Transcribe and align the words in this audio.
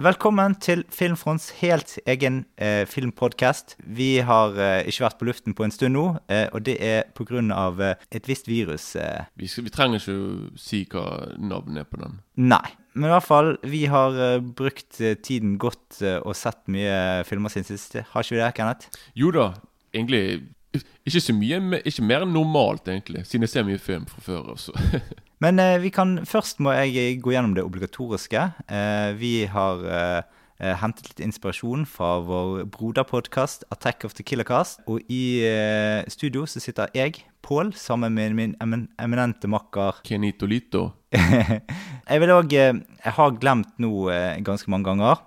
velkommen 0.00 0.54
til 0.62 0.82
Filmfronts 0.92 1.50
helt 1.60 1.98
egen 2.08 2.44
eh, 2.56 2.86
filmpodkast. 2.88 3.76
Vi 3.84 4.22
har 4.24 4.56
eh, 4.56 4.88
ikke 4.88 5.04
vært 5.04 5.18
på 5.20 5.28
luften 5.28 5.56
på 5.56 5.66
en 5.66 5.74
stund 5.74 5.96
nå, 5.96 6.04
eh, 6.32 6.46
og 6.54 6.64
det 6.64 6.78
er 6.84 7.10
pga. 7.16 7.40
Eh, 7.40 8.06
et 8.16 8.28
visst 8.28 8.48
virus. 8.48 8.94
Eh. 8.96 9.26
Vi, 9.36 9.48
skal, 9.50 9.66
vi, 9.66 9.72
trenger 9.74 10.00
ikke 10.00 10.16
å 10.16 10.60
si 10.60 10.82
hva 10.90 11.04
navnet 11.36 11.84
er 11.84 11.90
på 11.90 12.00
den. 12.00 12.20
Nei. 12.40 12.64
Men 12.94 13.06
i 13.06 13.12
hvert 13.12 13.28
fall, 13.28 13.52
vi 13.70 13.84
har 13.92 14.16
eh, 14.18 14.40
brukt 14.40 15.00
eh, 15.04 15.18
tiden 15.20 15.58
godt 15.60 16.00
og 16.24 16.32
sett 16.38 16.64
mye 16.72 17.22
filmer 17.28 17.52
siden 17.52 17.68
sist. 17.68 17.98
Har 18.14 18.24
ikke 18.24 18.38
vi 18.38 18.42
det, 18.42 18.52
Kenneth? 18.56 19.02
Jo 19.18 19.32
da, 19.36 19.52
egentlig 19.92 20.40
ikke 21.04 21.22
så 21.22 21.34
mye, 21.34 21.82
ikke 21.84 22.06
mer 22.06 22.24
enn 22.24 22.32
normalt, 22.34 22.88
egentlig. 22.88 23.26
Siden 23.28 23.44
jeg 23.44 23.52
ser 23.52 23.68
mye 23.68 23.82
film 23.82 24.08
fra 24.08 24.24
før. 24.24 24.54
Også. 24.56 24.72
Men 25.40 25.60
eh, 25.60 25.78
vi 25.80 25.88
kan, 25.92 26.18
først 26.28 26.60
må 26.60 26.74
jeg 26.76 27.16
gå 27.24 27.32
gjennom 27.32 27.54
det 27.56 27.64
obligatoriske. 27.64 28.42
Eh, 28.68 29.12
vi 29.16 29.32
har 29.48 29.86
eh, 29.88 30.20
eh 30.60 30.76
hentet 30.76 31.08
litt 31.08 31.22
inspirasjon 31.24 31.86
fra 31.88 32.18
vår 32.20 32.66
broderpodkast 32.68 33.64
Attack 33.72 34.04
of 34.04 34.12
the 34.18 34.22
Killercast. 34.22 34.82
Og 34.86 35.00
i 35.08 35.40
eh, 35.48 36.04
studio 36.12 36.44
så 36.44 36.60
sitter 36.60 36.92
jeg, 36.94 37.24
Pål, 37.40 37.72
sammen 37.72 38.12
med 38.12 38.34
min 38.36 38.52
emin 38.60 38.82
eminente 39.00 39.48
makker 39.48 40.02
Kenito 40.04 40.46
Lito. 40.46 40.90
jeg 42.10 42.20
vil 42.20 42.34
òg 42.36 42.52
eh, 42.52 42.76
Jeg 43.00 43.16
har 43.16 43.38
glemt 43.40 43.72
nå 43.80 44.10
ganske 44.44 44.70
mange 44.70 44.92
ganger. 44.92 45.24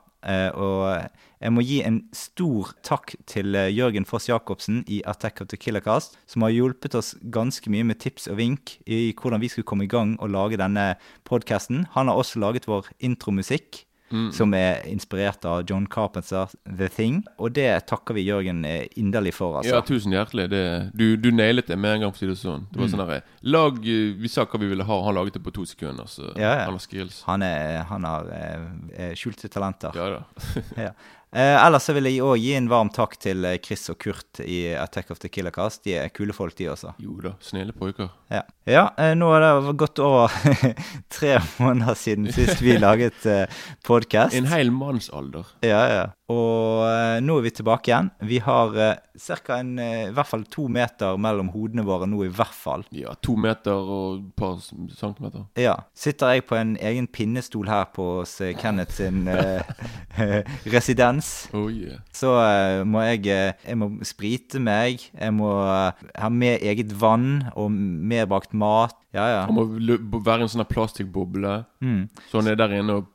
og 0.53 1.09
jeg 1.43 1.51
må 1.51 1.63
gi 1.65 1.81
en 1.83 1.99
stor 2.15 2.71
takk 2.87 3.17
til 3.27 3.55
eh, 3.59 3.71
Jørgen 3.73 4.07
Foss 4.07 4.29
Jacobsen 4.29 4.83
i 4.87 5.01
Attack 5.09 5.43
of 5.43 5.49
the 5.51 5.59
Killercast, 5.59 6.15
som 6.29 6.45
har 6.45 6.53
hjulpet 6.55 6.95
oss 6.95 7.13
ganske 7.35 7.71
mye 7.73 7.83
med 7.89 7.99
tips 7.99 8.29
og 8.31 8.39
vink 8.39 8.77
i 8.87 9.09
hvordan 9.11 9.43
vi 9.43 9.51
skulle 9.51 9.67
komme 9.67 9.87
i 9.87 9.91
gang 9.91 10.15
og 10.23 10.31
lage 10.31 10.61
denne 10.61 10.93
podkasten. 11.27 11.87
Han 11.97 12.07
har 12.07 12.19
også 12.19 12.39
laget 12.43 12.69
vår 12.71 12.93
intromusikk. 13.03 13.83
Mm. 14.13 14.27
Som 14.29 14.51
er 14.53 14.83
inspirert 14.85 15.41
av 15.49 15.63
John 15.65 15.87
Carpenter, 15.89 16.51
The 16.67 16.85
Thing. 16.91 17.23
Og 17.41 17.55
det 17.55 17.87
takker 17.89 18.13
vi 18.13 18.27
Jørgen 18.27 18.59
eh, 18.69 18.83
inderlig 19.01 19.31
for. 19.33 19.57
altså. 19.57 19.71
Ja, 19.73 19.79
tusen 19.81 20.13
hjertelig. 20.13 20.45
Det, 20.51 20.61
du, 20.93 21.15
du 21.17 21.31
nailet 21.33 21.71
det 21.71 21.79
med 21.81 21.95
en 21.95 22.05
gang, 22.05 22.13
for 22.13 22.21
å 22.21 22.21
si 22.21 22.29
det 22.29 22.35
sånn. 22.43 22.67
Det 22.69 22.77
var 22.77 22.91
mm. 22.91 22.93
sånn 22.93 23.01
her, 23.09 23.23
lag, 23.55 23.79
Vi 23.81 24.29
sa 24.29 24.45
hva 24.45 24.61
vi 24.61 24.69
ville 24.69 24.85
ha, 24.85 24.99
han 25.07 25.17
laget 25.17 25.39
det 25.39 25.41
på 25.47 25.55
to 25.55 25.65
sekunder. 25.65 26.05
Så 26.05 26.27
ja, 26.35 26.51
ja. 26.51 26.67
han 26.67 26.77
har 26.77 26.85
skills. 26.85 27.23
Han, 27.25 27.47
er, 27.47 27.79
han 27.89 28.05
har 28.05 28.29
eh, 28.37 29.17
skjulte 29.17 29.49
talenter. 29.49 29.97
Ja 29.97 30.11
da. 30.19 30.21
ja. 30.91 30.93
Eh, 31.33 31.65
ellers 31.65 31.87
så 31.87 31.95
vil 31.97 32.05
jeg 32.11 32.21
òg 32.21 32.37
gi 32.37 32.51
en 32.53 32.67
varm 32.69 32.91
takk 32.93 33.15
til 33.17 33.41
eh, 33.49 33.57
Chris 33.63 33.87
og 33.89 33.97
Kurt 34.03 34.41
i 34.45 34.75
Attack 34.77 35.09
of 35.09 35.21
the 35.23 35.31
Killercast. 35.33 35.81
De 35.87 35.95
er 35.97 36.11
kule 36.13 36.35
folk, 36.35 36.53
de 36.59 36.67
også. 36.69 36.93
Jo 37.01 37.17
da, 37.23 37.33
snille 37.41 37.73
pojker. 37.73 38.11
Ja. 38.29 38.43
ja 38.69 38.83
eh, 39.01 39.15
nå 39.17 39.31
har 39.33 39.41
det 39.41 39.73
gått 39.81 40.01
over 40.03 40.29
tre 41.17 41.39
måneder 41.57 41.97
siden 41.97 42.29
sist 42.35 42.61
vi 42.61 42.77
laget 42.85 43.25
eh, 43.25 43.65
podkast. 43.87 44.37
En 44.37 44.51
hel 44.51 44.69
mannsalder. 44.75 45.49
Ja, 45.65 45.81
ja. 45.89 46.05
Og 46.31 46.85
eh, 46.87 47.17
nå 47.19 47.35
er 47.35 47.43
vi 47.43 47.51
tilbake 47.51 47.91
igjen. 47.91 48.09
Vi 48.23 48.37
har 48.45 48.77
eh, 48.79 48.99
ca. 49.19 49.57
Eh, 49.59 50.03
i 50.07 50.13
hvert 50.15 50.29
fall 50.29 50.45
to 50.47 50.69
meter 50.71 51.17
mellom 51.19 51.49
hodene 51.51 51.83
våre 51.83 52.07
nå, 52.07 52.21
i 52.23 52.31
hvert 52.31 52.55
fall. 52.55 52.85
Ja, 52.95 53.11
to 53.19 53.35
meter 53.35 53.75
og 53.75 54.21
et 54.21 54.29
par 54.39 54.55
centimeter. 54.63 55.43
Ja. 55.59 55.75
Sitter 55.97 56.37
jeg 56.37 56.45
på 56.47 56.55
en 56.55 56.77
egen 56.79 57.09
pinnestol 57.11 57.67
her 57.67 57.89
på 57.91 58.07
hos 58.21 58.37
eh, 58.39 58.53
Kenneth 58.55 58.95
sin 59.01 59.27
eh, 59.27 59.67
residens, 60.73 61.49
oh, 61.51 61.67
yeah. 61.67 61.99
så 62.15 62.37
eh, 62.39 62.79
må 62.87 63.03
jeg, 63.03 63.27
jeg 63.27 63.79
må 63.79 63.91
sprite 64.07 64.63
meg. 64.63 65.03
Jeg 65.11 65.35
må 65.35 65.51
ha 65.59 66.31
med 66.31 66.63
eget 66.63 66.95
vann 67.01 67.49
og 67.51 67.73
medbrakt 67.73 68.55
mat. 68.55 68.95
Ja, 69.13 69.27
ja. 69.29 69.41
Han 69.49 69.59
må 69.59 70.21
være 70.23 70.47
en 70.47 70.49
sånn 70.49 70.65
plastikkboble. 70.65 71.59
Mm. 71.83 72.07
Så 72.31 72.39
han 72.39 72.49
er 72.49 72.57
der 72.57 72.79
inne 72.79 73.01
og 73.01 73.11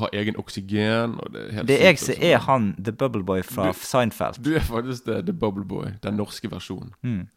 ha 0.00 0.10
egen 0.12 0.36
oksygen. 0.40 1.16
Og 1.22 1.32
det 1.34 1.44
er 1.48 1.68
det 1.68 1.78
er 1.78 1.92
jeg 1.92 2.02
som 2.02 2.26
er 2.30 2.42
han, 2.48 2.74
The 2.84 2.92
Bubble 2.92 3.24
Boy 3.24 3.42
fra 3.46 3.70
du, 3.72 3.80
Seinfeld. 3.82 4.42
Du 4.44 4.54
er 4.54 4.64
faktisk 4.64 5.06
det, 5.06 5.24
The 5.26 5.32
Bubble 5.32 5.64
Boy, 5.64 5.94
den 6.02 6.18
norske 6.20 6.50
versjonen. 6.50 6.92
Mm. 7.02 7.28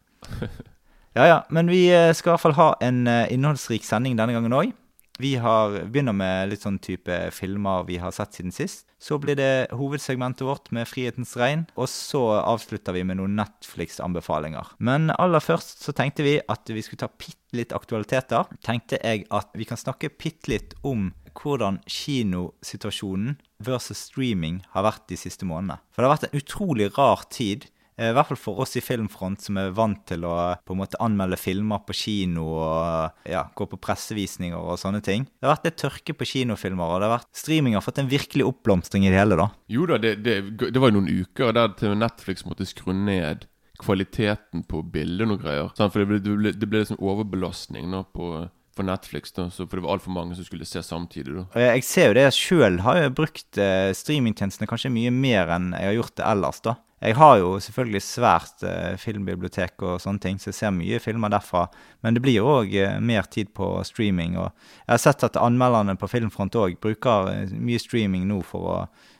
ja 1.18 1.26
ja, 1.28 1.40
men 1.50 1.70
vi 1.70 1.86
eh, 1.92 2.14
skal 2.14 2.30
i 2.30 2.32
hvert 2.32 2.46
fall 2.46 2.58
ha 2.58 2.68
en 2.82 3.06
uh, 3.06 3.24
innholdsrik 3.32 3.84
sending 3.86 4.18
denne 4.18 4.36
gangen 4.36 4.56
òg. 4.56 4.72
Vi 5.22 5.36
har, 5.38 5.76
begynner 5.86 6.16
med 6.16 6.50
litt 6.50 6.64
sånn 6.64 6.80
type 6.82 7.14
filmer 7.30 7.84
vi 7.86 8.00
har 8.02 8.10
sett 8.14 8.34
siden 8.34 8.54
sist. 8.54 8.88
Så 8.98 9.20
blir 9.22 9.36
det 9.38 9.70
hovedsegmentet 9.74 10.42
vårt 10.46 10.70
med 10.74 10.88
'Frihetens 10.88 11.36
regn'. 11.38 11.68
Og 11.78 11.86
så 11.90 12.22
avslutter 12.40 12.96
vi 12.96 13.04
med 13.06 13.20
noen 13.20 13.36
Netflix-anbefalinger. 13.38 14.74
Men 14.78 15.12
aller 15.18 15.42
først 15.42 15.84
så 15.86 15.94
tenkte 15.94 16.26
vi 16.26 16.40
at 16.48 16.66
vi 16.66 16.82
skulle 16.82 17.04
ta 17.04 17.10
bitte 17.10 17.54
litt 17.54 17.74
aktualiteter. 17.76 18.50
Tenkte 18.66 18.98
jeg 18.98 19.26
at 19.30 19.54
vi 19.54 19.64
kan 19.64 19.78
snakke 19.78 20.10
bitte 20.10 20.50
litt 20.50 20.74
om 20.82 21.12
hvordan 21.38 21.78
kinosituasjonen 21.86 23.38
versus 23.62 24.08
streaming 24.10 24.62
har 24.74 24.84
vært 24.84 25.06
de 25.08 25.16
siste 25.16 25.46
månedene. 25.46 25.78
For 25.92 26.02
det 26.02 26.10
har 26.10 26.16
vært 26.16 26.28
en 26.32 26.40
utrolig 26.42 26.90
rar 26.98 27.24
tid. 27.30 27.68
Eh, 27.98 28.10
I 28.10 28.14
hvert 28.16 28.30
fall 28.30 28.40
for 28.40 28.62
oss 28.64 28.76
i 28.78 28.82
Filmfront 28.84 29.44
som 29.44 29.58
er 29.60 29.72
vant 29.76 30.00
til 30.08 30.24
å 30.28 30.34
på 30.64 30.74
en 30.74 30.80
måte 30.80 31.00
anmelde 31.02 31.38
filmer 31.40 31.82
på 31.86 31.96
kino 31.96 32.46
og 32.56 33.28
ja, 33.28 33.44
gå 33.54 33.68
på 33.68 33.80
pressevisninger 33.82 34.56
og 34.56 34.80
sånne 34.80 35.02
ting. 35.04 35.26
Det 35.28 35.48
har 35.48 35.56
vært 35.56 35.68
litt 35.70 35.80
tørke 35.82 36.16
på 36.16 36.28
kinofilmer, 36.32 36.88
og 36.88 37.02
det 37.02 37.08
har 37.10 37.16
vært, 37.18 37.30
streaming 37.36 37.76
har 37.76 37.84
fått 37.84 38.00
en 38.02 38.10
virkelig 38.10 38.48
oppblomstring 38.48 39.06
i 39.06 39.12
det 39.12 39.20
hele. 39.20 39.38
da. 39.40 39.50
Jo 39.72 39.86
da, 39.90 40.00
det, 40.02 40.16
det, 40.24 40.36
det 40.62 40.78
var 40.80 40.92
jo 40.92 41.00
noen 41.00 41.22
uker 41.22 41.56
der 41.56 41.96
Netflix 41.98 42.46
måtte 42.48 42.68
skru 42.68 42.94
ned 42.96 43.46
kvaliteten 43.82 44.64
på 44.68 44.82
bildene 44.94 45.36
og 45.36 45.44
greier. 45.44 45.70
For 45.76 46.02
det 46.02 46.08
ble, 46.08 46.20
det 46.22 46.34
ble, 46.38 46.52
det 46.56 46.68
ble 46.70 46.82
liksom 46.84 47.00
overbelastning 47.02 47.88
nå 47.90 48.04
på 48.14 48.32
for 48.76 48.86
Netflix, 48.88 49.34
da, 49.36 49.48
for 49.52 49.76
det 49.76 49.84
var 49.84 49.96
altfor 49.96 50.14
mange 50.14 50.36
som 50.38 50.46
skulle 50.46 50.68
se 50.68 50.82
samtidig. 50.84 51.34
da. 51.36 51.66
Jeg 51.66 51.84
ser 51.84 52.10
jo 52.10 52.16
det 52.18 52.28
sjøl, 52.36 52.80
har 52.86 53.02
jo 53.02 53.12
brukt 53.22 53.60
eh, 53.60 53.90
streamingtjenestene 53.96 54.68
kanskje 54.70 54.92
mye 54.94 55.12
mer 55.12 55.52
enn 55.52 55.72
jeg 55.76 55.90
har 55.90 55.98
gjort 56.00 56.16
det 56.16 56.26
ellers. 56.30 56.62
da. 56.64 56.76
Jeg 57.02 57.16
har 57.18 57.38
jo 57.40 57.56
selvfølgelig 57.58 58.02
svært 58.06 58.62
eh, 58.62 58.92
filmbibliotek 59.00 59.82
og 59.82 59.98
sånne 60.04 60.22
ting, 60.22 60.36
så 60.38 60.52
jeg 60.52 60.58
ser 60.60 60.74
mye 60.76 61.00
filmer 61.02 61.32
derfra. 61.34 61.64
Men 62.06 62.14
det 62.14 62.22
blir 62.22 62.38
jo 62.38 62.50
òg 62.60 62.76
eh, 62.78 63.00
mer 63.02 63.26
tid 63.26 63.50
på 63.58 63.74
streaming. 63.88 64.36
og 64.38 64.52
Jeg 64.86 64.92
har 64.92 65.02
sett 65.02 65.24
at 65.26 65.40
anmelderne 65.40 65.96
på 65.98 66.10
Filmfront 66.12 66.54
òg 66.62 66.78
bruker 66.82 67.32
mye 67.58 67.82
streaming 67.82 68.28
nå 68.30 68.38
for 68.46 68.70
å 68.70 68.76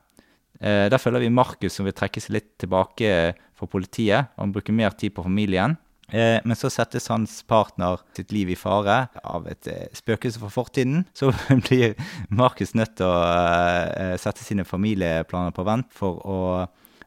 Eh, 0.60 0.88
der 0.90 0.98
følger 0.98 1.20
vi 1.20 1.30
Markus 1.30 1.74
som 1.76 1.86
vil 1.86 1.94
trekke 1.94 2.20
seg 2.20 2.38
litt 2.38 2.50
tilbake 2.58 3.34
for 3.54 3.70
politiet. 3.70 4.32
Han 4.38 4.52
bruker 4.52 4.74
mer 4.74 4.90
tid 4.90 5.14
på 5.14 5.24
familien. 5.24 5.78
Eh, 6.08 6.40
men 6.44 6.56
så 6.56 6.68
settes 6.68 7.08
hans 7.08 7.38
partner 7.48 8.02
sitt 8.16 8.32
liv 8.34 8.50
i 8.52 8.58
fare 8.58 9.06
av 9.24 9.46
et 9.48 9.68
eh, 9.72 9.86
spøkelse 9.96 10.42
fra 10.42 10.50
fortiden. 10.52 11.04
Så 11.16 11.32
blir 11.64 11.94
Markus 12.28 12.74
nødt 12.76 12.98
til 13.00 13.08
å 13.08 13.20
eh, 13.24 14.16
sette 14.20 14.44
sine 14.44 14.66
familieplaner 14.68 15.54
på 15.56 15.64
vent 15.66 15.92
for 15.96 16.20
å 16.28 16.40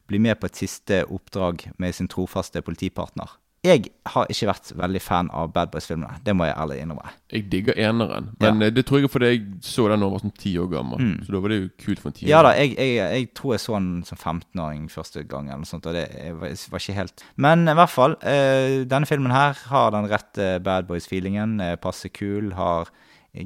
bli 0.07 0.21
med 0.23 0.39
på 0.39 0.49
et 0.49 0.61
siste 0.63 1.03
oppdrag 1.13 1.67
med 1.77 1.95
sin 1.95 2.09
trofaste 2.09 2.63
politipartner. 2.65 3.29
Jeg 3.67 3.89
har 4.13 4.29
ikke 4.31 4.47
vært 4.49 4.71
veldig 4.79 5.01
fan 5.03 5.29
av 5.35 5.51
Bad 5.53 5.71
Boys-filmene. 5.73 6.19
Det 6.25 6.33
må 6.37 6.45
jeg 6.47 6.55
ærlig 6.57 6.77
innrømme. 6.83 7.11
Jeg 7.33 7.45
digger 7.51 7.73
eneren, 7.77 8.29
men 8.39 8.61
Ja. 8.61 8.67
eh, 8.67 8.71
det 8.73 8.85
tror 8.87 9.01
jeg 9.03 9.11
fordi 9.11 9.29
jeg 9.33 9.41
så 9.61 9.87
den 9.91 9.99
da 9.99 10.07
jeg 10.07 10.13
var 10.15 10.23
sånn 10.23 10.35
ti 10.39 10.53
år 10.57 10.69
gammel. 10.71 11.03
Så 11.25 11.31
da 11.35 11.39
var 11.43 11.49
det 11.53 11.59
jo 11.61 11.69
kult 11.85 11.99
for 11.99 12.09
en 12.09 12.13
tiåring. 12.17 12.29
Ja 12.31 12.41
da, 12.43 12.53
jeg, 12.55 12.75
jeg, 12.77 12.95
jeg 12.97 13.33
tror 13.35 13.53
jeg 13.53 13.59
så 13.65 13.73
den 13.77 14.03
som 14.07 14.17
15-åring 14.17 14.87
første 14.93 15.23
gang, 15.27 15.49
eller 15.49 15.63
noe 15.65 15.71
sånt, 15.71 15.85
og 15.85 15.93
det 15.93 16.05
var, 16.39 16.55
var 16.71 16.79
ikke 16.85 16.97
helt 17.01 17.23
Men 17.35 17.67
i 17.67 17.73
hvert 17.77 17.93
fall, 17.93 18.15
eh, 18.23 18.83
denne 18.87 19.05
filmen 19.09 19.31
her 19.35 19.53
har 19.67 19.91
den 19.91 20.07
rette 20.09 20.49
Bad 20.63 20.87
Boys-feelingen. 20.87 21.57
Passer 21.57 22.07
passe 22.07 22.09
kul, 22.13 22.51
har 22.53 22.89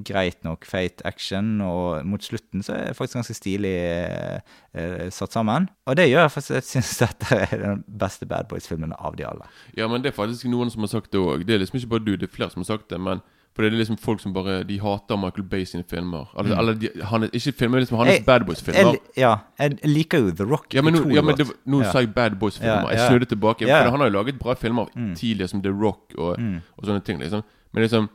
greit 0.07 0.43
nok 0.43 0.65
feit 0.65 1.01
action, 1.05 1.59
og 1.61 2.05
mot 2.05 2.21
slutten 2.23 2.63
så 2.63 2.73
er 2.77 2.85
det 2.91 2.95
faktisk 2.95 3.19
ganske 3.19 3.35
stilig 3.35 3.73
eh, 3.75 4.39
eh, 4.73 5.09
satt 5.11 5.33
sammen. 5.35 5.67
Og 5.87 5.95
det 5.99 6.09
gjør 6.09 6.21
jeg 6.27 6.31
faktisk 6.37 6.55
jeg 6.57 6.63
syns 6.69 6.97
dette 7.03 7.41
er 7.51 7.57
den 7.65 7.83
beste 7.87 8.25
Bad 8.29 8.47
Boys-filmen 8.49 8.93
av 8.97 9.15
de 9.19 9.25
alle. 9.27 9.45
Ja, 9.77 9.87
men 9.91 10.01
det 10.01 10.13
er 10.13 10.17
faktisk 10.21 10.45
noen 10.51 10.71
som 10.71 10.81
har 10.81 10.93
sagt 10.95 11.11
det 11.11 11.19
òg. 11.21 11.45
Det 11.45 11.55
er 11.55 11.63
liksom 11.65 11.79
ikke 11.81 11.89
bare 11.97 12.05
du, 12.07 12.15
det 12.17 12.29
er 12.29 12.35
flere 12.35 12.51
som 12.53 12.63
har 12.63 12.71
sagt 12.77 12.89
det. 12.89 12.99
Men 13.01 13.21
for 13.51 13.65
det 13.65 13.73
er 13.73 13.81
liksom 13.81 13.97
folk 13.99 14.21
som 14.23 14.31
bare 14.31 14.61
De 14.63 14.77
hater 14.79 15.17
Michael 15.19 15.43
Bay 15.51 15.65
sine 15.67 15.83
filmer. 15.83 16.29
Eller, 16.39 16.55
eller 16.61 16.77
de, 16.79 16.87
han 17.03 17.25
ikke 17.27 17.51
filmer, 17.59 17.81
liksom 17.83 17.97
hans 17.99 18.07
Mm. 18.07 18.13
Jeg- 18.15 18.25
Bad 18.25 18.45
Boys-filmer. 18.47 18.95
Ja, 19.19 19.33
jeg 19.59 19.79
liker 19.91 20.19
jo 20.23 20.31
The 20.31 20.45
Rock 20.47 20.73
Ja, 20.73 20.81
men 20.81 20.93
nå, 20.95 21.01
ja, 21.13 21.21
men 21.21 21.35
det, 21.35 21.49
nå 21.67 21.81
Ja. 21.83 21.91
sa 21.91 21.99
jeg 21.99 22.13
Bad 22.15 22.39
Boys-filmer. 22.39 22.87
Ja, 22.87 22.95
Jeg 22.95 23.09
snudde 23.09 23.25
tilbake. 23.27 23.67
For 23.67 23.91
han 23.91 23.99
har 23.99 24.07
jo 24.09 24.15
laget 24.15 24.39
bra 24.39 24.53
filmer 24.55 24.87
tidligere, 25.19 25.49
som 25.51 25.61
The 25.61 25.69
Rock 25.71 26.15
og, 26.17 26.39
Mm. 26.39 26.61
og 26.77 26.85
sånne 26.87 27.03
ting. 27.03 27.19
liksom 27.19 27.43
Men 27.73 27.83
liksom 27.83 28.09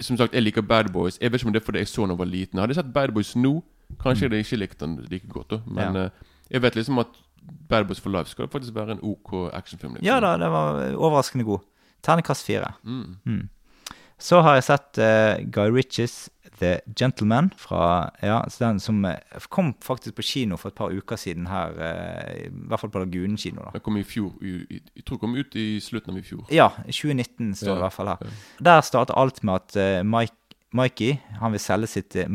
som 0.00 0.16
sagt, 0.16 0.32
jeg 0.34 0.42
liker 0.42 0.62
Bad 0.62 0.92
Boys. 0.92 1.18
Jeg 1.20 1.32
vet 1.32 1.40
ikke 1.40 1.46
om 1.46 1.52
det 1.52 1.62
er 1.62 1.64
fordi 1.64 1.78
jeg 1.78 1.88
så 1.88 2.06
da 2.06 2.12
jeg 2.12 2.18
var 2.18 2.24
liten. 2.26 2.58
Hadde 2.58 2.74
jeg 2.74 2.76
sett 2.84 2.92
Bad 2.92 3.12
Boys 3.14 3.36
nå, 3.36 3.62
kanskje 4.00 4.28
jeg 4.30 4.44
ikke 4.44 4.56
likt 4.58 4.80
den 4.80 4.96
like 5.10 5.28
godt. 5.28 5.50
da 5.50 5.58
Men 5.66 5.88
Mm. 5.88 5.94
Ja. 5.96 6.04
eh, 6.04 6.10
jeg 6.50 6.62
vet 6.62 6.74
liksom 6.76 6.98
at 6.98 7.06
Bad 7.68 7.84
Boys 7.86 8.00
for 8.00 8.10
Life 8.10 8.30
skal 8.30 8.48
faktisk 8.48 8.74
være 8.74 8.92
en 8.92 8.98
OK 9.02 9.32
actionfilm. 9.52 9.94
Liksom. 9.94 10.06
Ja 10.06 10.20
da, 10.20 10.36
det 10.36 10.50
var 10.50 10.94
overraskende 10.96 11.44
god. 11.44 11.58
Ternekast 12.02 12.44
fire. 12.46 12.72
Mm. 12.82 13.48
Så 14.18 14.40
har 14.44 14.56
jeg 14.58 14.66
sett 14.68 15.00
uh, 15.02 15.42
Guy 15.52 15.72
Ritchies 15.74 16.28
The 16.60 16.76
Gentleman, 16.94 17.48
fra, 17.58 18.10
ja, 18.22 18.36
den 18.60 18.78
som 18.78 19.00
eh, 19.08 19.18
kom 19.50 19.72
faktisk 19.82 20.14
på 20.20 20.22
kino 20.22 20.54
for 20.54 20.70
et 20.70 20.76
par 20.78 20.92
uker 20.94 21.18
siden 21.18 21.48
her, 21.50 21.74
eh, 21.82 22.44
i 22.46 22.68
hvert 22.70 22.78
fall 22.78 22.92
på 22.94 23.02
Lagunen 23.02 23.34
kino. 23.36 23.64
da. 23.64 23.72
Den 23.74 23.82
kom 23.82 23.98
i 23.98 24.04
fjor. 24.06 24.36
I, 24.38 24.78
jeg 24.94 25.02
tror 25.02 25.18
den 25.18 25.22
kom 25.24 25.34
ut 25.34 25.56
i 25.58 25.64
slutten 25.82 26.14
av 26.14 26.20
i 26.20 26.22
fjor. 26.22 26.44
Ja, 26.54 26.68
2019 26.86 27.56
står 27.58 27.66
det 27.66 27.72
Ja, 27.72 27.76
i 27.80 27.84
hvert 27.88 27.96
fall 27.96 28.12
her. 28.12 28.22
ja. 28.22 28.38
Der 28.70 28.86
starter 28.86 29.18
alt 29.18 29.42
med 29.42 29.54
at 29.64 30.06
Mike, 30.06 30.38
Mikey 30.74 31.18
han 31.38 31.54
vil 31.54 31.62
selge 31.62 31.90
sitt 31.90 32.16
eh, 32.18 32.30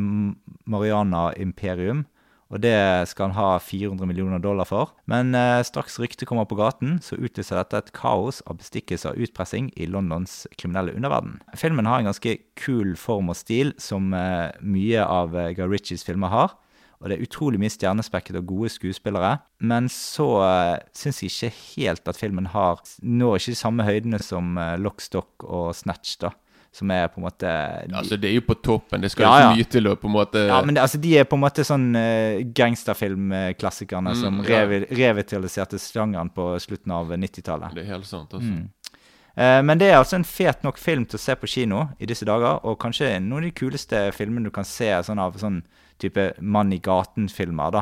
Mariana-imperium. 0.70 2.06
Og 2.50 2.62
det 2.63 2.75
skal 3.12 3.30
han 3.30 3.38
ha 3.38 3.50
400 3.62 4.10
millioner 4.10 4.42
dollar 4.42 4.66
for. 4.66 4.96
Men 5.10 5.36
eh, 5.38 5.62
straks 5.66 6.00
ryktet 6.01 6.25
kommer 6.30 6.48
på 6.50 6.57
gaten, 6.57 6.98
så 7.06 7.19
utløser 7.19 7.60
dette 7.60 7.78
et 7.78 7.92
kaos 7.94 8.42
av 8.50 8.57
bestikkelse 8.62 9.12
og 9.12 9.28
utpressing 9.28 9.69
i 9.78 9.86
Londons 9.90 10.42
kriminelle 10.57 10.96
underverden. 10.98 11.38
Filmen 11.60 11.90
har 11.90 12.01
en 12.01 12.10
ganske 12.10 12.40
kul 12.57 12.96
form 12.98 13.30
og 13.30 13.38
stil, 13.38 13.75
som 13.78 14.10
eh, 14.18 14.50
mye 14.66 15.06
av 15.06 15.38
eh, 15.38 15.54
Guy 15.57 15.69
Ritchies 15.69 16.07
filmer 16.07 16.34
har. 16.34 16.57
Og 17.00 17.07
det 17.07 17.16
er 17.16 17.24
utrolig 17.24 17.60
mye 17.62 17.72
stjernespekket 17.72 18.42
og 18.42 18.50
gode 18.50 18.74
skuespillere. 18.74 19.38
Men 19.63 19.88
så 19.94 20.28
eh, 20.44 20.81
syns 20.98 21.22
jeg 21.24 21.31
ikke 21.31 21.54
helt 21.78 22.12
at 22.12 22.19
filmen 22.19 22.50
har 22.51 22.81
når 23.00 23.40
ikke 23.40 23.54
de 23.54 23.62
samme 23.62 23.86
høydene 23.88 24.19
som 24.24 24.57
eh, 24.60 24.75
Lock, 24.81 25.06
og 25.46 25.72
Snatch, 25.78 26.18
da. 26.19 26.34
Som 26.71 26.92
er 26.94 27.07
på 27.10 27.18
en 27.18 27.24
måte 27.25 27.50
de, 27.89 27.95
Altså, 27.98 28.18
det 28.21 28.30
er 28.30 28.36
jo 28.38 28.44
på 28.45 28.56
toppen. 28.62 29.01
Det 29.01 29.10
skal 29.12 29.24
Ja, 29.25 29.30
ja. 29.42 29.48
ikke 29.50 29.57
mye 29.57 29.69
til 29.74 29.88
å 29.89 29.95
på 29.98 30.06
en 30.07 30.13
måte 30.13 30.44
ja, 30.48 30.60
men 30.62 30.75
det, 30.77 30.81
altså, 30.83 31.00
De 31.01 31.16
er 31.18 31.25
på 31.25 31.36
en 31.39 31.42
måte 31.42 31.63
sånn 31.66 31.88
uh, 31.98 32.44
gangsterfilmklassikerne 32.60 34.13
Mm, 34.13 34.19
som 34.21 34.44
ja. 34.48 34.62
revitaliserte 34.66 35.80
sjangeren 35.81 36.30
på 36.33 36.51
slutten 36.62 36.92
av 36.94 37.12
90-tallet. 37.16 37.74
Det 37.75 37.83
er 37.88 37.94
helt 37.95 38.06
sant, 38.07 38.33
altså. 38.33 38.50
Eh, 38.50 38.99
Men 39.38 39.78
det 39.80 39.88
er 39.92 39.98
altså 40.00 40.16
en 40.18 40.26
fet 40.28 40.64
nok 40.66 40.78
film 40.78 41.06
til 41.06 41.16
å 41.16 41.22
se 41.22 41.36
på 41.40 41.48
kino 41.48 41.86
i 42.00 42.06
disse 42.10 42.26
dager, 42.28 42.60
og 42.66 42.80
kanskje 42.81 43.20
noen 43.22 43.44
av 43.44 43.48
de 43.48 43.52
kuleste 43.56 44.02
filmene 44.12 44.50
du 44.50 44.52
kan 44.52 44.66
se 44.68 44.90
sånn 45.06 45.20
av 45.20 45.38
sånn 45.40 45.62
type 46.00 46.34
mann 46.40 46.72
i 46.72 46.80
gaten-filmer, 46.80 47.72
da. 47.76 47.81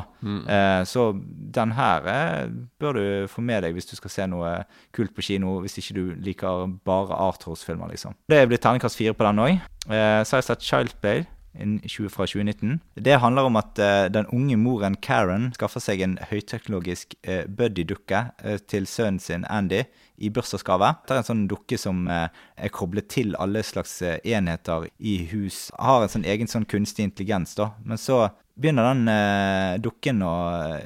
Eh, 0.50 0.84
Så 0.84 1.12
den 1.54 1.70
her 1.72 2.06
eh, 2.06 2.48
bør 2.80 2.92
du 2.98 3.26
få 3.30 3.40
med 3.46 3.62
deg 3.62 3.74
hvis 3.74 3.86
du 3.86 3.94
skal 3.96 4.10
se 4.10 4.26
noe 4.26 4.64
kult 4.92 5.14
på 5.14 5.22
kino, 5.22 5.60
hvis 5.62 5.78
ikke 5.78 5.94
du 5.94 6.14
liker 6.26 6.66
bare 6.84 7.14
Arthurs-filmer, 7.14 7.88
liksom. 7.94 8.14
Det 8.28 8.42
blir 8.50 8.58
terningkast 8.58 8.98
fire 8.98 9.14
på 9.14 9.24
den 9.24 9.38
òg. 9.38 9.58
Så 9.88 10.34
har 10.34 10.42
jeg 10.42 10.48
sett 10.50 10.62
Child 10.66 10.94
Play 11.00 11.18
in 11.18 11.26
20 11.26 11.37
fra 11.54 12.26
2019. 12.26 12.80
Det 12.94 13.18
handler 13.20 13.42
om 13.48 13.56
at 13.56 13.78
uh, 13.78 14.06
den 14.12 14.26
unge 14.32 14.56
moren 14.56 14.96
Karen 14.96 15.52
skaffer 15.54 15.80
seg 15.80 16.00
en 16.00 16.18
høyteknologisk 16.30 17.14
uh, 17.28 17.44
buddy-dukke 17.46 18.20
uh, 18.44 18.58
til 18.68 18.86
sønnen 18.86 19.18
sin 19.18 19.44
Andy 19.48 19.82
i 20.18 20.30
bursdagsgave. 20.30 20.94
Det 21.06 21.14
er 21.14 21.22
en 21.22 21.28
sånn 21.28 21.46
dukke 21.48 21.78
som 21.78 22.08
er 22.10 22.68
koblet 22.74 23.06
til 23.08 23.36
alle 23.38 23.62
slags 23.62 24.00
enheter 24.02 24.88
i 24.98 25.28
hus. 25.30 25.70
Har 25.78 26.02
en 26.02 26.10
sånn 26.10 26.26
egen 26.26 26.50
sånn 26.50 26.66
kunstig 26.66 27.04
intelligens, 27.06 27.54
da. 27.54 27.70
Men 27.86 27.98
så 28.02 28.24
begynner 28.58 28.90
den 28.90 29.80
dukken 29.80 30.18
å 30.26 30.34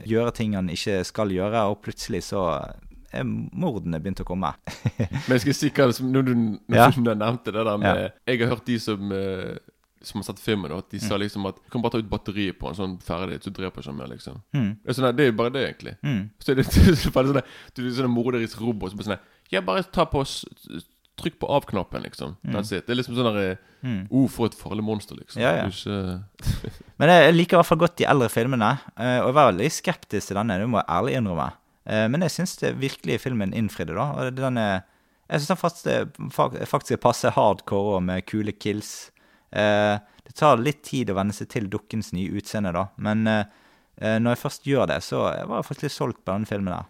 gjøre 0.04 0.34
ting 0.36 0.52
han 0.52 0.68
ikke 0.68 1.00
skal 1.08 1.32
gjøre, 1.32 1.64
og 1.72 1.80
plutselig 1.80 2.26
så 2.28 2.44
er 3.12 3.24
mordene 3.24 4.00
begynt 4.02 4.20
å 4.20 4.26
komme. 4.28 4.52
Men 4.98 5.34
jeg 5.36 5.44
skal 5.44 5.56
si 5.56 5.70
hva 5.76 5.88
som 5.96 6.12
Når 6.12 6.22
du, 6.28 6.34
når 6.68 6.76
Ja. 6.78 6.88
du 6.90 7.02
nevnte 7.14 7.52
det 7.52 7.64
der 7.64 7.76
med 7.78 7.96
Ja. 7.96 8.08
Jeg 8.26 8.40
har 8.40 8.48
hørt 8.54 8.66
de 8.66 8.78
som 8.78 9.12
eh, 9.12 9.56
Som 10.04 10.20
har 10.20 10.24
sett 10.30 10.40
filmen, 10.42 10.68
da, 10.70 10.78
at 10.78 10.90
de 10.90 10.98
Mm. 10.98 11.08
sa 11.08 11.16
liksom 11.16 11.46
at 11.48 11.56
Du 11.64 11.70
kan 11.70 11.82
bare 11.82 11.92
ta 11.92 11.98
ut 11.98 12.10
batteriet 12.10 12.58
på 12.58 12.68
en 12.68 12.74
sånn 12.74 12.98
ferdig, 13.02 13.40
så 13.42 13.50
dreper 13.52 13.80
ikke 13.82 13.86
han 13.92 13.96
mer, 13.96 14.06
liksom. 14.08 14.40
Mm. 14.54 14.70
Det 14.84 14.88
er 14.90 14.92
sånn, 14.98 15.16
det 15.16 15.22
er 15.26 15.30
jo 15.32 15.36
bare 15.38 15.50
det, 15.52 15.62
egentlig. 15.68 15.96
Mm. 16.02 16.30
Så 16.40 16.52
er 16.52 16.54
det 16.56 16.66
så 16.98 17.10
bare 17.12 17.26
sånn 17.32 17.42
Du 17.74 17.86
er 17.86 17.90
sånn 17.90 18.04
en 18.10 18.16
morderisk 18.16 18.60
robot 18.60 18.90
som 18.90 18.98
bare 18.98 19.10
sånn 19.16 19.18
Ja, 19.52 19.60
bare 19.60 19.82
ta 19.84 20.04
på 20.06 20.24
Trykk 21.20 21.38
på 21.40 21.46
av-knappen, 21.46 22.02
liksom. 22.02 22.36
That's 22.42 22.72
it. 22.72 22.86
Det 22.86 22.94
er 22.94 23.02
liksom 23.02 23.14
sånn 23.14 23.34
der 23.36 23.58
Mm. 23.84 24.06
Oh, 24.10 24.28
for 24.28 24.46
et 24.46 24.54
farlig 24.54 24.82
monster, 24.82 25.14
liksom. 25.16 25.42
Ja, 25.42 25.56
ja. 25.56 25.62
Du 25.66 25.90
er 25.90 26.22
ikke 26.62 26.72
Men 26.98 27.08
jeg 27.10 27.34
liker 27.34 27.56
i 27.56 27.60
hvert 27.60 27.66
fall 27.66 27.78
godt 27.78 27.96
de 27.98 28.04
eldre 28.06 28.28
filmene, 28.30 28.78
eh, 28.96 29.18
og 29.20 29.26
jeg 29.26 29.34
var 29.34 29.52
veldig 29.52 29.70
skeptisk 29.70 30.26
til 30.28 30.36
denne, 30.38 30.56
det 30.58 30.68
må 30.70 30.78
jeg 30.80 30.88
ærlig 30.88 31.16
innrømme. 31.18 31.52
Eh, 31.86 32.08
Men 32.08 32.20
jeg 32.22 32.30
syns 32.30 32.56
virkelig 32.78 33.20
filmen 33.20 33.52
innfridde, 33.52 33.94
da. 33.94 34.06
Og 34.22 34.34
den 34.34 34.56
er, 34.58 34.84
jeg 35.28 35.40
syns 35.40 35.48
den 35.48 35.56
faktisk, 35.60 36.66
faktisk 36.70 37.00
passer 37.02 37.30
hardcore 37.30 37.96
og 37.98 38.02
med 38.04 38.24
kule 38.26 38.52
kills. 38.52 39.10
Eh, 39.52 39.98
Det 40.24 40.34
tar 40.38 40.56
litt 40.62 40.82
tid 40.86 41.10
å 41.10 41.16
venne 41.18 41.34
seg 41.34 41.48
til 41.50 41.66
dukkens 41.68 42.12
nye 42.14 42.30
utseende, 42.38 42.70
da. 42.72 42.86
Men 42.96 43.26
eh, 43.26 43.44
eh, 44.00 44.18
når 44.22 44.36
jeg 44.36 44.42
først 44.44 44.66
gjør 44.70 44.86
det, 44.88 45.00
så 45.04 45.24
var 45.26 45.58
jeg 45.58 45.66
faktisk 45.68 45.82
litt 45.88 45.92
solgt 45.96 46.20
på 46.24 46.32
denne 46.32 46.46
filmen 46.48 46.72
her. 46.76 46.86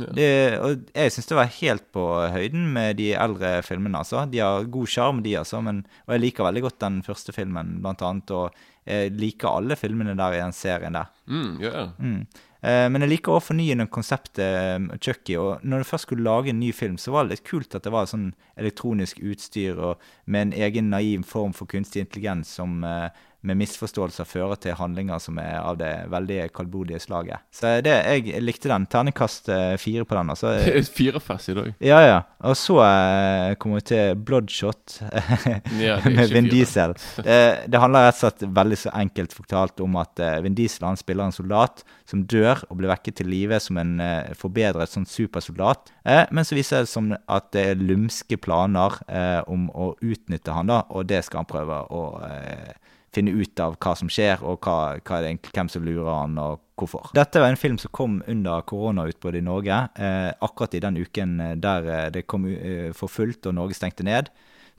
ja. 0.00 0.06
Det, 0.16 0.30
og 0.62 0.84
jeg 0.94 1.12
syns 1.12 1.26
det 1.30 1.36
var 1.36 1.52
helt 1.60 1.86
på 1.92 2.04
høyden 2.34 2.72
med 2.72 2.96
de 2.96 3.12
eldre 3.14 3.52
filmene. 3.66 3.98
altså. 4.00 4.24
De 4.30 4.38
har 4.42 4.64
god 4.64 4.88
sjarm, 4.88 5.22
de, 5.22 5.36
altså. 5.38 5.60
Men, 5.62 5.84
og 6.06 6.14
jeg 6.16 6.24
liker 6.24 6.46
veldig 6.48 6.62
godt 6.66 6.78
den 6.80 7.00
første 7.06 7.32
filmen, 7.36 7.76
blant 7.84 8.02
annet. 8.02 8.30
Og 8.30 8.54
jeg 8.86 9.12
liker 9.18 9.48
alle 9.60 9.76
filmene 9.76 10.16
der 10.18 10.38
i 10.38 10.42
den 10.42 10.52
serien 10.56 10.96
der. 10.98 11.10
Mm, 11.28 11.60
ja. 11.62 11.88
Mm. 11.98 12.26
Eh, 12.60 12.86
men 12.92 13.00
jeg 13.04 13.14
liker 13.14 13.36
å 13.36 13.42
fornye 13.42 13.86
konseptet 13.92 14.42
eh, 14.44 14.98
Chucky. 15.00 15.36
Og 15.40 15.64
når 15.64 15.82
du 15.82 15.88
først 15.88 16.08
skulle 16.08 16.26
lage 16.26 16.52
en 16.52 16.60
ny 16.60 16.72
film, 16.76 16.98
så 17.00 17.14
var 17.14 17.24
det 17.24 17.38
litt 17.38 17.48
kult 17.48 17.74
at 17.76 17.86
det 17.86 17.94
var 17.94 18.10
sånn 18.10 18.30
elektronisk 18.60 19.22
utstyr 19.24 19.80
og 19.80 20.10
med 20.24 20.50
en 20.50 20.56
egen 20.68 20.90
naiv 20.92 21.24
form 21.28 21.54
for 21.56 21.70
kunstig 21.70 22.04
intelligens 22.04 22.52
som 22.60 22.84
eh, 22.84 23.08
med 23.46 23.56
misforståelser 23.60 24.26
fører 24.28 24.58
til 24.60 24.76
handlinger 24.76 25.20
som 25.22 25.38
er 25.40 25.56
av 25.60 25.78
det 25.80 25.90
veldig 26.12 26.40
kaldblodige 26.56 27.00
slaget. 27.00 27.40
Så 27.54 27.72
det, 27.84 27.94
jeg 27.94 28.42
likte 28.44 28.68
den. 28.68 28.86
Ternekast 28.90 29.48
eh, 29.52 29.76
fire 29.80 30.04
på 30.04 30.18
den. 30.18 30.32
altså. 30.34 30.52
Det 30.60 30.74
er 30.76 30.90
firefest 30.94 31.52
i 31.52 31.56
dag. 31.56 31.70
Ja, 31.84 32.00
ja. 32.04 32.18
Og 32.44 32.56
så 32.58 32.76
eh, 32.84 33.54
kommer 33.60 33.80
vi 33.80 33.86
til 33.92 34.20
Bloodshot 34.26 34.98
Ja, 35.80 35.98
med 36.04 36.34
Vin. 36.34 36.50
Diesel. 36.50 36.94
Det, 37.16 37.40
det 37.70 37.80
handler 37.80 38.08
rett 38.08 38.18
og 38.18 38.26
slett 38.26 38.44
veldig 38.60 38.78
så 38.80 38.92
enkelt 39.00 39.34
fortalt 39.36 39.80
om 39.84 39.96
at 40.00 40.20
eh, 40.20 40.38
Vin 40.44 40.56
Diesel 40.58 40.88
han 40.88 41.00
spiller 41.00 41.28
en 41.28 41.36
soldat 41.36 41.84
som 42.10 42.24
dør 42.28 42.64
og 42.68 42.80
blir 42.80 42.90
vekket 42.90 43.20
til 43.20 43.30
live 43.30 43.60
som 43.62 43.78
en 43.80 43.96
eh, 44.04 44.32
forbedret 44.38 44.92
sånn 44.92 45.08
supersoldat. 45.08 45.92
Eh, 46.04 46.24
men 46.34 46.46
så 46.46 46.58
viser 46.58 46.84
det 46.84 46.92
som 46.92 47.12
at 47.14 47.50
det 47.56 47.64
er 47.72 47.82
lumske 47.82 48.36
planer 48.42 49.00
eh, 49.08 49.40
om 49.50 49.68
å 49.72 49.92
utnytte 50.00 50.54
han 50.56 50.70
da, 50.72 50.82
og 50.90 51.08
det 51.10 51.22
skal 51.26 51.42
han 51.44 51.50
prøve 51.50 51.82
å 51.94 52.04
eh, 52.26 52.72
finne 53.14 53.32
ut 53.34 53.60
av 53.60 53.76
hva 53.82 53.94
som 53.98 54.08
skjer, 54.12 54.42
og 54.46 54.60
hva, 54.62 54.96
hva 55.02 55.20
det 55.22 55.32
egentlig, 55.32 55.54
hvem 55.56 55.68
som 55.72 55.84
lurer 55.86 56.10
han, 56.14 56.36
og 56.38 56.60
hvorfor. 56.78 57.10
Dette 57.16 57.40
var 57.42 57.50
en 57.50 57.58
film 57.60 57.78
som 57.78 57.90
kom 57.92 58.20
under 58.30 58.62
koronautbruddet 58.70 59.42
i 59.42 59.46
Norge, 59.46 59.80
eh, 59.98 60.30
akkurat 60.40 60.74
i 60.78 60.80
den 60.84 60.96
uken 61.02 61.40
eh, 61.40 61.56
der 61.60 61.88
eh, 61.90 62.06
det 62.14 62.26
kom 62.30 62.46
eh, 62.46 62.92
for 62.96 63.10
fullt 63.12 63.50
og 63.50 63.54
Norge 63.58 63.74
stengte 63.74 64.06
ned. 64.06 64.30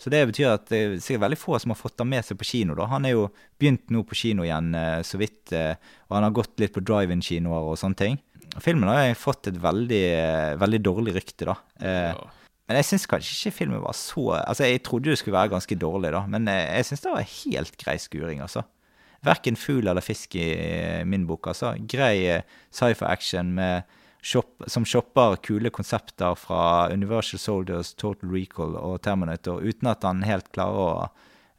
Så 0.01 0.09
det 0.09 0.23
betyr 0.31 0.55
at 0.55 0.63
det 0.71 0.79
er 0.81 0.95
sikkert 0.97 1.27
veldig 1.27 1.37
få 1.37 1.59
som 1.61 1.75
har 1.75 1.77
fått 1.77 1.99
ham 2.01 2.09
med 2.09 2.25
seg 2.25 2.39
på 2.39 2.47
kino. 2.49 2.73
da. 2.73 2.87
Han 2.89 3.05
er 3.05 3.13
jo 3.13 3.27
begynt 3.61 3.91
nå 3.93 4.01
på 4.09 4.17
kino 4.17 4.41
igjen, 4.47 4.71
eh, 4.73 5.01
så 5.05 5.19
vidt, 5.21 5.51
eh, 5.53 5.75
og 6.09 6.15
han 6.17 6.25
har 6.25 6.33
gått 6.39 6.55
litt 6.63 6.73
på 6.73 6.81
drive-in-kinoer 6.87 7.67
og 7.69 7.77
sånne 7.77 7.99
ting. 7.99 8.17
Filmen 8.59 8.89
har 8.89 9.11
jo 9.11 9.19
fått 9.21 9.47
et 9.51 9.59
veldig, 9.61 10.01
eh, 10.17 10.55
veldig 10.59 10.79
dårlig 10.87 11.13
rykte, 11.19 11.45
da. 11.51 11.55
Eh, 11.79 12.13
Ja. 12.15 12.29
Men 12.71 12.79
jeg 12.79 12.87
syns 12.87 13.07
kanskje 13.11 13.33
ikke 13.35 13.57
filmen 13.57 13.81
var 13.83 13.95
så 13.99 14.29
Altså, 14.39 14.63
jeg 14.63 14.83
trodde 14.87 15.11
det 15.11 15.17
skulle 15.19 15.35
være 15.35 15.51
ganske 15.51 15.75
dårlig, 15.75 16.13
da, 16.15 16.21
men 16.31 16.47
jeg, 16.47 16.67
jeg 16.77 16.87
syns 16.87 17.03
det 17.03 17.11
var 17.11 17.33
helt 17.35 17.79
grei 17.81 17.97
skuring, 17.99 18.39
altså. 18.45 18.63
Verken 19.27 19.57
fugl 19.59 19.91
eller 19.91 20.01
fisk 20.01 20.37
i 20.39 20.45
eh, 20.55 21.01
min 21.05 21.27
bok, 21.27 21.51
altså. 21.51 21.73
Grei 21.91 22.15
eh, 22.31 22.45
sci-fi-action 22.73 23.51
med 23.59 23.83
shop, 24.23 24.63
som 24.71 24.85
shopper 24.87 25.35
kule 25.43 25.69
konsepter 25.73 26.37
fra 26.39 26.87
Universal 26.93 27.41
Soldiers, 27.43 27.91
Total 27.99 28.31
Recall 28.31 28.77
og 28.79 29.01
Terminator, 29.03 29.59
uten 29.61 29.91
at 29.91 30.07
han 30.07 30.23
helt 30.25 30.47
klarer 30.55 30.79
å 30.79 30.89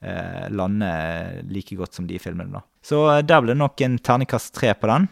eh, 0.01 0.49
lande 0.51 0.91
like 1.53 1.77
godt 1.79 2.01
som 2.01 2.09
de 2.09 2.19
filmene, 2.23 2.57
da. 2.57 2.65
Så 2.83 3.05
eh, 3.13 3.21
der 3.27 3.45
ble 3.45 3.53
det 3.53 3.61
nok 3.61 3.85
en 3.85 4.01
terningkast 4.01 4.55
tre 4.57 4.73
på 4.79 4.91
den. 4.91 5.11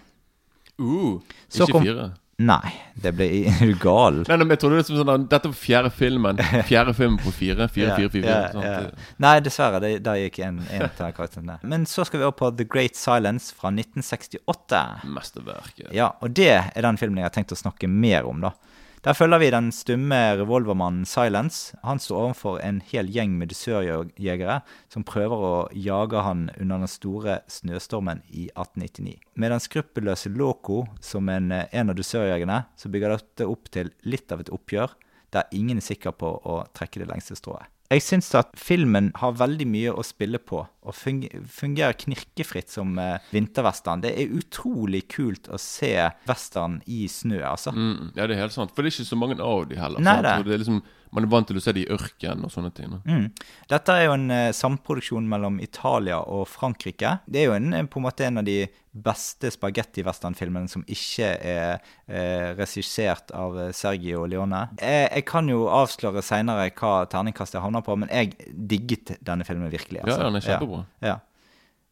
Uh, 0.81 1.21
ikke 1.53 1.75
kom- 1.77 1.85
fire. 1.85 2.11
Nei, 2.41 2.71
det 2.97 3.11
ble 3.19 3.27
Er 3.51 3.59
du 3.69 3.75
gal? 3.83 4.23
Nei, 4.25 4.37
men 4.41 4.55
jeg 4.55 4.61
trodde 4.63 4.79
det 4.79 4.87
var 4.95 5.01
sånn 5.05 5.27
Dette 5.29 5.51
var 5.51 5.57
fjerde 5.61 5.91
filmen. 5.93 6.39
Fjerde 6.71 6.95
film 6.97 7.19
på 7.21 7.33
fire. 7.37 7.67
Fire, 7.69 7.91
Ja, 7.91 7.97
fire, 7.99 8.11
fire. 8.15 8.31
ja, 8.31 8.49
fire, 8.55 8.71
ja. 8.87 9.11
Nei, 9.21 9.35
dessverre. 9.45 9.81
Det, 9.85 9.91
der 10.07 10.21
gikk 10.23 10.39
en, 10.47 10.63
en 10.73 10.87
til 10.97 11.13
karakteren 11.17 11.51
der. 11.53 11.61
Men 11.75 11.85
så 11.91 12.07
skal 12.09 12.23
vi 12.23 12.27
over 12.29 12.39
på 12.41 12.51
The 12.57 12.65
Great 12.71 12.97
Silence 12.97 13.53
fra 13.57 13.69
1968. 13.75 14.81
Mesterverket. 15.19 15.91
Ja, 15.97 16.13
og 16.25 16.33
det 16.39 16.49
er 16.57 16.87
den 16.87 16.99
filmen 17.01 17.21
jeg 17.21 17.29
har 17.29 17.35
tenkt 17.37 17.53
å 17.53 17.59
snakke 17.61 17.91
mer 17.91 18.29
om, 18.31 18.41
da. 18.49 18.55
Der 19.01 19.17
følger 19.17 19.41
vi 19.41 19.47
den 19.49 19.71
stumme 19.73 20.17
revolvermannen 20.37 21.07
Silence. 21.09 21.73
Han 21.81 21.97
står 21.97 22.19
overfor 22.21 22.59
en 22.61 22.83
hel 22.85 23.09
gjeng 23.09 23.39
med 23.41 23.49
dusørjegere 23.49 24.59
som 24.93 25.07
prøver 25.09 25.45
å 25.49 25.53
jage 25.73 26.21
han 26.21 26.43
under 26.61 26.83
den 26.83 26.91
store 26.93 27.39
snøstormen 27.49 28.21
i 28.29 28.51
1899. 28.53 29.17
Med 29.41 29.55
den 29.55 29.65
skruppelløse 29.65 30.29
Loco 30.37 30.83
som 31.01 31.33
en, 31.33 31.49
eh, 31.51 31.65
en 31.73 31.89
av 31.89 31.97
dusørjegerne, 31.97 32.67
så 32.77 32.93
bygger 32.93 33.17
dette 33.17 33.49
opp 33.49 33.71
til 33.73 33.89
litt 34.05 34.31
av 34.33 34.41
et 34.41 34.53
oppgjør, 34.53 34.93
der 35.33 35.49
ingen 35.51 35.79
er 35.79 35.87
sikker 35.89 36.13
på 36.13 36.37
å 36.45 36.67
trekke 36.75 37.01
det 37.01 37.09
lengste 37.09 37.41
strået. 37.41 37.73
Jeg 37.91 38.03
syns 38.03 38.35
at 38.35 38.53
filmen 38.55 39.13
har 39.17 39.33
veldig 39.33 39.67
mye 39.67 39.91
å 39.91 40.05
spille 40.05 40.39
på, 40.39 40.61
og 40.81 40.97
fungerer 40.97 41.97
knirkefritt 42.01 42.73
som 42.73 42.95
eh, 42.99 43.19
vinterwestern. 43.35 44.01
Det 44.05 44.15
er 44.17 44.33
utrolig 44.37 45.03
kult 45.13 45.51
å 45.53 45.59
se 45.61 45.93
western 46.29 46.79
i 46.89 47.05
snø, 47.11 47.43
altså. 47.45 47.75
Mm, 47.77 48.15
ja, 48.15 48.25
det 48.25 48.37
er 48.37 48.47
helt 48.47 48.57
sant. 48.57 48.73
For 48.73 48.83
det 48.83 48.93
er 48.93 48.97
ikke 48.97 49.11
så 49.13 49.21
mange 49.21 49.37
av 49.45 49.69
de 49.69 49.81
heller. 49.81 50.05
Nei, 50.05 50.17
det. 50.25 50.39
Det 50.47 50.57
er 50.57 50.63
liksom, 50.65 50.81
man 51.11 51.27
er 51.27 51.33
vant 51.33 51.49
til 51.51 51.59
å 51.59 51.63
se 51.63 51.75
de 51.75 51.85
i 51.85 51.91
ørken 51.91 52.47
og 52.47 52.53
sånne 52.55 52.71
ting. 52.75 52.93
Mm. 53.05 53.27
Dette 53.71 53.97
er 53.97 54.07
jo 54.07 54.15
en 54.17 54.31
eh, 54.35 54.53
samproduksjon 54.57 55.27
mellom 55.29 55.59
Italia 55.63 56.21
og 56.23 56.47
Frankrike. 56.49 57.19
Det 57.27 57.43
er 57.43 57.51
jo 57.51 57.57
en, 57.59 57.75
på 57.91 58.01
en 58.01 58.07
måte 58.07 58.29
en 58.29 58.41
av 58.41 58.47
de 58.47 58.63
beste 58.91 59.51
spagetti-westernfilmene 59.55 60.71
som 60.71 60.83
ikke 60.91 61.29
er 61.47 61.83
eh, 62.07 62.51
regissert 62.59 63.31
av 63.37 63.59
eh, 63.59 63.73
Sergio 63.77 64.25
Leone. 64.31 64.65
Jeg, 64.79 65.09
jeg 65.17 65.27
kan 65.31 65.51
jo 65.51 65.65
avsløre 65.71 66.23
seinere 66.27 66.71
hva 66.79 66.95
terningkastet 67.11 67.59
jeg 67.59 67.65
havner 67.67 67.85
på, 67.87 67.99
men 67.99 68.11
jeg 68.11 68.51
digget 68.51 69.17
denne 69.27 69.47
filmen 69.47 69.71
virkelig. 69.71 70.03
Ja, 70.03 70.09
altså. 70.15 70.29
den 70.29 70.41
er 70.41 70.47
kjempebra. 70.47 70.70
Ja. 71.05 71.19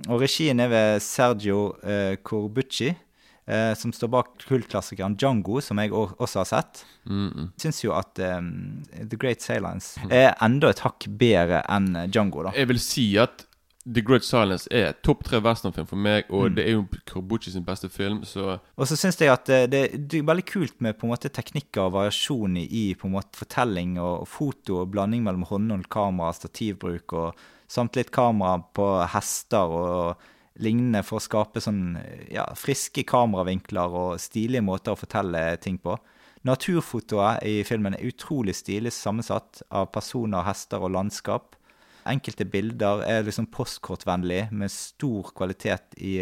Og 0.08 0.20
regien 0.22 0.60
er 0.62 0.70
ved 0.70 1.02
Sergio 1.02 1.72
eh, 1.82 2.14
Corbucci, 2.22 2.92
eh, 3.48 3.72
som 3.74 3.90
står 3.92 4.12
bak 4.14 4.44
kultklassikeren 4.46 5.16
Django, 5.18 5.58
som 5.64 5.80
jeg 5.82 5.90
også 5.96 6.44
har 6.44 6.48
sett. 6.52 6.84
Mm, 7.08 7.26
mm. 7.34 7.48
Syns 7.58 7.82
jo 7.82 7.96
at 7.98 8.20
eh, 8.22 8.38
The 9.02 9.18
Great 9.18 9.42
Silence 9.42 9.98
er 10.06 10.36
enda 10.44 10.70
et 10.70 10.84
hakk 10.86 11.08
bedre 11.18 11.64
enn 11.66 11.90
Django, 12.14 12.46
da. 12.46 12.54
Jeg 12.54 12.70
vil 12.70 12.82
si 12.84 13.08
at 13.18 13.44
The 13.88 14.02
Great 14.04 14.22
Silence 14.26 14.68
er 14.74 14.92
topp 15.02 15.22
tre 15.24 15.38
westernfilm 15.40 15.86
for 15.88 15.96
meg, 15.96 16.26
Mm. 16.28 16.34
og 16.36 16.54
det 16.58 16.64
er 16.68 16.74
jo 16.76 16.86
Corbucci 17.08 17.50
sin 17.54 17.64
beste 17.64 17.88
film, 17.88 18.22
så 18.28 18.58
Og 18.76 18.86
så 18.86 18.98
syns 19.00 19.16
jeg 19.18 19.32
at 19.32 19.46
det, 19.48 19.60
det, 19.72 19.82
det 20.10 20.18
er 20.20 20.26
veldig 20.28 20.44
kult 20.44 20.80
med 20.84 20.98
på 20.98 21.06
en 21.08 21.14
måte 21.14 21.30
teknikker 21.32 21.86
og 21.86 21.94
variasjon 21.96 22.58
i, 22.60 22.66
i 22.68 22.94
på 22.94 23.08
en 23.08 23.14
måte 23.16 23.34
fortelling 23.40 23.96
og 23.98 24.28
foto 24.28 24.82
og 24.82 24.90
blanding 24.92 25.24
mellom 25.24 25.46
håndholdt 25.48 25.88
kamera, 25.88 26.34
stativbruk 26.36 27.16
og 27.16 27.46
samt 27.68 27.98
litt 27.98 28.10
kamera 28.14 28.58
på 28.74 28.86
hester 29.12 29.74
og 29.78 30.28
lignende 30.58 31.04
for 31.06 31.20
å 31.20 31.22
skape 31.22 31.62
sånn 31.62 31.98
ja, 32.32 32.46
friske 32.58 33.04
kameravinkler 33.06 33.94
og 33.94 34.22
stilige 34.22 34.64
måter 34.64 34.94
å 34.94 34.98
fortelle 34.98 35.42
ting 35.62 35.78
på. 35.82 35.94
Naturfotoet 36.48 37.44
i 37.46 37.60
filmen 37.66 37.96
er 37.96 38.08
utrolig 38.08 38.56
stilig 38.58 38.92
sammensatt 38.94 39.62
av 39.74 39.90
personer, 39.94 40.46
hester 40.46 40.82
og 40.82 40.94
landskap. 40.94 41.56
Enkelte 42.08 42.46
bilder 42.48 43.02
er 43.04 43.26
liksom 43.26 43.50
postkortvennlig, 43.52 44.46
med 44.54 44.72
stor 44.72 45.32
kvalitet 45.36 45.98
i, 46.00 46.14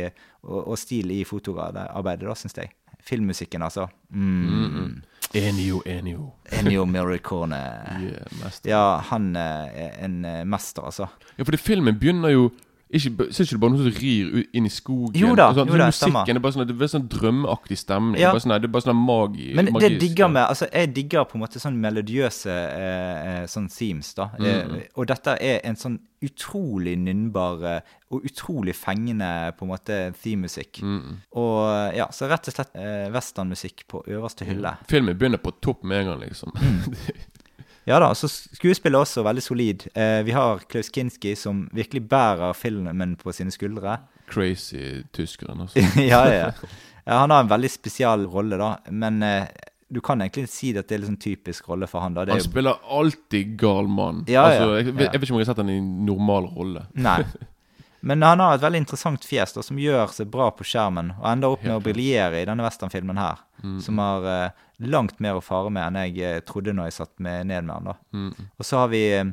og, 0.43 0.73
og 0.73 0.79
stil 0.81 1.12
i 1.15 1.21
fotoarbeidet, 1.29 2.33
syns 2.41 2.59
jeg. 2.59 2.73
Filmmusikken, 3.07 3.62
altså. 3.62 3.87
Mm. 4.11 4.47
Mm 4.47 4.73
Mm. 4.76 5.03
Enio, 5.37 5.83
Enio. 5.87 6.31
Enio 6.50 6.87
Miracone. 6.93 7.62
Yeah. 8.00 8.61
Ja, 8.64 8.85
han 9.11 9.35
eh, 9.37 9.83
er 9.87 9.99
en 10.05 10.25
eh, 10.25 10.45
mester, 10.49 10.87
altså. 10.88 11.11
Ja, 11.37 11.45
fordi 11.45 11.61
filmen 11.61 11.99
begynner 12.00 12.33
jo 12.35 12.50
ikke, 12.87 13.33
Ser 13.35 13.43
er 13.43 13.47
ikke 13.49 13.57
det 13.57 13.61
bare 13.61 13.73
noe 13.75 13.83
som 13.83 13.95
rir 13.99 14.43
inn 14.55 14.66
i 14.69 14.71
skogen. 14.71 15.16
Jo 15.19 15.33
da, 15.35 15.49
sånn, 15.57 15.66
jo 15.66 15.78
da, 15.81 15.88
musikken 15.90 16.12
stemmer. 16.12 16.31
er 16.31 16.43
bare 16.45 16.55
sånn, 16.55 16.69
det 16.69 16.76
er 16.87 16.90
sånn 16.93 17.09
drømmeaktig 17.11 17.78
stemning. 17.81 18.21
Ja. 18.23 18.31
Bare 18.31 18.45
sånn, 18.45 18.55
det 18.55 18.69
er 18.69 18.75
bare 18.76 18.87
sånn 18.87 19.00
magi, 19.00 19.49
Men 19.59 19.71
det 19.75 19.90
digger 19.99 20.31
med 20.31 20.45
Altså, 20.47 20.69
jeg 20.71 20.93
digger 20.95 21.26
på 21.26 21.35
en 21.35 21.43
måte 21.43 21.62
sånn 21.62 21.81
melodiøse 21.83 22.55
eh, 22.55 23.33
eh, 23.33 23.40
sånn 23.50 23.66
themes, 23.75 24.12
da. 24.14 24.28
Eh, 24.38 24.87
og 24.95 25.11
dette 25.11 25.35
er 25.35 25.66
en 25.66 25.78
sånn 25.81 25.99
utrolig 26.26 26.97
nynnbar 26.99 27.64
eh, 27.71 27.95
og 28.14 28.26
utrolig 28.28 28.75
fengende 28.78 29.30
på 29.59 29.66
en 29.66 29.73
måte 29.73 30.00
thememusikk. 30.23 30.83
Mm. 30.83 31.23
Og 31.38 31.97
ja, 31.97 32.09
så 32.14 32.28
rett 32.30 32.50
og 32.50 32.56
slett 32.59 32.76
eh, 32.78 33.06
westernmusikk 33.14 33.87
på 33.90 34.02
øverste 34.06 34.49
hylle. 34.49 34.76
Filmen 34.90 35.18
begynner 35.18 35.42
på 35.42 35.54
topp 35.64 35.87
med 35.87 36.04
en 36.04 36.12
gang, 36.12 36.26
liksom. 36.28 36.54
Mm. 36.61 36.92
Ja 37.87 38.00
da, 38.02 38.09
så 38.18 38.26
skuespillet 38.26 38.99
er 38.99 39.04
også 39.04 39.23
veldig 39.23 39.42
solid. 39.45 39.85
Eh, 39.95 40.25
vi 40.26 40.33
har 40.35 40.64
Klaus 40.66 40.88
Kinski 40.90 41.37
som 41.38 41.68
virkelig 41.75 42.02
bærer 42.11 42.56
filmen 42.59 43.12
på 43.21 43.30
sine 43.35 43.54
skuldre. 43.54 44.00
Crazy 44.26 45.04
tyskeren, 45.14 45.62
altså. 45.62 45.85
ja, 46.02 46.25
ja. 46.26 46.49
ja. 47.06 47.21
Han 47.21 47.30
har 47.30 47.45
en 47.45 47.52
veldig 47.52 47.71
spesial 47.71 48.26
rolle, 48.26 48.59
da. 48.59 48.73
Men 48.90 49.23
eh, 49.23 49.47
du 49.88 50.00
kan 50.02 50.23
egentlig 50.23 50.49
si 50.50 50.73
at 50.75 50.88
det 50.88 50.97
er 50.97 51.05
sånn 51.07 51.19
typisk 51.21 51.69
rolle 51.71 51.87
for 51.90 52.02
han. 52.02 52.16
da. 52.16 52.25
Han 52.26 52.40
er 52.40 52.47
spiller 52.47 52.81
alltid 52.83 53.52
gal 53.61 53.87
mann. 53.87 54.25
Ja, 54.31 54.49
altså, 54.49 54.73
jeg, 54.81 54.88
jeg 54.90 54.97
vet 54.99 55.21
ikke 55.21 55.37
om 55.37 55.40
jeg 55.40 55.47
har 55.47 55.52
sett 55.52 55.62
han 55.62 55.71
i 55.71 55.78
en 55.78 55.93
normal 56.09 56.50
rolle. 56.57 56.88
nei. 56.95 57.21
Men 58.07 58.23
han 58.23 58.38
har 58.38 58.55
et 58.55 58.62
veldig 58.62 58.78
interessant 58.85 59.25
fjes 59.26 59.57
da, 59.57 59.62
som 59.66 59.78
gjør 59.83 60.12
seg 60.14 60.28
bra 60.31 60.50
på 60.55 60.62
skjermen, 60.69 61.09
og 61.16 61.25
ender 61.26 61.55
opp 61.57 61.64
med 61.64 61.73
å 61.75 61.81
Helt 61.81 61.88
briljere 61.88 62.38
i 62.38 62.47
denne 62.47 62.62
westernfilmen 62.62 63.19
her. 63.19 63.40
Mm. 63.64 63.81
Som 63.83 63.99
har 63.99 64.26
uh, 64.26 64.64
langt 64.87 65.19
mer 65.25 65.40
å 65.40 65.43
fare 65.43 65.73
med 65.75 65.83
enn 65.88 65.99
jeg 66.05 66.37
uh, 66.37 66.43
trodde 66.47 66.75
når 66.76 66.90
jeg 66.90 66.97
satt 67.00 67.14
med 67.25 67.49
ned 67.50 67.66
med 67.66 67.75
han. 67.75 67.88
da. 67.90 67.97
Mm. 68.14 68.50
Og 68.61 68.69
så 68.69 68.83
har 68.83 68.93
vi 68.93 69.00
eh, 69.16 69.33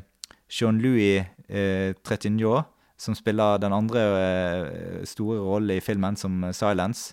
Jean-Louis 0.50 1.22
uh, 1.54 1.94
Tretignot, 2.02 2.72
som 2.98 3.14
spiller 3.18 3.60
den 3.60 3.74
andre 3.76 4.02
store 5.10 5.42
rollen 5.44 5.76
i 5.76 5.84
filmen, 5.84 6.16
som 6.18 6.46
Silence. 6.56 7.12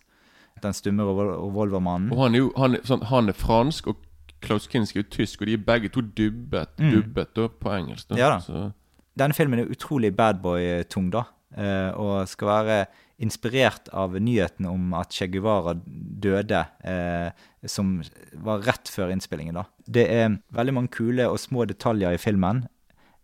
Den 0.63 0.73
stumme 0.77 1.03
revolvermannen. 1.05 2.13
Og 2.13 2.19
han 2.25 2.35
er 2.35 2.39
jo 2.45 2.53
han 2.57 2.75
er, 2.75 2.81
sånn, 2.89 3.03
han 3.11 3.29
er 3.29 3.33
fransk, 3.39 3.87
og 3.93 3.97
Klaus 4.41 4.67
Kinski 4.69 4.99
er 4.99 5.03
jo 5.05 5.11
tysk, 5.11 5.43
og 5.43 5.47
de 5.51 5.55
er 5.59 5.65
begge 5.67 5.91
to 5.93 6.01
dubbet, 6.01 6.69
Mm. 6.79 6.91
dubbet 6.95 7.35
da, 7.37 7.49
på 7.49 7.69
engelsk. 7.77 8.09
Da. 8.09 8.17
Ja 8.17 8.29
da. 8.31 8.39
Så, 8.41 8.73
Denne 9.19 9.35
filmen 9.35 9.59
er 9.61 9.67
utrolig 9.69 10.15
badboy-tung, 10.17 11.11
da. 11.13 11.25
eh, 11.57 11.91
og 11.99 12.29
skal 12.29 12.47
være 12.49 12.87
inspirert 13.21 13.89
av 13.93 14.13
nyheten 14.15 14.65
om 14.67 14.95
at 14.95 15.11
Che 15.13 15.27
Guevara 15.29 15.75
døde, 15.75 16.67
eh, 16.85 17.31
som 17.67 18.01
var 18.35 18.61
rett 18.63 18.89
før 18.89 19.11
innspillingen. 19.13 19.55
da. 19.55 19.65
Det 19.87 20.09
er 20.09 20.39
veldig 20.55 20.73
mange 20.75 20.89
kule 20.89 21.27
og 21.29 21.37
små 21.39 21.67
detaljer 21.67 22.15
i 22.15 22.17
filmen. 22.23 22.67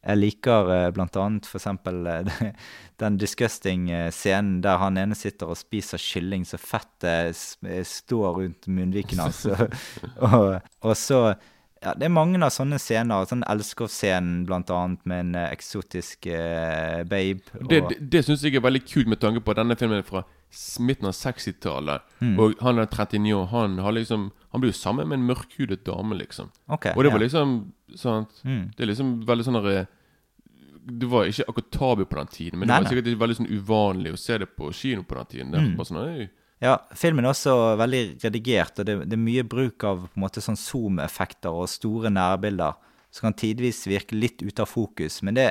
Jeg 0.06 0.20
liker 0.20 0.70
eh, 0.70 0.86
for 0.94 1.58
eksempel 1.58 2.06
eh, 2.06 2.52
den 3.02 3.18
disgusting 3.18 3.90
eh, 3.90 4.10
scenen 4.14 4.60
der 4.62 4.78
han 4.78 4.96
ene 5.02 5.14
sitter 5.18 5.50
og 5.50 5.58
spiser 5.58 5.98
kylling 5.98 6.46
så 6.46 6.58
fettet 6.62 7.34
s- 7.34 7.58
eh, 7.66 7.82
står 7.82 8.38
rundt 8.40 8.66
munnviken 8.70 9.18
hans. 9.18 9.44
og, 10.30 10.60
og 10.82 10.96
så 10.96 11.34
ja, 11.84 11.92
det 11.94 12.06
er 12.08 12.14
mange 12.14 12.38
av 12.42 12.50
sånne 12.54 12.78
scener. 12.80 13.26
Sånn 13.28 13.44
elskovsscenen 13.46 14.46
blant 14.48 14.70
annet 14.72 15.02
med 15.06 15.20
en 15.26 15.34
eh, 15.42 15.50
eksotisk 15.52 16.26
eh, 16.32 17.02
babe. 17.06 17.44
Og, 17.60 17.68
det 17.70 17.82
det, 17.90 17.98
det 18.14 18.22
syns 18.26 18.42
jeg 18.46 18.56
er 18.56 18.64
veldig 18.64 18.82
kult, 18.88 19.10
med 19.12 19.20
tanke 19.22 19.42
på 19.44 19.52
at 19.52 19.60
denne 19.60 19.76
filmen 19.78 20.00
er 20.00 20.06
fra 20.08 20.24
midten 20.80 21.10
av 21.10 21.14
60-tallet. 21.18 22.06
Mm. 22.24 22.32
Og 22.40 22.56
han 22.64 22.80
er 22.80 22.88
39 22.88 23.34
år. 23.36 23.46
Han, 23.52 23.76
har 23.84 23.94
liksom, 23.94 24.30
han 24.54 24.62
blir 24.64 24.72
jo 24.72 24.78
sammen 24.78 25.10
med 25.10 25.20
en 25.20 25.28
mørkhudet 25.28 25.84
dame, 25.86 26.16
liksom. 26.22 26.48
Okay, 26.78 26.96
Og 26.96 27.04
det 27.04 27.12
var 27.12 27.20
ja. 27.20 27.26
liksom 27.28 27.54
sant? 27.94 28.40
Mm. 28.48 28.64
Det 28.72 28.86
er 28.86 28.92
liksom 28.94 29.12
veldig 29.28 29.46
sånn 29.50 29.60
Det 30.86 31.08
var 31.10 31.26
ikke 31.26 31.44
akkurat 31.50 31.70
tabu 31.74 32.04
på 32.06 32.16
den 32.20 32.28
tiden, 32.30 32.58
men 32.60 32.68
Nei, 32.70 32.76
det 32.78 32.84
var 32.86 32.92
sikkert 32.94 33.18
veldig 33.22 33.36
sånn 33.40 33.48
uvanlig 33.50 34.12
å 34.14 34.18
se 34.22 34.38
det 34.38 34.46
på 34.54 34.68
kino 34.72 35.02
på 35.02 35.16
den 35.18 35.26
tiden. 35.32 35.54
Mm. 35.74 35.84
sånn. 35.84 36.28
Ja, 36.62 36.76
filmen 36.96 37.26
er 37.26 37.32
også 37.34 37.54
veldig 37.76 38.02
redigert, 38.22 38.78
og 38.80 38.86
det, 38.88 38.94
det 39.10 39.16
er 39.18 39.20
mye 39.26 39.42
bruk 39.44 39.84
av 39.84 40.06
på 40.06 40.16
en 40.16 40.22
måte 40.22 40.40
sånn 40.44 40.56
zoom-effekter 40.56 41.50
og 41.52 41.66
store 41.68 42.08
nærbilder 42.14 42.78
som 43.10 43.26
kan 43.26 43.36
tidvis 43.36 43.82
virke 43.90 44.16
litt 44.16 44.42
ute 44.46 44.62
av 44.64 44.70
fokus. 44.70 45.18
Men 45.26 45.34
det, 45.36 45.50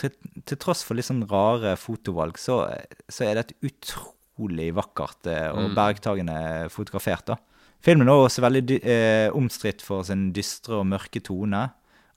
til, 0.00 0.14
til 0.48 0.56
tross 0.62 0.82
for 0.86 0.94
litt 0.96 1.08
sånn 1.10 1.26
rare 1.28 1.74
fotovalg, 1.76 2.38
så, 2.40 2.62
så 3.12 3.26
er 3.26 3.34
det 3.34 3.44
et 3.50 3.70
utrolig 3.72 4.70
vakkert 4.78 5.26
eh, 5.28 5.48
og 5.52 5.70
Mm. 5.70 5.74
bergtagende 5.76 6.38
fotografert. 6.70 7.26
da. 7.26 7.36
Filmen 7.82 8.08
er 8.08 8.14
også 8.14 8.42
veldig 8.44 8.78
eh, 8.84 9.28
omstridt 9.34 9.82
for 9.82 10.04
sin 10.06 10.30
dystre 10.32 10.78
og 10.80 10.86
mørke 10.86 11.20
tone. 11.20 11.70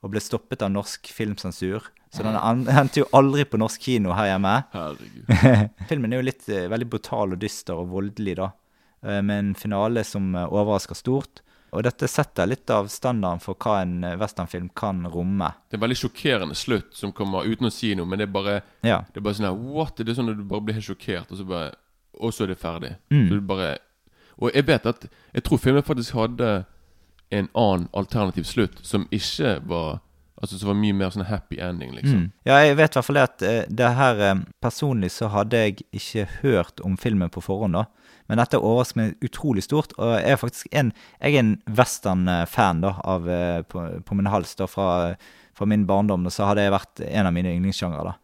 og 0.05 0.11
ble 0.13 0.19
stoppet 0.21 0.61
av 0.61 0.69
norsk 0.69 1.07
filmsensur. 1.09 1.81
Så 2.15 2.24
den 2.24 2.36
endte 2.79 3.01
jo 3.03 3.07
aldri 3.15 3.43
på 3.45 3.60
norsk 3.60 3.81
kino 3.89 4.13
her 4.15 4.29
hjemme. 4.34 4.53
Herregud. 4.74 5.31
Filmen 5.89 6.13
er 6.15 6.22
jo 6.22 6.27
litt 6.29 6.45
eh, 6.50 6.69
veldig 6.72 6.88
brutal 6.93 7.36
og 7.36 7.41
dyster 7.41 7.75
og 7.81 7.89
voldelig, 7.91 8.38
da. 8.39 8.51
eh, 9.03 9.19
Med 9.22 9.38
en 9.41 9.55
finale 9.60 10.03
som 10.07 10.31
eh, 10.36 10.48
overrasker 10.48 10.95
stort. 10.95 11.41
Og 11.75 11.84
dette 11.84 12.07
setter 12.07 12.48
litt 12.48 12.72
av 12.72 12.88
standarden 12.88 13.41
for 13.43 13.57
hva 13.60 13.81
en 13.84 13.98
westernfilm 14.22 14.69
kan 14.79 15.01
romme. 15.12 15.50
Det 15.67 15.75
er 15.75 15.81
en 15.81 15.84
veldig 15.84 15.98
sjokkerende 16.00 16.55
slutt 16.55 16.93
som 16.95 17.12
kommer 17.12 17.43
uten 17.50 17.67
å 17.67 17.72
si 17.74 17.89
noe, 18.00 18.07
men 18.07 18.22
det 18.22 18.29
er 18.29 18.31
bare 18.31 18.53
Ja. 18.86 19.01
Det 19.12 19.19
er 19.19 19.25
bare 19.25 19.36
sånn 19.36 19.50
her 19.50 19.57
What? 19.75 19.98
Det 20.00 20.13
er 20.13 20.15
sånn 20.22 20.31
at 20.31 20.39
du 20.39 20.45
bare 20.48 20.63
blir 20.63 20.77
helt 20.77 20.88
sjokkert, 20.88 21.34
og 21.36 21.41
så 21.41 21.48
bare 21.50 21.74
Og 22.24 22.31
så 22.31 22.45
er 22.45 22.53
det 22.53 22.57
ferdig. 22.62 22.93
Mm. 23.12 23.25
Så 23.27 23.41
du 23.41 23.43
bare 23.50 23.74
Og 24.39 24.55
jeg 24.55 24.67
vet 24.69 24.88
at 24.93 25.03
Jeg 25.36 25.43
tror 25.50 25.60
filmen 25.65 25.84
faktisk 25.84 26.15
hadde 26.15 26.53
en 27.36 27.50
annen 27.57 27.89
alternativ 27.98 28.45
slutt 28.48 28.79
som 28.86 29.07
ikke 29.12 29.57
var 29.67 29.98
Altså 30.45 30.59
som 30.61 30.69
var 30.69 30.77
mye 30.77 30.93
mer 30.93 31.13
sånn 31.13 31.25
happy 31.25 31.57
ending, 31.63 31.95
liksom. 31.97 32.25
Mm. 32.25 32.33
Ja, 32.45 32.57
jeg 32.61 32.75
vet 32.77 32.93
i 32.93 32.99
hvert 32.99 33.07
fall 33.07 33.17
det 33.17 33.23
at 33.25 33.45
eh, 33.45 33.61
det 33.81 33.91
her 33.97 34.19
eh, 34.21 34.41
Personlig 34.61 35.09
så 35.15 35.29
hadde 35.33 35.61
jeg 35.63 35.87
ikke 35.97 36.27
hørt 36.43 36.83
om 36.85 36.97
filmen 37.01 37.31
på 37.33 37.41
forhånd, 37.41 37.73
da. 37.73 37.87
Men 38.29 38.41
dette 38.41 38.59
overrasker 38.61 38.99
meg 38.99 39.25
utrolig 39.25 39.65
stort. 39.65 39.95
Og 39.97 40.13
jeg 40.15 40.35
er 40.35 40.41
faktisk 40.41 40.69
en 40.73 40.91
Jeg 41.19 41.33
er 41.33 41.41
en 41.41 41.55
western-fan 41.65 42.83
da 42.85 42.93
av 43.05 43.29
eh, 43.29 43.63
på, 43.65 43.87
på 44.05 44.17
min 44.17 44.29
hals 44.29 44.53
da 44.59 44.69
fra, 44.69 45.15
fra 45.57 45.69
min 45.69 45.87
barndom. 45.89 46.25
Da, 46.25 46.33
så 46.33 46.51
hadde 46.51 46.65
jeg 46.65 46.75
vært 46.77 47.01
en 47.09 47.29
av 47.29 47.35
mine 47.35 47.53
yndlingssjangere, 47.57 48.13
da. 48.13 48.17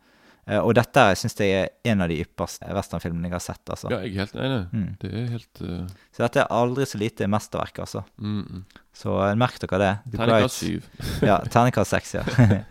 Eh, 0.51 0.60
og 0.60 0.74
dette 0.75 1.03
syns 1.15 1.38
jeg 1.39 1.51
er 1.55 1.70
en 1.93 2.01
av 2.03 2.10
de 2.12 2.17
ypperste 2.25 2.67
westernfilmene 2.75 3.29
jeg 3.29 3.36
har 3.38 3.43
sett, 3.46 3.62
altså. 3.72 3.91
Ja, 3.93 4.01
jeg 4.03 4.12
er 4.17 4.25
helt 4.25 4.34
enig. 4.36 4.58
Mm. 4.75 4.88
Det 5.00 5.12
er 5.15 5.27
helt 5.31 5.62
uh, 5.63 5.84
Så 6.12 6.25
dette 6.25 6.41
er 6.43 6.50
aldri 6.51 6.88
så 6.89 7.00
lite 7.00 7.27
mesterverk, 7.31 7.79
altså. 7.86 8.01
mm, 8.20 8.41
mm. 8.41 8.65
Så 9.01 9.13
eh, 9.24 9.36
merk 9.39 9.62
dere 9.63 9.79
det. 9.79 9.91
Terningkast 10.17 10.58
Bright- 10.58 10.58
syv. 10.58 10.89
ja, 11.29 11.38
terningkast 11.53 11.96
seks, 11.96 12.15
ja. 12.20 12.25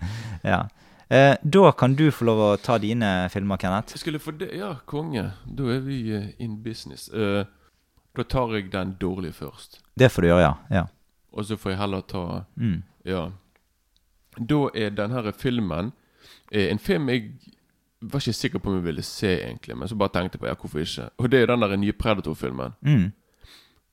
ja. 0.52 0.58
Eh, 1.08 1.36
da 1.42 1.72
kan 1.72 1.94
du 1.96 2.10
få 2.12 2.26
lov 2.28 2.42
å 2.44 2.50
ta 2.60 2.76
dine 2.78 3.08
filmer, 3.32 3.56
Kenneth. 3.62 3.96
Jeg 3.96 4.02
skulle 4.04 4.20
få 4.22 4.34
det 4.36 4.50
Ja, 4.58 4.74
konge. 4.86 5.30
Da 5.48 5.70
er 5.72 5.80
vi 5.86 6.02
in 6.38 6.58
business. 6.62 7.08
Uh, 7.08 7.46
da 8.18 8.26
tar 8.28 8.52
jeg 8.58 8.68
den 8.74 8.92
dårlige 9.00 9.38
først. 9.40 9.80
Det 9.96 10.10
får 10.12 10.22
du 10.26 10.28
gjøre, 10.28 10.44
ja. 10.44 10.52
ja. 10.82 10.84
Og 11.32 11.48
så 11.48 11.56
får 11.56 11.72
jeg 11.72 11.80
heller 11.80 12.04
ta 12.10 12.26
Mm. 12.60 12.82
Ja. 13.08 13.30
Da 14.36 14.60
er 14.76 14.92
den 14.92 15.16
her 15.16 15.32
filmen 15.32 15.92
en 16.52 16.78
film 16.82 17.08
jeg 17.08 17.32
var 18.02 18.20
ikke 18.20 18.32
sikker 18.32 18.58
på 18.58 18.70
om 18.70 18.76
jeg 18.78 18.84
ville 18.84 19.02
se, 19.02 19.30
egentlig. 19.44 19.76
Men 19.76 19.88
så 19.88 19.96
bare 19.96 20.08
tenkte 20.14 20.36
jeg 20.38 20.40
på 20.40 20.46
ja, 20.48 20.54
hvorfor 20.54 20.80
ikke. 20.80 21.08
Og 21.18 21.30
det 21.30 21.40
er 21.42 21.46
den 21.46 21.60
der 21.60 21.76
nye 21.76 21.92
Predator-filmen. 21.92 22.72
Mm. 22.80 23.12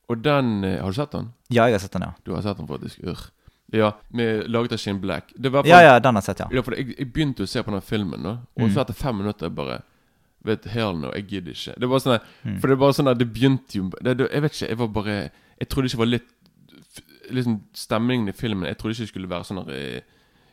Og 0.08 0.22
den 0.24 0.64
eh, 0.64 0.78
Har 0.80 0.88
du 0.90 0.96
sett 0.96 1.12
den? 1.12 1.28
Ja, 1.52 1.66
jeg 1.68 1.74
har 1.76 1.78
sett 1.84 1.92
den, 1.92 2.02
ja. 2.08 2.12
Du 2.24 2.32
har 2.34 2.42
sett 2.42 2.56
den, 2.56 2.68
faktisk. 2.68 3.02
Urr. 3.04 3.26
Ja, 3.72 3.90
med, 4.16 4.46
laget 4.48 4.72
av 4.72 4.78
Shane 4.80 4.98
Black. 5.02 5.32
Det 5.36 5.52
var 5.52 5.66
Ja, 5.68 5.82
ja, 5.84 5.98
den 6.00 6.14
har 6.16 6.22
jeg 6.22 6.30
sett, 6.30 6.40
ja. 6.40 6.48
Ja, 6.56 6.62
jeg, 6.72 6.94
jeg 6.98 7.12
begynte 7.12 7.44
å 7.44 7.46
se 7.52 7.60
på 7.62 7.70
den 7.74 7.84
filmen, 7.84 8.22
da 8.24 8.30
og 8.56 8.64
Mm. 8.64 8.72
så 8.74 8.80
etter 8.80 8.94
fem 8.96 9.16
minutter 9.16 9.50
bare 9.50 9.82
Vet 10.44 10.64
hell 10.70 10.94
no, 10.96 11.10
jeg 11.12 11.26
gidder 11.28 11.50
ikke. 11.52 11.74
Det 11.80 11.88
var 11.90 11.98
sånn 11.98 12.20
Mm. 12.44 12.60
For 12.60 12.68
det 12.68 12.78
bare 12.78 12.94
sånn 12.94 13.10
at 13.10 13.18
det 13.18 13.26
begynte 13.32 13.74
jo 13.76 13.90
det, 14.00 14.16
det, 14.16 14.28
Jeg 14.32 14.42
vet 14.42 14.52
ikke, 14.54 14.68
jeg 14.68 14.78
var 14.78 14.86
bare 14.88 15.30
Jeg 15.60 15.68
trodde 15.68 15.86
ikke 15.86 15.96
det 15.98 15.98
var 15.98 16.06
litt 16.06 16.28
Liksom 17.30 17.60
stemningen 17.74 18.28
i 18.28 18.32
filmen 18.32 18.68
Jeg 18.68 18.78
trodde 18.78 18.94
ikke 18.94 19.04
det 19.04 19.08
skulle 19.12 19.28
være 19.28 19.44
sånn 19.44 19.60
at 19.60 19.68
eh, 19.74 20.00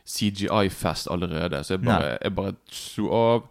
CGI-fest 0.06 1.08
allerede. 1.10 1.62
Så 1.64 1.74
jeg 1.76 1.82
bare, 1.84 2.16
jeg 2.22 2.34
bare 2.34 2.54
slo 2.70 3.10
av. 3.12 3.44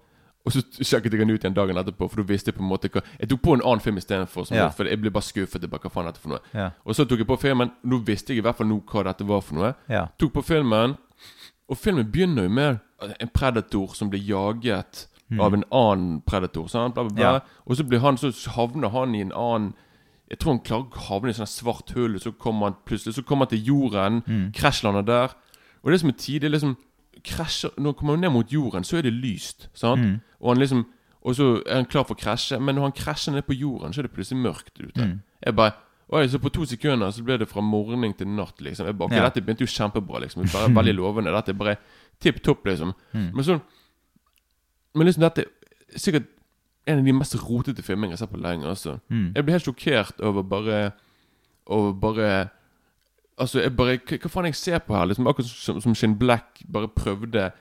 Og 0.45 0.53
så 0.53 0.61
sjekket 0.85 1.11
jeg 1.15 1.19
den 1.23 1.31
ut 1.33 1.41
igjen 1.41 1.55
dagen 1.57 1.77
etterpå, 1.81 2.05
for 2.09 2.21
da 2.21 2.27
visste 2.29 2.51
jeg 2.51 2.57
på 2.59 2.61
en 2.61 2.69
måte 2.69 2.89
hva 2.93 3.01
Jeg 3.19 3.29
tok 3.31 3.41
på 3.41 3.53
en 3.55 3.63
annen 3.65 3.81
film 3.81 3.97
istedenfor, 3.97 4.45
Ja. 4.53 4.67
for 4.69 4.85
jeg 4.85 5.01
ble 5.01 5.09
bare 5.09 5.23
skuffet. 5.25 5.65
Bare, 5.69 5.81
hva 5.81 5.89
faen 5.89 6.05
er 6.05 6.11
dette 6.11 6.21
for 6.21 6.29
noe? 6.35 6.39
Ja. 6.53 6.67
Og 6.85 6.93
så 6.95 7.05
tok 7.09 7.17
jeg 7.17 7.27
på 7.27 7.39
filmen. 7.41 7.71
Nå 7.83 7.97
visste 8.05 8.29
jeg 8.33 8.37
i 8.37 8.41
hvert 8.45 8.55
fall 8.59 8.67
nå 8.67 8.77
hva 8.85 9.03
dette 9.07 9.25
var 9.25 9.41
for 9.41 9.55
noe. 9.55 9.73
ja. 9.89 10.05
Tok 10.19 10.33
på 10.33 10.43
filmen, 10.45 10.97
og 11.67 11.77
filmen 11.77 12.05
begynner 12.11 12.43
jo 12.43 12.49
med 12.49 12.79
en 13.19 13.27
predator 13.33 13.95
som 13.95 14.09
blir 14.09 14.21
jaget 14.21 15.07
av 15.39 15.53
en 15.53 15.63
annen 15.73 16.21
predator. 16.21 16.67
Sant? 16.69 16.93
Bla, 16.93 17.03
bla, 17.03 17.13
bla. 17.15 17.25
Mm. 17.25 17.33
Ja. 17.33 17.39
Og 17.65 17.75
så 17.77 17.83
blir 17.89 17.99
han, 17.99 18.15
så 18.17 18.29
havner 18.53 18.89
han 18.93 19.15
i 19.15 19.21
en 19.21 19.31
annen 19.33 19.73
Jeg 20.29 20.39
tror 20.39 20.53
han 20.53 20.59
klarer 20.65 20.89
å 20.89 21.01
havne 21.09 21.27
i 21.27 21.29
et 21.29 21.37
sånt 21.37 21.49
svart 21.49 21.91
hull, 21.93 22.15
så 22.19 22.31
kommer 22.31 22.65
han 22.65 22.75
plutselig 22.85 23.13
Så 23.13 23.21
kommer 23.23 23.45
han 23.45 23.49
til 23.57 23.65
jorden, 23.65 24.23
Mm. 24.25 24.51
krasjlander 24.53 25.05
der. 25.05 25.29
Og 25.85 25.91
det 25.91 25.99
som 26.01 26.09
er 26.09 26.17
tid, 26.17 26.41
det 26.41 26.49
er 26.49 26.55
liksom 26.57 26.75
krasjer, 27.23 27.69
Når 27.77 27.93
han 27.93 27.93
kommer 27.99 28.17
ned 28.17 28.29
mot 28.33 28.51
jorden, 28.51 28.83
så 28.83 28.97
er 28.97 29.01
det 29.07 29.13
lyst. 29.13 29.69
Sant? 29.73 30.01
Mm. 30.01 30.19
Og 30.41 30.49
han 30.51 30.57
liksom 30.59 30.85
Og 31.25 31.35
så 31.35 31.61
er 31.65 31.75
han 31.79 31.85
klar 31.89 32.03
for 32.05 32.13
å 32.13 32.19
krasje, 32.21 32.59
men 32.61 32.75
når 32.75 32.81
han 32.81 32.91
krasjer 32.91 33.33
ned 33.33 33.45
på 33.47 33.53
jorden, 33.57 33.93
så 33.93 33.99
er 34.01 34.05
det 34.05 34.11
plutselig 34.13 34.41
mørkt 34.43 34.75
ute. 34.79 35.01
Mm. 35.05 35.21
Jeg 35.45 35.55
bare 35.55 35.71
Oi, 36.13 36.27
så 36.29 36.37
på 36.37 36.51
to 36.53 36.65
sekunder 36.69 37.09
så 37.11 37.23
ble 37.25 37.37
det 37.41 37.47
fra 37.49 37.61
morgen 37.65 38.13
til 38.13 38.27
natt, 38.27 38.61
liksom. 38.61 38.85
Jeg 38.85 38.97
bare, 38.97 39.07
okay, 39.09 39.17
Ja. 39.17 39.23
Dette 39.29 39.41
begynte 39.41 39.65
jo 39.65 39.71
kjempebra, 39.73 40.19
liksom. 40.21 40.43
Det 40.43 40.53
er 40.53 40.59
bare 40.59 40.75
veldig 40.75 40.93
lovende. 40.95 41.31
Dette 41.33 41.49
er 41.49 41.57
bare 41.57 41.77
tipp 42.21 42.43
topp, 42.43 42.65
liksom. 42.65 42.93
Mm. 43.13 43.31
Men 43.33 43.43
sånn 43.43 43.61
Men 44.95 45.07
liksom 45.07 45.21
dette 45.23 45.41
er 45.45 45.97
sikkert 45.99 46.27
en 46.87 46.99
av 46.99 47.05
de 47.05 47.11
mest 47.13 47.35
rotete 47.35 47.81
filmene 47.81 48.11
jeg 48.13 48.19
har 48.19 48.27
sett 48.27 48.31
på 48.35 48.41
lenge. 48.41 48.65
altså 48.65 48.99
Mm. 49.09 49.33
Jeg 49.35 49.45
ble 49.45 49.51
helt 49.53 49.65
sjokkert 49.65 50.21
over 50.21 50.43
bare 50.43 50.91
Over 51.67 51.93
bare 51.93 52.49
Altså, 53.37 53.61
jeg 53.61 53.75
bare 53.75 53.97
Hva, 53.99 54.29
faen 54.31 54.45
jeg 54.45 54.55
ser 54.55 54.79
på 54.79 54.95
her? 54.95 55.05
Liksom 55.05 55.27
Akkurat 55.27 55.49
som, 55.49 55.81
som 55.81 55.95
Shin 55.95 56.17
Black 56.19 56.63
bare 56.71 56.87
prøvde 56.87 57.51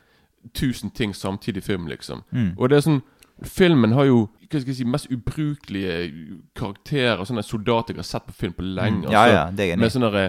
tusen 0.55 0.91
ting 0.91 1.15
samtidig 1.17 1.63
i 1.63 1.65
film, 1.65 1.87
liksom. 1.87 2.23
Mm. 2.31 2.53
Og 2.59 2.71
det 2.71 2.77
er 2.77 2.87
sånn 2.87 3.03
Filmen 3.43 3.93
har 3.93 4.07
jo 4.07 4.29
hva 4.55 4.61
skal 4.61 4.71
jeg 4.71 4.77
si, 4.79 4.85
mest 4.87 5.09
ubrukelige 5.11 5.95
karakterer. 6.55 7.25
Sånne 7.27 7.43
soldater 7.43 7.91
jeg 7.91 8.05
har 8.05 8.07
sett 8.07 8.27
på 8.29 8.35
film 8.39 8.53
på 8.55 8.63
lenge. 8.63 9.09
Mm. 9.09 9.11
Ja, 9.11 9.23
altså. 9.25 9.35
ja, 9.35 9.45
det 9.51 9.65
er 9.65 9.73
enig 9.75 9.83
Med 9.83 9.95
sånne 9.95 10.25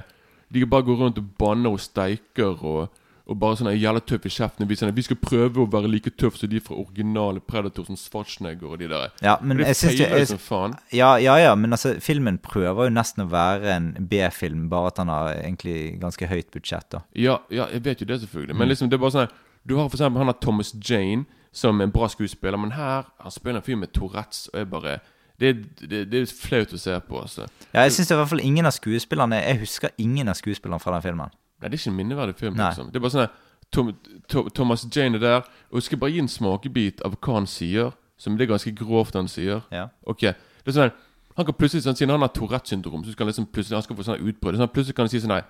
De 0.56 0.64
bare 0.72 0.88
går 0.88 1.02
rundt 1.04 1.20
og 1.22 1.28
banner 1.38 1.76
og 1.76 1.84
steiker 1.84 2.64
og, 2.66 2.96
og 3.26 3.38
bare 3.42 3.58
sånn 3.58 3.72
jævla 3.74 4.02
tøff 4.06 4.28
i 4.30 4.32
kjeften. 4.36 4.68
Vi, 4.70 4.78
vi 4.78 5.04
skal 5.08 5.18
prøve 5.18 5.64
å 5.64 5.70
være 5.72 5.90
like 5.90 6.12
tøff 6.14 6.38
som 6.38 6.50
de 6.52 6.60
fra 6.62 6.78
originale 6.78 7.42
Predator, 7.42 7.88
som 7.88 7.98
Schwarzenegger 7.98 8.76
og 8.76 8.82
de 8.82 8.90
der. 8.92 9.16
Ja, 9.26 9.38
men 9.42 9.64
jeg 9.64 9.78
synes 9.80 9.98
det 9.98 10.10
jeg, 10.12 10.28
som 10.30 10.42
faen. 10.42 10.76
ja, 10.94 11.16
ja, 11.22 11.38
ja, 11.42 11.56
men 11.58 11.74
altså, 11.74 11.96
filmen 12.04 12.38
prøver 12.44 12.90
jo 12.90 12.94
nesten 12.94 13.26
å 13.26 13.30
være 13.32 13.72
en 13.74 13.88
B-film, 14.12 14.68
bare 14.70 14.92
at 14.94 15.02
han 15.02 15.10
har 15.10 15.32
egentlig 15.40 15.96
ganske 16.04 16.30
høyt 16.30 16.54
budsjett, 16.54 16.86
da. 16.94 17.02
Ja, 17.18 17.40
ja, 17.50 17.66
jeg 17.74 17.86
vet 17.88 18.04
jo 18.04 18.10
det, 18.12 18.20
selvfølgelig. 18.28 18.54
Mm. 18.54 18.62
Men 18.62 18.72
liksom, 18.72 18.92
det 18.92 19.00
er 19.00 19.04
bare 19.08 19.18
sånn 19.18 19.34
Du 19.66 19.74
har 19.80 19.90
for 19.90 19.98
eksempel 19.98 20.22
han 20.22 20.30
har 20.30 20.38
Thomas 20.38 20.76
Jane, 20.78 21.26
som 21.56 21.82
er 21.82 21.88
en 21.88 21.96
bra 21.96 22.06
skuespiller, 22.12 22.60
men 22.62 22.76
her 22.76 23.08
Han 23.24 23.34
spiller 23.34 23.58
en 23.58 23.66
fyr 23.66 23.80
med 23.82 23.94
Tourettes, 23.96 24.52
og 24.54 24.60
jeg 24.62 24.70
bare 24.70 25.00
det, 25.40 25.50
det, 25.82 26.06
det 26.12 26.22
er 26.22 26.30
flaut 26.32 26.72
å 26.72 26.78
se 26.80 26.94
på, 27.10 27.18
altså. 27.20 27.48
Ja, 27.74 27.82
jeg 27.84 27.96
syns 27.98 28.14
i 28.14 28.16
hvert 28.16 28.30
fall 28.32 28.44
ingen 28.46 28.70
av 28.70 28.72
skuespillerne 28.72 29.42
Jeg 29.42 29.66
husker 29.66 29.92
ingen 30.00 30.32
av 30.32 30.38
skuespillerne 30.40 30.80
fra 30.80 30.94
den 30.96 31.04
filmen. 31.04 31.34
Nei, 31.62 31.70
det 31.70 31.74
er 31.78 31.82
ikke 31.82 31.92
en 31.94 31.98
minneverdig 32.00 32.36
film. 32.40 32.56
Nei. 32.60 32.70
liksom 32.70 32.90
Det 32.92 33.00
er 33.00 33.06
bare 33.06 33.16
sånn 33.16 33.30
Tom, 33.72 33.94
Tom, 34.30 34.50
Thomas 34.54 34.86
Jane 34.96 35.16
er 35.18 35.20
der, 35.24 35.46
og 35.72 35.80
jeg 35.80 35.84
skal 35.88 35.98
bare 36.00 36.12
gi 36.14 36.20
en 36.22 36.28
smakebit 36.32 37.02
av 37.06 37.16
hva 37.18 37.34
han 37.40 37.48
sier. 37.50 37.92
Som 38.18 38.38
det 38.38 38.46
er 38.46 38.54
ganske 38.54 38.72
grovt 38.78 39.16
han 39.18 39.28
sier. 39.28 39.64
Ja. 39.76 39.88
Ok, 40.08 40.22
det 40.22 40.72
er 40.72 40.72
sånn 40.72 40.92
Han 41.36 41.46
kan 41.46 41.56
plutselig 41.60 41.84
sånn, 41.84 41.98
Siden 42.00 42.14
han 42.14 42.22
har 42.24 42.30
Tourettes 42.32 42.70
syndrom, 42.72 43.02
så 43.04 43.12
skal 43.12 43.26
han 43.26 43.34
liksom 43.34 43.48
plutselig 43.52 43.76
Han 43.76 43.84
skal 43.84 43.98
få 43.98 44.06
sånn 44.08 44.22
utbrudd. 44.24 44.56
Sånn, 44.56 44.70
plutselig 44.72 44.96
kan 44.96 45.04
han 45.04 45.12
si 45.12 45.20
sånn 45.20 45.34
nei 45.34 45.42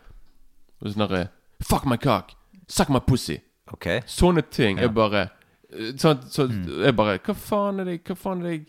sånn 0.81 1.09
her, 1.11 1.27
Fuck 1.61 1.85
my 1.85 1.97
cock! 2.01 2.33
Suck 2.67 2.89
my 2.89 2.99
pussy! 3.05 3.37
Okay. 3.73 4.01
Sånne 4.09 4.41
ting 4.49 4.77
Ja. 4.79 4.85
er 4.85 4.93
bare 4.93 5.21
eh, 5.69 5.91
sånn, 5.97 6.23
så 6.29 6.47
jeg 6.49 6.95
bare 6.97 7.19
Hva 7.19 7.35
faen 7.37 7.79
er 7.83 7.85
det 7.91 7.99
Hva 8.07 8.15
faen 8.17 8.41
er 8.45 8.49
det 8.49 8.65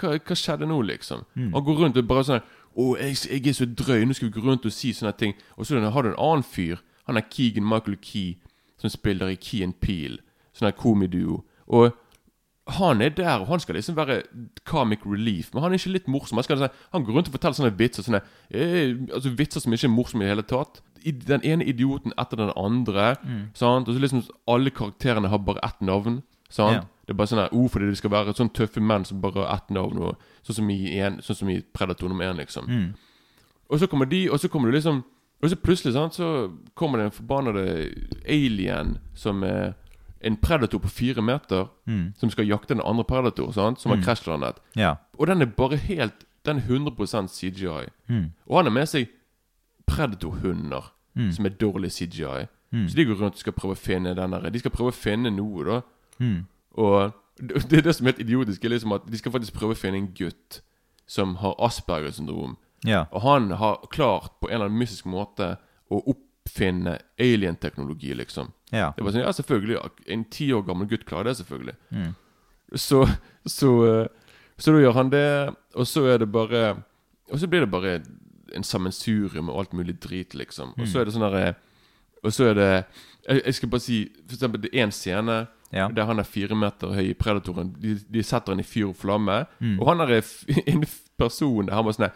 hva, 0.00 0.16
hva 0.18 0.34
skjedde 0.34 0.66
nå, 0.66 0.80
liksom? 0.88 1.20
Han 1.36 1.62
går 1.64 1.76
rundt 1.84 1.96
og 2.00 2.06
bare 2.08 2.24
sånn 2.26 2.40
Å, 2.76 2.96
jeg, 2.98 3.16
jeg 3.30 3.46
er 3.46 3.52
så 3.58 3.66
drøy, 3.66 4.04
nå 4.04 4.14
skal 4.16 4.28
vi 4.30 4.34
gå 4.40 4.44
rundt 4.46 4.66
og 4.66 4.72
si 4.74 4.92
sånne 4.92 5.12
ting. 5.16 5.34
Og 5.56 5.66
så 5.66 5.78
har 5.78 6.02
du 6.02 6.08
en 6.10 6.18
annen 6.18 6.42
fyr. 6.42 6.80
Han 7.06 7.16
er 7.20 7.26
Keegan 7.30 7.66
Michael 7.68 7.96
Key, 8.02 8.36
som 8.80 8.90
spiller 8.90 9.28
i 9.30 9.36
Key 9.36 9.62
and 9.62 9.76
Peel. 9.80 10.18
Sånn 10.54 10.66
her 10.70 10.76
komiduo. 10.78 11.42
Og 11.68 11.92
han 12.78 13.02
er 13.04 13.10
der, 13.12 13.42
og 13.42 13.46
han 13.50 13.60
skal 13.60 13.76
liksom 13.76 13.96
være 13.98 14.22
comic 14.64 15.02
relief. 15.04 15.50
Men 15.52 15.62
han 15.62 15.72
er 15.74 15.78
ikke 15.78 15.92
litt 15.92 16.06
morsom. 16.08 16.38
Han, 16.40 16.44
skal, 16.46 16.56
liksom- 16.62 16.88
han 16.94 17.04
går 17.04 17.12
rundt 17.18 17.28
og 17.28 17.34
forteller 17.36 17.58
sånne 17.58 17.76
vitser 17.76 18.02
sånne, 18.06 18.22
eh, 18.50 18.94
altså 19.12 19.34
vitser 19.36 19.60
som 19.60 19.72
ikke 19.76 19.84
er 19.84 19.92
morsomme 19.92 20.24
i 20.24 20.28
det 20.28 20.32
hele 20.34 20.46
tatt. 20.48 20.80
Den 21.04 21.44
ene 21.44 21.66
idioten 21.68 22.14
etter 22.18 22.36
den 22.40 22.52
andre. 22.56 23.16
Sant? 23.54 23.86
Og 23.88 23.94
så 23.94 24.00
liksom 24.00 24.24
Alle 24.48 24.70
karakterene 24.70 25.28
har 25.28 25.38
bare 25.38 25.60
ett 25.62 25.80
navn. 25.82 26.22
Sant? 26.48 26.72
Ja. 26.80 26.82
Det 27.06 27.10
er 27.12 27.14
bare 27.14 27.26
sånn 27.28 27.38
her, 27.42 27.48
oh, 27.52 27.68
fordi 27.68 27.86
det 27.90 27.96
skal 27.98 28.10
være 28.10 28.32
sånn 28.34 28.48
tøffe 28.56 28.80
menn 28.80 29.04
som 29.04 29.20
bare 29.20 29.44
har 29.44 29.56
ett 29.56 29.70
navn. 29.70 29.98
Og, 29.98 30.16
sånn, 30.42 30.54
som 30.56 30.70
i 30.70 30.98
en, 30.98 31.18
sånn 31.20 31.36
som 31.36 31.48
i 31.50 31.60
Predator 31.60 32.08
nummer 32.08 32.24
én, 32.32 32.36
liksom. 32.40 32.64
Mm. 32.68 32.94
Og 33.70 33.78
så 33.80 33.86
kommer 33.86 34.06
de, 34.06 34.30
og 34.30 34.40
så 34.40 34.48
kommer 34.48 34.70
du 34.70 34.76
liksom 34.78 35.04
Og 35.42 35.50
så 35.50 35.56
plutselig 35.56 35.92
sant, 35.92 36.14
så 36.14 36.50
kommer 36.74 36.98
det 36.98 37.04
en 37.04 37.10
forbannede 37.10 37.92
alien 38.26 38.98
som 39.14 39.42
er 39.44 39.74
en 40.24 40.36
predator 40.36 40.78
på 40.80 40.88
fire 40.88 41.20
meter, 41.22 41.66
Mm. 41.86 42.14
som 42.16 42.30
skal 42.30 42.46
jakte 42.48 42.68
den 42.74 42.80
andre 42.80 43.04
predator, 43.04 43.50
sant, 43.52 43.80
som 43.80 43.90
har 43.92 43.98
krasjlandet. 44.00 44.56
Ja. 44.76 44.94
Og 45.18 45.26
den 45.26 45.42
er 45.42 45.46
bare 45.46 45.76
helt 45.76 46.24
Den 46.46 46.56
er 46.58 46.62
100 46.62 47.28
CGI. 47.28 47.88
Mm. 48.08 48.32
Og 48.46 48.56
han 48.56 48.64
har 48.66 48.70
med 48.72 48.86
seg 48.88 49.08
predatorhunder, 49.86 50.92
Mm. 51.16 51.32
som 51.32 51.46
er 51.46 51.50
dårlig 51.50 51.92
CGI. 51.92 52.46
Mm. 52.72 52.88
Så 52.88 52.96
de 52.96 53.04
går 53.04 53.14
rundt 53.14 53.34
og 53.34 53.38
skal 53.38 53.52
prøve 53.52 53.72
å 53.74 53.78
finne 53.78 54.14
den 54.14 54.30
der 54.30 54.50
De 54.50 54.58
skal 54.58 54.70
prøve 54.70 54.88
å 54.90 54.94
finne 54.94 55.30
noe, 55.30 55.64
da. 55.64 55.80
Mm. 56.74 56.82
Og 56.84 57.12
det 57.40 57.78
er 57.78 57.86
det 57.88 57.94
som 57.96 58.06
er 58.06 58.14
helt 58.14 58.22
idiotisk, 58.26 58.64
er 58.64 58.74
liksom 58.74 58.94
at 58.94 59.06
de 59.10 59.18
skal 59.18 59.32
faktisk 59.34 59.56
prøve 59.56 59.74
å 59.74 59.78
finne 59.78 59.98
en 59.98 60.12
gutt 60.14 60.60
som 61.10 61.36
har 61.42 61.56
Aspergers 61.62 62.18
syndrom. 62.20 62.56
Ja. 62.84 63.04
Og 63.10 63.24
han 63.24 63.50
har 63.58 63.80
klart 63.90 64.38
på 64.40 64.48
en 64.48 64.54
eller 64.54 64.70
annen 64.70 64.80
mystisk 64.80 65.08
måte 65.10 65.54
å 65.92 66.00
oppfinne 66.14 66.98
alien-teknologi, 67.20 68.14
liksom. 68.14 68.52
Ja. 68.70 68.92
Det 68.96 69.04
var 69.04 69.14
sånn, 69.14 69.24
ja, 69.24 69.32
selvfølgelig. 69.34 69.80
En 70.14 70.26
ti 70.32 70.50
år 70.54 70.64
gammel 70.66 70.88
gutt 70.90 71.06
klarer 71.08 71.30
det, 71.30 71.38
selvfølgelig. 71.40 71.76
Mm. 71.90 72.12
Så, 72.80 73.04
så, 73.46 73.70
eh, 73.88 74.36
så 74.58 74.74
da 74.74 74.82
gjør 74.82 74.98
han 74.98 75.12
det, 75.12 75.28
og 75.74 75.88
så 75.88 76.06
er 76.10 76.22
det 76.22 76.32
bare 76.32 76.64
Og 77.32 77.40
så 77.40 77.46
blir 77.48 77.64
det 77.64 77.70
bare 77.72 78.02
en 78.54 78.64
sammensurium 78.64 79.48
og 79.48 79.58
alt 79.58 79.72
mulig 79.72 79.96
drit, 80.02 80.34
liksom. 80.34 80.74
Og 80.78 80.88
så 80.88 81.00
er 81.00 81.06
det 81.06 81.14
sånn 81.14 81.24
derre 81.24 81.54
Og 82.22 82.32
så 82.32 82.50
er 82.50 82.58
det 82.58 82.70
jeg, 82.70 83.40
jeg 83.40 83.54
skal 83.54 83.70
bare 83.72 83.84
si 83.84 83.98
For 84.26 84.36
eksempel, 84.36 84.60
det 84.62 84.70
er 84.72 84.84
én 84.84 84.92
scene 84.92 85.38
Ja. 85.74 85.88
der 85.90 86.06
han 86.06 86.22
er 86.22 86.28
fire 86.28 86.54
meter 86.54 86.92
høy 86.94 87.08
i 87.10 87.16
Predatoren. 87.18 87.72
De, 87.82 87.96
de 87.98 88.22
setter 88.22 88.54
han 88.54 88.62
i 88.62 88.66
fyr 88.66 88.92
og 88.92 88.98
flamme. 89.00 89.40
Mm. 89.58 89.80
Og 89.80 89.88
han 89.90 90.04
er 90.04 90.20
en 90.72 90.84
person 91.18 91.66
der 91.66 91.74
han 91.74 91.88
var 91.88 91.96
sånn 91.96 92.12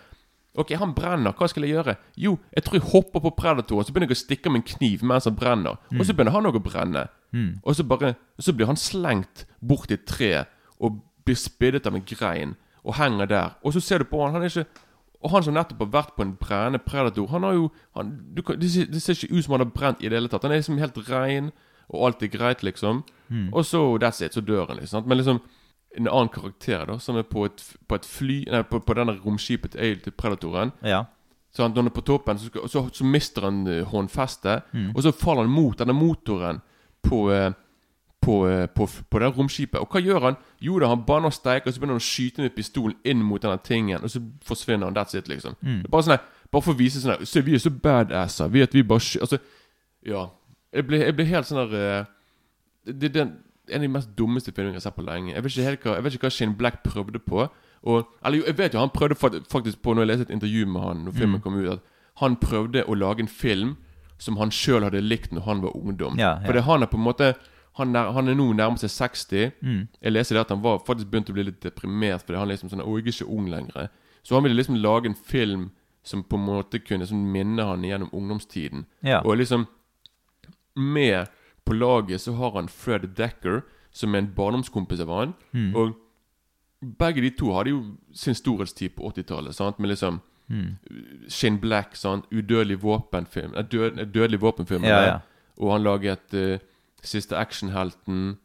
Ok, 0.59 0.73
han 0.75 0.95
brenner. 0.95 1.35
Hva 1.39 1.47
skal 1.47 1.67
jeg 1.67 1.77
gjøre? 1.77 1.95
Jo, 2.19 2.33
jeg 2.55 2.65
tror 2.67 2.79
jeg 2.79 2.89
hopper 2.91 3.23
på 3.23 3.31
Predatoren, 3.37 3.87
så 3.87 3.93
begynner 3.95 4.11
jeg 4.11 4.17
å 4.17 4.23
stikke 4.25 4.51
med 4.51 4.63
en 4.63 4.71
kniv 4.73 5.05
mens 5.07 5.29
han 5.29 5.37
brenner. 5.39 5.77
Og 5.95 6.03
så 6.03 6.17
begynner 6.17 6.35
han 6.35 6.49
òg 6.51 6.59
å 6.59 6.63
brenne. 6.65 7.05
Mm. 7.31 7.61
Og 7.63 7.77
så 7.77 7.85
bare 7.85 8.15
Så 8.41 8.55
blir 8.57 8.67
han 8.67 8.79
slengt 8.81 9.45
bort 9.61 9.91
i 9.91 9.99
et 9.99 10.07
tre 10.09 10.47
og 10.81 11.03
blir 11.27 11.37
spiddet 11.37 11.87
av 11.87 11.95
en 11.95 12.07
grein 12.07 12.57
og 12.83 12.97
henger 12.97 13.27
der. 13.27 13.57
Og 13.63 13.75
så 13.77 13.83
ser 13.85 13.99
du 13.99 14.09
på 14.09 14.23
han, 14.23 14.33
han 14.33 14.43
er 14.43 14.49
ikke 14.51 14.85
Og 15.21 15.31
han 15.31 15.43
som 15.43 15.55
nettopp 15.55 15.81
har 15.83 15.91
vært 15.91 16.15
på 16.15 16.23
en 16.23 16.37
brennende 16.39 16.79
predator, 16.79 17.27
han 17.27 17.43
har 17.43 17.53
jo 17.57 17.71
han, 17.97 18.13
du 18.35 18.43
det, 18.55 18.71
ser, 18.71 18.87
det 18.87 19.03
ser 19.03 19.19
ikke 19.19 19.35
ut 19.35 19.45
som 19.45 19.57
han 19.57 19.65
har 19.65 19.73
brent 19.75 20.03
i 20.03 20.09
det 20.09 20.15
hele 20.15 20.31
tatt. 20.31 20.45
Han 20.47 20.53
er 20.55 20.61
liksom 20.63 20.79
helt 20.79 21.01
rein, 21.11 21.49
og 21.91 22.05
alt 22.07 22.23
er 22.23 22.31
greit, 22.31 22.63
liksom. 22.63 23.03
Og 23.53 23.65
så 23.67 23.83
that's 24.01 24.25
it, 24.25 24.35
så 24.35 24.41
dør 24.41 24.67
han, 24.67 24.81
liksom. 24.81 25.07
Men 25.07 25.21
liksom 25.21 25.41
en 25.97 26.09
annen 26.09 26.29
karakter 26.29 26.87
da 26.87 26.99
som 27.01 27.17
er 27.17 27.25
på 27.27 27.47
et, 27.49 27.63
på 27.89 27.97
et 27.97 28.07
fly 28.07 28.43
Nei, 28.53 28.63
på, 28.69 28.81
på 28.85 28.97
denne 28.97 29.17
romskipet 29.25 29.73
til, 29.73 30.01
til 30.05 30.13
Predatoren. 30.13 30.73
Ja. 30.85 31.05
Så 31.55 31.63
han, 31.65 31.73
når 31.73 31.83
han 31.83 31.91
er 31.91 31.97
på 31.97 32.05
toppen, 32.07 32.39
så, 32.39 32.69
så, 32.69 32.85
så 32.93 33.05
mister 33.05 33.49
han 33.49 33.67
eh, 33.67 33.87
håndfestet. 33.89 34.69
Mm. 34.73 34.91
Og 34.95 35.03
så 35.03 35.13
faller 35.17 35.47
han 35.47 35.53
mot 35.53 35.79
denne 35.79 35.97
motoren 35.97 36.61
på, 37.03 37.23
eh, 37.33 37.53
på, 38.21 38.37
eh, 38.49 38.67
på, 38.69 38.89
på 39.11 39.23
det 39.23 39.31
romskipet. 39.37 39.81
Og 39.81 39.89
hva 39.89 40.03
gjør 40.05 40.27
han? 40.27 40.37
Jo 40.63 40.79
da, 40.79 40.93
han 40.93 41.07
banner 41.09 41.33
steiker, 41.35 41.71
og 41.71 41.75
så 41.75 41.81
begynner 41.81 41.97
han 41.97 42.05
å 42.05 42.09
skyte 42.09 42.45
med 42.45 42.55
pistolen 42.57 42.99
inn 43.05 43.25
mot 43.25 43.43
denne 43.43 43.59
tingen. 43.65 44.05
Og 44.05 44.13
så 44.13 44.23
forsvinner 44.45 44.91
han. 44.91 44.99
That's 44.99 45.17
it, 45.19 45.31
liksom. 45.33 45.57
Mm. 45.63 45.87
Det 45.87 45.95
bare 45.95 46.11
sånn 46.11 46.27
Bare 46.49 46.65
for 46.65 46.73
å 46.73 46.79
vise 46.79 47.01
sånn 47.03 47.27
Se, 47.29 47.43
vi 47.45 47.57
er 47.57 47.61
så 47.61 47.73
badasser. 47.73 48.49
Vi 48.53 48.63
at 48.65 48.73
vi 48.73 48.81
bare 48.87 49.05
sky 49.05 49.19
Altså, 49.25 49.37
ja. 50.07 50.29
Jeg 50.73 50.87
ble, 50.89 51.01
jeg 51.03 51.17
ble 51.17 51.27
helt 51.29 51.49
sånn 51.49 51.61
der 51.65 51.75
eh, 51.81 52.07
det, 52.93 53.13
det, 53.15 53.25
En 53.69 53.83
av 53.83 53.85
de 53.85 53.89
mest 53.93 54.09
dummeste 54.17 54.53
filmene 54.53 54.73
jeg 54.75 54.81
har 54.81 54.87
sett 54.91 54.97
på 54.97 55.05
lenge. 55.05 55.35
Jeg 55.35 55.45
vet 55.45 55.53
ikke 55.57 55.65
helt 55.69 55.83
hva 55.85 55.95
Jeg 55.99 56.05
vet 56.05 56.15
ikke 56.17 56.27
hva 56.29 56.31
Shane 56.39 56.57
Black 56.57 56.83
prøvde 56.87 57.19
på. 57.21 57.49
Og, 57.83 58.07
eller 58.25 58.47
jeg 58.47 58.57
vet 58.59 58.75
jo 58.75 58.81
han 58.81 58.91
prøvde 58.91 59.15
faktisk 59.53 59.83
på 59.83 59.93
Når 59.95 60.03
jeg 60.03 60.09
leste 60.09 60.25
et 60.29 60.35
intervju 60.35 60.67
med 60.67 60.83
han 60.83 61.05
Når 61.05 61.13
filmen 61.15 61.37
Mm. 61.39 61.43
kom 61.43 61.55
ut, 61.61 61.69
at 61.73 61.81
han 62.19 62.37
prøvde 62.37 62.83
å 62.89 62.95
lage 62.99 63.21
en 63.21 63.29
film 63.29 63.77
som 64.19 64.37
han 64.41 64.51
sjøl 64.51 64.83
hadde 64.83 64.99
likt 65.01 65.31
når 65.33 65.45
han 65.47 65.61
var 65.63 65.77
ungdom. 65.77 66.17
Ja, 66.19 66.41
ja. 66.41 66.47
For 66.49 66.59
han 66.61 66.83
er 66.83 66.87
på 66.91 66.97
en 66.99 67.05
måte 67.05 67.35
han 67.79 67.95
er, 67.95 68.09
han 68.13 68.27
er 68.29 68.35
nå 68.35 68.49
nærmer 68.59 68.77
seg 68.83 68.91
60. 68.91 69.53
Mm. 69.63 69.89
Jeg 70.03 70.13
leser 70.13 70.35
det 70.35 70.41
at 70.41 70.49
han 70.51 70.63
var 70.65 70.81
faktisk 70.83 71.07
begynte 71.13 71.31
å 71.31 71.37
bli 71.37 71.45
litt 71.47 71.61
deprimert 71.63 72.25
fordi 72.27 72.39
han 72.41 72.49
liksom 72.51 72.73
sånn 72.73 72.83
Å, 72.83 72.97
jeg 72.99 73.07
er 73.07 73.13
ikke 73.13 73.29
ung 73.31 73.47
lenger. 73.53 73.89
Så 74.27 74.35
han 74.35 74.43
ville 74.43 74.57
liksom 74.59 74.81
lage 74.83 75.07
en 75.07 75.15
film 75.15 75.69
som 76.03 76.25
på 76.25 76.35
en 76.37 76.47
måte 76.49 76.81
kunne 76.83 77.07
minne 77.15 77.63
han 77.69 77.85
gjennom 77.87 78.11
ungdomstiden. 78.13 78.87
Ja. 79.07 79.21
Og 79.23 79.37
liksom 79.39 79.69
Med 80.75 81.27
på 81.69 81.77
laget 81.77 82.21
så 82.25 82.33
har 82.39 82.55
han 82.57 82.69
Fred 82.73 83.05
Decker, 83.19 83.61
som 83.93 84.15
er 84.15 84.23
en 84.25 84.33
barndomskompis 84.37 85.01
av 85.05 85.13
han. 85.13 85.35
Mm. 85.53 85.71
Og 85.77 85.93
begge 86.99 87.21
de 87.25 87.31
to 87.37 87.53
hadde 87.57 87.71
jo 87.75 87.83
sin 88.17 88.35
storhetstid 88.39 88.97
på 88.97 89.11
80-tallet. 89.13 89.79
Med 89.79 89.89
liksom 89.95 90.21
Mm. 90.49 90.77
Shane 91.29 91.59
Black, 91.61 91.97
sant? 91.97 92.25
udødelig 92.33 92.79
våpenfilm 92.83 93.53
død, 93.71 93.99
Dødelig 94.15 94.41
våpenfilm. 94.41 94.85
Ja, 94.85 95.01
ja. 95.05 95.19
Og 95.59 95.73
han 95.73 95.83
laget 95.83 96.35
uh, 96.35 96.59
Siste 97.03 97.37
actionhelten. 97.37 98.39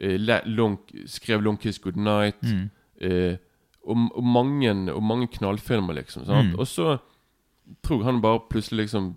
Le- 0.00 0.42
long, 0.46 0.78
skrev 1.06 1.40
'Long 1.40 1.56
Kiss 1.60 1.78
Goodnight'. 1.78 2.42
Mm. 2.42 2.70
eh, 3.00 3.36
og, 3.86 3.96
og, 4.14 4.24
mange, 4.24 4.92
og 4.92 5.02
mange 5.02 5.26
knallfilmer, 5.26 5.92
liksom. 5.94 6.24
Sant? 6.24 6.48
Mm. 6.48 6.58
Og 6.58 6.66
så 6.66 6.96
tror 7.82 7.96
jeg 8.02 8.04
han 8.04 8.22
bare 8.22 8.40
plutselig 8.50 8.78
liksom 8.84 9.14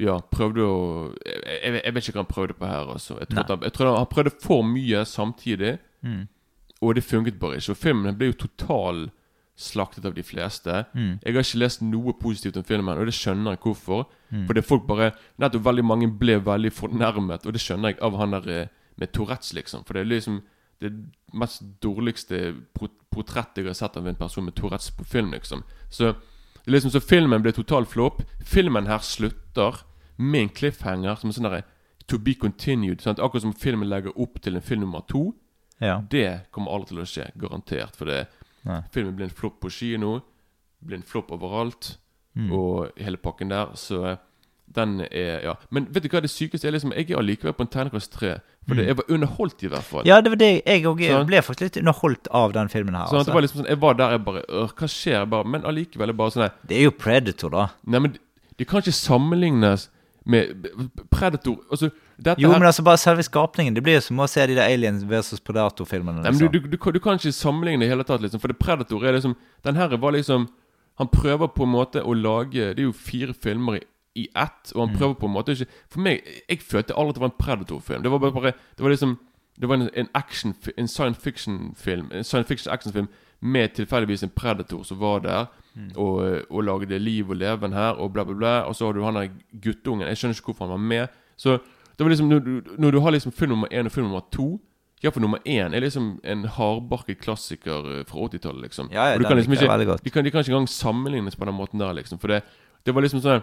Ja, 0.00 0.18
prøvde 0.18 0.64
å 0.66 0.76
Jeg, 1.24 1.80
jeg, 1.84 1.94
vet 1.94 2.08
ikke 2.08 2.16
hva 2.18 2.24
han 2.24 2.30
prøvde 2.34 2.54
på 2.58 2.66
her, 2.66 2.88
altså. 2.96 3.18
Jeg 3.20 3.28
tror, 3.30 3.44
han, 3.48 3.60
jeg 3.62 3.72
tror 3.76 3.96
han 3.96 4.06
prøvde 4.10 4.32
for 4.42 4.62
mye 4.62 5.04
samtidig, 5.06 5.78
Mm. 6.04 6.26
og 6.82 6.94
det 6.94 7.04
funket 7.04 7.38
bare 7.40 7.56
ikke. 7.56 7.70
Og 7.72 7.76
filmen 7.80 8.16
ble 8.18 8.26
jo 8.26 8.32
total 8.44 9.06
slaktet 9.56 10.04
av 10.04 10.14
de 10.14 10.22
fleste. 10.22 10.84
Mm. 10.94 11.20
Jeg 11.22 11.32
har 11.34 11.40
ikke 11.46 11.58
lest 11.62 11.80
noe 11.82 12.12
positivt 12.12 12.56
om 12.58 12.64
filmen, 12.66 12.98
og 12.98 13.06
det 13.06 13.14
skjønner 13.14 13.54
jeg 13.54 13.60
hvorfor. 13.62 14.08
Mm. 14.30 14.42
For 14.46 14.52
det 14.52 14.64
er 14.64 14.68
folk 14.68 14.86
bare 14.86 15.12
Nettopp 15.38 15.64
veldig 15.64 15.84
mange 15.86 16.08
ble 16.18 16.40
veldig 16.44 16.72
fornærmet, 16.74 17.46
og 17.46 17.52
det 17.54 17.62
skjønner 17.62 17.94
jeg 17.94 18.00
av 18.02 18.18
han 18.18 18.34
der 18.36 18.48
eh, 18.50 18.68
med 18.98 19.12
Tourettes, 19.14 19.54
liksom. 19.54 19.84
For 19.86 19.94
det 19.94 20.02
er 20.02 20.10
liksom 20.10 20.42
det 20.82 20.90
mest 21.32 21.62
dårligste 21.80 22.54
portrettet 22.74 23.62
jeg 23.62 23.70
har 23.70 23.78
sett 23.78 23.96
av 23.96 24.06
en 24.10 24.18
person 24.18 24.44
med 24.44 24.54
Tourettes 24.58 24.90
på 24.90 25.06
film, 25.06 25.30
liksom. 25.32 25.62
Så 25.88 26.16
liksom 26.66 26.90
så 26.90 27.00
filmen 27.00 27.42
ble 27.42 27.52
total 27.52 27.84
flopp. 27.86 28.22
Filmen 28.44 28.86
her 28.86 28.98
slutter 29.04 29.82
med 30.16 30.40
en 30.42 30.48
cliffhanger 30.48 31.16
som 31.20 31.30
er 31.30 31.38
sånn 31.38 31.48
derre 31.50 31.64
To 32.06 32.18
be 32.18 32.34
continued. 32.36 33.00
Sant? 33.00 33.18
Akkurat 33.18 33.42
som 33.46 33.54
filmen 33.56 33.88
legger 33.88 34.12
opp 34.20 34.36
til 34.44 34.56
en 34.58 34.62
film 34.62 34.80
nummer 34.84 35.00
to. 35.08 35.30
Ja. 35.80 36.02
Det 36.10 36.50
kommer 36.52 36.74
aldri 36.76 36.92
til 36.92 37.00
å 37.00 37.06
skje, 37.08 37.30
garantert. 37.40 37.96
For 37.96 38.04
det, 38.04 38.26
Nei. 38.68 38.82
filmen 38.92 39.14
blir 39.16 39.24
en 39.30 39.32
flopp 39.32 39.56
på 39.62 39.70
kino, 39.72 40.18
blir 40.84 40.98
en 41.00 41.02
flopp 41.02 41.32
overalt, 41.32 41.96
Mm. 42.36 42.50
og 42.52 42.90
hele 42.98 43.16
pakken 43.16 43.48
der. 43.48 43.66
Så 43.74 44.18
den 44.74 45.00
er 45.10 45.42
Ja. 45.44 45.54
Men 45.70 45.86
vet 45.90 46.02
du 46.02 46.08
hva 46.08 46.20
det 46.22 46.30
sykeste 46.30 46.66
er? 46.66 46.72
liksom 46.72 46.92
Jeg 46.92 47.10
er 47.10 47.18
allikevel 47.18 47.52
på 47.52 47.62
en 47.62 47.68
terningkast 47.68 48.12
tre. 48.12 48.40
For 48.66 48.74
mm. 48.74 48.86
jeg 48.86 48.96
var 48.96 49.04
underholdt, 49.08 49.62
i 49.62 49.68
hvert 49.68 49.84
fall. 49.84 50.06
Ja, 50.06 50.20
det 50.20 50.30
var 50.30 50.36
det 50.40 50.62
jeg 50.66 50.84
òg 50.88 51.00
sånn. 51.04 51.26
ble 51.26 51.42
faktisk 51.42 51.60
litt 51.68 51.76
underholdt 51.82 52.28
av 52.32 52.52
den 52.52 52.68
filmen 52.68 52.94
her. 52.94 53.06
Sånn 53.06 53.20
at 53.20 53.26
det 53.26 53.32
Altså. 53.32 53.34
var 53.34 53.42
liksom 53.42 53.60
sånn 53.62 53.68
Jeg 53.68 53.80
var 53.80 53.94
der, 53.94 54.10
jeg 54.10 54.24
bare 54.24 54.42
øh, 54.48 54.68
Hva 54.72 54.88
skjer? 54.88 55.18
Jeg 55.20 55.30
bare, 55.30 55.44
men 55.44 55.64
allikevel 55.64 56.08
er 56.08 56.12
bare 56.14 56.30
sånn 56.30 56.50
Det 56.66 56.76
er 56.78 56.82
jo 56.88 56.90
Predator, 56.90 57.50
da. 57.50 57.68
Nei, 57.86 57.98
men 58.00 58.16
det 58.58 58.66
kan 58.66 58.80
ikke 58.80 58.92
sammenlignes 58.94 59.88
med 60.24 60.66
Predator 61.10 61.58
Altså, 61.70 61.90
Jo, 62.38 62.48
her 62.50 62.58
men 62.58 62.66
altså 62.68 62.82
bare 62.86 62.96
selve 62.96 63.22
skapningen. 63.26 63.74
Det 63.74 63.82
blir 63.82 63.94
jo 63.98 64.00
som 64.06 64.20
å 64.22 64.28
se 64.30 64.46
de 64.46 64.54
der 64.54 64.70
Aliens 64.70 65.02
versus 65.04 65.40
Predator-filmene. 65.40 66.22
Du, 66.22 66.28
Liksom. 66.30 66.52
du, 66.52 66.58
du, 66.70 66.76
kan- 66.78 66.92
du 66.94 67.00
kan 67.00 67.18
ikke 67.18 67.32
sammenligne 67.34 67.80
det 67.80 67.86
i 67.86 67.90
hele 67.90 68.04
tatt, 68.04 68.22
liksom. 68.22 68.40
For 68.40 68.48
det 68.48 68.58
Predator 68.58 69.04
er 69.04 69.12
liksom 69.18 69.36
Den 69.64 69.76
her 69.76 69.96
var 69.96 70.12
liksom 70.12 70.48
Han 70.98 71.08
prøver 71.08 71.48
på 71.52 71.64
en 71.64 71.72
måte 71.74 72.00
å 72.02 72.14
lage 72.14 72.74
Det 72.74 72.78
er 72.78 72.86
jo 72.86 72.92
fire 72.92 73.34
filmer 73.34 73.76
i, 73.76 73.82
i 74.14 74.28
ett, 74.36 74.72
og 74.74 74.88
han 74.88 74.96
prøver 74.96 75.14
på 75.14 75.26
en 75.26 75.32
måte 75.34 75.52
ikke 75.52 75.66
For 75.90 76.00
meg 76.00 76.20
Jeg 76.48 76.60
følte 76.62 76.94
aldri 76.94 77.08
at 77.08 77.14
det 77.14 77.20
var 77.20 77.30
en 77.32 77.38
Predator-film. 77.38 78.02
Det 78.02 78.10
var 78.10 78.18
bare, 78.18 78.32
bare 78.32 78.52
Det 78.76 78.84
var 78.84 78.90
liksom 78.94 79.18
Det 79.60 79.68
var 79.68 79.74
en, 79.74 79.90
en 79.94 80.08
action 80.14 80.54
En 80.78 80.88
science 80.88 81.20
fiction-film 81.20 82.10
En 82.12 82.24
science 82.24 82.48
fiction 82.48 82.72
actionfilm 82.72 83.08
med 83.42 83.74
tilfeldigvis 83.74 84.22
en 84.22 84.30
Predator 84.30 84.82
som 84.82 85.00
var 85.00 85.18
der 85.18 85.46
og, 85.96 86.40
og 86.50 86.64
lagde 86.64 86.98
liv 86.98 87.30
og 87.30 87.36
leven 87.36 87.72
her, 87.72 87.98
og 87.98 88.12
bla, 88.12 88.24
bla, 88.24 88.34
bla. 88.34 88.52
Og 88.70 88.76
så 88.76 88.86
har 88.86 88.92
du 88.92 89.02
han 89.04 89.14
der 89.14 89.28
guttungen. 89.62 90.08
Jeg 90.08 90.16
skjønner 90.16 90.38
ikke 90.38 90.52
hvorfor 90.52 90.64
han 90.64 90.70
var 90.70 90.76
med. 90.76 91.06
Så 91.36 91.58
det 91.98 92.06
var 92.06 92.08
liksom 92.08 92.28
Når 92.28 92.38
du, 92.38 92.62
når 92.78 92.90
du 92.90 93.00
har 93.00 93.10
liksom 93.10 93.32
film 93.32 93.50
nummer 93.50 93.68
én 93.72 93.84
og 93.84 93.92
film 93.92 94.06
nummer 94.06 94.22
to 94.32 94.60
ja, 95.02 95.10
for 95.10 95.20
nummer 95.20 95.38
én 95.44 95.74
er 95.74 95.80
liksom 95.80 96.20
en 96.24 96.44
hardbarket 96.44 97.18
klassiker 97.20 97.98
eh, 97.98 98.04
fra 98.08 98.18
80-tallet, 98.18 98.62
liksom. 98.62 98.88
Ja, 98.92 99.06
ja, 99.06 99.14
Og 99.14 99.20
du 99.20 99.26
kan 99.26 99.36
liksom 99.36 99.52
ikke, 99.52 99.98
de, 100.04 100.10
kan, 100.10 100.24
de 100.24 100.30
kan 100.30 100.40
ikke 100.40 100.52
engang 100.52 100.68
sammenlignes 100.68 101.36
på 101.36 101.44
den 101.44 101.54
måten 101.54 101.80
der, 101.80 101.92
liksom. 101.92 102.18
For 102.18 102.28
det, 102.28 102.40
det 102.86 102.94
var 102.94 103.04
liksom 103.04 103.20
sånn 103.20 103.42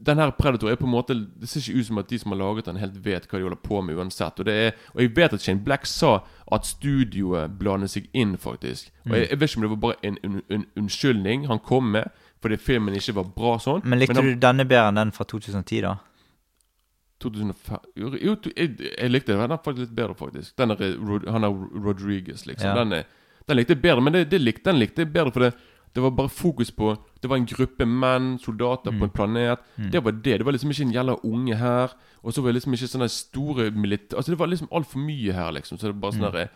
Den 0.00 0.16
her 0.16 0.30
Predator 0.32 0.70
er 0.70 0.76
på 0.80 0.86
en 0.88 0.94
måte 0.94 1.12
Det 1.12 1.48
ser 1.48 1.60
ikke 1.60 1.80
ut 1.82 1.86
som 1.86 1.98
at 2.00 2.08
de 2.08 2.18
som 2.18 2.32
har 2.32 2.38
laget 2.40 2.64
den, 2.70 2.76
helt 2.80 2.94
vet 3.04 3.26
hva 3.28 3.36
de 3.38 3.44
holder 3.44 3.60
på 3.60 3.82
med 3.84 3.98
uansett. 4.00 4.38
Og 4.40 4.46
det 4.48 4.54
er 4.54 4.70
Og 4.94 5.02
jeg 5.02 5.12
vet 5.16 5.32
at 5.36 5.42
Shane 5.44 5.60
Black 5.64 5.84
sa 5.86 6.14
at 6.52 6.66
studioet 6.66 7.58
blandet 7.60 7.90
seg 7.92 8.06
inn, 8.16 8.36
faktisk. 8.40 8.90
Og 9.06 9.16
jeg, 9.18 9.28
jeg 9.30 9.40
vet 9.40 9.50
ikke 9.50 9.60
om 9.60 9.66
det 9.66 9.70
var 9.74 9.82
bare 9.84 9.98
en, 10.08 10.18
en, 10.24 10.42
en 10.50 10.66
unnskyldning 10.76 11.46
han 11.50 11.58
kom 11.58 11.92
med 11.92 12.08
fordi 12.40 12.56
filmen 12.56 12.94
ikke 12.96 13.12
var 13.18 13.24
bra 13.36 13.58
sånn. 13.60 13.82
Men 13.84 13.98
likte 14.00 14.16
han- 14.16 14.24
du 14.24 14.38
denne 14.40 14.64
bedre 14.64 14.88
enn 14.88 14.96
den 15.02 15.10
fra 15.12 15.24
2010, 15.28 15.82
da? 15.84 15.98
2005 17.20 17.78
Jo, 18.00 18.10
jeg, 18.56 18.76
jeg 18.80 19.10
likte 19.12 19.36
den. 19.36 19.56
Faktisk 19.60 19.84
litt 19.88 19.96
bedre, 19.96 20.14
faktisk. 20.16 20.54
Den 20.56 20.72
er, 20.72 20.94
han 21.34 21.44
er 21.44 21.58
Rodriguez, 21.84 22.46
liksom. 22.48 22.70
Ja. 22.70 22.78
Den, 22.80 22.92
er, 22.96 23.04
den 23.48 23.58
likte 23.60 23.74
jeg 23.76 23.82
bedre, 23.82 24.00
men 24.06 24.16
det, 24.16 24.22
det 24.32 24.40
likte, 24.40 24.64
den 24.70 24.80
likte 24.80 25.04
jeg 25.04 25.12
bedre, 25.12 25.32
for 25.34 25.50
det, 25.94 26.02
var 26.02 26.10
bare 26.10 26.28
fokus 26.28 26.70
på 26.70 26.96
Det 27.22 27.28
var 27.30 27.36
en 27.36 27.46
gruppe 27.46 27.86
menn, 27.86 28.38
soldater, 28.38 28.94
på 28.94 29.04
en 29.04 29.10
planet. 29.14 29.58
Det 29.76 30.04
var 30.04 30.12
det. 30.12 30.38
Det 30.38 30.46
var 30.46 30.52
liksom 30.52 30.70
ikke 30.70 30.86
en 30.86 30.94
jævla 30.94 31.16
unge 31.26 31.56
her. 31.56 31.94
Og 32.22 32.32
så 32.32 32.42
var 32.42 32.52
det 32.52 32.60
liksom 32.60 32.76
ikke 32.76 32.90
sånne 32.90 33.08
store 33.08 33.70
militære 33.70 34.18
Altså, 34.18 34.32
det 34.32 34.38
var 34.38 34.50
liksom 34.50 34.68
altfor 34.72 35.00
mye 35.02 35.32
her, 35.32 35.52
liksom. 35.56 35.78
Så 35.78 35.88
det 35.88 35.94
var 35.94 36.02
bare 36.04 36.16
sånn 36.16 36.26
derre 36.28 36.48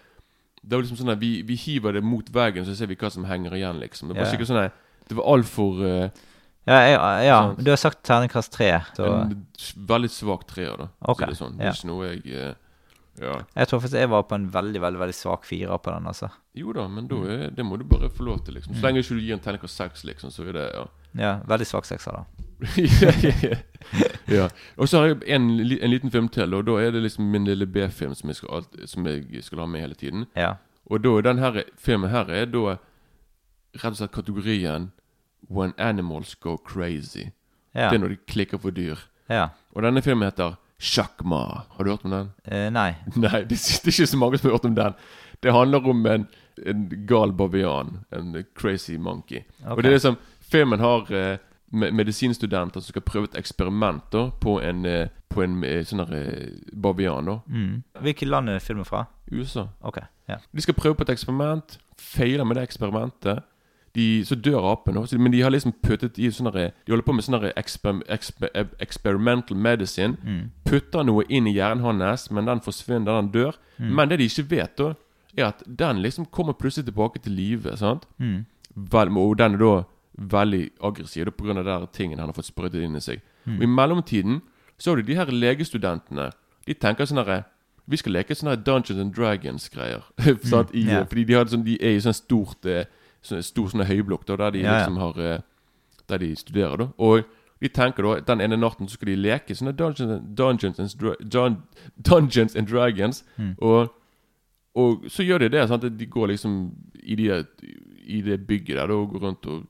Det 0.61 0.77
var 0.77 0.85
liksom 0.85 1.01
sånn 1.01 1.15
at 1.15 1.21
vi, 1.23 1.33
vi 1.47 1.57
hiver 1.61 1.97
det 1.97 2.05
mot 2.05 2.31
veggen, 2.35 2.67
så 2.67 2.77
ser 2.77 2.91
vi 2.91 2.99
hva 3.01 3.11
som 3.13 3.27
henger 3.29 3.57
igjen, 3.57 3.81
liksom. 3.83 4.11
Det 4.11 4.19
var 4.19 4.31
sikkert 4.31 4.47
ikke 4.47 4.53
sånn 4.53 5.09
Det 5.09 5.19
var 5.19 5.31
altfor 5.35 5.81
uh, 5.85 6.27
Ja, 6.69 6.79
jeg, 6.89 6.99
ja 7.29 7.39
du 7.59 7.71
har 7.71 7.81
sagt 7.81 8.05
terningkast 8.07 8.53
tre. 8.53 8.71
Så 8.97 9.09
En 9.09 9.41
veldig 9.89 10.13
svak 10.13 10.47
treer, 10.49 10.77
da. 10.85 10.91
Okay. 11.01 11.27
Så 11.27 11.31
det 11.31 11.35
er 11.35 11.41
sånn. 11.41 11.59
Det 11.59 11.71
er 11.71 11.81
ikke 11.81 11.91
noe 11.93 12.13
jeg 12.13 12.39
eh, 12.41 12.53
Ja. 13.21 13.35
Jeg 13.55 13.69
tror 13.71 13.81
faktisk 13.81 14.01
jeg 14.01 14.11
var 14.11 14.23
på 14.27 14.35
en 14.35 14.49
veldig 14.53 14.81
veldig, 14.83 14.99
veldig 15.01 15.15
svak 15.15 15.45
firer 15.47 15.79
på 15.79 15.91
den. 15.95 16.07
altså. 16.11 16.29
Jo 16.55 16.73
da, 16.75 16.89
men 16.89 17.07
da 17.11 17.17
er, 17.31 17.51
det 17.55 17.65
må 17.67 17.77
du 17.79 17.85
bare 17.85 18.11
få 18.11 18.23
lov 18.27 18.41
til, 18.45 18.55
liksom. 18.59 18.75
Så 18.75 18.83
lenge 18.83 18.99
ikke 19.05 19.15
du 19.15 19.21
gir 19.23 19.35
en 19.37 19.41
terningkast 19.45 19.77
seks, 19.79 20.05
liksom, 20.05 20.31
så 20.35 20.43
er 20.49 20.53
det 20.53 20.65
ja. 20.75 20.85
Ja, 21.15 21.33
Veldig 21.47 21.67
svak 21.67 21.87
sekser, 21.87 22.11
da. 22.17 22.25
ja. 24.39 24.49
Og 24.77 24.89
så 24.89 24.99
har 24.99 25.07
jeg 25.13 25.23
en, 25.37 25.51
en 25.61 25.91
liten 25.91 26.11
film 26.11 26.29
til, 26.29 26.55
og 26.55 26.67
da 26.67 26.79
er 26.83 26.91
det 26.95 27.03
liksom 27.05 27.29
min 27.31 27.45
lille 27.47 27.67
B-film 27.67 28.15
som, 28.19 28.33
som 28.35 29.07
jeg 29.07 29.43
skal 29.47 29.63
ha 29.63 29.67
med 29.71 29.81
hele 29.85 29.95
tiden. 29.95 30.27
Ja. 30.37 30.55
Og 30.87 31.05
da 31.05 31.15
den 31.31 31.39
her 31.39 31.63
filmen 31.79 32.11
her 32.11 32.29
er 32.31 32.47
da 32.51 32.77
rett 33.75 33.93
og 33.95 33.97
slett 33.99 34.13
kategorien 34.15 34.91
When 35.51 35.73
Animals 35.79 36.35
Go 36.35 36.57
Crazy. 36.57 37.31
Ja. 37.75 37.89
Det 37.91 37.99
er 37.99 38.03
når 38.05 38.15
de 38.15 38.21
klikker 38.31 38.59
for 38.59 38.71
dyr. 38.75 38.97
ja. 39.29 39.49
Og 39.75 39.83
denne 39.83 40.03
filmen 40.03 40.29
heter 40.29 40.55
Sjakma. 40.85 41.63
Har 41.77 41.85
du 41.85 41.91
hørt 41.95 42.05
om 42.05 42.13
den? 42.13 42.31
Uh, 42.45 42.69
nei. 42.75 42.91
Nei, 43.17 43.41
det, 43.49 43.57
det 43.57 43.89
er 43.89 43.95
ikke 43.95 44.11
så 44.11 44.21
mange 44.21 44.41
som 44.41 44.51
har 44.51 44.59
hørt 44.59 44.69
om 44.69 44.77
den. 44.77 44.99
Det 45.41 45.53
handler 45.53 45.89
om 45.91 46.07
en, 46.07 46.27
en 46.67 46.85
gal 47.09 47.33
bavian. 47.33 47.99
En 48.13 48.37
crazy 48.57 48.99
monkey. 49.01 49.43
Okay. 49.63 49.73
Og 49.77 49.83
det 49.83 49.91
er 49.91 49.99
liksom 49.99 50.21
Filmen 50.45 50.79
har 50.85 51.09
uh, 51.11 51.39
medisinstudenter 51.75 52.81
som 52.85 52.93
skal 52.93 53.03
prøve 53.03 53.31
et 53.31 53.39
eksperiment 53.41 54.05
da 54.13 54.29
på 54.41 54.59
en, 54.63 54.85
eh, 54.87 55.09
på 55.33 55.43
en 55.43 55.57
sånn 55.89 56.05
bavian. 56.73 57.25
da 57.27 57.41
Mm. 57.49 57.83
Hvilket 58.01 58.29
land 58.29 58.49
er 58.51 58.61
filmen 58.61 58.85
fra? 58.85 59.07
USA. 59.33 59.69
Ok. 59.81 59.99
Ja. 60.29 60.37
De 60.53 60.63
skal 60.63 60.75
prøve 60.75 60.95
på 60.95 61.03
et 61.03 61.17
eksperiment. 61.17 61.79
Feiler 61.99 62.45
med 62.45 62.57
det 62.57 62.69
eksperimentet. 62.69 63.43
De, 63.95 64.25
så 64.27 64.35
dør 64.35 64.73
apen. 64.73 64.97
også, 64.97 65.19
Men 65.19 65.33
de 65.33 65.41
har 65.43 65.51
liksom 65.51 65.73
puttet 65.83 66.19
i 66.19 66.31
sånne 66.31 66.51
De 66.53 66.91
holder 66.91 67.07
på 67.07 67.15
med 67.15 67.25
sånn 67.25 67.45
eksper, 67.57 68.01
eksper, 68.11 68.51
experimental 68.83 69.57
medicine. 69.57 70.17
Mm. 70.25 70.51
Putter 70.67 71.07
noe 71.07 71.25
inn 71.29 71.47
i 71.47 71.55
hjernen 71.55 72.03
hans, 72.03 72.31
men 72.31 72.51
den 72.51 72.61
forsvinner, 72.61 73.23
den 73.23 73.31
dør. 73.31 73.55
Mm. 73.79 73.95
Men 73.95 74.09
det 74.09 74.19
de 74.19 74.27
ikke 74.27 74.49
vet, 74.51 74.77
da, 74.79 74.95
er 75.37 75.47
at 75.53 75.63
den 75.67 76.03
liksom 76.03 76.27
kommer 76.27 76.59
plutselig 76.59 76.89
tilbake 76.89 77.23
til 77.23 77.33
live. 77.33 77.77
Mm. 78.19 78.45
Vel, 78.75 79.19
og 79.19 79.39
den 79.39 79.55
er 79.55 79.63
da 79.63 79.75
veldig 80.15 80.71
aggressiv 80.83 81.25
pga. 81.25 81.31
på 81.31 81.45
grunn 81.45 81.59
av 81.59 81.65
de 81.65 81.87
tingen 81.93 82.19
han 82.19 82.29
har 82.29 82.35
fått 82.35 82.51
sprøytet 82.51 82.83
inn 82.83 82.97
i 82.97 83.01
seg. 83.01 83.23
Og 83.47 83.63
I 83.63 83.67
mellomtiden 83.67 84.41
så 84.79 84.91
har 84.91 84.97
du 84.97 85.03
de 85.03 85.17
her 85.17 85.31
legestudentene. 85.31 86.31
De 86.67 86.75
tenker 86.75 87.07
sånn 87.07 87.21
herre 87.23 87.45
Vi 87.87 87.99
skal 88.01 88.15
leke 88.17 88.33
sånne 88.33 88.57
Dungeons 88.65 89.01
and 89.01 89.13
Dragons-greier. 89.13 90.07
mm, 90.25 90.71
yeah. 90.73 91.05
Fordi 91.05 91.25
de, 91.25 91.35
har 91.37 91.51
sånn, 91.53 91.67
de 91.67 91.75
er 91.77 91.99
i 91.99 92.01
sånn 92.01 92.17
stort 92.17 92.65
eh, 92.65 92.87
sånn 93.25 93.43
stor 93.43 93.73
sånn 93.73 93.87
høyblokk 93.89 94.27
da, 94.29 94.37
der 94.45 94.55
de 94.55 94.63
Ja, 94.65 94.77
liksom 94.79 94.99
har 95.03 95.19
eh, 95.25 95.41
Der 96.09 96.19
de 96.21 96.31
studerer, 96.37 96.77
da. 96.77 96.89
Og 96.99 97.25
de 97.63 97.69
tenker 97.73 98.05
da 98.05 98.21
den 98.35 98.41
ene 98.45 98.59
natten 98.61 98.89
så 98.91 98.99
skal 98.99 99.09
de 99.09 99.17
leke 99.17 99.55
sånne 99.57 99.73
Dungeons, 99.79 100.21
Dungeons, 100.37 100.79
and, 100.79 101.21
Dun- 101.33 101.63
Dungeons 101.97 102.57
and 102.57 102.69
Dragons. 102.69 103.23
Og, 103.63 103.89
og 104.77 105.07
så 105.09 105.25
gjør 105.25 105.47
de 105.47 105.49
det. 105.55 105.69
sant? 105.71 105.87
De 105.99 106.07
går 106.07 106.29
liksom 106.35 106.59
i, 107.01 107.15
de, 107.17 107.31
i 108.05 108.21
det 108.27 108.43
bygget 108.47 108.77
der 108.77 108.91
da, 108.91 108.99
og 108.99 109.15
går 109.15 109.25
rundt 109.29 109.47
og 109.49 109.63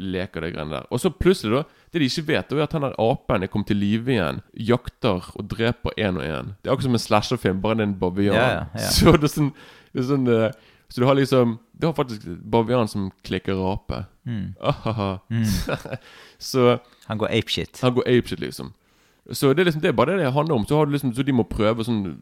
leker 0.00 0.42
de 0.44 0.50
greiene 0.56 0.74
der. 0.74 0.88
Og 0.90 1.00
så 1.00 1.10
plutselig, 1.12 1.54
da 1.60 1.62
Det 1.92 2.00
de 2.02 2.06
ikke 2.10 2.26
vet, 2.28 2.52
er 2.52 2.62
at 2.62 2.72
han 2.76 2.82
der 2.88 2.98
apen 2.98 3.42
er 3.42 3.48
kommet 3.50 3.66
til 3.70 3.76
live 3.80 4.10
igjen. 4.12 4.40
Jakter 4.54 5.30
og 5.36 5.46
dreper 5.50 5.94
én 5.98 6.18
og 6.18 6.24
én. 6.26 6.50
Det 6.62 6.68
er 6.68 6.72
akkurat 6.74 6.88
som 6.88 6.98
en 6.98 7.06
slasherfilm, 7.06 7.60
bare 7.62 7.74
det 7.78 7.82
er 7.86 7.88
en 7.92 7.98
bavian. 8.00 8.34
Yeah, 8.34 8.66
ja. 8.74 8.90
Så 8.98 9.12
det 9.16 9.30
er 9.30 9.34
sånn, 9.36 9.52
det 9.94 10.02
er 10.02 10.08
sånn 10.10 10.28
eh, 10.28 10.50
Så 10.90 11.00
du 11.00 11.06
har 11.06 11.14
liksom 11.14 11.58
Du 11.80 11.86
har 11.86 11.94
faktisk 11.94 12.22
bavian 12.42 12.88
som 12.88 13.10
klikker 13.24 13.54
rape. 13.54 14.04
Mm. 14.26 14.54
Ahaha. 14.60 15.18
så 16.38 16.78
Han 17.06 17.18
går 17.18 17.28
apeshit. 17.30 17.80
han 17.82 17.94
går 17.94 18.02
apeshit, 18.08 18.40
liksom. 18.40 18.72
Så 19.32 19.52
det 19.54 19.60
er 19.62 19.64
liksom 19.70 19.82
Det 19.82 19.88
er 19.88 19.92
bare 19.96 20.16
det 20.16 20.24
det 20.24 20.32
handler 20.32 20.54
om. 20.54 20.66
Så 20.66 20.76
har 20.76 20.86
du 20.86 20.92
liksom 20.92 21.14
Så 21.14 21.22
de 21.22 21.32
må 21.32 21.44
prøve 21.48 21.84
sånn 21.84 22.16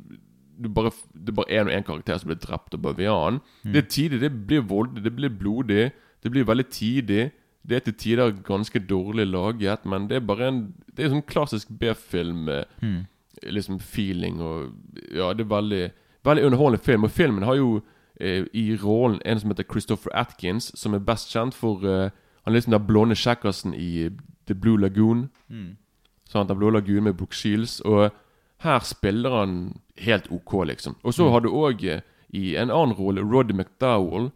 du 0.58 0.68
bare, 0.68 0.90
Det 1.14 1.28
er 1.30 1.36
bare 1.38 1.54
én 1.54 1.68
og 1.68 1.72
én 1.72 1.84
karakter 1.86 2.18
som 2.18 2.26
blir 2.32 2.38
drept 2.42 2.74
av 2.74 2.80
bavian. 2.82 3.40
Det 3.62 3.76
er 3.76 3.86
tidlig. 3.88 4.20
Det 4.20 4.30
blir 4.46 4.60
voldelig, 4.66 5.04
det 5.04 5.12
blir 5.14 5.30
blodig. 5.30 5.92
Det 6.22 6.30
blir 6.34 6.44
veldig 6.44 6.66
tidlig. 6.74 7.30
Det 7.68 7.76
er 7.76 7.80
til 7.86 7.94
tider 7.94 8.32
ganske 8.42 8.80
dårlig 8.80 9.26
laget, 9.30 9.84
men 9.86 10.08
det 10.08 10.16
er 10.16 10.20
bare 10.26 10.48
en 10.48 10.74
Det 10.96 11.04
er 11.04 11.10
sånn 11.14 11.22
klassisk 11.26 11.68
B-film 11.78 12.48
Mm. 12.82 13.06
liksom 13.42 13.78
feeling 13.80 14.40
og 14.40 14.72
Ja, 15.14 15.32
det 15.32 15.46
er 15.46 15.54
veldig 15.54 15.90
Veldig 16.24 16.44
underholdende 16.44 16.82
film. 16.84 17.04
Og 17.04 17.10
filmen 17.10 17.42
har 17.44 17.54
jo 17.54 17.76
eh, 17.76 17.82
i 18.52 18.76
rollen 18.82 19.20
en 19.24 19.40
som 19.40 19.50
heter 19.50 19.66
Christopher 19.70 20.10
Atkins, 20.14 20.72
som 20.74 20.94
er 20.94 20.98
best 20.98 21.30
kjent 21.30 21.54
for 21.54 21.84
uh, 21.86 22.10
Han 22.44 22.54
er 22.54 22.58
liksom 22.58 22.72
den 22.72 22.86
blonde 22.86 23.14
kjekkasen 23.14 23.74
i 23.74 24.04
eh, 24.06 24.10
The 24.48 24.54
Blue 24.54 24.80
Lagoon. 24.80 25.28
Sant, 26.28 26.48
Den 26.48 26.58
blå 26.58 26.70
lagunen 26.70 27.04
med 27.04 27.14
Brooke 27.14 27.36
Shields. 27.36 27.80
Og 27.80 28.10
her 28.64 28.78
spiller 28.84 29.30
han 29.38 29.80
helt 29.96 30.30
OK, 30.32 30.64
liksom. 30.64 30.96
Og 31.02 31.14
så 31.14 31.28
har 31.30 31.40
du 31.40 31.48
òg 31.48 31.84
i 32.28 32.56
en 32.56 32.70
annen 32.70 32.96
rolle 32.96 33.24
Roddy 33.24 33.52
McDowell 33.52 34.30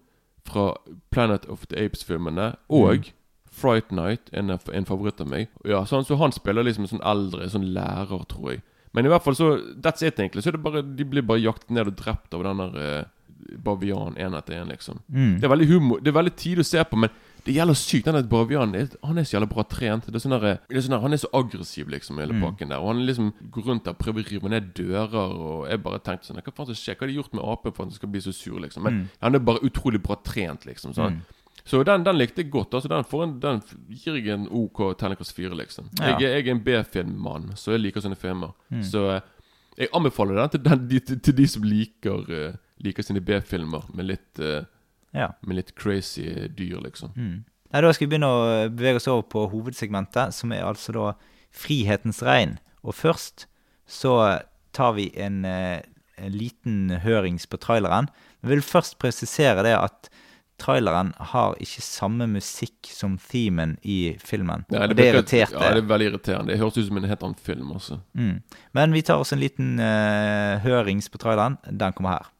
fra 0.45 0.75
Planet 1.11 1.47
of 1.49 1.66
the 1.66 1.77
Apes-filmene. 1.85 2.55
Og 2.68 3.12
Fright 3.53 3.92
Night, 3.92 4.31
en, 4.33 4.51
en 4.51 4.88
favoritt 4.88 5.21
av 5.21 5.29
meg. 5.29 5.49
Ja, 5.68 5.85
sånn, 5.85 6.05
Så 6.05 6.16
han 6.16 6.33
spiller 6.33 6.64
liksom 6.64 6.87
en 6.87 6.95
sånn 6.95 7.05
eldre 7.05 7.49
sånn 7.53 7.68
lærer, 7.75 8.25
tror 8.29 8.55
jeg. 8.55 8.62
Men 8.92 9.09
i 9.09 9.12
hvert 9.12 9.25
fall 9.25 9.37
så 9.37 9.51
That's 9.81 10.05
it, 10.05 10.18
egentlig. 10.21 10.45
Så 10.45 10.53
det 10.53 10.62
bare, 10.64 10.83
de 10.83 11.05
blir 11.09 11.25
bare 11.25 11.40
jaktet 11.45 11.71
ned 11.73 11.88
og 11.92 11.97
drept 12.01 12.33
av 12.37 12.45
den 12.45 12.61
der 12.64 12.81
eh, 12.81 13.11
bavianen 13.64 14.16
én 14.16 14.38
etter 14.38 14.61
én, 14.61 14.70
liksom. 14.72 15.02
Mm. 15.09 15.37
Det 15.40 15.46
er 15.46 15.52
veldig 15.52 15.68
humor 15.68 16.00
Det 16.00 16.11
er 16.12 16.18
veldig 16.18 16.35
tidlig 16.37 16.64
å 16.66 16.70
se 16.70 16.85
på, 16.85 16.98
men 17.05 17.11
det 17.42 17.57
gjelder 17.57 17.74
sykt. 17.74 18.07
Den 18.07 18.28
bavianen 18.31 18.90
Han 19.02 19.18
er 19.18 19.24
så 19.26 19.37
jævla 19.37 19.48
bra 19.50 19.64
trent. 19.66 20.07
Det 20.07 20.14
er 20.14 20.22
sånn 20.22 20.35
der, 20.37 20.61
det 20.68 20.78
er 20.78 20.85
sånn 20.87 20.94
der, 20.94 21.02
Han 21.02 21.16
er 21.16 21.22
så 21.22 21.31
aggressiv, 21.35 21.90
liksom, 21.90 22.20
hele 22.22 22.38
pakken 22.38 22.70
der. 22.70 22.78
Og 22.78 22.92
han 22.92 23.05
liksom 23.07 23.33
går 23.50 23.66
rundt 23.66 23.85
der 23.88 23.98
prøver 23.98 24.22
å 24.22 24.31
rive 24.31 24.52
ned 24.52 24.70
dører. 24.78 25.35
Og 25.35 25.68
jeg 25.70 25.83
bare 25.83 26.02
tenkte 26.07 26.31
sånn 26.31 26.38
Hva 26.38 26.55
faen 26.55 26.70
som 26.70 26.78
skjer? 26.78 26.94
Hva 26.94 27.07
har 27.07 27.12
de 27.12 27.18
gjort 27.18 27.35
med 27.35 27.44
apen 27.44 27.74
for 27.74 27.83
at 27.83 27.90
han 27.90 27.98
skal 27.98 28.12
bli 28.14 28.22
så 28.22 28.35
sur, 28.37 28.61
liksom? 28.62 28.87
Men 28.87 29.07
han 29.20 29.35
er 29.35 29.42
bare 29.42 29.64
utrolig 29.66 30.02
bra 30.02 30.18
trent, 30.22 30.66
liksom. 30.68 30.94
Sånn. 30.94 31.22
Så 31.64 31.83
den, 31.87 32.07
den 32.07 32.18
likte 32.18 32.42
jeg 32.42 32.50
godt. 32.50 32.74
Altså 32.74 32.88
Den, 32.90 33.05
får 33.07 33.24
en, 33.26 33.35
den 33.42 33.61
gir 33.90 34.16
jeg 34.18 34.33
en 34.35 34.48
OK 34.50 34.81
terningkast 34.98 35.35
fire, 35.35 35.55
liksom. 35.59 35.90
Ja. 35.98 36.14
Jeg, 36.18 36.31
jeg 36.31 36.46
er 36.46 36.55
en 36.55 36.64
B-filmmann, 36.64 37.52
så 37.59 37.74
jeg 37.74 37.85
liker 37.85 38.05
sånne 38.05 38.18
filmer. 38.18 38.55
Så 38.87 39.05
eh, 39.16 39.22
jeg 39.78 39.88
anbefaler 39.96 40.35
den 40.40 40.50
til, 40.52 40.62
den, 40.64 40.88
de, 40.88 41.00
til, 41.00 41.20
til 41.20 41.37
de 41.37 41.46
som 41.48 41.62
liker, 41.64 42.26
uh, 42.28 42.56
liker 42.85 43.02
sine 43.06 43.20
B-filmer 43.24 43.87
med 43.94 44.11
litt 44.11 44.38
eh, 44.42 44.64
Ja. 45.14 45.30
med 45.46 45.56
litt 45.56 45.74
crazy 45.76 46.24
dyr, 46.56 46.80
liksom. 46.82 47.12
Nei, 47.16 47.80
Da 47.80 47.92
skal 47.92 48.06
vi 48.06 48.11
begynne 48.14 48.28
å 48.32 48.68
bevege 48.72 48.96
oss 49.00 49.08
over 49.08 49.22
på 49.28 49.46
hovedsegmentet, 49.52 50.32
som 50.35 50.52
er 50.52 50.64
altså 50.64 50.92
da 50.96 51.12
Frihetens 51.52 52.22
regn. 52.24 52.58
Og 52.82 52.94
først 52.96 53.46
så 53.87 54.40
tar 54.72 54.92
vi 54.96 55.11
en, 55.20 55.44
eh, 55.44 55.82
en 56.16 56.32
liten 56.32 56.90
hørings 57.04 57.44
på 57.46 57.61
traileren. 57.61 58.08
Men 58.40 58.50
jeg 58.50 58.56
vil 58.56 58.66
først 58.70 58.98
presisere 58.98 59.62
det 59.62 59.76
at 59.76 60.08
traileren 60.62 61.12
har 61.33 61.57
ikke 61.62 61.83
samme 61.85 62.29
musikk 62.31 62.90
som 62.90 63.18
themen 63.31 63.77
i 63.83 64.16
filmen. 64.22 64.64
Ja, 64.72 64.87
og 64.87 64.96
det 64.96 65.09
irriterte. 65.11 65.59
Ja, 65.59 65.72
det 65.75 65.83
er 65.83 65.88
veldig 65.90 66.11
irriterende. 66.12 66.53
Det 66.53 66.61
høres 66.62 66.79
ut 66.79 66.87
som 66.87 67.01
en 67.01 67.09
helt 67.11 67.22
annen 67.22 67.40
film, 67.42 67.72
også. 67.75 67.98
Mm. 68.14 68.37
Men 68.79 68.94
vi 68.94 69.03
tar 69.03 69.22
oss 69.22 69.35
en 69.35 69.42
liten 69.42 69.75
uh, 69.81 70.62
hørings 70.62 71.11
på 71.11 71.18
traileren. 71.22 71.59
Den 71.66 71.98
kommer 71.98 72.18
her. 72.18 72.31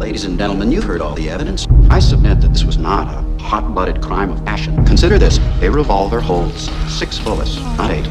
Ladies 0.00 0.24
and 0.24 0.36
gentlemen, 0.38 0.72
you've 0.72 0.82
heard 0.84 1.00
all 1.00 1.14
the 1.14 1.30
evidence. 1.30 1.68
I 1.88 2.00
submit 2.00 2.40
that 2.40 2.52
this 2.52 2.64
was 2.64 2.76
not 2.76 3.06
a 3.06 3.22
hot-blooded 3.40 4.02
crime 4.02 4.30
of 4.32 4.44
passion. 4.44 4.84
Consider 4.84 5.18
this. 5.18 5.38
A 5.62 5.70
revolver 5.70 6.20
holds 6.20 6.70
six 6.88 7.20
bullets, 7.20 7.60
not 7.76 7.90
eight. 7.90 8.08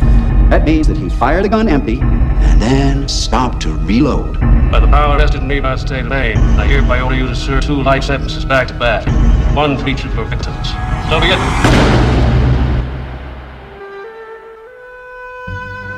That 0.52 0.66
means 0.66 0.86
that 0.90 0.98
he 0.98 1.08
fired 1.08 1.46
the 1.46 1.50
gun 1.50 1.70
empty 1.70 2.02
and 2.02 2.62
then 2.62 3.08
stopped 3.08 3.62
to 3.62 3.74
reload. 3.74 4.38
By 4.70 4.82
the 4.82 4.88
power 4.88 5.18
vested 5.18 5.44
in 5.44 5.48
me 5.48 5.62
by 5.62 5.78
state 5.78 6.02
of 6.02 6.10
Maine, 6.10 6.38
I 6.38 6.68
hereby 6.68 7.00
order 7.00 7.16
you 7.16 7.26
to 7.26 7.36
serve 7.38 7.64
two 7.64 7.82
life 7.82 8.04
sentences 8.04 8.44
back 8.44 8.68
to 8.68 8.74
back. 8.74 9.08
One 9.56 9.78
for 9.78 9.88
each 9.88 10.04
of 10.04 10.14
your 10.14 10.26
victims. 10.26 10.68
So 11.08 11.22
be 11.22 11.28
it. 11.28 11.40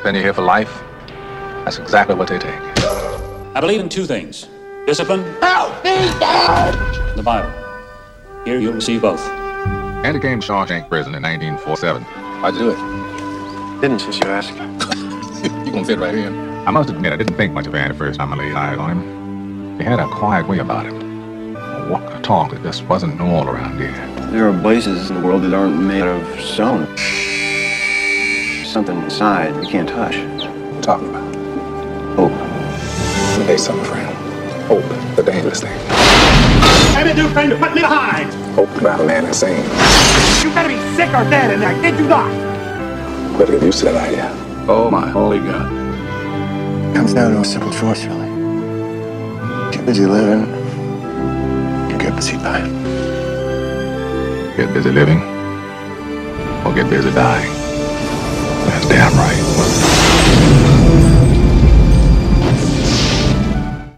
Been 0.04 0.14
here 0.14 0.32
for 0.32 0.42
life? 0.42 0.84
That's 1.64 1.78
exactly 1.78 2.14
what 2.14 2.28
they 2.28 2.38
take. 2.38 2.60
I 3.56 3.60
believe 3.60 3.80
in 3.80 3.88
two 3.88 4.06
things 4.06 4.46
discipline. 4.86 5.24
Help 5.40 5.82
me, 5.82 5.96
Dad! 6.20 7.16
The 7.16 7.24
Bible. 7.24 7.50
Here 8.44 8.60
you'll 8.60 8.74
receive 8.74 9.02
both. 9.02 9.26
Andy 10.04 10.20
came 10.20 10.38
to 10.38 10.46
Shawshank 10.46 10.88
Prison 10.88 11.12
in 11.16 11.24
1947. 11.24 12.02
How'd 12.02 12.54
you 12.54 12.60
do 12.60 12.70
it? 12.70 13.03
Didn't 13.80 13.98
since 13.98 14.18
you 14.18 14.26
asked. 14.26 14.50
you 15.66 15.72
gonna 15.72 15.84
fit 15.84 15.98
right 15.98 16.14
here? 16.14 16.30
I 16.66 16.70
must 16.70 16.88
admit, 16.88 17.12
I 17.12 17.16
didn't 17.16 17.36
think 17.36 17.52
much 17.52 17.66
of 17.66 17.74
Andy 17.74 17.92
the 17.92 17.98
first 17.98 18.18
time 18.18 18.32
I 18.32 18.36
laid 18.36 18.54
eyes 18.54 18.78
on 18.78 18.90
him. 18.90 19.78
He 19.78 19.84
had 19.84 20.00
a 20.00 20.08
quiet 20.08 20.48
way 20.48 20.60
about 20.60 20.86
him. 20.86 21.56
A 21.56 21.88
walk 21.90 22.14
a 22.14 22.22
talk 22.22 22.52
that 22.52 22.62
just 22.62 22.84
wasn't 22.84 23.18
normal 23.18 23.52
around 23.52 23.78
here. 23.78 23.92
There 24.30 24.48
are 24.48 24.60
places 24.60 25.10
in 25.10 25.20
the 25.20 25.26
world 25.26 25.42
that 25.42 25.52
aren't 25.52 25.76
made 25.76 26.02
of 26.02 26.22
stone. 26.40 26.86
Something 28.64 29.02
inside 29.02 29.54
you 29.62 29.68
can't 29.68 29.88
touch. 29.88 30.16
What 30.16 30.76
you 30.76 30.80
talking 30.80 31.08
about? 31.10 31.34
Hope. 32.16 32.32
Let 32.32 33.38
me 33.40 33.44
tell 33.44 33.52
you 33.52 33.58
something, 33.58 33.84
friend. 33.84 34.16
Hope, 34.64 35.16
the 35.16 35.22
dangerous 35.22 35.60
thing. 35.60 35.76
What 36.94 37.04
did 37.04 37.18
you 37.18 37.28
trying 37.32 37.50
to 37.50 37.56
put 37.56 37.74
me 37.74 37.82
behind? 37.82 38.32
Hope 38.54 38.70
can 38.70 38.78
drive 38.78 39.00
a 39.00 39.06
man 39.06 39.26
insane. 39.26 39.62
You 40.42 40.54
better 40.54 40.68
be 40.68 40.78
sick 40.96 41.10
or 41.10 41.28
dead 41.28 41.52
in 41.52 41.60
there, 41.60 41.74
kid 41.82 41.98
you 42.00 42.08
not. 42.08 42.43
Better 43.38 43.52
get 43.52 43.62
used 43.62 43.78
to 43.80 43.84
that 43.86 44.08
idea. 44.08 44.30
Oh 44.68 44.90
my 44.90 45.08
holy 45.10 45.38
God. 45.38 45.84
comes 46.94 47.12
down 47.12 47.32
to 47.32 47.40
a 47.40 47.44
simple 47.44 47.70
choice, 47.70 48.06
really. 48.06 48.30
Get 49.72 49.84
busy 49.84 50.06
living, 50.06 50.46
or 51.92 51.98
get 51.98 52.16
busy 52.16 52.36
dying. 52.38 52.72
Get 54.56 54.72
busy 54.72 54.90
living, 54.90 55.20
or 56.64 56.72
get 56.72 56.88
busy 56.88 57.10
dying. 57.10 57.52
That's 58.66 58.88
damn 58.88 59.12
right. 59.18 59.40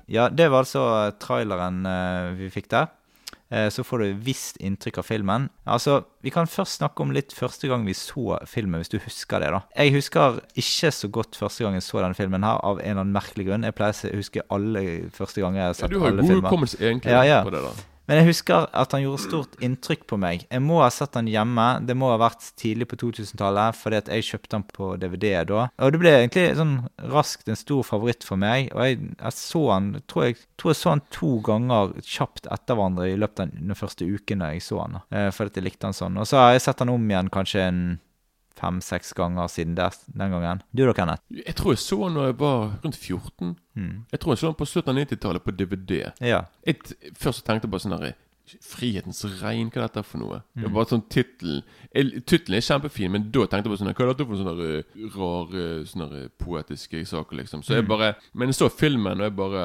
Ja, 0.07 0.29
det 0.29 0.49
var 0.49 0.59
altså 0.59 1.12
traileren 1.20 1.87
eh, 1.87 2.33
vi 2.38 2.51
fikk 2.51 2.70
der. 2.70 2.87
Eh, 3.50 3.68
så 3.70 3.85
får 3.87 3.98
du 3.98 4.04
et 4.11 4.24
visst 4.26 4.56
inntrykk 4.59 4.98
av 4.98 5.04
filmen. 5.06 5.48
Altså, 5.66 6.04
Vi 6.22 6.30
kan 6.30 6.46
først 6.46 6.80
snakke 6.80 7.00
om 7.00 7.12
litt 7.14 7.30
første 7.32 7.68
gang 7.68 7.85
vi 7.87 7.92
så 7.94 8.38
filmen, 8.46 8.80
hvis 8.82 8.88
du 8.90 8.98
husker 8.98 9.38
det. 9.38 9.50
da. 9.54 9.61
Jeg 9.76 9.92
husker 9.94 10.40
ikke 10.56 10.90
så 10.92 11.09
godt 11.09 11.37
første 11.38 11.62
gang 11.64 11.74
jeg 11.74 11.82
så 11.87 12.00
denne 12.02 12.14
filmen 12.18 12.42
her, 12.42 12.59
av 12.64 12.80
en 12.80 12.85
eller 12.90 13.00
annen 13.04 13.12
merkelig 13.14 13.46
grunn. 13.46 13.62
Jeg 13.62 13.74
pleier 13.78 13.94
å 14.11 14.16
huske 14.16 14.42
alle 14.50 14.82
første 15.14 15.40
ganger 15.40 15.61
jeg 15.61 15.62
har 15.62 15.74
Ja, 15.74 15.78
sett 15.78 15.90
du 15.90 16.00
har 16.00 16.09
jo 16.11 16.12
alle 16.16 16.22
god 16.22 16.28
filmer. 16.30 16.48
hukommelse 16.50 16.76
egentlig 16.80 17.11
Ja, 17.12 17.22
ja. 17.22 17.42
på 17.44 17.50
det. 17.54 17.62
da 17.62 17.95
Men 18.06 18.20
jeg 18.20 18.28
husker 18.30 18.68
at 18.70 18.94
han 18.94 19.02
gjorde 19.02 19.24
stort 19.24 19.56
inntrykk 19.64 20.06
på 20.10 20.18
meg. 20.20 20.46
Jeg 20.46 20.62
må 20.62 20.78
ha 20.82 20.90
sett 20.94 21.16
han 21.18 21.30
hjemme. 21.30 21.66
Det 21.86 21.96
må 21.98 22.12
ha 22.12 22.20
vært 22.20 22.44
tidlig 22.60 22.88
på 22.90 22.98
2000-tallet, 23.02 23.78
fordi 23.78 24.00
at 24.00 24.10
jeg 24.12 24.28
kjøpte 24.28 24.58
han 24.60 24.66
på 24.70 24.92
DVD 25.02 25.26
da. 25.48 25.66
Og 25.82 25.92
det 25.94 26.02
ble 26.02 26.14
egentlig 26.20 26.46
sånn 26.58 26.76
raskt 27.12 27.50
en 27.50 27.58
stor 27.58 27.82
favoritt 27.86 28.26
for 28.26 28.40
meg. 28.40 28.70
Og 28.76 28.84
jeg, 28.86 29.00
jeg 29.18 29.36
så 29.38 29.64
han 29.72 29.90
tror 30.06 30.28
jeg, 30.28 30.40
tror 30.60 30.72
jeg 30.72 30.80
så 30.80 30.94
han 30.94 31.04
to 31.14 31.32
ganger 31.46 31.94
kjapt 32.06 32.50
etter 32.54 32.78
hverandre 32.78 33.10
i 33.10 33.18
løpet 33.18 33.44
av 33.44 33.54
den 33.58 33.78
første 33.78 34.06
uken 34.06 34.44
da 34.44 34.52
jeg 34.54 34.64
så 34.66 34.82
han. 34.84 35.00
Eh, 35.10 35.30
fordi 35.34 35.54
at 35.54 35.60
jeg 35.60 35.68
likte 35.68 35.90
han 35.90 35.96
sånn. 35.96 36.20
Og 36.22 36.30
så 36.30 36.40
har 36.40 36.54
jeg 36.54 36.66
sett 36.68 36.82
han 36.84 36.94
om 36.94 37.10
igjen 37.10 37.32
kanskje 37.34 37.66
en 37.66 37.82
fem-seks 38.66 39.14
ganger 39.16 39.48
siden 39.52 39.74
des, 39.79 40.02
den 40.12 40.35
gangen. 40.35 40.61
Du 40.74 40.85
da, 40.87 40.92
Kenneth? 40.96 41.22
Jeg 41.31 41.55
tror 41.59 41.72
jeg 41.76 41.83
så 41.85 41.98
den 42.05 42.18
når 42.18 42.31
jeg 42.33 42.38
var 42.42 42.61
rundt 42.85 42.98
14. 42.98 43.57
Jeg 44.12 44.20
tror 44.20 44.33
jeg 44.35 44.42
så 44.42 44.50
den 44.50 44.59
på 44.61 44.68
slutten 44.68 44.92
av 44.92 45.02
90-tallet 45.05 45.44
på 45.46 45.55
DVD. 45.57 45.98
Ja. 46.24 46.44
Jeg 46.66 46.81
først 47.16 47.46
tenkte 47.46 47.68
jeg 47.68 47.74
bare 47.76 47.87
sånn 47.87 47.96
herre 47.98 48.14
Frihetens 48.62 49.24
regn, 49.40 49.72
hva 49.74 49.81
er 49.81 49.88
dette 49.88 50.02
for 50.07 50.22
noe? 50.22 50.37
Det 50.55 50.68
var 50.70 50.87
sånn 50.87 51.02
tittel 51.11 51.64
Tittelen 51.90 52.61
er 52.61 52.62
kjempefin, 52.62 53.11
men 53.11 53.24
da 53.35 53.42
tenkte 53.50 53.66
jeg 53.66 53.72
på 53.72 53.79
sånn 53.81 53.90
Hva 53.90 54.05
er 54.05 54.12
dette 54.12 54.26
for 54.29 54.38
sånne 54.38 54.52
der, 54.61 54.76
eh, 54.85 55.09
rare 55.16 55.64
sånne 55.90 56.20
poetiske 56.38 57.02
saker, 57.11 57.40
liksom? 57.40 57.64
Så 57.66 57.74
jeg 57.74 57.88
bare 57.90 58.12
Men 58.38 58.52
jeg 58.52 58.61
så 58.61 58.68
filmen, 58.70 59.18
og 59.18 59.26
jeg 59.26 59.35
bare 59.35 59.64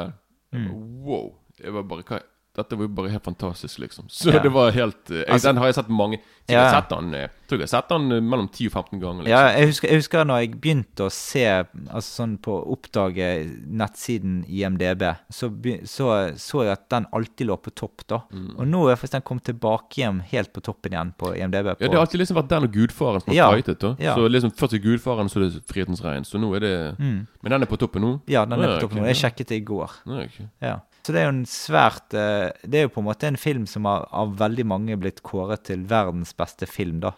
jeg 0.51 0.65
bare, 0.65 0.79
Wow. 1.05 1.29
Jeg 1.61 1.75
var 1.75 1.83
bare 1.91 2.07
hva 2.09 2.19
dette 2.55 2.75
var 2.75 2.83
jo 2.83 2.87
bare 2.89 3.09
helt 3.13 3.23
fantastisk, 3.23 3.79
liksom. 3.79 4.05
Så 4.09 4.31
Ja. 4.33 4.39
det 4.45 4.51
var 4.51 4.71
helt 4.71 5.09
eh, 5.11 5.17
jeg, 5.23 5.29
Altså- 5.29 5.47
Den 5.49 5.57
har 5.57 5.65
jeg 5.67 5.75
sett 5.75 5.89
mange 5.89 6.19
Jeg 6.49 6.57
Ja. 6.57 6.71
sett 6.81 6.89
den, 6.89 7.11
jeg 7.13 7.29
tror 7.47 7.59
jeg 7.59 7.67
har 7.69 7.71
sett 7.81 7.89
den 7.89 8.11
eh, 8.11 8.19
mellom 8.19 8.47
10 8.51 8.65
og 8.67 8.71
15 8.73 8.99
ganger. 8.99 9.23
Liksom. 9.23 9.29
Ja, 9.31 9.47
jeg 9.59 9.67
husker, 9.69 9.87
jeg 9.87 9.97
husker 10.01 10.25
når 10.25 10.39
jeg 10.41 10.51
begynte 10.61 11.05
å 11.07 11.11
se 11.11 11.45
Altså 11.91 12.09
sånn 12.17 12.37
på 12.43 12.55
oppdage 12.73 13.27
nettsiden 13.71 14.43
IMDb, 14.49 15.03
så, 15.31 15.49
så 15.87 16.09
så 16.35 16.63
jeg 16.65 16.71
at 16.73 16.89
den 16.91 17.05
alltid 17.13 17.47
lå 17.47 17.55
på 17.61 17.71
topp, 17.77 18.03
da. 18.09 18.19
Mm. 18.33 18.49
Og 18.59 18.67
nå 18.67 18.81
er 18.91 18.95
faktisk 18.99 19.15
den 19.15 19.21
kommet 19.27 19.43
tilbake 19.47 20.01
hjem 20.01 20.19
helt 20.31 20.51
på 20.53 20.61
toppen 20.65 20.91
igjen 20.91 21.13
på 21.17 21.31
IMDb. 21.37 21.71
På, 21.71 21.77
Ja, 21.79 21.87
Det 21.87 21.93
har 21.95 22.05
alltid 22.05 22.19
liksom 22.21 22.37
vært 22.41 22.49
den 22.51 22.63
og 22.67 22.71
Gudfaren 22.75 23.21
som 23.23 23.31
har 23.31 23.37
Ja, 23.37 23.51
fightet. 23.55 23.79
da 23.79 23.95
ja. 23.99 24.15
Så 24.15 24.27
liksom 24.29 24.51
Først 24.51 24.73
er 24.73 24.83
Gudfaren, 24.83 25.29
så 25.31 25.39
er 25.39 25.47
det 25.49 25.63
Frihetens 25.71 26.01
regn. 26.03 26.23
Så 26.27 26.39
nå 26.41 26.51
er 26.55 26.59
det 26.59 26.99
Men 26.99 27.27
den 27.43 27.61
er 27.63 27.65
på 27.67 27.77
toppen 27.79 28.01
nå? 28.01 28.21
Ja, 28.27 28.43
den 28.45 28.59
er 28.59 28.75
på 28.75 28.81
toppen 28.87 28.99
nå. 29.03 29.07
Jeg 29.07 29.15
sjekket 29.23 29.47
det 29.47 29.61
i 29.61 29.65
går. 29.65 29.89
ja. 30.05 30.11
Ja, 30.11 30.23
ok. 30.25 30.49
Ja. 30.61 30.79
Så 31.01 31.13
det 31.13 31.21
er 31.21 31.27
jo 31.27 31.33
en 31.33 31.45
svært 31.49 32.13
eh, 32.13 32.51
Det 32.61 32.77
er 32.77 32.83
jo 32.85 32.93
på 32.93 33.01
en 33.01 33.07
måte 33.07 33.29
en 33.29 33.39
film 33.39 33.65
som 33.69 33.87
har 33.89 34.05
av 34.13 34.35
veldig 34.37 34.65
mange 34.69 34.97
blitt 35.01 35.23
kåret 35.25 35.65
til 35.69 35.87
verdens 35.89 36.35
beste 36.37 36.69
film, 36.69 36.99
da. 37.01 37.15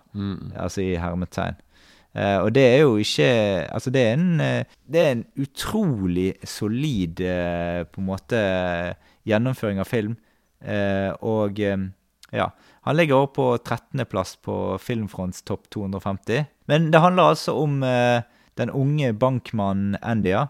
Altså 0.56 0.86
i 0.86 0.93
hermetegn. 1.00 1.60
Uh, 2.13 2.46
og 2.46 2.52
det 2.54 2.62
er 2.62 2.84
jo 2.84 3.00
ikke 3.02 3.26
Altså, 3.74 3.89
det 3.89 4.02
er 4.06 4.12
en 4.13 4.41
eh, 4.41 4.65
Det 4.86 5.00
er 5.02 5.12
en 5.15 5.24
utrolig 5.41 6.36
solid 6.46 7.24
uh, 7.26 7.82
på 7.89 8.02
en 8.04 8.06
måte 8.06 8.41
gjennomføring 9.26 9.82
av 9.82 9.89
film. 9.89 10.13
Uh, 10.62 11.10
og 11.26 11.58
um, 11.58 11.88
ja. 12.32 12.52
Han 12.84 12.98
ligger 13.00 13.24
også 13.24 13.34
på 13.34 13.48
13.-plass 13.58 14.36
på 14.43 14.58
Filmfronts 14.78 15.41
topp 15.48 15.69
250. 15.72 16.46
Men 16.67 16.91
det 16.91 17.00
handler 17.00 17.32
altså 17.32 17.56
om 17.56 17.78
den 18.60 18.69
unge 18.69 19.13
bankmannen 19.13 19.96
Andy, 20.02 20.34
ja. 20.34 20.48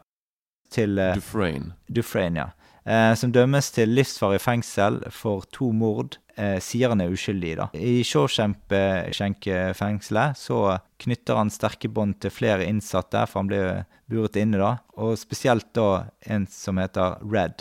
Til 0.74 0.98
Dufresne. 0.98 1.76
Dufresne, 1.86 2.48
ja. 2.48 2.62
Eh, 2.84 3.13
som 3.15 3.32
dømmes 3.32 3.69
til 3.72 3.93
livsvarig 3.96 4.41
fengsel 4.43 5.00
for 5.13 5.46
to 5.56 5.72
mord. 5.76 6.17
Eh, 6.36 6.60
sier 6.63 6.89
han 6.91 7.02
er 7.04 7.12
uskyldig, 7.13 7.54
da. 7.60 7.67
I 7.78 8.04
Shawshank-fengselet 8.08 10.39
så 10.39 10.78
knytter 11.04 11.39
han 11.39 11.52
sterke 11.54 11.91
bånd 11.93 12.17
til 12.24 12.32
flere 12.34 12.67
innsatte, 12.67 13.22
for 13.30 13.43
han 13.43 13.52
blir 13.52 13.67
buret 14.12 14.39
inne 14.41 14.58
da. 14.62 14.72
Og 14.98 15.19
spesielt 15.22 15.69
da 15.78 15.89
en 16.26 16.48
som 16.52 16.82
heter 16.82 17.08
Red, 17.22 17.58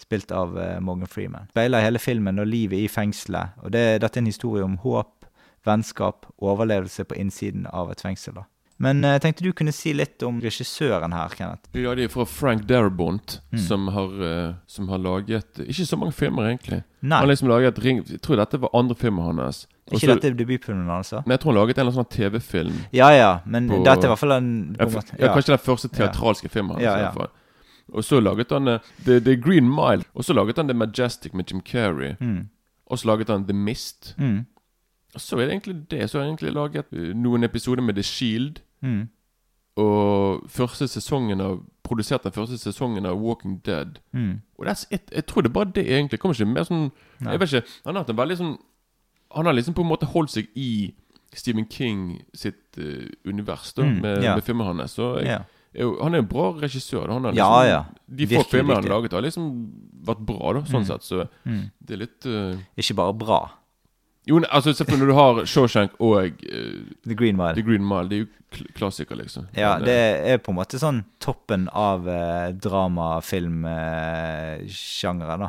spilt 0.00 0.32
av 0.34 0.58
eh, 0.58 0.80
Morgan 0.80 1.10
Freeman. 1.10 1.50
Speiler 1.54 1.84
hele 1.84 2.00
filmen 2.02 2.42
og 2.42 2.50
livet 2.50 2.78
i 2.80 2.88
fengselet. 2.90 3.48
Og 3.62 3.68
det, 3.76 3.86
dette 4.02 4.18
er 4.18 4.22
en 4.24 4.32
historie 4.32 4.66
om 4.66 4.80
håp, 4.82 5.12
vennskap 5.64 6.26
og 6.34 6.44
overlevelse 6.56 7.02
på 7.08 7.18
innsiden 7.20 7.64
av 7.70 7.92
et 7.92 8.02
fengsel. 8.04 8.34
da. 8.40 8.44
Men 8.78 9.04
eh, 9.04 9.12
jeg 9.14 9.22
tenkte 9.22 9.44
du 9.44 9.52
kunne 9.52 9.72
si 9.72 9.92
litt 9.94 10.22
om 10.26 10.40
regissøren 10.42 11.12
her, 11.14 11.28
Kenneth. 11.28 11.68
Ja, 11.78 11.92
det 11.94 12.04
er 12.04 12.08
fra 12.08 12.24
Frank 12.26 12.64
Darabont, 12.66 13.40
Mm. 13.52 13.58
som, 13.58 13.86
har, 13.88 14.10
eh, 14.26 14.54
som 14.66 14.88
har 14.88 14.98
laget 14.98 15.60
Ikke 15.62 15.86
så 15.86 15.96
mange 15.96 16.12
filmer, 16.12 16.48
egentlig. 16.50 16.82
Nei. 17.02 17.18
Han 17.20 17.28
liksom 17.28 17.48
laget 17.48 17.78
ring, 17.84 18.02
Jeg 18.10 18.20
tror 18.20 18.36
dette 18.36 18.58
var 18.60 18.70
andre 18.74 18.94
filmen 18.96 19.36
hans. 19.38 19.66
Og 19.92 19.98
Ikke 20.00 20.14
dette 20.14 20.34
debutfilmen, 20.36 20.88
altså? 20.90 21.22
Men 21.26 21.36
jeg 21.36 21.40
tror 21.40 21.52
han 21.52 21.60
laget 21.60 21.78
en 21.78 21.80
eller 21.86 21.92
annen 21.92 22.04
sånn 22.04 22.16
TV-film. 22.16 22.74
Ja, 22.92 23.10
ja, 23.12 23.40
men 23.46 23.68
På- 23.68 23.84
dette 23.84 24.00
er 24.04 24.08
i 24.08 24.12
hvert 24.14 24.18
fall 24.18 24.32
en 24.32 24.76
Ja, 24.80 24.84
ja, 24.86 25.28
kanskje 25.34 25.46
den 25.54 25.58
første 25.58 25.88
teatralske 25.88 26.48
filmen 26.50 26.70
hans. 26.76 26.82
Ja, 26.82 26.96
i 26.96 27.00
ja. 27.00 27.10
hvert 27.10 27.14
fall. 27.14 27.30
Og 27.92 28.02
så 28.02 28.18
laget 28.20 28.50
han 28.50 28.66
eh, 28.68 28.78
The, 29.04 29.20
The 29.20 29.36
Green 29.36 29.68
Mile. 29.68 30.02
Og 30.16 30.24
så 30.24 30.32
laget 30.34 30.56
han 30.56 30.66
The 30.68 30.74
Majestic 30.74 31.32
med 31.34 31.44
Jim 31.50 31.60
Carrey. 31.60 32.16
Mm. 32.18 32.48
Og 32.90 32.98
så 32.98 33.06
laget 33.06 33.28
han 33.28 33.44
The 33.46 33.52
Mist. 33.54 34.14
Mm. 34.18 34.46
Så 35.16 35.36
er 35.38 35.46
det 35.46 35.50
egentlig 35.54 35.76
det. 35.90 36.10
Så 36.10 36.18
har 36.18 36.24
jeg 36.24 36.32
egentlig 36.34 36.52
laget 36.54 36.92
noen 37.14 37.44
episoder 37.44 37.82
med 37.82 37.94
The 37.94 38.02
Shield. 38.02 38.60
Mm. 38.82 39.08
Og 39.76 40.44
første 40.48 40.86
sesongen 40.88 41.40
av 41.42 41.56
produsert 41.84 42.22
den 42.24 42.32
første 42.32 42.58
sesongen 42.58 43.06
av 43.06 43.18
Walking 43.20 43.58
Dead. 43.66 43.98
Mm. 44.12 44.40
Og 44.58 44.66
it. 44.90 45.10
Jeg 45.12 45.26
tror 45.26 45.42
det 45.42 45.50
er 45.50 45.52
bare 45.52 45.72
det, 45.74 45.86
egentlig. 45.90 46.20
Kommer 46.20 46.34
ikke 46.38 46.52
mer 46.52 46.68
sånn 46.68 46.92
Jeg 47.20 47.40
vet 47.40 47.52
ikke. 47.52 47.66
Han 47.84 47.94
har 47.94 48.04
hatt 48.04 48.10
en 48.14 48.20
veldig 48.20 48.36
sånn 48.38 48.54
Han 49.34 49.46
har 49.46 49.56
liksom 49.56 49.74
på 49.74 49.82
en 49.82 49.90
måte 49.90 50.06
holdt 50.06 50.30
seg 50.30 50.46
i 50.54 50.94
Stephen 51.34 51.66
King 51.66 52.22
sitt 52.34 52.78
uh, 52.78 53.08
univers 53.26 53.72
da 53.74 53.82
Mm, 53.82 53.96
med, 54.00 54.22
yeah. 54.22 54.36
med 54.36 54.44
filmene 54.46 54.68
hans. 54.70 54.92
Så 54.94 55.16
jeg, 55.18 55.26
yeah. 55.26 55.42
er 55.74 56.02
han 56.02 56.14
er 56.14 56.22
en 56.22 56.28
bra 56.30 56.52
regissør. 56.52 57.10
Han 57.10 57.24
har 57.26 57.34
liksom, 57.34 57.64
ja. 57.66 57.80
De 58.06 58.28
få 58.30 58.44
filmene 58.52 58.76
han 58.76 58.84
har 58.84 58.92
laget, 58.94 59.12
har 59.12 59.24
liksom 59.26 59.48
vært 60.06 60.22
bra, 60.28 60.52
da, 60.54 60.62
sånn 60.70 60.86
sett. 60.86 61.02
Så 61.02 61.24
Mm. 61.44 61.70
det 61.80 61.96
er 61.96 62.02
litt 62.04 62.26
uh, 62.30 62.54
Ikke 62.78 62.94
bare 62.94 63.14
bra. 63.18 63.40
Jo, 64.26 64.38
altså, 64.38 64.50
altså 64.52 64.72
selvfølgelig 64.72 65.06
når 65.06 65.12
du 65.12 65.18
har 65.18 65.44
Shawshank 65.44 65.90
og 65.98 66.16
uh, 66.16 66.22
The 67.06 67.14
Green 67.14 67.36
Mile. 67.36 67.54
The 67.54 67.62
Green 67.62 67.88
Mile, 67.88 68.08
det 68.08 68.16
er 68.16 68.18
jo 68.18 68.26
kl 68.54 68.64
klassikere, 68.74 69.18
liksom. 69.18 69.46
Ja, 69.56 69.78
det 69.82 69.94
er 70.30 70.36
på 70.38 70.50
en 70.52 70.56
måte 70.60 70.78
sånn 70.78 71.04
toppen 71.20 71.68
av 71.74 72.06
uh, 72.06 72.48
dramafilmsjangeren, 72.64 75.40
da. 75.44 75.48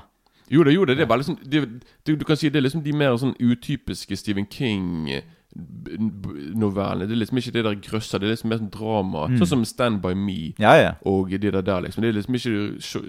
Jo, 0.50 0.64
det, 0.64 0.74
jo, 0.76 0.86
det, 0.86 0.96
det 1.00 1.04
er 1.06 1.10
veldig 1.10 1.26
sånn 1.26 1.40
det, 1.42 1.66
du, 2.06 2.16
du 2.20 2.26
kan 2.28 2.38
si 2.38 2.50
det 2.54 2.60
er 2.60 2.66
liksom 2.68 2.84
de 2.86 2.94
mer 2.94 3.18
sånn 3.18 3.34
utypiske 3.42 4.16
Stephen 4.20 4.46
King-novellene. 4.52 7.08
Det 7.08 7.14
er 7.16 7.22
liksom 7.24 7.38
ikke 7.42 7.56
det 7.56 7.64
der 7.66 7.82
grøsser, 7.88 8.18
det 8.22 8.28
er 8.28 8.34
liksom 8.36 8.50
mer 8.54 8.62
sånn 8.62 8.76
drama. 8.76 9.22
Sånn 9.40 9.52
som 9.56 9.64
Stand 9.66 9.98
By 10.04 10.14
Me 10.14 10.54
Ja, 10.62 10.74
ja. 10.78 10.92
og 11.08 11.34
de 11.34 11.50
der 11.50 11.66
der, 11.66 11.82
liksom. 11.88 12.02
Det 12.04 12.10
er 12.12 12.18
liksom 12.20 12.36
ikke 12.38 12.54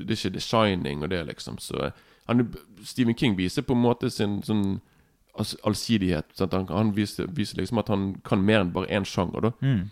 Det 0.06 0.12
er 0.14 0.18
ikke 0.20 0.36
The 0.38 0.44
Shining 0.46 0.98
og 1.02 1.08
det, 1.12 1.20
liksom. 1.28 1.54
Så 1.60 1.74
han, 2.26 2.54
Stephen 2.84 3.14
King 3.18 3.38
viser 3.38 3.62
på 3.66 3.76
en 3.76 3.84
måte 3.84 4.10
sin 4.10 4.40
sånn 4.46 4.80
allsidighet. 5.64 6.24
Han, 6.52 6.66
han 6.68 6.92
viser, 6.96 7.26
viser 7.32 7.56
liksom 7.60 7.78
at 7.82 7.88
han 7.92 8.06
kan 8.24 8.44
mer 8.44 8.60
enn 8.64 8.72
bare 8.74 8.88
én 8.92 9.04
sjanger, 9.08 9.40
da. 9.40 9.52
Mm. 9.62 9.90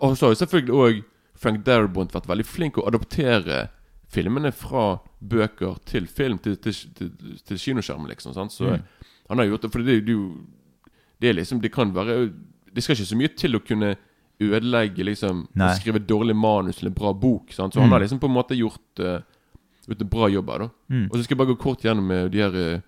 Og 0.00 0.16
så 0.18 0.26
har 0.26 0.34
jo 0.34 0.40
selvfølgelig 0.44 0.74
òg 0.84 1.02
Frank 1.40 1.62
Darabont 1.64 2.12
vært 2.12 2.26
veldig 2.28 2.44
flink 2.44 2.76
å 2.78 2.86
adoptere 2.88 3.68
filmene 4.10 4.50
fra 4.52 4.98
bøker 5.22 5.78
til 5.86 6.06
film, 6.10 6.38
til, 6.42 6.56
til, 6.60 6.74
til, 6.98 7.10
til 7.46 7.60
kinoskjermen, 7.62 8.08
liksom. 8.10 8.34
Sant? 8.34 8.52
Så 8.52 8.66
Mm. 8.74 8.82
han 9.28 9.38
har 9.38 9.46
gjort 9.46 9.62
det. 9.62 9.70
For 9.72 9.82
det, 9.86 10.00
jo 10.08 10.38
Det 11.20 11.28
er 11.28 11.34
liksom 11.34 11.60
Det 11.60 11.70
kan 11.72 11.92
være 11.94 12.32
Det 12.74 12.82
skal 12.82 12.96
ikke 12.96 13.06
så 13.06 13.16
mye 13.16 13.28
til 13.36 13.54
å 13.56 13.60
kunne 13.60 13.96
ødelegge 14.40 15.04
liksom 15.04 15.46
Nei. 15.54 15.74
Skrive 15.76 16.00
dårlig 16.00 16.34
manus 16.36 16.78
eller 16.80 16.90
en 16.90 16.94
bra 16.94 17.12
bok. 17.12 17.52
Sant? 17.52 17.74
Så 17.74 17.78
Mm. 17.80 17.82
han 17.84 17.92
har 17.92 18.00
liksom 18.00 18.18
på 18.20 18.26
en 18.26 18.34
måte 18.34 18.56
gjort, 18.56 19.00
uh, 19.00 19.20
en 19.88 20.08
bra 20.08 20.28
jobb 20.28 20.48
her, 20.50 20.58
da. 20.58 20.68
Mm. 20.90 21.06
Og 21.10 21.16
så 21.16 21.22
skal 21.24 21.36
jeg 21.36 21.38
bare 21.46 21.54
gå 21.54 21.58
kort 21.58 21.82
gjennom 21.82 22.06
med 22.06 22.30
de 22.32 22.38
her 22.38 22.54
uh, 22.76 22.80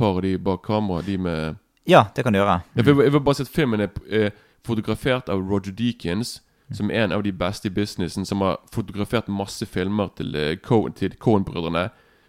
par 0.00 0.16
av 0.18 0.22
de 0.24 0.34
bak 0.38 0.62
kamera, 0.66 1.02
de 1.06 1.18
med 1.18 1.56
Ja, 1.88 2.04
det 2.16 2.24
kan 2.24 2.32
du 2.32 2.38
gjøre. 2.40 2.60
jeg 2.76 2.84
vil, 2.86 3.02
jeg 3.04 3.12
vil 3.12 3.20
bare 3.20 3.34
si 3.38 3.42
at 3.46 3.52
filmen 3.52 3.80
er 3.84 3.88
eh, 4.08 4.30
fotografert 4.64 5.28
av 5.32 5.40
Roger 5.50 5.72
Deakins, 5.72 6.40
som 6.72 6.90
er 6.90 7.04
en 7.04 7.12
av 7.12 7.22
de 7.26 7.32
beste 7.32 7.66
i 7.66 7.70
businessen, 7.74 8.24
som 8.26 8.40
har 8.44 8.58
fotografert 8.72 9.28
masse 9.28 9.66
filmer 9.66 10.08
til, 10.16 10.34
eh, 10.36 10.56
til 10.94 11.16
Coen-brødrene. 11.18 11.88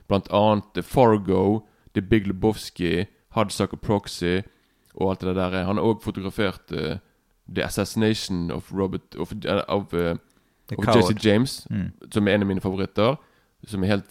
Blant 0.09 0.27
annet 0.33 0.77
eh, 0.77 0.83
Fargo, 0.83 1.61
The 1.93 2.01
Big 2.01 2.27
Lebowski, 2.27 3.05
Hudsucker 3.35 3.77
Proxy 3.77 4.41
og 4.95 5.09
alt 5.11 5.21
det 5.21 5.35
der. 5.35 5.63
Han 5.65 5.77
har 5.77 5.83
òg 5.87 6.01
fotografert 6.03 6.71
uh, 6.71 6.97
The 7.53 7.63
Assassination 7.63 8.49
of 8.51 8.71
Robert 8.73 9.15
Of, 9.19 9.31
uh, 9.45 9.61
of, 9.67 9.93
uh, 9.93 10.15
of. 10.77 10.95
Jesse 10.95 11.15
James, 11.23 11.67
Mm. 11.69 11.91
som 12.11 12.27
er 12.27 12.33
en 12.35 12.41
av 12.41 12.47
mine 12.47 12.61
favoritter. 12.61 13.15
Som 13.67 13.83
er 13.83 13.87
helt 13.87 14.05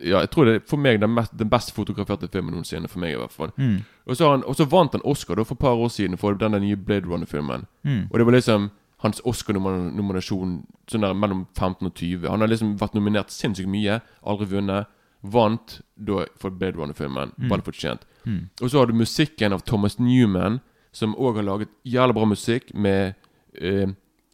Ja, 0.00 0.20
jeg 0.22 0.30
tror 0.30 0.46
det 0.46 0.54
er 0.54 0.66
for 0.70 0.78
meg 0.78 1.00
den, 1.02 1.10
mest, 1.10 1.32
den 1.38 1.50
best 1.50 1.72
fotograferte 1.74 2.28
filmen 2.30 2.54
noensinne. 2.54 2.88
For 2.90 3.02
meg 3.02 3.16
i 3.16 3.18
hvert 3.18 3.34
fall 3.34 3.50
Mm. 3.56 3.80
Og 4.06 4.16
så, 4.16 4.30
han, 4.30 4.44
og 4.44 4.56
så 4.56 4.64
vant 4.64 4.92
han 4.92 5.02
Oscar 5.04 5.36
da 5.36 5.44
for 5.44 5.54
et 5.58 5.60
par 5.60 5.76
år 5.76 5.88
siden 5.92 6.16
for 6.16 6.34
den 6.34 6.54
nye 6.62 6.76
Blade 6.76 7.06
Runner-filmen. 7.06 7.66
Mm. 7.84 8.06
Og 8.10 8.18
det 8.18 8.26
var 8.26 8.32
liksom 8.32 8.70
hans 9.04 9.20
Oscar-nominasjon 9.24 10.54
sånn 10.90 11.04
der 11.04 11.14
mellom 11.14 11.46
15 11.58 11.86
og 11.86 11.94
20. 11.94 12.28
Han 12.30 12.40
har 12.40 12.50
liksom 12.50 12.76
vært 12.80 12.96
nominert 12.96 13.34
sinnssykt 13.34 13.68
mye, 13.68 14.00
aldri 14.22 14.48
vunnet. 14.54 14.88
Vant 15.22 15.80
da 15.96 16.24
for 16.38 16.54
Blade 16.54 16.78
Runner-filmen. 16.78 17.34
Mm. 17.36 17.50
Veldig 17.50 17.66
fortjent. 17.66 18.06
Mm. 18.24 18.48
Og 18.62 18.70
så 18.70 18.78
har 18.78 18.86
du 18.86 18.94
musikken 18.94 19.52
av 19.52 19.64
Thomas 19.66 19.98
Newman, 19.98 20.60
som 20.92 21.16
òg 21.18 21.36
har 21.36 21.46
laget 21.46 21.74
jævlig 21.84 22.14
bra 22.14 22.24
musikk 22.24 22.74
med 22.74 23.14
eh, 23.60 23.88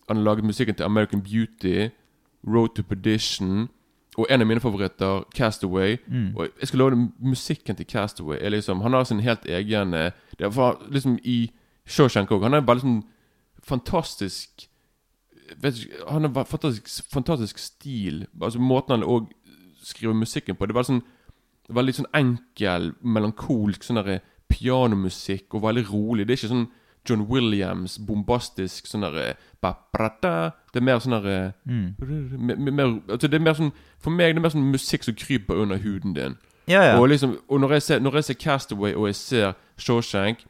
Han 0.08 0.16
har 0.16 0.24
laget 0.24 0.44
musikken 0.44 0.74
til 0.76 0.84
American 0.84 1.22
Beauty, 1.22 1.88
Road 2.46 2.76
to 2.76 2.82
Perdition 2.82 3.68
og 4.16 4.26
en 4.30 4.40
av 4.40 4.46
mine 4.46 4.60
favoritter, 4.60 5.24
Castaway. 5.34 5.96
Mm. 6.06 6.36
Og 6.36 6.48
jeg 6.60 6.68
skal 6.68 6.78
love 6.78 6.90
deg, 6.94 7.08
musikken 7.18 7.76
til 7.76 7.86
Castaway 7.86 8.38
er 8.40 8.54
liksom 8.54 8.80
Han 8.80 8.92
har 8.92 9.04
sin 9.04 9.20
helt 9.20 9.46
egen 9.46 9.94
eh, 9.94 10.12
Det 10.38 10.56
var 10.56 10.78
liksom 10.90 11.18
i 11.24 11.50
Shawshank 11.86 12.30
òg. 12.30 12.42
Han 12.42 12.54
er 12.54 12.60
bare 12.60 12.80
sånn 12.80 13.02
fantastisk 13.64 14.68
vet 15.60 15.80
ikke, 15.80 16.04
Han 16.08 16.24
har 16.24 16.44
fantastisk, 16.44 17.10
fantastisk 17.12 17.58
stil. 17.58 18.26
Altså 18.42 18.58
Måten 18.58 18.98
han 18.98 19.08
òg 19.08 19.32
skriver 19.82 20.14
musikken 20.14 20.56
på. 20.56 20.66
Det 20.66 20.74
bare 20.74 20.92
sånn 20.92 21.04
Veldig 21.72 21.94
sånn 21.96 22.10
enkel, 22.12 22.90
melankolsk 23.00 23.86
sånn 23.86 23.96
derre 23.96 24.18
pianomusikk 24.52 25.54
og 25.56 25.62
veldig 25.64 25.84
rolig. 25.88 26.26
Det 26.26 26.34
er 26.34 26.40
ikke 26.42 26.50
sånn 26.50 26.66
John 27.06 27.26
Williams, 27.28 27.98
bombastisk 27.98 28.86
sånn 28.86 29.02
derre 29.02 29.36
ba-bra-da. 29.60 30.52
Det 30.72 30.80
er 30.80 30.84
mer 30.84 30.98
sånn 31.00 31.22
derre 31.22 31.52
Mm. 31.66 31.94
me- 32.38 32.56
me- 32.56 32.70
mer, 32.72 33.00
altså 33.08 33.28
det 33.28 33.34
er 33.34 33.38
mer 33.44 33.54
sånn 33.54 33.72
For 33.98 34.10
meg 34.10 34.34
det 34.34 34.36
er 34.38 34.42
mer 34.42 34.50
sånn 34.50 34.72
musikk 34.72 35.04
som 35.04 35.14
kryper 35.14 35.54
under 35.62 35.76
huden 35.78 36.14
din. 36.14 36.36
Ja, 36.66 36.82
ja. 36.82 36.98
Og 37.00 37.08
liksom 37.08 37.38
Og 37.48 37.60
når 37.60 37.70
jeg 37.72 37.82
ser, 37.82 37.98
når 38.00 38.12
jeg 38.14 38.24
ser 38.24 38.34
Castaway 38.34 38.94
og 38.94 39.06
jeg 39.06 39.14
ser 39.14 39.54
Shawshank 39.78 40.44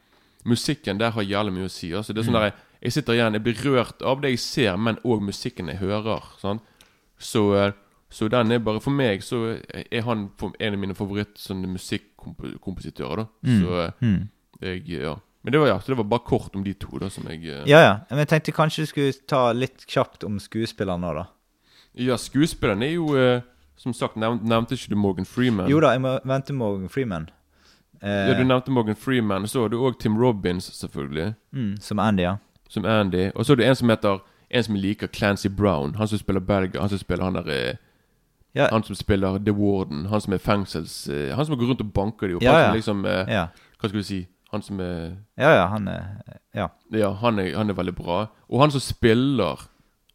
Musikken 0.45 0.97
der 0.99 1.09
har 1.11 1.21
jævlig 1.23 1.53
mye 1.53 1.65
å 1.65 1.69
si. 1.71 1.91
Altså 1.93 2.13
det 2.13 2.19
er 2.19 2.31
sånn 2.31 2.35
Mm. 2.35 2.41
der, 2.51 2.51
Jeg 2.83 2.91
sitter 2.93 3.13
igjen, 3.13 3.33
jeg 3.33 3.43
blir 3.43 3.53
rørt 3.63 4.01
av 4.05 4.21
det 4.21 4.29
jeg 4.31 4.39
ser, 4.39 4.77
men 4.77 4.95
òg 4.97 5.19
musikken 5.21 5.67
jeg 5.67 5.77
hører. 5.77 6.21
Sånn. 6.39 6.59
Så, 7.17 7.53
eh, 7.55 7.71
så 8.11 8.29
den 8.29 8.51
er 8.51 8.59
bare 8.59 8.79
For 8.79 8.91
meg 8.91 9.21
så 9.21 9.59
er 9.91 10.01
han 10.01 10.29
en 10.59 10.73
av 10.73 10.79
mine 10.79 10.93
favoritt 10.93 11.33
sånne 11.35 11.65
musikkompositører. 11.67 13.15
da 13.15 13.27
Mm. 13.43 13.61
Så 13.61 13.85
eh, 13.87 13.91
Mm. 14.01 14.29
jeg 14.61 14.87
Ja. 14.87 15.15
Men 15.45 15.53
det 15.53 15.59
var, 15.61 15.67
ja, 15.69 15.77
det 15.85 15.93
var 15.99 16.07
bare 16.09 16.25
kort 16.25 16.55
om 16.57 16.63
de 16.65 16.73
to, 16.73 16.97
da, 16.97 17.07
som 17.13 17.27
jeg 17.29 17.43
eh, 17.45 17.63
Ja, 17.69 17.79
ja. 17.83 17.91
Men 18.09 18.23
jeg 18.23 18.31
tenkte 18.31 18.51
kanskje 18.57 18.81
du 18.81 18.89
skulle 18.89 19.13
ta 19.29 19.51
litt 19.53 19.85
kjapt 19.85 20.23
om 20.25 20.39
skuespilleren 20.41 21.03
nå, 21.05 21.11
da. 21.13 21.27
Ja, 22.01 22.17
skuespilleren 22.17 22.81
er 22.83 22.95
jo 22.95 23.11
eh, 23.15 23.41
Som 23.77 23.93
sagt, 23.93 24.15
nev 24.17 24.39
nevnte 24.41 24.73
ikke 24.73 24.89
du 24.89 24.95
Morgan 24.97 25.25
Freeman? 25.29 25.69
Jo 25.69 25.77
da, 25.83 25.91
jeg 25.93 26.01
må 26.01 26.15
vente 26.25 26.53
Morgan 26.57 26.89
Freeman. 26.89 27.29
Eh, 28.01 28.29
Ja, 28.31 28.33
Du 28.39 28.43
nevnte 28.43 28.71
Morgan 28.73 28.95
Freeman. 28.97 29.45
Så 29.47 29.61
har 29.61 29.69
du 29.69 29.77
òg 29.85 29.99
Tim 30.01 30.17
Robins, 30.17 30.65
selvfølgelig. 30.73 31.35
mm, 31.53 31.75
som 31.81 31.99
Andy, 31.99 32.23
ja. 32.25 32.35
Som 32.69 32.85
Andy. 32.85 33.29
Og 33.35 33.45
så 33.45 33.53
er 33.53 33.55
det 33.61 33.67
en 33.69 33.75
som 33.75 33.89
heter 33.93 34.19
En 34.49 34.63
som 34.63 34.75
jeg 34.75 34.81
liker, 34.83 35.07
Clancy 35.07 35.47
Brown. 35.49 35.95
Han 35.95 36.07
som 36.07 36.17
spiller 36.17 36.39
Berger. 36.41 36.79
Han 36.79 36.89
som 36.89 36.97
spiller 36.97 37.23
han 37.23 37.33
der 37.37 37.47
eh, 37.53 37.75
Ja. 38.55 38.67
Han 38.71 38.83
som 38.83 38.95
spiller 38.95 39.37
The 39.45 39.51
Warden. 39.53 40.05
Han 40.09 40.21
som 40.21 40.33
er 40.33 40.37
fengsels... 40.37 41.07
eh, 41.09 41.35
han 41.35 41.45
som 41.45 41.57
går 41.59 41.67
rundt 41.67 41.81
og 41.81 41.93
banker 41.93 42.27
de 42.27 42.35
opp. 42.35 42.43
Ja, 42.43 42.57
ja. 42.59 42.65
som 42.67 42.75
liksom 42.75 43.05
eh, 43.05 43.25
Ja, 43.33 43.47
Hva 43.81 43.89
skal 43.89 43.99
du 43.99 44.03
si? 44.07 44.27
Han 44.55 44.63
som 44.65 44.79
er 44.79 45.17
ja, 45.37 45.51
ja 45.59 45.65
han 45.71 45.87
er 45.91 46.03
Ja. 46.55 46.69
Ja, 46.95 47.11
han 47.21 47.39
er, 47.43 47.51
han 47.59 47.69
er 47.69 47.75
veldig 47.77 47.95
bra. 47.97 48.21
Og 48.49 48.61
han 48.63 48.71
som 48.73 48.81
spiller 48.83 49.67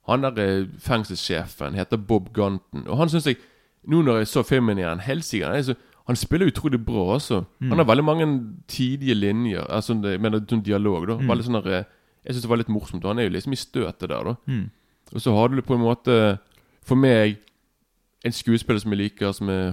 Han 0.09 0.23
der 0.25 0.39
eh, 0.43 0.67
fengselssjefen 0.81 1.75
heter 1.79 1.97
Bob 2.01 2.33
Gunton. 2.35 2.87
Og 2.89 2.97
han 2.99 3.09
syns 3.13 3.27
jeg 3.31 3.37
Nå 3.89 4.03
når 4.05 4.19
jeg 4.23 4.29
så 4.29 4.43
filmen 4.45 4.77
igjen, 4.81 5.01
helsike 5.01 5.47
han, 5.47 5.55
er 5.57 5.63
så- 5.63 5.77
han 6.07 6.17
spiller 6.17 6.51
utrolig 6.51 6.81
bra, 6.85 7.15
altså. 7.15 7.45
Mm. 7.61 7.69
Han 7.71 7.79
har 7.79 7.85
veldig 7.89 8.05
mange 8.05 8.27
tidige 8.69 9.15
linjer. 9.15 9.63
Altså, 9.71 9.95
jeg 10.05 10.21
mener 10.21 10.41
sånn 10.51 10.63
dialog, 10.67 11.07
da. 11.09 11.15
Mm. 11.17 11.29
Veldig 11.31 11.45
sånn 11.47 11.63
der, 11.63 11.79
eh, 11.79 11.85
Jeg 12.27 12.35
syns 12.35 12.43
det 12.43 12.51
var 12.51 12.57
litt 12.61 12.69
morsomt. 12.69 13.05
og 13.05 13.11
Han 13.15 13.19
er 13.19 13.29
jo 13.29 13.37
liksom 13.37 13.53
i 13.53 13.57
støtet 13.57 14.09
der, 14.11 14.25
da. 14.25 14.35
Mm. 14.47 14.71
Og 15.15 15.21
så 15.21 15.33
har 15.33 15.49
du 15.49 15.63
på 15.63 15.75
en 15.75 15.81
måte 15.87 16.39
For 16.85 16.95
meg 16.97 17.39
en 18.25 18.33
skuespiller 18.33 18.81
som 18.81 18.93
jeg 18.93 18.99
liker, 18.99 19.33
som 19.33 19.49
er, 19.49 19.73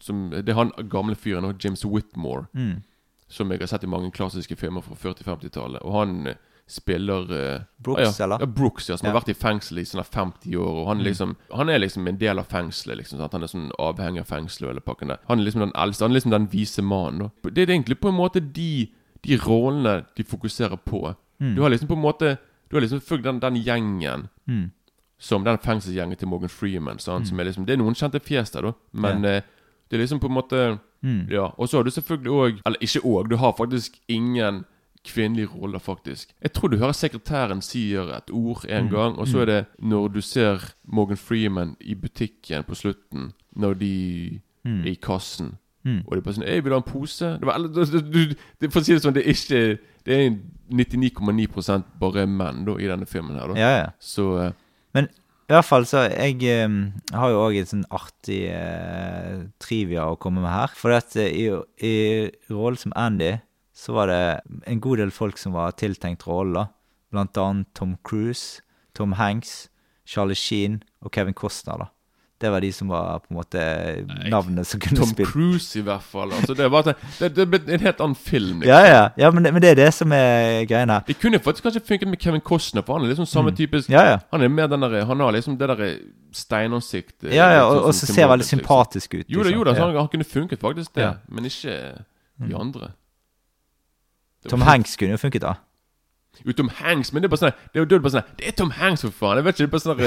som, 0.00 0.28
det 0.30 0.48
er 0.48 0.54
han 0.54 0.70
gamle 0.90 1.14
fyren, 1.16 1.54
James 1.64 1.84
Whitmore 1.86 2.46
Mm. 2.54 2.82
Som 3.28 3.50
jeg 3.50 3.60
har 3.60 3.66
sett 3.66 3.84
i 3.84 3.86
mange 3.86 4.10
klassiske 4.10 4.56
filmer 4.56 4.80
fra 4.82 4.94
40-50-tallet. 4.94 5.82
Og 5.84 5.92
han 5.92 6.26
eh, 6.26 6.34
spiller 6.68 7.30
uh, 7.32 7.60
Brooks, 7.80 8.18
ja, 8.18 8.24
eller? 8.24 8.38
Ja, 8.40 8.46
Brooks, 8.46 8.88
ja, 8.90 8.96
som 8.96 9.06
Ja. 9.06 9.12
har 9.12 9.20
vært 9.20 9.30
i 9.30 9.34
fengsel 9.34 9.78
i 9.78 9.84
sånne 9.84 10.04
50 10.04 10.56
år. 10.56 10.74
Og 10.82 10.86
han 10.88 10.98
Mm. 10.98 11.04
liksom 11.04 11.36
Han 11.54 11.68
er 11.70 11.78
liksom 11.78 12.06
en 12.08 12.18
del 12.18 12.38
av 12.38 12.46
fengselet. 12.46 12.96
liksom 12.98 13.18
sant? 13.18 13.32
Han 13.32 13.42
er 13.42 13.46
sånn 13.46 13.70
avhengig 13.78 14.20
av 14.20 14.26
fengselet 14.26 14.70
eller 14.70 14.80
pakken 14.80 15.08
der. 15.08 15.18
Han 15.28 15.40
er 15.40 15.44
liksom 15.44 15.60
den 15.60 15.72
eldste. 15.74 16.04
Han 16.04 16.10
er 16.12 16.14
liksom 16.20 16.30
den 16.30 16.46
vise 16.48 16.82
mannen. 16.82 17.18
da. 17.42 17.50
Det 17.50 17.68
er 17.68 17.72
egentlig 17.74 18.00
på 18.00 18.08
en 18.08 18.14
måte 18.14 18.40
de, 18.52 18.88
de 19.22 19.36
rollene 19.36 20.04
de 20.16 20.22
fokuserer 20.24 20.76
på. 20.84 21.14
Mm. 21.40 21.54
Du 21.54 21.62
har 21.62 21.70
liksom 21.70 21.88
på 21.88 21.94
en 21.96 22.02
måte 22.02 22.38
Du 22.70 22.76
har 22.76 22.82
liksom 22.82 23.00
fulgt 23.00 23.24
den, 23.24 23.40
den 23.40 23.54
gjengen 23.56 24.28
Mm. 24.46 24.70
som 25.18 25.42
den 25.44 25.56
fengselsgjengen 25.58 26.16
til 26.18 26.28
Morgan 26.28 26.48
Freeman. 26.50 26.98
Sant? 26.98 27.26
Som 27.28 27.40
er 27.40 27.44
liksom, 27.44 27.64
det 27.64 27.72
er 27.72 27.82
noen 27.82 27.94
kjente 27.94 28.20
fjes 28.20 28.50
der, 28.52 28.60
da. 28.62 28.72
Men 28.92 29.22
Ja. 29.24 29.36
uh, 29.38 29.42
det 29.90 29.96
er 29.98 30.02
liksom 30.04 30.20
på 30.20 30.26
en 30.26 30.34
måte 30.34 30.80
Mm. 31.02 31.26
Ja, 31.30 31.46
Og 31.58 31.68
så 31.68 31.76
har 31.78 31.82
du 31.84 31.90
selvfølgelig 31.90 32.30
òg 32.32 32.60
Eller 32.66 32.78
ikke 32.80 33.00
òg, 33.04 33.28
du 33.30 33.36
har 33.36 33.52
faktisk 33.58 33.98
ingen 34.08 34.64
kvinnelige 35.06 35.46
roller, 35.46 35.78
faktisk. 35.78 36.28
Jeg 36.42 36.52
tror 36.52 36.68
du 36.68 36.76
hører 36.76 36.92
sekretæren 36.92 37.62
sier 37.62 38.16
et 38.16 38.30
ord 38.32 38.64
en 38.68 38.84
Mm. 38.84 38.90
gang, 38.90 39.18
og 39.18 39.26
så 39.28 39.36
Mm. 39.36 39.40
er 39.40 39.44
det 39.44 39.66
når 39.78 40.08
du 40.08 40.20
ser 40.20 40.72
Morgan 40.84 41.16
Freeman 41.16 41.76
i 41.80 41.94
butikken 41.94 42.64
på 42.64 42.74
slutten, 42.74 43.32
når 43.56 43.74
de 43.74 44.40
Mm. 44.64 44.80
er 44.80 44.90
i 44.90 44.94
kassen. 45.02 45.54
Mm. 45.84 46.02
Og 46.06 46.10
det 46.10 46.18
er 46.18 46.20
bare 46.20 46.34
sånn 46.34 46.44
'Jeg 46.46 46.64
vil 46.64 46.72
ha 46.72 46.76
en 46.76 46.82
pose.' 46.82 47.38
Det, 47.38 47.46
var, 47.46 47.58
du, 47.58 48.34
det, 48.60 48.72
for 48.72 48.80
å 48.80 48.84
si 48.84 48.92
det 48.92 49.02
sånn, 49.02 49.14
det 49.14 49.26
er 49.26 49.30
ikke 49.30 49.78
Det 50.04 50.26
er 50.26 50.36
99,9 50.70 51.82
bare 52.00 52.26
menn 52.26 52.64
da 52.64 52.72
i 52.78 52.86
denne 52.88 53.06
filmen 53.06 53.36
her, 53.38 53.48
da. 53.48 53.54
Ja, 53.60 53.78
ja. 53.78 53.86
Så 54.00 54.38
eh, 54.46 54.52
Men 54.94 55.08
i 55.48 55.54
hvert 55.54 55.64
fall 55.64 55.86
så 55.88 56.02
Jeg 56.12 56.42
eh, 56.44 56.72
har 57.16 57.30
jo 57.32 57.40
òg 57.40 57.56
et 57.56 57.70
sånn 57.70 57.86
artig 57.88 58.42
eh, 58.52 59.46
trivia 59.56 60.04
å 60.10 60.18
komme 60.20 60.42
med 60.44 60.52
her. 60.52 60.74
For 60.76 60.92
at 60.92 61.16
eh, 61.16 61.32
i, 61.32 61.46
i 61.80 61.94
rollen 62.52 62.80
som 62.82 62.92
Andy 62.92 63.38
så 63.72 63.94
var 63.96 64.10
det 64.12 64.20
en 64.68 64.82
god 64.84 65.00
del 65.00 65.14
folk 65.14 65.40
som 65.40 65.54
var 65.56 65.72
tiltenkt 65.80 66.26
rollen. 66.28 66.68
Blant 67.08 67.40
annet 67.40 67.70
Tom 67.78 67.96
Cruise, 68.04 68.60
Tom 68.92 69.16
Hanks, 69.16 69.70
Charlie 70.04 70.36
Sheen 70.36 70.82
og 71.00 71.14
Kevin 71.16 71.36
Costner. 71.38 71.80
da. 71.80 71.88
Det 72.40 72.50
var 72.54 72.60
de 72.62 72.68
som 72.72 72.86
var 72.88 73.18
på 73.18 73.32
en 73.32 73.36
måte 73.40 73.62
navnene 74.30 74.62
som 74.64 74.78
kunne 74.78 74.96
Tom 75.00 75.08
spille. 75.10 75.26
Cruise, 75.26 75.74
i 75.78 75.82
hvert 75.82 76.02
fall. 76.06 76.30
Altså, 76.36 76.54
det, 76.54 76.68
var, 76.70 76.82
det, 77.18 77.30
det 77.34 77.46
ble 77.50 77.58
en 77.74 77.80
helt 77.82 78.00
annen 78.04 78.14
film. 78.14 78.60
liksom. 78.60 78.68
Ja, 78.70 78.78
ja, 78.86 79.00
ja 79.18 79.30
men, 79.34 79.42
men 79.42 79.58
det 79.64 79.72
er 79.72 79.74
det 79.80 79.88
som 79.96 80.12
er 80.14 80.62
greia 80.70 80.86
her. 80.86 81.00
Det 81.08 81.16
kunne 81.18 81.40
faktisk 81.42 81.66
kanskje 81.66 81.82
funket 81.88 82.08
med 82.08 82.22
Kevin 82.22 82.40
Costner, 82.40 82.82
for 82.86 82.94
han 83.00 83.04
er 83.08 83.10
liksom 83.10 83.26
samme 83.26 83.50
Mm. 83.50 83.56
typisk 83.56 83.90
Ja, 83.90 84.04
ja. 84.12 84.18
Han 84.30 84.42
er 84.46 84.48
mer 84.48 84.66
den 84.70 84.80
der, 84.86 85.04
Han 85.04 85.18
har 85.20 85.32
liksom 85.34 85.58
det 85.58 85.66
derre 85.68 85.90
steinansiktet. 86.32 87.32
Ja, 87.34 87.50
ja, 87.56 87.64
sånn 87.66 87.82
og, 87.88 87.94
så 87.94 88.06
Tim 88.06 88.14
ser 88.14 88.28
veldig 88.30 88.44
liksom. 88.46 88.58
sympatisk 88.60 89.14
ut. 89.18 89.26
Jo 89.28 89.42
da, 89.42 89.48
liksom. 89.48 89.58
jo 89.58 89.64
da, 89.64 89.74
Ja. 89.74 89.84
han, 89.86 89.96
han 89.96 90.08
kunne 90.08 90.24
funket 90.24 90.60
faktisk 90.62 90.94
det, 90.94 91.02
Ja. 91.02 91.14
men 91.28 91.44
ikke 91.44 91.74
de 92.38 92.54
Mm. 92.54 92.60
andre. 92.60 92.92
Tom 94.48 94.60
Hanks 94.62 94.94
kunne 94.96 95.10
jo 95.16 95.18
funket, 95.18 95.40
da. 95.42 95.54
Jo, 96.44 96.52
Tom 96.52 96.68
Hanks, 96.68 97.12
men 97.12 97.22
det 97.22 97.28
er 97.28 97.34
bare 97.36 97.40
sånn 97.46 97.56
Det 97.72 97.80
er 97.80 97.86
jo 97.86 97.98
bare 98.00 98.12
sånn 98.14 98.24
Det 98.38 98.46
er 98.48 98.52
Tom 98.52 98.70
Hanks, 98.70 99.02
for 99.02 99.10
faen! 99.10 99.36
Jeg 99.40 99.44
vet 99.44 99.54
ikke, 99.58 99.64
det 99.64 99.68
er 99.68 99.72
bare 99.74 99.86
sånn 99.86 99.98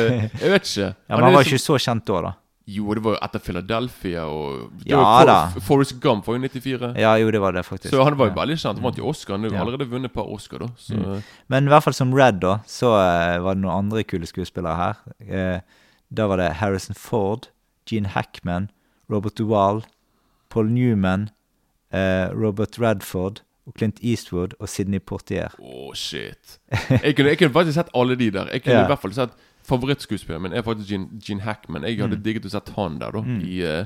Jeg 0.41 0.51
vet 0.53 0.69
ikke. 0.69 0.95
Ja, 1.09 1.15
Men 1.17 1.23
han 1.25 1.33
var 1.33 1.43
liksom- 1.43 1.57
ikke 1.57 1.65
så 1.65 1.79
kjent 1.87 2.05
da, 2.05 2.21
da. 2.21 2.33
Jo, 2.71 2.93
det 2.93 3.01
var 3.03 3.15
jo 3.15 3.19
etter 3.25 3.39
Philadelphia 3.41 4.21
og 4.29 4.69
det 4.83 4.91
Ja 4.93 4.99
var 5.01 5.25
da. 5.25 5.37
For, 5.55 5.61
Forrest 5.65 5.95
Gump 5.99 6.27
var 6.27 6.35
jo 6.37 6.41
94. 6.45 6.91
Ja, 7.01 7.15
jo, 7.19 7.31
det 7.33 7.41
var 7.41 7.51
det 7.57 7.63
faktisk. 7.65 7.89
Så 7.91 8.03
han 8.05 8.15
var 8.15 8.29
jo 8.29 8.35
veldig 8.37 8.55
kjent. 8.61 8.77
Han 8.77 8.83
vant 8.85 8.97
jo 9.01 9.07
Oscar. 9.09 9.33
Han 9.33 9.43
har 9.43 9.49
jo 9.49 9.55
Ja. 9.57 9.63
allerede 9.65 9.89
vunnet 9.89 10.05
et 10.11 10.13
par 10.13 10.29
Oscar, 10.29 10.59
da. 10.59 10.67
Så 10.77 10.93
Mm. 10.95 11.23
Men 11.49 11.65
i 11.65 11.69
hvert 11.73 11.83
fall 11.83 11.93
som 11.93 12.13
Red, 12.13 12.39
da, 12.39 12.59
så 12.67 12.93
eh, 12.95 13.39
var 13.41 13.55
det 13.55 13.63
noen 13.63 13.73
andre 13.79 14.03
kule 14.03 14.25
skuespillere 14.29 14.75
her. 14.77 14.95
Eh, 15.27 15.59
da 16.13 16.27
var 16.27 16.37
det 16.37 16.53
Harrison 16.61 16.95
Ford, 16.95 17.47
Gene 17.89 18.07
Hackman, 18.07 18.69
Robert 19.09 19.35
Duvall, 19.35 19.83
Paul 20.49 20.69
Newman, 20.69 21.29
eh, 21.91 22.29
Robert 22.31 22.77
Radford 22.79 23.41
og 23.67 23.73
Clint 23.77 23.99
Eastwood 24.03 24.53
og 24.59 24.69
Sidney 24.69 24.99
Portier. 24.99 25.53
Å, 25.59 25.93
shit. 25.95 26.57
Jeg 26.89 27.15
kunne, 27.15 27.29
jeg 27.29 27.37
kunne 27.37 27.53
faktisk 27.53 27.75
sett 27.77 27.89
alle 27.95 28.15
de 28.17 28.31
der. 28.31 28.49
Jeg 28.51 28.63
kunne 28.63 28.75
Ja. 28.79 28.83
i 28.85 28.87
hvert 28.93 29.01
fall 29.01 29.13
sett 29.13 29.31
Favorittskuespilleren 29.69 30.41
min 30.41 30.53
er 30.57 30.63
faktisk 30.65 30.89
Gene, 30.89 31.19
Gene 31.21 31.41
Hackman. 31.45 31.83
Jeg 31.83 31.99
hadde 32.01 32.17
Mm. 32.17 32.23
digget 32.23 32.45
å 32.45 32.49
sett 32.49 32.69
han 32.75 32.97
der, 32.99 33.11
da. 33.11 33.21
Mm. 33.21 33.41
I, 33.45 33.61
uh, 33.63 33.85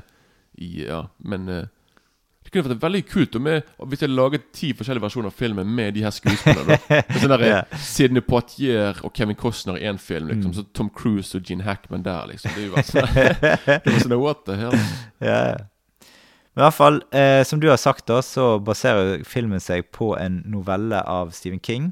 i 0.58 0.86
Ja, 0.86 1.02
men 1.22 1.48
uh, 1.48 1.64
Det 2.46 2.52
kunne 2.52 2.70
vært 2.70 2.80
veldig 2.80 3.02
kult 3.10 3.36
om 3.36 3.46
jeg, 3.46 3.62
hvis 3.90 4.00
jeg 4.00 4.08
laget 4.10 4.42
ti 4.54 4.72
forskjellige 4.72 5.02
versjoner 5.02 5.26
av 5.26 5.34
filmen 5.34 5.66
med 5.74 5.94
de 5.94 6.02
her 6.06 6.10
skuespillerne. 6.14 6.78
Sånn 7.18 7.28
der, 7.34 7.44
Ja. 7.44 7.62
Sidney 7.76 8.22
Poitier 8.22 8.94
og 9.04 9.12
Kevin 9.12 9.34
Costner 9.36 9.76
i 9.76 9.84
én 9.90 9.98
film, 9.98 10.28
liksom. 10.28 10.52
Mm. 10.52 10.54
Så 10.54 10.64
Tom 10.72 10.88
Cruise 10.94 11.34
og 11.36 11.42
Gene 11.44 11.64
Hackman 11.66 12.02
der, 12.06 12.26
liksom. 12.30 12.52
Det 12.54 12.62
er 12.62 12.66
jo 12.70 12.82
sånn 12.86 13.14
Det 13.84 13.92
var 13.92 13.98
sånn 14.06 14.20
What 14.22 14.44
the 14.46 14.56
hell? 14.56 14.78
Ja. 15.20 15.56
Men 16.56 16.62
i 16.62 16.64
hvert 16.70 16.78
fall, 16.78 17.02
eh, 17.12 17.42
som 17.44 17.60
du 17.60 17.68
har 17.68 17.76
sagt, 17.76 18.06
da, 18.08 18.22
så 18.24 18.56
baserer 18.64 19.20
filmen 19.28 19.60
seg 19.60 19.90
på 19.92 20.14
en 20.16 20.38
novelle 20.48 21.02
av 21.04 21.34
Stephen 21.36 21.60
King 21.60 21.90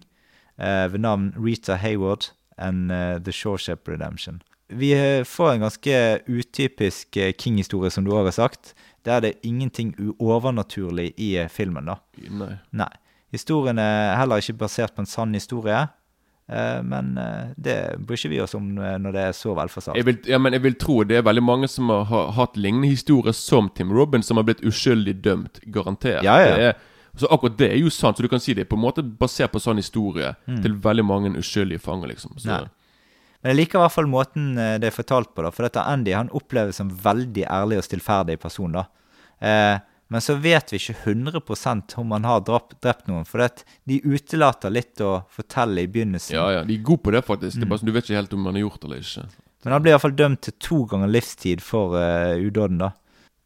eh, 0.56 0.86
ved 0.88 1.02
navn 1.04 1.34
Rita 1.36 1.76
Hayward 1.76 2.30
and 2.56 2.88
eh, 2.88 3.18
The 3.20 3.32
Shoreship 3.32 3.84
Redemption. 3.88 4.40
Vi 4.72 4.94
eh, 4.96 5.24
får 5.28 5.50
en 5.52 5.66
ganske 5.66 5.98
utypisk 6.24 7.16
eh, 7.20 7.34
King-historie, 7.36 7.92
som 7.92 8.08
du 8.08 8.14
òg 8.16 8.30
har 8.30 8.38
sagt. 8.38 8.72
Der 9.04 9.20
det 9.20 9.34
er 9.34 9.50
ingenting 9.50 9.92
uovernaturlig 10.00 11.12
i 11.20 11.34
eh, 11.36 11.52
filmen, 11.52 11.92
da. 11.92 11.98
Nei. 12.32 12.54
Nei. 12.72 12.88
Historien 13.36 13.78
er 13.78 14.16
heller 14.16 14.40
ikke 14.40 14.62
basert 14.64 14.96
på 14.96 15.04
en 15.04 15.10
sann 15.10 15.36
historie. 15.36 15.84
Eh, 16.48 16.80
Men 16.82 17.18
eh, 17.18 17.52
det 17.56 17.76
bryr 17.98 18.18
ikke 18.18 18.30
vi 18.32 18.40
oss 18.44 18.54
om 18.54 18.78
eh, 18.78 18.96
når 18.98 19.12
det 19.16 19.22
er 19.28 19.32
så 19.32 19.54
velforsagt. 19.56 19.96
Jeg 19.96 20.06
vil, 20.08 20.18
ja, 20.28 20.38
men 20.38 20.52
jeg 20.56 20.62
vil 20.62 20.74
tro 20.80 21.02
det 21.04 21.18
er 21.18 21.26
veldig 21.26 21.42
mange 21.44 21.68
som 21.68 21.90
har, 21.90 22.32
hatt 22.36 22.56
lignende 22.56 22.90
historier 22.92 23.32
som 23.32 23.70
Tim 23.74 23.92
Robbins, 23.92 24.26
som 24.26 24.40
har 24.40 24.44
blitt 24.48 24.64
uskyldig 24.64 25.16
dømt. 25.24 25.60
Garantert. 25.66 26.22
Ja, 26.26 26.38
ja. 26.42 26.54
Det 26.56 26.70
er, 26.70 26.74
så 27.16 27.28
akkurat 27.30 27.58
det 27.58 27.68
er 27.70 27.78
jo 27.78 27.90
sant. 27.94 28.18
Så 28.18 28.24
du 28.26 28.28
kan 28.28 28.42
si 28.42 28.54
det 28.54 28.66
er 28.66 28.70
på 28.72 28.78
en 28.78 28.82
måte 28.82 29.02
basert 29.02 29.52
på 29.54 29.60
sånn 29.62 29.78
historie 29.78 30.32
til 30.64 30.74
veldig 30.82 31.04
mange 31.06 31.30
uskyldige 31.38 31.82
fanger, 31.84 32.10
liksom. 32.10 32.38
Så, 32.38 32.48
Mm. 32.48 32.54
Nei. 32.64 32.80
Men 33.44 33.52
jeg 33.52 33.58
liker 33.58 33.76
i 33.78 33.82
hvert 33.82 33.92
fall 33.92 34.06
måten 34.08 34.44
det 34.56 34.88
er 34.88 34.94
fortalt 34.94 35.34
på, 35.36 35.42
da. 35.44 35.50
For 35.52 35.66
dette 35.66 35.82
Andy 35.84 36.14
han 36.16 36.30
oppleves 36.32 36.78
som 36.80 36.88
veldig 36.88 37.44
ærlig 37.44 37.76
og 37.78 37.84
stillferdig 37.84 38.38
person, 38.40 38.72
da. 38.72 38.86
Eh, 39.44 39.78
men 40.12 40.20
så 40.20 40.34
vet 40.34 40.72
vi 40.72 40.78
ikke 40.78 40.96
100 41.14 41.94
om 41.96 42.10
han 42.12 42.26
har 42.28 42.42
drept, 42.44 42.76
drept 42.84 43.06
noen. 43.08 43.24
For 43.28 43.40
det, 43.40 43.64
de 43.88 44.00
utelater 44.04 44.72
litt 44.72 45.00
å 45.00 45.22
fortelle 45.32 45.86
i 45.86 45.88
begynnelsen. 45.90 46.36
ja, 46.36 46.50
ja. 46.58 46.64
De 46.64 46.76
er 46.76 46.84
gode 46.84 47.06
på 47.06 47.14
det, 47.14 47.24
faktisk. 47.24 47.56
Mm. 47.56 47.60
Det 47.60 47.66
er 47.66 47.72
bare 47.72 47.82
som 47.82 47.88
Du 47.88 47.94
vet 47.96 48.04
ikke 48.04 48.20
helt 48.20 48.36
om 48.36 48.46
han 48.46 48.58
har 48.58 48.66
gjort 48.66 48.80
det 48.82 48.90
eller 48.90 49.06
ikke. 49.06 49.24
Men 49.64 49.72
han 49.72 49.82
blir 49.84 49.94
iallfall 49.94 50.16
dømt 50.18 50.42
til 50.44 50.54
to 50.60 50.82
ganger 50.90 51.08
livstid 51.08 51.64
for 51.64 51.96
uh, 51.96 52.36
udåden, 52.36 52.82
da. 52.84 52.92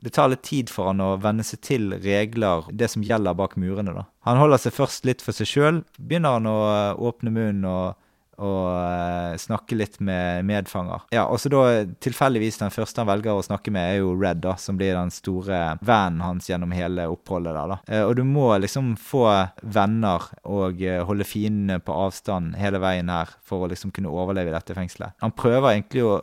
Det 0.02 0.12
tar 0.14 0.30
litt 0.30 0.44
tid 0.46 0.70
for 0.70 0.90
han 0.90 1.02
å 1.02 1.16
venne 1.18 1.42
seg 1.46 1.62
til 1.66 1.92
regler, 2.02 2.66
det 2.70 2.90
som 2.90 3.02
gjelder 3.06 3.38
bak 3.38 3.56
murene, 3.58 3.94
da. 3.94 4.04
Han 4.26 4.38
holder 4.38 4.60
seg 4.62 4.74
først 4.76 5.06
litt 5.06 5.22
for 5.22 5.34
seg 5.34 5.50
sjøl. 5.50 5.80
Begynner 5.98 6.36
han 6.38 6.46
å 6.50 6.58
eh, 6.70 7.00
åpne 7.08 7.32
munnen 7.34 7.66
og, 7.66 7.98
og 8.38 8.66
eh, 8.70 9.36
snakke 9.40 9.76
litt 9.78 9.98
med 10.04 10.46
medfanger. 10.46 11.08
Ja, 11.14 11.26
og 11.26 11.40
så 11.42 11.50
da 11.52 11.62
tilfeldigvis 12.02 12.60
den 12.62 12.72
første 12.74 13.02
han 13.02 13.10
velger 13.10 13.34
å 13.34 13.44
snakke 13.44 13.72
med, 13.74 13.90
er 13.90 14.00
jo 14.02 14.14
Red, 14.18 14.40
da, 14.44 14.54
som 14.60 14.78
blir 14.78 14.94
den 14.94 15.12
store 15.14 15.76
vennen 15.82 16.22
hans 16.22 16.48
gjennom 16.50 16.72
hele 16.74 17.08
oppholdet 17.10 17.56
der, 17.56 17.74
da. 17.74 17.78
Eh, 17.90 18.04
og 18.06 18.14
du 18.18 18.24
må 18.28 18.50
liksom 18.62 18.94
få 19.00 19.26
venner 19.62 20.30
og 20.46 20.82
eh, 20.82 21.02
holde 21.06 21.26
fiendene 21.26 21.82
på 21.82 21.98
avstand 22.06 22.56
hele 22.60 22.80
veien 22.82 23.10
her 23.12 23.34
for 23.46 23.66
å 23.66 23.70
liksom 23.72 23.92
kunne 23.94 24.12
overleve 24.12 24.52
i 24.52 24.56
dette 24.56 24.76
fengselet. 24.76 25.18
Han 25.24 25.34
prøver 25.34 25.72
egentlig 25.74 26.06
å 26.06 26.18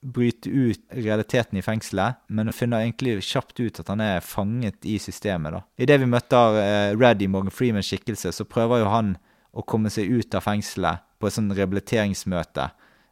bryte 0.00 0.48
ut 0.48 0.94
realiteten 0.96 1.58
i 1.60 1.62
fengselet, 1.62 2.22
men 2.32 2.54
finner 2.56 2.86
egentlig 2.86 3.18
kjapt 3.26 3.60
ut 3.60 3.82
at 3.82 3.90
han 3.92 4.00
er 4.00 4.24
fanget 4.24 4.86
i 4.88 4.94
systemet. 4.98 5.52
da. 5.52 5.60
Idet 5.76 5.98
vi 6.00 6.08
møter 6.08 6.56
Red 6.96 7.20
i 7.20 7.28
Morgan 7.28 7.52
Freemans 7.52 7.90
skikkelse, 7.92 8.32
så 8.32 8.46
prøver 8.48 8.80
jo 8.80 8.88
han 8.88 9.12
å 9.52 9.60
komme 9.66 9.92
seg 9.92 10.08
ut 10.08 10.38
av 10.38 10.46
fengselet 10.46 11.04
på 11.20 11.28
et 11.28 11.36
sånn 11.36 11.50
rehabiliteringsmøte. 11.52 12.70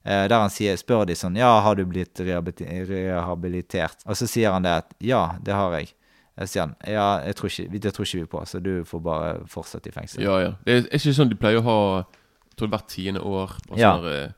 Eh, 0.09 0.25
der 0.31 0.41
han 0.41 0.51
sier, 0.53 0.77
spør 0.81 1.05
de 1.09 1.15
sånn 1.19 1.37
Ja, 1.37 1.51
har 1.61 1.75
du 1.77 1.85
blitt 1.87 2.19
rehabilitert? 2.25 4.05
Og 4.07 4.17
så 4.19 4.29
sier 4.31 4.55
han 4.55 4.65
det 4.67 4.75
at 4.83 4.95
ja, 5.05 5.23
det 5.45 5.55
har 5.57 5.75
jeg. 5.79 5.93
Jeg 6.39 6.51
sier 6.53 6.63
han 6.69 6.75
ja, 6.87 7.07
jeg 7.27 7.35
tror 7.39 7.51
ikke, 7.51 7.81
det 7.83 7.93
tror 7.97 8.07
ikke 8.07 8.21
vi 8.23 8.29
på, 8.31 8.43
så 8.47 8.61
du 8.63 8.73
får 8.87 9.01
bare 9.03 9.31
fortsette 9.51 9.91
i 9.91 9.95
fengsel. 9.95 10.23
Ja, 10.23 10.37
ja. 10.45 10.53
Det 10.65 10.77
er 10.85 10.87
ikke 11.01 11.15
sånn 11.17 11.33
de 11.33 11.39
pleier 11.41 11.59
å 11.63 11.67
ha 11.67 11.79
jeg 11.99 12.61
tror 12.63 12.71
hvert 12.75 12.89
tiende 12.91 13.23
år. 13.23 13.57
Bare 13.69 13.79
Ja. 13.81 13.93
sånn 13.99 14.13
eh, 14.13 14.29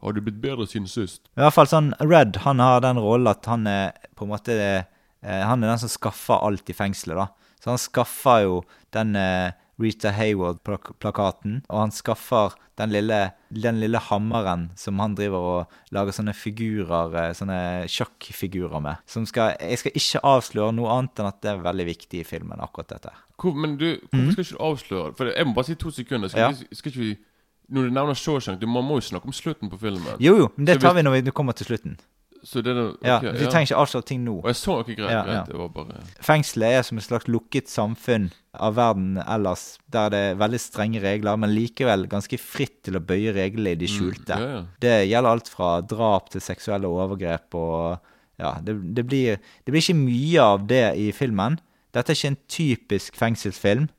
Har 0.00 0.12
du 0.16 0.20
blitt 0.24 0.40
bedre 0.40 0.64
siden 0.66 0.88
sist? 0.88 1.26
I 1.36 1.40
hvert 1.42 1.52
fall 1.54 1.66
sånn, 1.68 1.90
Red 2.00 2.36
han 2.46 2.58
har 2.58 2.80
den 2.80 2.96
rollen 2.98 3.28
at 3.28 3.44
han 3.50 3.66
er 3.66 3.92
på 4.16 4.24
en 4.24 4.30
måte 4.32 4.54
eh, 4.56 4.84
Han 5.22 5.62
er 5.62 5.68
den 5.74 5.78
som 5.82 5.88
skaffer 5.92 6.40
alt 6.40 6.70
i 6.70 6.72
fengselet, 6.72 7.16
da. 7.18 7.26
Så 7.60 7.68
han 7.74 7.78
skaffer 7.82 8.42
jo 8.46 8.62
den 8.96 9.14
Rita 9.80 10.10
Hayward-plakaten, 10.12 11.62
og 11.68 11.80
han 11.80 11.90
skaffer 11.94 12.54
den 12.80 12.92
lille, 12.94 13.18
den 13.52 13.80
lille 13.80 13.98
hammeren 13.98 14.70
som 14.78 14.98
han 15.02 15.14
driver 15.18 15.46
og 15.50 15.74
lager 15.92 16.12
sånne 16.16 16.34
figurer, 16.36 17.14
eh, 17.20 17.32
sånne 17.36 17.58
sjakkfigurer 17.92 18.80
med. 18.82 18.96
Som 19.06 19.26
skal 19.26 19.56
Jeg 19.60 19.78
skal 19.78 19.92
ikke 19.96 20.22
avsløre 20.24 20.74
noe 20.76 20.88
annet 20.94 21.18
enn 21.20 21.26
at 21.28 21.40
det 21.42 21.50
er 21.52 21.64
veldig 21.64 21.86
viktig 21.86 22.20
i 22.20 22.24
filmen, 22.24 22.60
akkurat 22.60 22.88
dette. 22.88 23.12
Hvor, 23.40 23.54
men 23.56 23.76
du, 23.80 23.96
hvorfor 24.12 24.32
skal 24.32 24.44
ikke 24.44 24.56
du 24.58 24.64
avsløre 24.68 25.16
For 25.16 25.24
jeg 25.32 25.46
må 25.46 25.54
bare 25.56 25.64
si 25.70 25.74
to 25.74 25.90
sekunder. 25.90 26.28
Skal, 26.28 26.40
Mhm. 26.40 26.56
Ja. 26.60 26.66
vi, 26.70 26.76
skal 26.76 26.90
ikke 26.92 27.00
vi 27.00 27.18
Når 27.70 27.82
du 27.86 27.90
nevner 27.90 28.14
Shawshank, 28.14 28.60
du, 28.60 28.66
må 28.66 28.82
jo 28.82 29.00
snakke 29.00 29.26
om 29.26 29.32
slutten 29.32 29.70
på 29.70 29.78
filmen. 29.78 30.16
Jo, 30.18 30.36
jo, 30.36 30.48
men 30.56 30.66
det 30.66 30.80
tar 30.80 30.92
vi 30.94 31.02
når 31.02 31.22
vi 31.22 31.30
kommer 31.30 31.52
til 31.54 31.66
slutten. 31.66 31.98
Så 32.46 32.62
det 32.64 32.72
er 32.72 32.78
det, 32.78 32.84
Ja, 33.04 33.18
Vi 33.20 33.46
trenger 33.46 33.68
ikke 33.68 33.80
avsløre 33.82 34.06
ting 34.08 34.22
nå. 34.24 34.38
Og 34.40 34.48
jeg 34.50 34.58
så 34.60 34.76
noe 34.78 34.86
greit. 34.88 35.12
Ja, 35.12 35.22
ja. 35.28 35.42
Det 35.46 35.58
var 35.58 35.68
bare 35.74 36.00
Fengselet 36.24 36.78
er 36.78 36.86
som 36.86 37.00
et 37.00 37.06
slags 37.06 37.28
lukket 37.28 37.68
samfunn 37.68 38.30
av 38.54 38.74
verden 38.78 39.18
ellers, 39.22 39.78
der 39.92 40.10
det 40.10 40.20
er 40.30 40.38
veldig 40.40 40.60
strenge 40.60 41.02
regler, 41.04 41.38
men 41.38 41.52
likevel 41.54 42.08
ganske 42.10 42.38
fritt 42.42 42.80
til 42.88 42.98
å 42.98 43.04
bøye 43.04 43.34
reglene 43.36 43.76
i 43.76 43.78
de 43.78 43.90
skjulte. 43.90 44.34
ja, 44.34 44.50
ja. 44.56 44.62
Det 44.80 44.94
gjelder 45.10 45.30
alt 45.30 45.50
fra 45.52 45.70
drap 45.80 46.30
til 46.32 46.44
seksuelle 46.44 46.88
overgrep 46.88 47.54
og 47.54 48.06
Ja, 48.40 48.54
det, 48.64 48.72
det, 48.96 49.04
blir, 49.04 49.36
det 49.36 49.68
blir 49.68 49.82
ikke 49.82 49.98
mye 50.00 50.40
av 50.40 50.62
det 50.64 50.96
i 50.96 51.10
filmen. 51.12 51.58
Dette 51.92 52.14
er 52.14 52.16
ikke 52.16 52.30
en 52.32 52.38
typisk 52.48 53.18
fengselsfilm. 53.20 53.90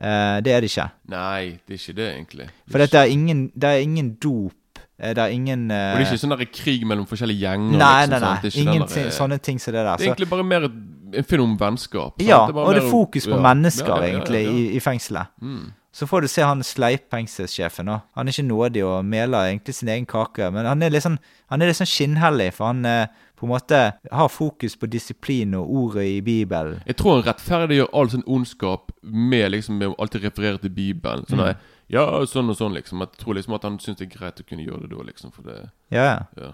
Uh, 0.00 0.40
det 0.40 0.54
er 0.54 0.64
det 0.64 0.70
ikke. 0.70 0.86
Nei, 1.12 1.60
det 1.68 1.74
er 1.76 1.80
ikke 1.82 1.96
det, 1.98 2.06
egentlig. 2.14 2.46
For 2.72 2.80
det 2.80 2.96
er 2.96 3.12
ingen, 3.12 3.42
det 3.52 3.68
er 3.68 3.82
ingen 3.84 4.14
dop. 4.16 4.56
Eh, 5.00 5.14
Det 5.16 5.24
er 5.24 5.34
ingen 5.34 5.66
Og 5.70 5.98
det 5.98 6.04
er 6.04 6.06
ikke 6.06 6.22
sånn 6.22 6.36
der 6.36 6.46
krig 6.52 6.86
mellom 6.86 7.08
forskjellige 7.10 7.40
gjenger. 7.46 7.78
Nei, 7.80 8.06
liksom, 8.06 8.20
nei, 8.20 8.38
nei. 8.44 8.54
Ingen 8.62 8.86
der, 8.86 9.06
eh, 9.06 9.10
sånne 9.16 9.40
ting 9.42 9.58
som 9.58 9.74
det 9.74 9.84
der. 9.84 9.96
Det 9.96 10.06
er 10.06 10.12
egentlig 10.12 10.30
bare 10.30 10.44
mer 10.44 10.68
en 10.70 11.24
film 11.24 11.42
om 11.42 11.58
vennskap. 11.58 12.14
sant? 12.16 12.28
Ja, 12.28 12.46
det 12.46 12.54
og 12.54 12.74
det 12.74 12.84
er 12.84 12.90
fokus 12.90 13.26
på 13.26 13.36
ja. 13.36 13.42
mennesker, 13.42 13.94
Ja, 13.96 14.00
ja, 14.04 14.14
egentlig. 14.14 14.46
I, 14.46 14.76
i 14.76 14.80
fengselet. 14.80 15.26
Mm. 15.42 15.72
Så 15.92 16.06
får 16.06 16.20
du 16.22 16.28
se 16.28 16.42
han 16.46 16.62
sleipfengselssjefen. 16.62 17.88
Han 17.88 18.28
er 18.28 18.30
ikke 18.30 18.46
nådig 18.46 18.84
og 18.86 19.04
meler 19.04 19.48
egentlig 19.48 19.74
sin 19.74 19.88
egen 19.88 20.06
kake. 20.06 20.50
Men 20.54 20.68
han 20.68 20.82
er 20.82 20.92
litt 20.94 21.02
sånn, 21.02 21.18
han 21.50 21.62
er 21.62 21.70
litt 21.70 21.80
sånn 21.80 21.90
skinnhellig, 21.90 22.52
for 22.54 22.70
han 22.70 22.84
eh, 22.86 23.06
på 23.40 23.48
en 23.48 23.50
måte 23.50 23.80
har 24.12 24.30
fokus 24.30 24.76
på 24.76 24.86
disiplin 24.86 25.54
og 25.58 25.70
ordet 25.82 26.06
i 26.06 26.20
Bibelen. 26.22 26.78
Jeg 26.86 26.98
tror 27.00 27.18
han 27.18 27.26
rettferdiggjør 27.26 27.90
all 27.96 28.12
sånn 28.12 28.26
ondskap 28.28 28.94
med 29.02 29.50
liksom 29.56 29.80
med 29.80 29.90
å 29.90 29.98
alltid 29.98 30.28
referere 30.28 30.62
til 30.62 30.74
Bibelen. 30.76 31.26
Sånn 31.26 31.40
Mm. 31.40 31.66
Ja, 31.90 32.06
sånn 32.30 32.52
og 32.52 32.58
sånn, 32.58 32.74
liksom. 32.78 33.02
Jeg 33.02 33.18
tror 33.18 33.36
liksom 33.38 33.56
at 33.56 33.66
han 33.66 33.78
syns 33.82 33.98
det 33.98 34.06
er 34.08 34.16
greit 34.18 34.42
å 34.42 34.46
kunne 34.46 34.66
gjøre 34.66 34.86
det 34.86 34.96
da, 34.96 35.06
liksom. 35.10 35.32
For 35.34 35.46
det 35.46 35.60
Ja, 35.94 36.26
ja. 36.38 36.52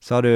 Så 0.00 0.18
har 0.18 0.26
du 0.26 0.34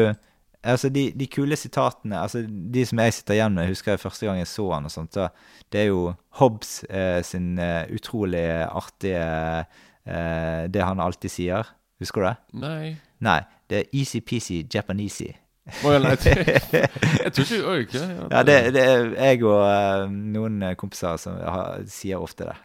Altså, 0.58 0.88
de, 0.90 1.12
de 1.14 1.26
kule 1.30 1.54
sitatene 1.56 2.18
altså 2.18 2.40
De 2.42 2.82
som 2.86 2.98
jeg 2.98 3.14
sitter 3.14 3.36
igjen 3.36 3.54
med, 3.54 3.68
husker 3.70 3.92
jeg 3.94 4.02
første 4.02 4.26
gang 4.26 4.40
jeg 4.40 4.48
så 4.50 4.64
han 4.72 4.88
og 4.88 4.90
sånt, 4.90 5.14
så 5.14 5.28
det 5.70 5.84
er 5.84 5.86
jo 5.92 6.00
Hobbes 6.40 6.72
eh, 6.90 7.20
sin 7.22 7.52
eh, 7.62 7.86
utrolig 7.94 8.42
artige 8.66 9.22
eh, 9.22 10.64
Det 10.66 10.82
han 10.82 11.00
alltid 11.00 11.30
sier. 11.30 11.70
Husker 12.02 12.20
du 12.20 12.26
det? 12.26 12.34
Nei. 12.64 12.96
Nei, 13.22 13.40
det 13.70 13.78
er 13.78 13.94
easy-peasy 13.94 14.64
japanesey. 14.74 15.36
Jeg 17.24 17.32
tror 17.34 17.44
ikke 17.44 17.58
Oi, 17.68 17.78
ok. 17.84 17.94
Ja, 17.94 18.28
Ja, 18.30 18.42
det, 18.46 18.56
det 18.74 18.84
er 18.84 19.10
jeg 19.16 19.42
og 19.44 19.62
uh, 19.62 20.06
noen 20.08 20.62
kompiser 20.80 21.18
som 21.20 21.36
har, 21.38 21.82
sier 21.90 22.22
ofte 22.24 22.48
det. 22.50 22.56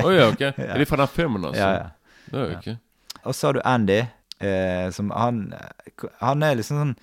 Å 0.00 0.12
ja, 0.14 0.28
ok. 0.30 0.44
Er 0.68 0.78
de 0.78 0.86
fra 0.88 1.00
den 1.02 1.10
filmen, 1.14 1.44
altså? 1.50 1.60
Ja, 1.60 1.72
ja. 1.80 2.28
Det 2.30 2.40
er 2.40 2.46
jo 2.48 2.58
ikke 2.60 2.76
Og 3.24 3.34
så 3.36 3.48
har 3.48 3.56
du 3.58 3.60
Andy, 3.68 3.98
eh, 4.40 4.86
som 4.96 5.10
han 5.12 5.42
Han 6.24 6.42
er 6.46 6.56
liksom 6.56 6.78
sånn 6.80 6.94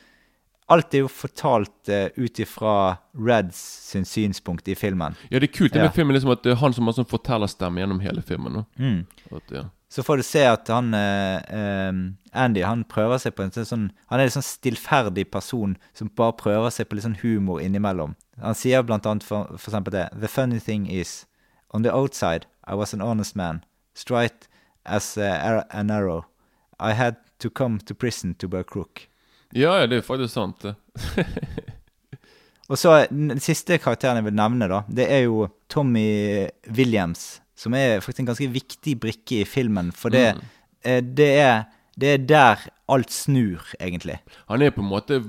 Alt 0.71 0.95
er 0.95 1.03
jo 1.03 1.09
fortalt 1.11 1.91
uh, 1.91 2.07
ut 2.15 2.39
ifra 2.39 2.73
Reds 3.19 3.59
sin 3.91 4.05
synspunkt 4.07 4.69
i 4.71 4.75
filmen. 4.79 5.17
Ja, 5.27 5.41
det 5.43 5.49
er 5.49 5.53
kult 5.57 5.73
det 5.73 5.81
Ja. 5.81 5.89
med 5.89 5.97
filmen 5.97 6.15
liksom 6.15 6.31
at 6.31 6.45
det 6.45 6.53
er 6.53 6.61
han 6.61 6.71
som 6.71 6.87
har 6.87 6.95
sånn 6.95 7.09
fortellerstemme 7.11 7.81
gjennom 7.81 7.99
hele 7.99 8.23
filmen. 8.23 8.61
Mm. 8.79 9.01
At, 9.35 9.51
ja. 9.51 9.65
Så 9.91 10.03
får 10.07 10.21
du 10.21 10.23
se 10.23 10.45
at 10.47 10.69
han 10.71 10.93
eh, 10.95 11.41
eh, 11.51 11.91
Andy 12.31 12.63
han 12.63 12.85
prøver 12.87 13.19
seg 13.19 13.35
på 13.35 13.43
en 13.43 13.51
sånn 13.51 13.89
Han 14.07 14.21
er 14.21 14.29
en 14.29 14.35
sånn 14.37 14.47
stillferdig 14.47 15.25
person 15.33 15.75
som 15.97 16.11
bare 16.15 16.37
prøver 16.39 16.71
seg 16.71 16.87
på 16.87 16.95
litt 16.95 17.03
sånn 17.03 17.19
humor 17.25 17.59
innimellom. 17.59 18.15
Han 18.39 18.55
sier 18.55 18.85
blant 18.87 19.05
annet 19.05 19.27
for, 19.27 19.51
for 19.57 19.73
eksempel 19.73 19.97
det 19.97 20.07
The 20.15 20.31
funny 20.31 20.63
thing 20.63 20.87
is 20.87 21.25
On 21.75 21.83
the 21.83 21.91
outside 21.91 22.47
I 22.63 22.79
was 22.79 22.95
an 22.95 23.03
honest 23.03 23.35
man 23.35 23.65
Straight 23.93 24.47
as 24.85 25.17
uh, 25.17 25.63
an 25.69 25.91
arrow 25.91 26.23
I 26.79 26.95
had 26.95 27.19
to 27.39 27.49
come 27.49 27.79
to 27.85 27.93
prison 27.93 28.33
to 28.35 28.47
be 28.47 28.63
a 28.63 28.63
crook 28.63 29.09
ja, 29.51 29.79
ja, 29.81 29.87
det 29.87 29.97
er 29.99 30.01
faktisk 30.01 30.33
sant. 30.33 30.61
det. 30.63 30.75
Og 32.71 32.79
så 32.79 33.05
Den 33.09 33.39
siste 33.43 33.75
karakteren 33.83 34.21
jeg 34.21 34.29
vil 34.29 34.37
nevne, 34.37 34.69
da, 34.71 34.83
det 34.87 35.09
er 35.11 35.25
jo 35.25 35.49
Tommy 35.67 36.47
Williams. 36.71 37.40
Som 37.55 37.73
er 37.73 37.99
faktisk 37.99 38.19
en 38.19 38.25
ganske 38.31 38.47
viktig 38.53 38.99
brikke 38.99 39.41
i 39.41 39.45
filmen. 39.45 39.91
For 39.91 40.09
det, 40.09 40.35
eh, 40.85 41.01
det, 41.03 41.29
er, 41.39 41.63
det 41.99 42.13
er 42.13 42.17
der 42.17 42.67
alt 42.89 43.11
snur, 43.11 43.65
egentlig. 43.79 44.19
Han 44.49 44.61
er 44.61 44.69
på 44.71 44.81
en 44.81 44.89
måte 44.89 45.19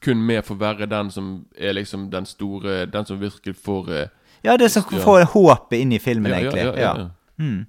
kun 0.00 0.20
med 0.22 0.44
for 0.46 0.54
å 0.54 0.60
være 0.60 0.86
den 0.86 1.10
som 1.10 1.46
er 1.58 1.72
liksom 1.74 2.10
den 2.12 2.26
store 2.26 2.84
Den 2.86 3.06
som 3.08 3.18
virkelig 3.20 3.56
får 3.56 3.88
eh, 3.90 4.08
Ja, 4.44 4.56
det 4.56 4.70
som 4.70 4.84
Ja. 4.92 4.98
får 5.02 5.24
håpet 5.32 5.80
inn 5.80 5.92
i 5.92 5.98
filmen, 5.98 6.30
ja, 6.30 6.38
ja, 6.38 6.50
egentlig. 6.50 6.66
ja, 6.78 6.94
ja. 6.96 7.08
Mm. 7.38 7.66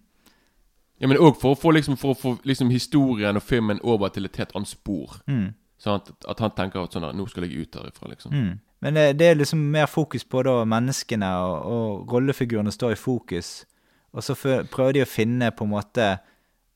Ja, 1.01 1.07
men 1.07 1.17
òg 1.17 1.39
for 1.41 1.55
å 1.55 1.59
få 1.59 1.71
liksom 1.71 1.97
For 1.97 2.13
å 2.13 2.17
få 2.17 2.35
liksom 2.43 2.69
historien 2.69 3.35
og 3.35 3.43
filmen 3.43 3.79
over 3.83 4.09
til 4.09 4.25
et 4.25 4.35
helt 4.37 4.51
annet 4.55 4.67
spor. 4.67 5.17
Mm. 5.27 5.53
Sånn 5.79 5.95
at, 5.95 6.09
at 6.27 6.39
han 6.43 6.51
tenker 6.57 6.83
at 6.83 6.91
sånn 6.95 7.05
der, 7.07 7.13
Nå 7.15 7.25
skal 7.31 7.45
jeg 7.47 7.61
ut 7.67 7.75
herifra, 7.79 8.09
liksom. 8.11 8.33
Mm. 8.35 8.59
Men 8.81 8.93
det, 8.95 9.05
det 9.19 9.27
er 9.29 9.35
liksom 9.39 9.59
mer 9.71 9.85
fokus 9.87 10.23
på 10.27 10.41
da 10.43 10.57
menneskene, 10.67 11.29
og, 11.39 11.65
og 11.71 12.11
rollefigurene 12.13 12.71
står 12.71 12.91
i 12.95 12.99
fokus. 12.99 13.65
Og 14.13 14.23
så 14.23 14.35
prøver 14.71 14.93
de 14.97 15.01
å 15.03 15.07
finne 15.07 15.51
på 15.51 15.63
en 15.67 15.71
måte 15.73 16.05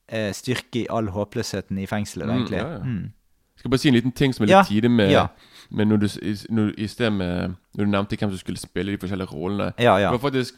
eh, 0.07 0.31
styrke 0.35 0.83
i 0.83 0.87
all 0.91 1.07
håpløsheten 1.15 1.77
i 1.79 1.87
fengselet, 1.89 2.27
Mm, 2.27 2.35
egentlig. 2.37 2.57
ja, 2.57 2.71
ja. 2.71 2.83
Mm. 2.83 3.11
Skal 3.57 3.69
bare 3.71 3.79
si 3.83 3.87
en 3.89 3.95
liten 3.95 4.11
ting 4.11 4.33
som 4.33 4.43
er 4.43 4.47
litt 4.47 4.55
Ja, 4.55 4.63
tidlig 4.67 4.91
med, 4.91 5.11
ja. 5.11 5.27
med 5.69 5.87
når 5.87 5.97
du, 6.01 6.07
i- 6.21 6.49
når, 6.49 6.71
i 6.77 6.87
sted 6.87 7.11
med 7.13 7.53
Når 7.77 7.85
du 7.85 7.91
nevnte 7.91 8.17
hvem 8.17 8.29
som 8.31 8.37
skulle 8.39 8.57
spille 8.59 8.91
de 8.91 8.97
forskjellige 8.97 9.29
rollene. 9.31 9.73
Ja, 9.79 9.97
ja. 9.97 10.09
Det 10.11 10.19
var 10.21 10.29
faktisk 10.29 10.55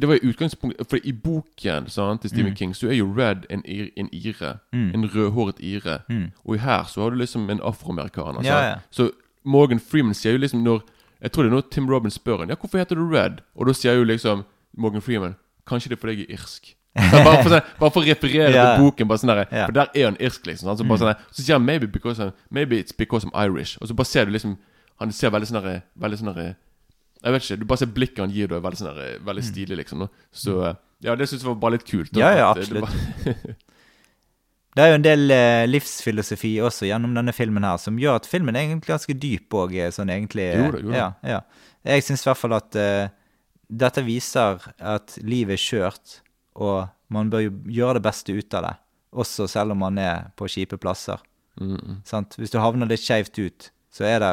Det 0.00 0.08
var 0.08 0.14
i 0.14 0.20
utgangspunktet 0.28 0.86
For 0.90 0.98
i 1.04 1.12
boken 1.12 1.88
sant, 1.88 2.20
til 2.20 2.30
Stephen 2.30 2.52
Mm. 2.52 2.56
King 2.56 2.74
så 2.76 2.88
er 2.88 2.94
jo 2.98 3.06
Red 3.16 3.46
en, 3.50 3.62
en 3.96 4.08
ire. 4.12 4.58
Mm. 4.72 4.90
En 4.94 5.04
rødhåret 5.14 5.60
ire. 5.60 5.98
Mm. 6.08 6.30
Og 6.44 6.58
her 6.60 6.84
så 6.84 7.02
har 7.02 7.10
du 7.10 7.16
liksom 7.16 7.50
en 7.50 7.60
afroamerikaner. 7.62 8.42
Ja, 8.44 8.60
ja. 8.68 8.74
Så 8.90 9.10
Morgan 9.44 9.80
Freeman 9.80 10.14
sier 10.14 10.32
jo 10.32 10.38
liksom 10.38 10.62
når 10.62 10.82
Jeg 11.22 11.32
tror 11.32 11.42
det 11.42 11.50
er 11.50 11.54
når 11.54 11.64
Tim 11.70 11.88
Robbins 11.90 12.14
spør 12.14 12.38
han 12.38 12.48
Ja, 12.48 12.54
hvorfor 12.54 12.78
heter 12.78 12.94
du 12.96 13.08
Red? 13.10 13.40
Og 13.56 13.66
da 13.66 13.72
sier 13.72 13.94
jo 13.94 14.04
liksom 14.04 14.44
Morgan 14.76 15.02
Freeman 15.02 15.34
Kanskje 15.66 15.88
det 15.90 15.96
er 15.98 16.00
fordi 16.00 16.12
jeg 16.16 16.26
er 16.30 16.32
irsk. 16.34 16.74
bare, 16.96 17.42
for, 17.42 17.50
sånn- 17.50 17.66
bare 17.78 17.90
for 17.90 18.00
å 18.02 18.06
referere 18.08 18.50
Ja. 18.50 18.74
til 18.76 18.82
boken. 18.84 19.08
Bare 19.08 19.18
sånn 19.18 19.30
der. 19.30 19.44
For 19.66 19.72
der 19.72 19.86
er 19.94 20.04
han 20.08 20.16
irsk, 20.20 20.46
liksom. 20.46 20.76
Så, 20.76 20.82
Mm. 20.84 20.96
sånn 20.98 21.06
der, 21.12 21.20
så 21.30 21.42
sier 21.42 21.54
han 21.54 21.64
maybe, 21.64 21.86
because 21.86 22.18
I'm, 22.18 22.32
maybe 22.50 22.76
it's 22.82 22.92
because 22.96 23.24
I'm 23.26 23.30
Irish. 23.46 23.78
Og 23.80 23.88
så 23.88 23.94
bare 23.94 24.06
ser 24.06 24.24
du 24.24 24.30
liksom 24.32 24.56
Han 25.00 25.12
ser 25.12 25.30
veldig 25.30 25.46
sånn 25.48 25.62
der, 25.62 25.80
Veldig 25.96 26.18
sånn 26.18 26.34
der, 26.34 26.54
Jeg 27.22 27.32
vet 27.34 27.42
ikke, 27.44 27.58
Du 27.60 27.64
bare 27.68 27.78
ser 27.82 27.90
blikket 27.96 28.18
han 28.24 28.30
gir 28.32 28.48
da, 28.48 28.56
er 28.56 28.64
veldig 28.64 28.78
sånn 28.80 28.96
der, 28.96 29.18
veldig 29.26 29.42
stilig, 29.44 29.76
liksom. 29.82 30.06
da. 30.06 30.08
Så 30.32 30.54
eh, 30.70 30.74
ja, 31.04 31.14
det 31.20 31.26
syns 31.28 31.42
jeg 31.44 31.48
var 31.50 31.58
bare 31.60 31.76
litt 31.78 31.84
kult. 31.88 32.12
da, 32.12 32.20
Mm. 32.20 32.22
Ja, 32.24 32.30
ja, 32.38 32.50
absolutt. 32.50 33.24
det- 33.24 33.56
det 34.76 34.84
er 34.84 34.88
jo 34.92 34.98
en 35.00 35.04
del 35.04 35.30
eh, 35.34 35.66
livsfilosofi 35.68 36.52
også 36.64 36.86
gjennom 36.88 37.14
denne 37.16 37.32
filmen 37.36 37.64
her, 37.66 37.76
som 37.82 37.98
gjør 38.00 38.20
at 38.20 38.26
filmen 38.30 38.56
er 38.56 38.68
egentlig 38.68 38.92
ganske 38.94 39.16
dyp 39.18 39.56
òg, 39.58 39.74
sånn 39.92 40.12
egentlig. 40.14 40.46
Jo 40.56 40.70
det, 40.72 40.82
jo 40.84 40.90
det. 40.92 40.96
Ja, 41.00 41.08
ja. 41.26 41.40
Jeg 41.90 42.04
syns 42.06 42.22
i 42.24 42.28
hvert 42.30 42.40
fall 42.40 42.54
at 42.56 42.76
eh, 42.76 43.08
dette 43.70 44.02
viser 44.06 44.60
at 44.80 45.16
livet 45.22 45.56
er 45.58 45.62
skjørt, 45.64 46.20
og 46.60 46.88
man 47.10 47.30
bør 47.32 47.48
gjøre 47.70 47.98
det 47.98 48.04
beste 48.06 48.32
ut 48.36 48.54
av 48.54 48.62
det. 48.68 48.74
Også 49.12 49.48
selv 49.50 49.72
om 49.74 49.80
man 49.82 49.98
er 49.98 50.28
på 50.38 50.46
kjipe 50.50 50.78
plasser. 50.78 51.18
Mm, 51.60 51.76
mm. 51.76 51.96
Sant? 52.06 52.36
Hvis 52.38 52.52
du 52.54 52.60
havner 52.62 52.86
litt 52.90 53.02
skeivt 53.02 53.36
ut, 53.42 53.70
så 53.90 54.04
er 54.06 54.20
det 54.22 54.32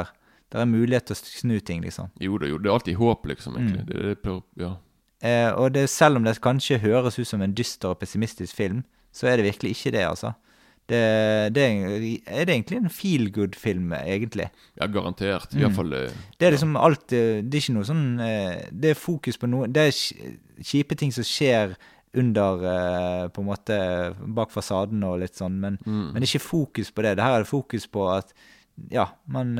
der 0.53 0.61
er 0.63 0.65
mulighet 0.69 1.05
til 1.09 1.15
å 1.15 1.19
snu 1.19 1.59
ting, 1.59 1.81
liksom. 1.83 2.09
Jo 2.23 2.37
da, 2.39 2.47
jo. 2.47 2.57
Det 2.57 2.69
er 2.69 2.73
alltid 2.77 2.95
håp, 3.01 3.25
liksom. 3.27 3.55
egentlig. 3.59 3.83
Mm. 3.83 3.87
Det, 3.91 4.03
det, 4.07 4.17
pleier- 4.23 4.43
ja. 4.63 4.73
Eh, 5.21 5.51
og 5.57 5.71
det, 5.73 5.89
selv 5.89 6.15
om 6.19 6.23
det 6.23 6.35
kanskje 6.41 6.77
høres 6.79 7.17
ut 7.19 7.27
som 7.27 7.41
en 7.41 7.53
dyster 7.57 7.89
og 7.89 7.99
pessimistisk 7.99 8.55
film, 8.55 8.83
så 9.11 9.27
er 9.27 9.37
det 9.41 9.47
virkelig 9.49 9.71
ikke 9.75 9.91
det, 9.97 10.03
altså. 10.07 10.33
Det, 10.87 10.99
det 11.51 11.63
er, 11.67 12.03
er 12.31 12.45
det 12.47 12.53
egentlig 12.53 12.77
en 12.79 12.89
feel 12.89 13.25
good-film, 13.35 13.91
egentlig. 13.97 14.45
ja, 14.79 14.85
garantert. 14.87 15.49
Mm. 15.51 15.59
Iallfall 15.65 15.93
eh, 15.97 16.13
Det 16.39 16.47
er 16.47 16.53
liksom 16.55 16.77
alt 16.79 17.11
eh, 17.11 17.41
Det 17.43 17.57
er 17.59 17.63
ikke 17.65 17.73
noe 17.75 17.87
sånn 17.89 18.05
eh, 18.23 18.61
Det 18.71 18.93
er 18.93 18.95
fokus 19.01 19.35
på 19.41 19.49
noe 19.51 19.67
Det 19.67 19.83
er 19.89 19.97
kjipe 20.63 20.95
ting 20.95 21.11
som 21.11 21.27
skjer 21.27 21.73
under 22.15 23.27
På 23.35 23.43
en 23.43 23.49
måte 23.49 23.79
bak 24.37 24.53
fasaden 24.55 25.03
og 25.03 25.19
litt 25.25 25.35
sånn, 25.35 25.59
men, 25.59 25.75
Mm. 25.83 26.13
men 26.13 26.23
det 26.23 26.29
ikke 26.31 26.45
fokus 26.45 26.89
på 26.95 27.03
det. 27.03 27.17
Det 27.19 27.23
her 27.27 27.35
er 27.35 27.43
det 27.43 27.51
fokus 27.51 27.87
på 27.91 28.07
at 28.15 28.31
Ja, 28.93 29.09
man 29.27 29.57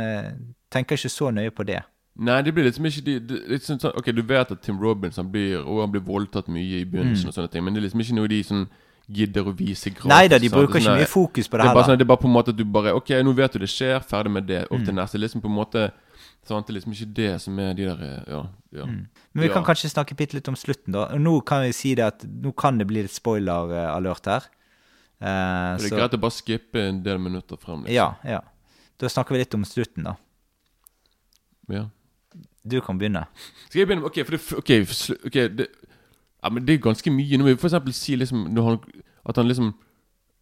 tenker 0.72 0.96
ikke 0.98 1.10
så 1.10 1.32
nøye 1.34 1.52
på 1.52 1.66
det. 1.66 1.84
Nei, 2.20 2.42
det 2.42 2.54
blir 2.54 2.64
liksom 2.66 2.86
ikke 2.90 3.04
de, 3.06 3.20
de, 3.20 3.36
litt 3.48 3.62
sånn, 3.64 3.80
Ok, 3.96 4.06
du 4.12 4.22
vet 4.24 4.52
at 4.52 4.62
Tim 4.62 4.80
Robbins 4.82 5.16
han 5.18 5.30
blir, 5.32 5.60
og 5.62 5.82
han 5.82 5.92
blir 5.92 6.02
voldtatt 6.02 6.48
mye 6.48 6.82
i 6.82 6.86
begynnelsen, 6.86 7.26
Mm. 7.26 7.30
og 7.30 7.34
sånne 7.36 7.52
ting 7.52 7.64
men 7.64 7.74
det 7.74 7.84
er 7.84 7.88
liksom 7.90 8.02
ikke 8.02 8.16
noe 8.16 8.28
de 8.28 8.44
sånn 8.44 8.68
gidder 9.10 9.44
å 9.46 9.54
vise 9.56 9.90
gratis. 9.94 10.10
Nei 10.10 10.28
da, 10.28 10.38
de 10.40 10.50
bruker 10.50 10.74
Det 10.74 10.76
er 10.76 10.80
ikke 10.82 10.90
sånn 10.90 10.98
mye 11.00 11.08
fokus 11.08 11.48
på 11.48 11.52
det 11.58 11.62
det 11.64 11.70
er 11.70 11.74
bare 11.74 11.84
heller. 11.84 11.84
sånn, 11.94 11.98
det 11.98 12.02
er 12.02 12.12
bare 12.12 12.24
på 12.24 12.28
en 12.28 12.34
måte 12.34 12.50
at 12.50 12.58
du 12.58 12.66
bare 12.66 12.94
Ok, 12.96 13.10
nå 13.24 13.34
vet 13.36 13.54
du 13.54 13.60
det 13.60 13.70
skjer, 13.70 14.00
ferdig 14.04 14.32
med 14.32 14.48
det, 14.48 14.64
opp 14.72 14.84
til 14.84 14.94
Mm. 14.94 14.96
neste. 14.96 15.18
Liksom 15.22 15.42
på 15.42 15.46
en 15.48 15.56
måte 15.56 15.92
sant? 16.44 16.66
Det 16.68 16.74
er 16.76 16.80
liksom 16.80 16.94
ikke 16.94 17.14
det 17.14 17.42
som 17.42 17.60
er 17.60 17.74
de 17.74 17.84
der 17.86 18.02
eh, 18.02 18.24
Ja. 18.34 18.42
ja. 18.74 18.84
Mm. 18.86 19.08
Men 19.34 19.42
vi 19.44 19.48
Ja. 19.48 19.54
kan 19.54 19.64
kanskje 19.64 19.90
snakke 19.94 20.16
bitte 20.18 20.34
litt 20.34 20.48
om 20.48 20.56
slutten, 20.56 20.92
da. 20.94 21.06
Og 21.14 21.20
nå 21.22 21.46
kan 21.46 21.62
vi 21.62 21.72
si 21.72 21.94
det 21.96 22.04
at 22.04 22.24
nå 22.26 22.52
kan 22.56 22.78
det 22.80 22.88
bli 22.88 23.02
litt 23.04 23.12
spoiler-alert 23.12 24.26
her. 24.26 24.42
Eh, 25.22 25.78
Det 25.78 25.86
er 25.86 25.90
så- 25.90 25.96
greit 25.98 26.12
å 26.14 26.20
bare 26.20 26.32
skippe 26.32 26.76
en 26.90 27.04
del 27.04 27.18
minutter 27.20 27.58
frem. 27.58 27.84
Liksom. 27.86 27.94
Ja, 27.94 28.16
ja. 28.26 28.42
Da 28.98 29.08
snakker 29.08 29.30
vi 29.32 29.38
litt 29.40 29.54
om 29.54 29.64
slutten, 29.64 30.04
da. 30.04 30.16
Ja. 31.70 31.86
Du 32.68 32.82
kan 32.82 32.98
begynne. 33.00 33.26
Skal 33.70 33.80
jeg 33.80 33.88
begynne 33.88 34.06
Ok, 34.06 34.18
for 34.26 34.36
det, 34.36 34.42
okay, 34.58 34.84
for, 34.86 35.16
okay, 35.26 35.48
det, 35.48 35.68
Ja, 36.44 36.50
men 36.50 36.66
det 36.68 36.74
er 36.76 36.82
ganske 36.84 37.12
mye. 37.12 37.38
Nå 37.40 37.46
vil 37.48 37.56
vi 37.56 37.60
for 37.62 37.70
eksempel 37.70 37.94
si 37.96 38.16
liksom 38.20 38.48
når 38.54 38.64
han, 38.68 38.80
At 39.26 39.36
han 39.40 39.48
liksom 39.48 39.74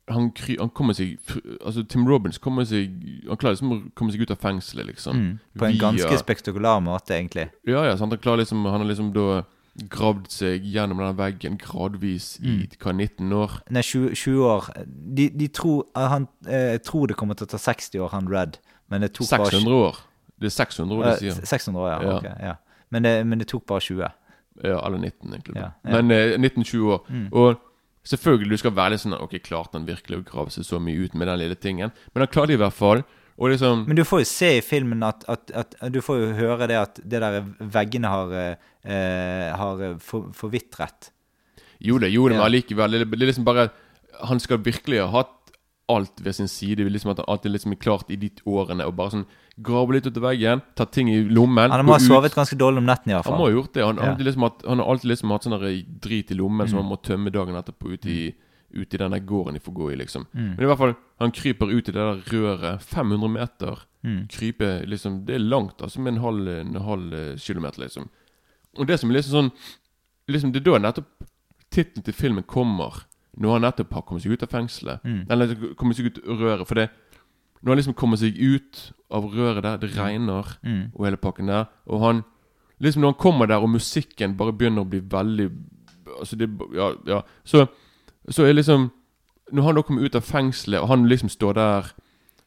han, 0.09 0.31
kry, 0.37 0.55
han 0.59 0.69
kommer 0.69 0.93
seg 0.93 1.17
Altså 1.65 1.83
Tim 1.89 2.07
Robbins 2.07 2.37
kommer 2.41 2.65
seg 2.65 2.91
Han 3.29 3.37
klarer 3.37 3.55
liksom 3.55 3.71
å 3.73 3.77
komme 3.97 4.11
seg 4.13 4.21
ut 4.25 4.31
av 4.33 4.37
fengselet, 4.41 4.85
liksom. 4.89 5.15
Mm. 5.21 5.39
På 5.57 5.65
en 5.65 5.73
Via- 5.77 5.81
ganske 5.81 6.17
spektakulær 6.21 6.81
måte, 6.81 7.13
egentlig. 7.15 7.47
Ja, 7.65 7.85
ja, 7.85 7.95
sant. 7.97 8.11
Han 8.13 8.19
klarer 8.21 8.41
liksom 8.43 8.65
Han 8.65 8.81
har 8.81 8.89
liksom 8.89 9.13
da 9.13 9.43
gravd 9.91 10.29
seg 10.31 10.63
gjennom 10.63 10.97
den 11.03 11.17
veggen 11.19 11.57
gradvis 11.59 12.39
i 12.41 12.47
Mm. 12.47 12.67
hva, 12.79 12.93
19 12.95 13.33
år. 13.33 13.61
Nei, 13.69 13.81
20, 13.81 14.15
20 14.15 14.43
år. 14.47 14.69
De, 15.15 15.29
de 15.29 15.47
tror, 15.47 15.83
han 15.95 16.27
eh, 16.47 16.77
tror 16.79 17.07
det 17.07 17.17
kommer 17.17 17.35
til 17.35 17.45
å 17.45 17.49
ta 17.51 17.57
60 17.57 17.99
år, 17.99 18.09
han 18.11 18.27
Red. 18.31 18.57
Men 18.89 19.01
det 19.01 19.13
tok 19.13 19.27
600 19.27 19.65
bare 19.65 19.75
år. 19.89 19.97
Det 20.39 20.49
er 20.49 20.55
600 20.55 20.97
år 20.97 21.03
de 21.03 21.09
Eh, 21.11 21.17
sier. 21.23 21.45
600 21.45 21.81
år, 21.83 21.89
ja. 21.89 21.99
Ja. 22.09 22.15
ok, 22.17 22.23
ja. 22.49 22.55
Men, 22.91 23.03
det, 23.03 23.13
men 23.27 23.39
det 23.39 23.47
tok 23.47 23.65
bare 23.67 23.79
20. 23.81 24.09
Ja, 24.63 24.79
eller 24.85 24.97
19, 24.97 25.33
egentlig. 25.33 25.55
Ja, 25.59 25.69
ja. 25.83 26.01
Men 26.01 26.11
eh, 26.11 26.37
19-20 26.37 26.89
år. 26.93 27.05
Mm. 27.09 27.27
Og 27.31 27.55
selvfølgelig, 28.05 28.49
du 28.51 28.57
skal 28.57 28.71
være 28.77 28.93
litt 28.95 29.01
sånn 29.01 29.15
Ok, 29.17 29.33
klarte 29.43 29.75
han 29.79 29.87
virkelig 29.87 30.19
å 30.21 30.25
grave 30.27 30.51
seg 30.53 30.63
så 30.67 30.79
mye 30.79 31.05
ut 31.07 31.15
med 31.17 31.27
den 31.27 31.39
lille 31.41 31.55
tingen? 31.55 31.91
Men 32.13 32.21
han 32.25 32.31
klarte 32.31 32.53
det 32.53 32.59
i 32.59 32.63
hvert 32.63 32.73
fall. 32.77 33.03
Liksom 33.35 33.81
Men 33.87 33.97
du 33.99 34.03
får 34.07 34.21
jo 34.21 34.27
se 34.29 34.49
i 34.57 34.61
filmen 34.63 35.01
at, 35.03 35.25
at, 35.27 35.51
at 35.51 35.73
Du 35.91 35.97
får 36.01 36.21
jo 36.21 36.27
høre 36.37 36.67
det 36.71 36.77
at 36.79 37.01
det 37.03 37.19
der 37.19 37.41
veggene 37.59 38.07
har, 38.07 38.31
eh, 38.85 39.49
har 39.59 39.81
for, 39.99 40.29
forvitret. 40.31 41.09
Jo 41.83 41.97
det, 41.99 42.13
jo 42.13 42.29
det, 42.29 42.37
Ja. 42.37 42.39
men 42.39 42.45
allikevel. 42.47 42.91
Det 43.03 43.19
er 43.21 43.27
liksom 43.27 43.43
bare 43.43 43.69
Han 44.23 44.39
skal 44.39 44.57
virkelig 44.63 45.01
ha 45.03 45.09
hatt 45.17 45.34
alt 45.89 46.21
ved 46.21 46.33
sin 46.35 46.47
side. 46.47 46.79
Liksom 46.89 47.11
At 47.11 47.17
han 47.17 47.25
alltid 47.29 47.51
liksom 47.51 47.71
er 47.71 47.75
klart 47.75 48.09
i 48.09 48.15
de 48.15 48.29
årene 48.45 48.85
og 48.87 48.95
bare 48.95 49.11
sånn 49.11 49.25
grave 49.61 49.93
litt 49.93 50.07
ut 50.07 50.17
av 50.17 50.23
veggen, 50.23 50.61
ta 50.75 50.85
ting 50.85 51.09
i 51.09 51.19
lommen 51.23 51.71
Han 51.71 51.85
må 51.85 51.93
ha 51.93 51.99
sovet 51.99 52.33
ganske 52.35 52.57
dårlig 52.57 52.77
om 52.81 52.85
netten, 52.89 53.11
Han 53.11 53.17
iallfall. 53.21 53.37
må 53.37 53.45
ha 53.45 53.51
gjort 53.53 53.73
det. 53.73 53.85
Han, 53.85 53.95
Ja. 53.97 54.03
han, 54.15 54.17
liksom 54.23 54.41
hatt, 54.43 54.63
han 54.67 54.79
har 54.79 54.89
alltid 54.91 55.09
liksom 55.11 55.29
hatt 55.31 55.43
sånn 55.43 55.99
drit 56.01 56.31
i 56.31 56.35
lommen 56.35 56.67
som 56.67 56.77
Mm. 56.79 56.83
han 56.83 56.91
må 56.91 56.97
tømme 57.01 57.31
dagen 57.31 57.55
etterpå 57.55 57.93
ute 57.93 58.09
i, 58.09 58.33
ut 58.73 58.93
i 58.93 58.97
denne 58.97 59.19
gården 59.25 59.53
de 59.53 59.59
får 59.59 59.73
gå 59.73 59.91
i, 59.93 59.95
liksom. 59.95 60.25
Mm. 60.33 60.55
Men 60.57 60.59
i 60.59 60.65
hvert 60.67 60.77
fall, 60.77 60.95
han 61.19 61.31
kryper 61.31 61.69
ut 61.71 61.87
i 61.89 61.91
det 61.91 61.93
der 61.93 62.21
røret. 62.33 62.81
500 62.81 63.29
meter. 63.29 63.79
Mm. 64.03 64.27
Kryper 64.27 64.85
liksom 64.87 65.25
Det 65.25 65.35
er 65.35 65.39
langt, 65.39 65.81
altså, 65.81 65.99
med 66.01 66.13
en 66.15 66.21
halv, 66.21 66.47
en 66.47 66.75
halv 66.75 67.13
eh, 67.13 67.35
kilometer, 67.37 67.79
liksom. 67.81 68.09
Og 68.77 68.85
det 68.87 68.99
som 68.99 69.09
er 69.09 69.13
liksom 69.15 69.31
sånn 69.31 69.51
Liksom 70.27 70.51
Det 70.51 70.65
er 70.67 70.71
da 70.71 70.79
nettopp 70.79 71.05
tittelen 71.71 72.03
til 72.03 72.13
filmen 72.13 72.43
kommer. 72.43 73.03
Når 73.37 73.51
han 73.51 73.61
nettopp 73.61 73.93
har 73.93 74.01
kommet 74.07 74.23
seg 74.23 74.31
ut 74.31 74.43
av 74.43 74.49
fengselet. 74.49 75.03
Mm. 75.03 75.25
Eller 75.29 75.55
kommet 75.75 75.97
seg 75.97 76.05
ut 76.05 76.19
av 76.27 76.39
røret. 76.39 76.67
For 76.67 76.75
det 76.75 76.89
Når 77.61 77.71
han 77.71 77.77
liksom 77.77 77.93
kommer 77.97 78.17
seg 78.17 78.37
ut 78.37 78.91
av 79.11 79.23
røret 79.33 79.63
der, 79.63 79.77
det 79.77 79.95
regner 79.97 80.57
Mm. 80.63 80.91
og 80.95 81.05
hele 81.05 81.17
pakken 81.17 81.47
der. 81.47 81.65
Og 81.87 81.99
han 82.01 82.23
Liksom 82.79 83.01
når 83.01 83.13
han 83.13 83.19
kommer 83.19 83.45
der, 83.47 83.55
og 83.63 83.69
musikken 83.69 84.35
bare 84.37 84.51
begynner 84.53 84.81
å 84.83 84.89
bli 84.89 84.99
veldig 84.99 85.49
Altså 86.19 86.35
det 86.35 86.49
Ja, 86.75 86.91
ja. 87.07 87.21
Så, 87.43 87.67
så 88.29 88.43
er 88.43 88.53
liksom 88.53 88.91
Når 89.51 89.63
han 89.63 89.75
da 89.75 89.81
kommer 89.81 90.03
ut 90.03 90.15
av 90.15 90.21
fengselet, 90.21 90.81
og 90.81 90.87
han 90.87 91.07
liksom 91.07 91.29
står 91.29 91.53
der 91.53 91.93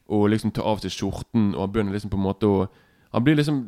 og 0.09 0.29
liksom 0.29 0.51
tar 0.51 0.63
av 0.65 0.79
seg 0.81 0.89
skjorten, 0.91 1.53
og 1.55 1.61
han 1.61 1.71
begynner 1.71 1.91
liksom 1.93 2.09
på 2.09 2.17
en 2.17 2.23
måte 2.23 2.45
å 2.47 2.67
Han 3.13 3.23
blir 3.23 3.35
liksom 3.35 3.59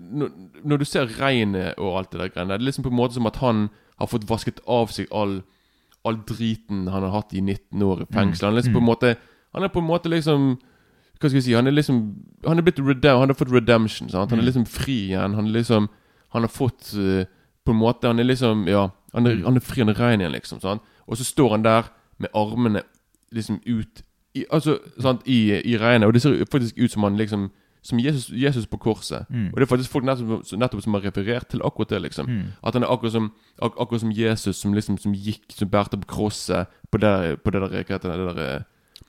Når, 0.64 0.78
du 0.78 0.86
ser 0.86 1.06
regnet 1.06 1.74
og 1.78 1.98
alt 1.98 2.12
det 2.12 2.20
der 2.20 2.30
greiene 2.30 2.50
det 2.54 2.62
er 2.62 2.66
liksom 2.66 2.84
på 2.84 2.90
en 2.90 2.96
måte 2.98 3.14
som 3.14 3.26
at 3.26 3.36
han 3.38 3.70
har 4.00 4.08
fått 4.08 4.30
vasket 4.30 4.60
av 4.68 4.88
seg 4.90 5.08
all 5.12 5.42
All 6.04 6.18
driten 6.26 6.88
han 6.88 7.04
har 7.04 7.14
hatt 7.14 7.34
i 7.34 7.42
19 7.42 7.84
år 7.86 8.04
i 8.04 8.10
fengsel. 8.14 8.48
Han 8.48 8.56
er 8.56 8.62
liksom 8.62 8.74
på 8.74 8.82
en 8.82 8.90
måte 8.90 9.16
Han 9.54 9.64
er 9.64 9.74
på 9.74 9.80
en 9.80 9.90
måte 9.90 10.10
liksom 10.10 10.48
Hva 11.20 11.30
skal 11.30 11.38
jeg 11.38 11.44
si 11.46 11.54
Han 11.54 11.68
er 11.68 11.76
liksom 11.76 12.00
Han 12.48 12.58
er 12.58 12.66
blitt 12.66 12.80
redem, 12.80 13.20
Han 13.20 13.30
har 13.30 13.38
fått 13.38 13.54
redemption. 13.54 14.10
Sant? 14.10 14.32
Han 14.32 14.40
er 14.40 14.50
liksom 14.50 14.66
fri 14.66 14.98
igjen. 15.12 15.38
Han 15.38 15.52
er 15.52 15.60
liksom 15.60 15.90
Han 16.34 16.48
har 16.48 16.50
fått 16.50 16.94
uh, 16.98 17.26
På 17.66 17.76
en 17.76 17.82
måte 17.82 18.08
Han 18.08 18.20
er 18.20 18.30
liksom 18.30 18.68
Ja, 18.68 18.90
han 19.14 19.28
er, 19.28 19.44
han 19.44 19.60
er 19.60 19.60
fri, 19.60 19.82
han 19.84 19.92
er 19.92 20.00
rein 20.00 20.22
igjen, 20.22 20.32
liksom. 20.32 20.62
Sant? 20.64 20.82
Og 21.08 21.18
så 21.20 21.26
står 21.28 21.50
han 21.58 21.64
der 21.66 21.90
med 22.18 22.30
armene 22.34 22.82
liksom 23.32 23.60
ut 23.66 24.04
i, 24.34 24.46
Altså, 24.50 24.78
sant, 25.00 25.26
i, 25.28 25.52
i 25.68 25.78
regnet. 25.78 26.08
Og 26.08 26.14
det 26.14 26.22
ser 26.22 26.46
faktisk 26.52 26.78
ut 26.78 26.92
som 26.92 27.04
han 27.04 27.18
liksom 27.20 27.50
Som 27.84 28.00
Jesus, 28.00 28.30
Jesus 28.30 28.68
på 28.70 28.78
korset. 28.78 29.26
Mm. 29.30 29.48
Og 29.54 29.58
det 29.58 29.66
er 29.66 29.70
faktisk 29.70 29.92
folk 29.92 30.06
nettopp, 30.06 30.44
nettopp 30.54 30.84
som 30.84 30.94
har 30.94 31.02
referert 31.02 31.48
til 31.50 31.64
akkurat 31.66 31.90
det, 31.90 32.02
liksom. 32.02 32.28
Mm. 32.30 32.44
At 32.62 32.76
han 32.78 32.84
er 32.86 32.92
akkurat 32.94 33.16
som, 33.16 33.32
ak 33.58 33.80
akkurat 33.82 34.04
som 34.04 34.12
Jesus 34.14 34.58
som 34.62 34.74
liksom 34.74 34.98
Som 35.02 35.14
gikk, 35.14 35.48
som 35.50 35.70
bærte 35.70 35.98
på 35.98 36.08
krosset 36.08 36.68
på 36.92 36.98
det, 36.98 37.42
på 37.44 37.50
det 37.50 37.62
der, 37.62 37.70
hva 37.70 37.96
heter 37.96 38.12
det, 38.12 38.20
det 38.20 38.36
der 38.36 38.64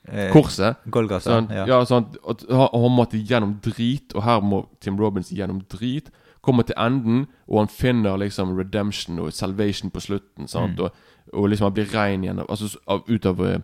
eh, 0.07 0.31
korset. 0.33 0.81
Golgata, 0.89 1.23
sånn, 1.27 1.51
ja. 1.53 1.67
ja 1.69 1.79
sant? 1.85 2.17
At 2.27 2.43
han, 2.49 2.91
måtte 2.95 3.21
gjennom 3.21 3.59
drit, 3.61 4.15
og 4.15 4.23
her 4.25 4.41
må 4.41 4.63
Tim 4.81 4.97
Robbins 4.97 5.29
gjennom 5.29 5.61
drit. 5.69 6.09
Kommer 6.41 6.65
til 6.67 6.75
enden, 6.79 7.27
og 7.47 7.61
han 7.61 7.71
finner 7.71 8.17
liksom 8.19 8.57
redemption 8.57 9.19
og 9.19 9.31
salvation 9.33 9.93
på 9.93 10.01
slutten. 10.03 10.49
Mm. 10.49 10.79
Og, 10.79 10.89
og 11.33 11.49
liksom 11.49 11.69
han 11.69 11.77
blir 11.77 11.93
rein 11.93 12.25
igjen. 12.25 12.41
Altså 12.47 12.73
av, 12.87 13.05
ut 13.07 13.25
av, 13.29 13.45
eh, 13.45 13.61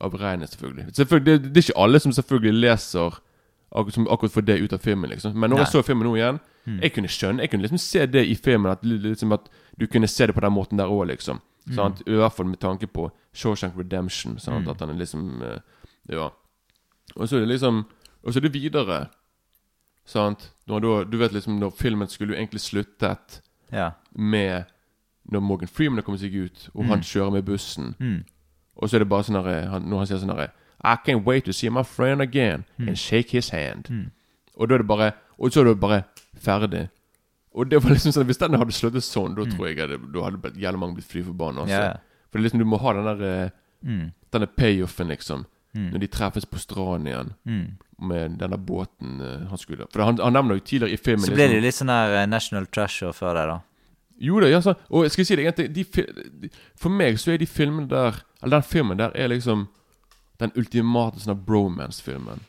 av 0.00 0.18
regnet, 0.18 0.50
selvfølgelig. 0.50 0.90
selvfølgelig 0.96 1.26
det, 1.30 1.54
det 1.54 1.62
er 1.62 1.68
ikke 1.68 1.82
alle 1.86 2.02
som 2.02 2.12
selvfølgelig 2.12 2.60
leser 2.66 3.22
akkurat, 3.72 3.94
som 3.94 4.08
akkurat 4.08 4.32
får 4.32 4.44
det 4.46 4.58
ut 4.60 4.72
av 4.72 4.78
filmen. 4.78 5.10
liksom 5.10 5.34
Men 5.34 5.50
når 5.50 5.56
Nei. 5.56 5.64
jeg 5.64 5.72
så 5.72 5.82
filmen 5.84 6.06
nå 6.06 6.14
igjen, 6.16 6.40
Mm. 6.66 6.80
jeg 6.82 6.92
kunne 6.92 7.08
skjønne 7.08 7.40
Jeg 7.40 7.50
kunne 7.50 7.62
liksom 7.62 7.78
se 7.78 8.06
det 8.06 8.26
i 8.28 8.34
filmen. 8.34 8.70
At, 8.72 8.82
liksom 8.82 9.32
at 9.32 9.48
du 9.78 9.86
kunne 9.86 10.06
se 10.08 10.26
det 10.26 10.34
på 10.34 10.40
den 10.40 10.52
måten 10.52 10.76
der 10.78 10.84
òg, 10.86 11.06
liksom. 11.08 11.40
Mm. 11.68 11.74
Sant? 11.74 12.02
I 12.06 12.10
hvert 12.12 12.32
fall 12.32 12.46
med 12.46 12.58
tanke 12.60 12.86
på 12.86 13.10
Shawshank 13.34 13.74
Redemption. 13.78 14.38
Sant? 14.38 14.64
Mm. 14.66 14.70
At 14.70 14.80
han 14.80 14.90
er 14.90 14.94
liksom 14.94 15.42
eh, 15.42 15.58
Ja. 16.10 16.28
Og 17.16 17.28
så 17.28 17.36
er 17.36 17.40
det 17.40 17.48
liksom 17.48 17.86
Og 18.24 18.32
så 18.34 18.36
er 18.38 18.40
det 18.48 18.52
videre. 18.52 19.08
Sant? 20.04 20.50
Når 20.68 20.80
da, 20.80 21.04
du 21.04 21.16
vet 21.18 21.32
liksom 21.32 21.58
Når 21.60 21.72
filmen 21.76 22.08
skulle 22.08 22.34
jo 22.34 22.40
egentlig 22.40 22.60
sluttet 22.60 23.40
Ja. 23.72 23.90
med 24.16 24.64
Når 25.30 25.40
Morgan 25.42 25.68
Freeman 25.68 25.98
har 25.98 26.02
kommet 26.02 26.20
seg 26.20 26.34
ut, 26.34 26.68
og 26.74 26.84
han 26.86 27.00
kjører 27.00 27.32
med 27.32 27.44
bussen. 27.44 27.94
Mm. 28.00 28.24
Og 28.76 28.88
så 28.88 28.94
er 28.96 28.98
det 29.00 29.08
bare 29.10 29.22
sånn 29.24 29.34
Når 29.88 29.98
han 29.98 30.06
sier 30.06 30.18
sånn 30.18 30.32
herre 30.34 30.50
I 30.84 30.96
can't 31.06 31.24
wait 31.24 31.44
to 31.44 31.52
see 31.52 31.68
my 31.68 31.82
friend 31.82 32.20
again 32.22 32.64
Mm. 32.78 32.88
and 32.88 32.96
shake 32.98 33.30
his 33.30 33.48
hand. 33.50 33.88
Og 34.56 34.68
da 34.68 34.74
er 34.74 34.78
det 34.78 34.86
bare 34.88 35.12
Og 35.38 35.50
så 35.52 35.60
er 35.60 35.64
det 35.64 35.80
bare 35.80 36.02
ferdig. 36.38 36.88
Og 37.54 37.70
det 37.70 37.82
var 37.82 37.90
liksom 37.90 38.12
sånn 38.12 38.26
Hvis 38.26 38.38
den 38.38 38.54
hadde 38.54 38.72
sluttet 38.72 39.02
sånn, 39.02 39.34
da 39.34 39.44
tror 39.44 39.66
jeg 39.68 39.76
da 39.76 40.22
hadde 40.24 40.52
jævlig 40.60 40.78
mange 40.78 40.94
blitt 40.94 41.06
fly 41.10 41.22
forbanna. 41.22 41.60
Altså. 41.60 41.76
Mm. 41.76 41.84
Ja. 41.84 41.92
For 42.32 42.38
liksom 42.38 42.58
du 42.58 42.64
må 42.64 42.76
ha 42.78 42.92
den 42.92 43.04
der 43.20 43.50
Mm. 43.84 44.10
Denne 44.32 44.46
payoffen, 44.46 45.06
liksom. 45.08 45.44
Mm. 45.74 45.90
Når 45.92 45.98
de 46.00 46.06
treffes 46.08 46.44
på 46.46 46.58
stranden 46.58 47.06
igjen. 47.06 47.28
Mm. 47.46 47.66
Med 48.08 48.38
denne 48.38 48.58
båten 48.58 49.20
eh, 49.20 49.46
han 49.48 49.58
skulle 49.58 49.86
For 49.92 50.02
han, 50.02 50.18
han 50.18 50.32
nevner 50.32 50.54
jo 50.54 50.60
tidligere 50.60 50.92
i 50.92 50.96
filmen 50.96 51.24
Så 51.26 51.34
ble 51.34 51.46
det 51.48 51.54
jo 51.56 51.60
litt 51.60 51.74
sånn 51.74 51.88
her 51.90 52.14
eh, 52.22 52.26
National 52.26 52.66
Treasure 52.66 53.12
før 53.12 53.34
det, 53.34 53.46
da. 53.48 53.58
Jo 54.20 54.40
da, 54.40 54.46
ja, 54.48 54.60
så, 54.60 54.74
og 54.90 55.02
jeg 55.04 55.10
skal 55.10 55.24
si 55.24 55.36
det 55.36 55.44
egentlig 55.46 55.74
de, 55.74 55.84
de, 56.42 56.50
For 56.76 56.88
meg 56.90 57.18
så 57.18 57.32
er 57.34 57.38
de 57.38 57.46
filmene 57.46 57.88
der 57.90 58.20
Eller 58.42 58.56
den 58.60 58.62
filmen 58.70 58.98
der 58.98 59.10
er 59.14 59.28
liksom 59.28 59.68
Den 60.38 60.52
ultimate 60.56 61.20
sånn 61.22 61.40
bromance-filmen. 61.46 62.44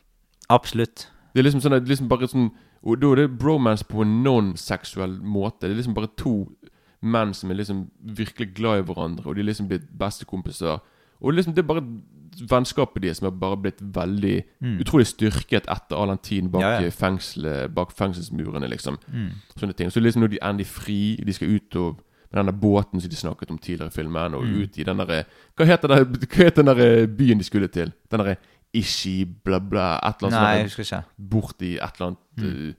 Absolutt. 0.50 1.08
Det 1.32 1.42
er 1.42 1.46
liksom 1.48 1.62
sånn 1.64 1.76
det 1.76 1.84
er 1.84 1.94
liksom 1.94 2.10
bare 2.10 2.28
sånn 2.30 2.50
Og 2.82 2.96
da 2.98 3.10
er 3.12 3.20
det 3.20 3.38
bromance 3.38 3.84
på 3.84 4.00
en 4.00 4.22
non-seksuell 4.24 5.18
måte. 5.20 5.66
Det 5.66 5.74
er 5.74 5.82
liksom 5.82 5.96
bare 5.98 6.08
to 6.16 6.46
menn 7.04 7.34
som 7.36 7.50
er 7.50 7.58
liksom 7.58 7.90
virkelig 8.16 8.54
glad 8.56 8.80
i 8.80 8.86
hverandre, 8.88 9.26
og 9.28 9.36
de 9.36 9.42
er 9.42 9.50
liksom 9.50 9.68
blitt 9.68 9.84
bestekompiser. 10.00 10.80
Og 11.20 11.34
liksom 11.36 11.52
det 11.52 11.60
er 11.60 11.68
bare 11.68 11.84
vennskapet 12.48 13.02
deres 13.02 13.20
som 13.20 13.26
har 13.28 13.36
bare 13.36 13.58
blitt 13.60 13.80
veldig 13.80 14.36
utrolig 14.80 15.06
styrket 15.10 15.68
etter 15.68 15.96
all 15.96 16.08
den 16.12 16.22
tiden 16.24 16.50
bak 16.52 16.62
Ja, 16.62 16.80
ja. 16.80 16.90
Fengsel, 16.90 17.68
Bak 17.74 17.92
fengselsmurene, 17.92 18.68
liksom. 18.68 18.96
Mm. 19.12 19.32
Sånne 19.56 19.76
ting. 19.76 19.90
Så 19.90 20.00
liksom 20.00 20.24
når 20.24 20.32
de 20.34 20.40
endelig 20.42 20.66
fri, 20.66 21.16
de 21.26 21.32
skal 21.36 21.56
ut 21.56 21.76
og 21.76 22.00
med 22.32 22.38
denne 22.46 22.52
båten 22.60 23.00
som 23.00 23.10
de 23.10 23.16
snakket 23.16 23.50
om 23.50 23.58
tidligere 23.58 23.90
i 23.90 23.96
filmen, 23.96 24.34
og 24.34 24.44
Mm. 24.44 24.62
ut 24.62 24.78
i 24.78 24.84
den 24.84 24.96
derre 24.98 25.24
Hva 25.56 25.66
heter 25.66 26.62
den 26.62 26.66
der 26.66 27.06
byen 27.06 27.38
de 27.38 27.44
skulle 27.44 27.68
til? 27.68 27.92
Den 28.10 28.20
derre 28.20 28.36
Ishi, 28.72 29.24
bla, 29.24 29.58
bla, 29.58 29.96
et 29.98 30.20
eller 30.22 30.30
annet 30.36 30.76
Nei, 30.78 30.84
sånt. 30.84 31.04
Bort 31.18 31.60
i 31.62 31.72
et 31.76 31.96
eller 32.00 32.06
annet 32.06 32.44
eh, 32.44 32.74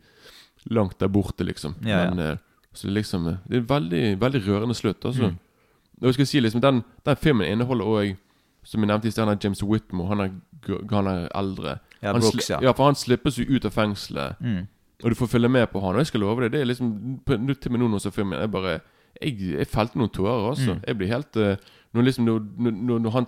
Langt 0.70 1.00
der 1.00 1.08
borte, 1.08 1.44
liksom. 1.44 1.76
Ja, 1.84 2.04
ja. 2.06 2.10
Men, 2.14 2.20
eh, 2.20 2.38
så 2.74 2.88
er 2.88 2.92
liksom 2.92 3.28
eh, 3.28 3.36
Det 3.48 3.56
er 3.58 3.60
en 3.60 3.68
veldig, 3.68 4.20
veldig 4.22 4.42
rørende 4.48 4.76
slutt, 4.76 5.04
altså. 5.06 5.28
Mm. 5.32 5.38
Og 6.02 6.06
jeg 6.08 6.14
skal 6.14 6.26
si 6.26 6.40
liksom 6.40 6.62
Den, 6.62 6.84
den 7.06 7.16
filmen 7.18 7.48
inneholder 7.48 7.86
òg 7.86 8.16
Som 8.64 8.82
jeg 8.82 8.88
nevnte 8.88 9.08
i 9.08 9.12
sted, 9.12 9.26
han 9.26 9.34
er 9.36 9.40
James 9.44 9.64
Whitmore. 9.64 10.08
Han 10.08 10.20
er, 10.22 10.30
han 10.92 11.08
er 11.08 11.28
eldre. 11.36 11.80
Ja, 12.02 12.12
han 12.14 12.22
Brooks, 12.22 12.50
ja. 12.50 12.60
ja. 12.62 12.72
For 12.78 12.86
han 12.86 12.96
slippes 12.96 13.40
jo 13.40 13.46
ut 13.56 13.66
av 13.66 13.72
fengselet. 13.74 14.36
Mm. 14.40 14.68
Og 15.04 15.10
du 15.10 15.16
får 15.16 15.28
følge 15.32 15.50
med 15.50 15.66
på 15.72 15.82
han. 15.82 15.96
Og 15.96 15.98
jeg 15.98 16.08
skal 16.12 16.20
love 16.22 16.44
deg, 16.44 16.52
det 16.52 16.62
er 16.62 16.66
liksom 16.70 17.20
på- 17.26 17.38
Til 17.42 17.72
og 17.72 17.72
med 17.72 17.80
nå 17.82 17.88
når 17.88 17.96
jeg 17.98 18.02
ser 18.02 18.12
filmen 18.22 18.40
Jeg 18.40 18.52
bare 18.52 18.80
Jeg, 19.22 19.38
jeg 19.58 19.68
felte 19.68 19.98
noen 19.98 20.10
tårer, 20.10 20.50
altså. 20.50 20.74
Mm. 20.74 20.82
Jeg 20.88 20.98
blir 20.98 21.08
helt 21.08 21.36
eh, 21.38 21.56
når, 21.94 22.02
liksom, 22.08 22.26
når, 22.26 22.40
når, 22.72 23.00
når 23.00 23.10
han 23.18 23.26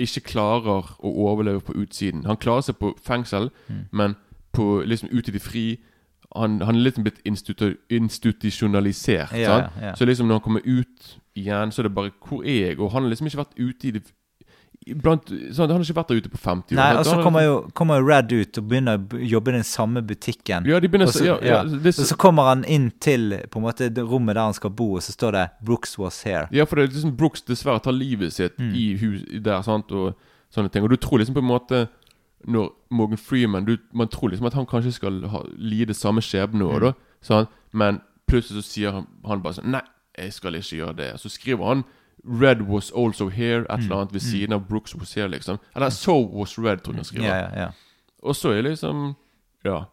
ikke 0.00 0.20
klarer 0.30 0.86
å 1.02 1.10
overleve 1.26 1.60
på 1.66 1.74
utsiden 1.76 2.22
Han 2.24 2.36
klarer 2.40 2.60
seg 2.62 2.76
på 2.78 2.92
fengsel, 3.04 3.50
Mm. 3.68 3.84
men 3.92 4.14
på, 4.52 4.82
liksom 4.86 5.08
ute 5.12 5.28
i 5.30 5.32
det 5.32 5.42
fri 5.42 5.64
Han, 6.36 6.60
han 6.62 6.74
er 6.78 6.80
liksom 6.86 7.02
blitt 7.04 7.18
institu 7.26 7.72
institusjonalisert. 7.90 9.32
Ja, 9.32 9.56
ja, 9.58 9.68
ja. 9.82 9.94
Så 9.94 10.04
liksom 10.04 10.26
når 10.28 10.34
han 10.38 10.40
kommer 10.44 10.60
ut 10.64 11.18
igjen, 11.34 11.72
så 11.72 11.82
er 11.82 11.88
det 11.88 11.94
bare 11.94 12.10
Hvor 12.28 12.42
er 12.44 12.68
jeg? 12.68 12.78
Og 12.80 12.90
han 12.92 13.02
har 13.02 13.08
liksom 13.10 13.26
ikke 13.26 13.38
vært 13.42 13.58
ute 13.58 13.88
i 13.88 13.90
det 13.90 14.02
Blant, 14.86 15.26
sånn, 15.28 15.68
Han 15.68 15.76
har 15.76 15.84
ikke 15.84 15.94
vært 15.98 16.08
der 16.08 16.20
ute 16.22 16.30
på 16.32 16.38
50 16.40 16.72
år. 16.72 16.76
Nei, 16.78 16.94
og 16.96 17.04
så 17.04 17.18
kommer 17.22 17.42
jo, 17.44 17.56
kommer 17.76 17.98
jo 18.00 18.06
Red 18.08 18.30
ut 18.32 18.58
og 18.62 18.64
begynner 18.70 18.96
å 18.96 19.18
jobbe 19.28 19.52
i 19.52 19.56
den 19.58 19.66
samme 19.68 20.00
butikken. 20.02 20.64
Ja, 20.66 20.78
de 20.80 20.88
begynner 20.88 21.10
Og 21.10 21.12
så, 21.12 21.24
ja, 21.26 21.34
ja, 21.44 21.58
det 21.68 21.92
Og 22.00 22.06
så 22.08 22.16
kommer 22.16 22.48
han 22.48 22.64
inn 22.64 22.90
til 22.98 23.34
på 23.52 23.60
en 23.60 23.66
måte 23.66 23.90
det 23.92 24.02
rommet 24.08 24.34
der 24.38 24.48
han 24.48 24.56
skal 24.56 24.70
bo, 24.70 24.94
og 24.96 25.02
så 25.04 25.12
står 25.12 25.32
det 25.36 25.44
'Brooks 25.62 25.98
was 25.98 26.22
here'. 26.24 26.48
Ja, 26.50 26.64
for 26.64 26.76
det 26.76 26.84
er 26.84 26.92
liksom 26.94 27.16
Brooks 27.16 27.42
dessverre 27.42 27.78
tar 27.82 27.92
livet 27.92 28.32
sitt 28.32 28.56
Mm. 28.58 28.72
i 28.74 28.96
hus 28.96 29.22
der, 29.44 29.60
sant, 29.62 29.92
og 29.92 30.14
sånne 30.50 30.70
ting. 30.72 30.82
Og 30.82 30.90
du 30.90 30.96
tror 30.96 31.18
liksom 31.18 31.34
på 31.34 31.40
en 31.44 31.44
måte 31.60 31.88
Når 32.48 32.70
Morgan 32.90 33.18
Freeman 33.18 33.66
du, 33.66 33.76
Man 33.92 34.08
tror 34.08 34.30
liksom 34.30 34.46
at 34.46 34.54
han 34.54 34.64
kanskje 34.64 34.92
skal 34.94 35.28
ha, 35.28 35.42
lide 35.58 35.92
samme 35.92 36.22
skjebne 36.22 36.62
òg, 36.64 36.74
Mm. 36.76 36.80
da. 36.80 36.92
Sant? 37.20 37.48
Men 37.74 38.00
plutselig 38.26 38.62
så 38.62 38.64
sier 38.64 38.92
han, 38.92 39.06
han 39.26 39.42
bare 39.42 39.52
sånn 39.60 39.66
Nei, 39.70 39.82
jeg 40.18 40.32
skal 40.32 40.52
ikke 40.54 40.76
gjøre 40.78 40.96
det. 40.96 41.20
Så 41.20 41.28
skriver 41.28 41.66
han 41.68 41.84
Red 42.24 42.62
was 42.68 42.90
also 42.96 43.28
here, 43.28 43.60
et 43.62 43.70
Mm. 43.70 43.84
eller 43.84 43.96
annet 43.96 44.12
ved 44.12 44.20
siden 44.20 44.52
av 44.52 44.68
Brooks 44.68 44.94
was 44.94 45.14
here, 45.14 45.28
liksom. 45.28 45.58
Eller 45.74 45.90
So 45.90 46.18
was 46.26 46.58
red, 46.58 46.78
tror 46.82 46.92
jeg 46.92 46.96
han 46.96 47.04
skriver. 47.04 47.26
Ja, 47.26 47.36
ja, 47.36 47.60
ja. 47.60 47.68
Og 48.22 48.34
så 48.36 48.50
er 48.52 48.62
liksom 48.62 49.16
Ja. 49.64 49.84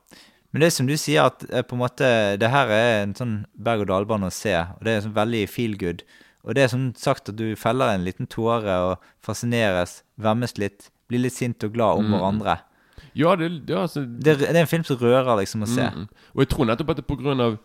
Men 0.54 0.62
det 0.62 0.66
er 0.68 0.70
som 0.72 0.88
du 0.88 0.94
sier, 0.98 1.24
at 1.26 1.46
eh, 1.52 1.62
på 1.62 1.74
en 1.76 1.80
måte 1.80 2.38
det 2.40 2.50
her 2.50 2.68
er 2.68 3.04
en 3.04 3.14
sånn 3.14 3.46
berg-og-dal-bane 3.62 4.26
å 4.28 4.32
se. 4.32 4.54
Og 4.56 4.84
det 4.84 4.88
er 4.98 5.02
sånn 5.02 5.14
veldig 5.14 5.50
feel 5.50 5.78
good. 5.78 6.04
Og 6.44 6.56
det 6.56 6.64
er 6.64 6.68
som 6.68 6.94
sagt 6.96 7.30
at 7.30 7.36
du 7.36 7.56
feller 7.56 7.90
en 7.94 8.06
liten 8.06 8.28
tåre 8.28 8.72
og 8.92 8.98
fascineres, 9.22 10.04
vemmes 10.20 10.58
litt, 10.58 10.90
blir 11.10 11.20
litt 11.20 11.34
sint 11.34 11.64
og 11.64 11.74
glad 11.74 11.98
om 12.00 12.06
Mm. 12.06 12.14
hverandre. 12.20 12.60
Ja, 13.16 13.36
det, 13.36 13.68
ja 13.70 13.82
altså, 13.84 14.06
Det, 14.06 14.28
er- 14.28 14.38
det 14.48 14.56
er 14.56 14.62
en 14.62 14.68
film 14.68 14.84
som 14.84 14.98
rører, 14.98 15.38
liksom, 15.40 15.62
å 15.64 15.68
se. 15.68 15.82
Mm, 15.82 15.96
mm. 15.96 16.08
Og 16.36 16.40
jeg 16.40 16.50
tror 16.50 16.66
nettopp 16.66 16.90
at 16.90 16.96
det 16.98 17.04
er 17.10 17.16
på 17.16 17.22
grunn 17.22 17.42
av 17.42 17.58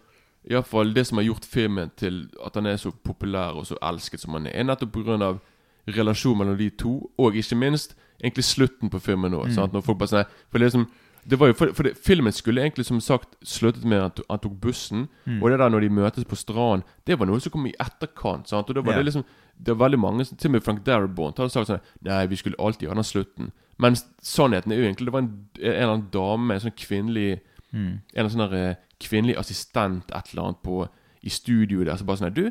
i 0.45 0.55
hvert 0.57 0.67
fall 0.67 0.95
det 0.95 1.07
som 1.07 1.21
har 1.21 1.29
gjort 1.29 1.47
filmen 1.47 1.91
til 1.97 2.25
at 2.45 2.57
han 2.59 2.67
er 2.67 2.77
så 2.81 2.91
populær 2.91 3.59
og 3.59 3.67
så 3.69 3.79
elsket 3.83 4.21
som 4.21 4.35
han 4.35 4.49
er, 4.51 4.57
er 4.59 4.67
nettopp 4.67 4.97
av 5.23 5.41
relasjonen 5.87 6.39
mellom 6.39 6.59
de 6.59 6.71
to, 6.71 7.11
og 7.19 7.37
ikke 7.37 7.59
minst 7.59 7.97
egentlig 8.23 8.45
slutten 8.45 8.91
på 8.91 8.99
filmen 9.03 9.35
òg. 9.35 9.51
Mm. 9.51 9.73
Når 9.73 9.87
folk 9.87 9.99
bare 9.99 10.13
sånn 10.13 10.37
For 10.51 10.59
det 10.59 10.71
liksom 10.71 10.87
det 11.23 11.39
var 11.39 11.53
jo 11.53 11.55
for, 11.55 11.71
for 11.71 11.87
det, 11.87 11.93
Filmen 12.03 12.35
skulle 12.35 12.65
egentlig 12.65 12.85
som 12.87 13.01
sagt 13.01 13.37
sluttet 13.47 13.85
med 13.87 14.01
at 14.03 14.21
han 14.31 14.41
tok 14.43 14.57
bussen. 14.61 15.07
Mm. 15.25 15.43
Og 15.43 15.51
det 15.51 15.59
der 15.61 15.71
når 15.71 15.85
de 15.85 15.91
møtes 15.95 16.25
på 16.27 16.37
stranden, 16.37 16.83
det 17.07 17.19
var 17.19 17.31
noe 17.31 17.41
som 17.41 17.53
kom 17.55 17.67
i 17.67 17.75
etterkant. 17.79 18.51
Sant? 18.51 18.69
Og 18.69 18.75
det 18.75 18.83
var 18.83 18.97
yeah. 18.97 18.99
det 18.99 19.05
liksom 19.13 19.25
Det 19.55 19.77
var 19.77 19.85
veldig 19.85 19.99
mange 19.99 20.25
Til 20.25 20.49
og 20.49 20.53
med 20.53 20.63
Frank 20.65 20.87
Darabont 20.87 21.39
hadde 21.39 21.53
sagt 21.53 21.69
sånn 21.69 21.83
Nei, 22.03 22.27
vi 22.27 22.37
skulle 22.37 22.59
alltid 22.59 22.89
ha 22.89 22.95
den 22.99 23.07
slutten. 23.07 23.53
Men 23.79 23.97
sannheten 24.23 24.73
er 24.73 24.81
jo 24.81 24.89
egentlig 24.89 25.07
Det 25.07 25.13
var 25.15 25.23
en, 25.23 25.33
en 25.61 25.73
eller 25.73 25.93
annen 25.93 26.11
dame, 26.13 26.55
en 26.55 26.65
sånn 26.65 26.79
kvinnelig 26.79 27.41
Mm. 27.73 28.01
En 28.15 28.29
sånn 28.31 28.51
der, 28.51 28.55
eh, 28.71 28.75
kvinnelig 29.01 29.39
assistent 29.39 30.11
et 30.15 30.33
eller 30.33 30.43
annet 30.51 30.63
på, 30.63 30.89
i 31.23 31.29
studioet 31.31 31.87
der. 31.87 31.97
Så 31.97 32.05
bare 32.05 32.17
sånn 32.21 32.35
Du, 32.35 32.51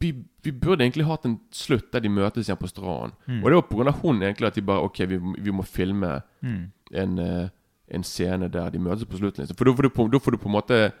vi, 0.00 0.12
vi 0.42 0.50
burde 0.52 0.84
egentlig 0.84 1.06
hatt 1.06 1.24
en 1.24 1.38
slutt 1.52 1.90
der 1.92 2.00
de 2.00 2.08
møtes 2.08 2.48
igjen 2.48 2.58
på 2.60 2.68
stranden. 2.68 3.12
Mm. 3.26 3.42
Og 3.42 3.50
det 3.50 3.54
var 3.54 3.68
pga. 3.70 3.92
hun 4.02 4.22
egentlig 4.22 4.46
at 4.46 4.54
de 4.54 4.62
bare 4.62 4.82
Ok, 4.84 4.98
vi, 5.08 5.18
vi 5.38 5.50
må 5.50 5.62
filme 5.64 6.22
Mm. 6.42 6.72
en, 6.94 7.18
eh, 7.18 7.48
en 7.88 8.02
scene 8.02 8.48
der 8.50 8.70
de 8.70 8.78
møtes 8.78 9.04
på 9.04 9.16
slutten. 9.18 9.42
Liksom. 9.44 9.56
For 9.56 9.64
da 9.64 9.72
får, 9.72 9.82
du 9.82 9.88
på, 9.88 10.20
får 10.20 10.30
du 10.32 10.38
på 10.38 10.48
en 10.48 10.52
måte 10.58 10.92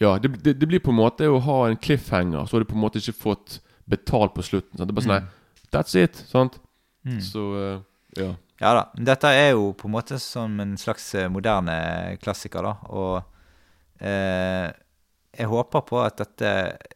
Ja, 0.00 0.18
det, 0.18 0.42
det, 0.44 0.58
det 0.60 0.68
blir 0.68 0.80
på 0.80 0.90
en 0.92 0.96
måte 1.00 1.24
å 1.30 1.40
ha 1.40 1.68
en 1.70 1.76
cliffhanger, 1.76 2.44
så 2.46 2.56
har 2.56 2.60
du 2.64 2.68
på 2.68 2.74
en 2.76 2.82
måte 2.82 2.98
ikke 3.00 3.14
fått 3.16 3.60
betalt 3.88 4.34
på 4.34 4.42
slutten. 4.44 4.76
Sant? 4.76 4.88
Det 4.88 4.92
er 4.92 5.00
bare 5.00 5.06
sånn 5.06 5.22
Mm. 5.22 5.28
That's 5.72 5.94
it. 5.96 6.14
Sant? 6.28 6.58
Mm. 7.04 7.20
Så 7.20 7.42
eh, 7.56 7.80
ja. 8.22 8.34
Ja 8.60 8.72
da. 8.72 8.84
Dette 9.12 9.30
er 9.36 9.50
jo 9.52 9.72
på 9.76 9.88
en 9.88 9.94
måte 9.96 10.18
som 10.22 10.60
en 10.62 10.76
slags 10.80 11.10
eh, 11.14 11.28
moderne 11.32 12.16
klassiker, 12.22 12.64
da. 12.64 12.74
Og 12.88 14.04
eh, 14.04 14.68
jeg 15.36 15.50
håper 15.52 15.84
på 15.84 16.00
at 16.00 16.16
dette 16.22 16.52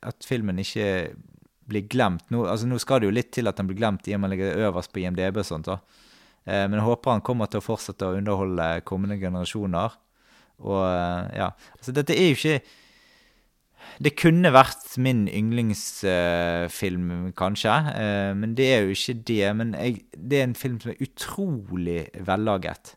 At 0.09 0.25
filmen 0.25 0.63
ikke 0.63 1.11
blir 1.71 1.87
glemt. 1.87 2.25
Nå, 2.33 2.47
altså, 2.51 2.67
nå 2.67 2.81
skal 2.83 3.01
det 3.01 3.11
jo 3.11 3.15
litt 3.15 3.33
til 3.37 3.47
at 3.47 3.59
den 3.61 3.69
blir 3.69 3.79
glemt 3.79 4.09
i 4.09 4.17
og 4.17 4.23
med 4.23 4.31
at 4.31 4.33
den 4.33 4.39
ligger 4.39 4.69
øverst 4.69 4.93
på 4.93 5.05
IMDb 5.05 5.39
og 5.39 5.47
sånt. 5.47 5.69
da. 5.71 5.79
Eh, 6.45 6.65
men 6.67 6.79
jeg 6.81 6.87
håper 6.89 7.15
han 7.15 7.25
kommer 7.25 7.51
til 7.51 7.61
å 7.61 7.67
fortsette 7.67 8.09
å 8.09 8.17
underholde 8.19 8.69
kommende 8.89 9.21
generasjoner. 9.21 9.97
Og 10.67 10.83
eh, 10.85 11.37
ja, 11.41 11.51
altså 11.79 11.95
dette 11.97 12.17
er 12.17 12.33
jo 12.33 12.39
ikke 12.39 12.57
Det 13.99 14.15
kunne 14.17 14.53
vært 14.55 14.95
min 15.03 15.27
yndlingsfilm, 15.29 17.33
kanskje. 17.39 17.75
Uh, 17.91 18.31
men 18.39 18.55
det 18.59 18.69
er 18.75 18.81
jo 18.87 18.95
ikke 18.95 19.17
det. 19.33 19.57
Men 19.57 19.75
jeg, 19.75 20.05
det 20.15 20.41
er 20.41 20.49
en 20.49 20.59
film 20.59 20.81
som 20.81 20.95
er 20.95 21.05
utrolig 21.05 22.07
vellaget. 22.27 22.95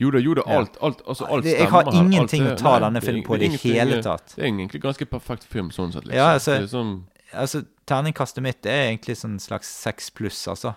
Jo 0.00 0.08
da, 0.14 0.18
jo 0.24 0.32
da, 0.38 0.42
alt, 0.48 0.78
alt, 0.80 1.02
altså, 1.04 1.26
alt 1.28 1.44
stemmer. 1.44 1.58
jeg 1.58 1.68
har 1.68 1.84
her. 1.84 1.96
ingenting 2.00 2.46
Alt 2.48 2.54
å 2.54 2.62
ta 2.62 2.70
nei, 2.72 2.80
denne 2.86 3.00
filmen 3.04 3.24
på 3.26 3.36
i 3.36 3.40
det 3.42 3.50
det 3.52 3.60
hele 3.66 3.98
tatt. 4.04 4.32
Det 4.32 4.46
er 4.46 4.48
egentlig 4.48 4.80
ganske 4.80 5.04
perfekt 5.10 5.44
film 5.44 5.68
sånn 5.74 5.92
sett. 5.92 6.06
Liksom. 6.08 6.16
Ja, 6.16 6.32
altså- 6.38 6.64
sånn, 6.72 6.94
Altså, 7.30 7.62
Terningkastet 7.86 8.42
mitt 8.42 8.66
er 8.66 8.88
egentlig 8.88 9.14
sånn 9.16 9.38
slags 9.38 9.68
seks 9.70 10.10
pluss, 10.10 10.48
altså. 10.48 10.74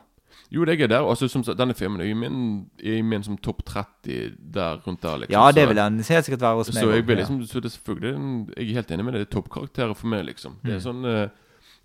Jo, 0.52 0.66
det 0.66 0.82
er 0.82 0.88
der. 0.88 1.02
Altså, 1.10 1.28
som, 1.28 1.44
denne 1.44 1.74
filmen 1.74 2.02
er 2.02 2.06
i 2.06 2.14
min, 2.14 2.66
er 2.84 3.02
min 3.04 3.24
som 3.24 3.38
topp 3.38 3.64
30 3.66 4.36
der 4.54 4.78
rundt 4.88 5.02
der. 5.02 5.18
Liksom. 5.18 5.34
Ja, 5.34 5.52
det 5.52 5.68
vil 5.68 5.76
den 5.78 6.00
helt 6.04 6.26
sikkert 6.26 6.42
være 6.42 6.56
hos 6.56 6.74
meg. 6.74 6.84
Så 6.84 6.90
jeg 6.92 7.06
blir 7.06 7.16
vil 7.16 7.18
liksom 7.24 7.42
Så 7.48 7.60
det 7.60 7.72
selvfølgelig 7.72 8.48
Jeg 8.58 8.70
er 8.70 8.74
helt 8.74 8.92
enig 8.92 9.06
med 9.06 9.14
det. 9.14 9.20
Det 9.24 9.28
er 9.30 9.42
toppkarakterer 9.42 9.94
for 9.96 10.08
meg, 10.08 10.26
liksom. 10.26 10.56
Det 10.64 10.74
er 10.74 10.80
Mm. 10.80 10.86
sånn 10.88 11.06
eh, 11.06 11.30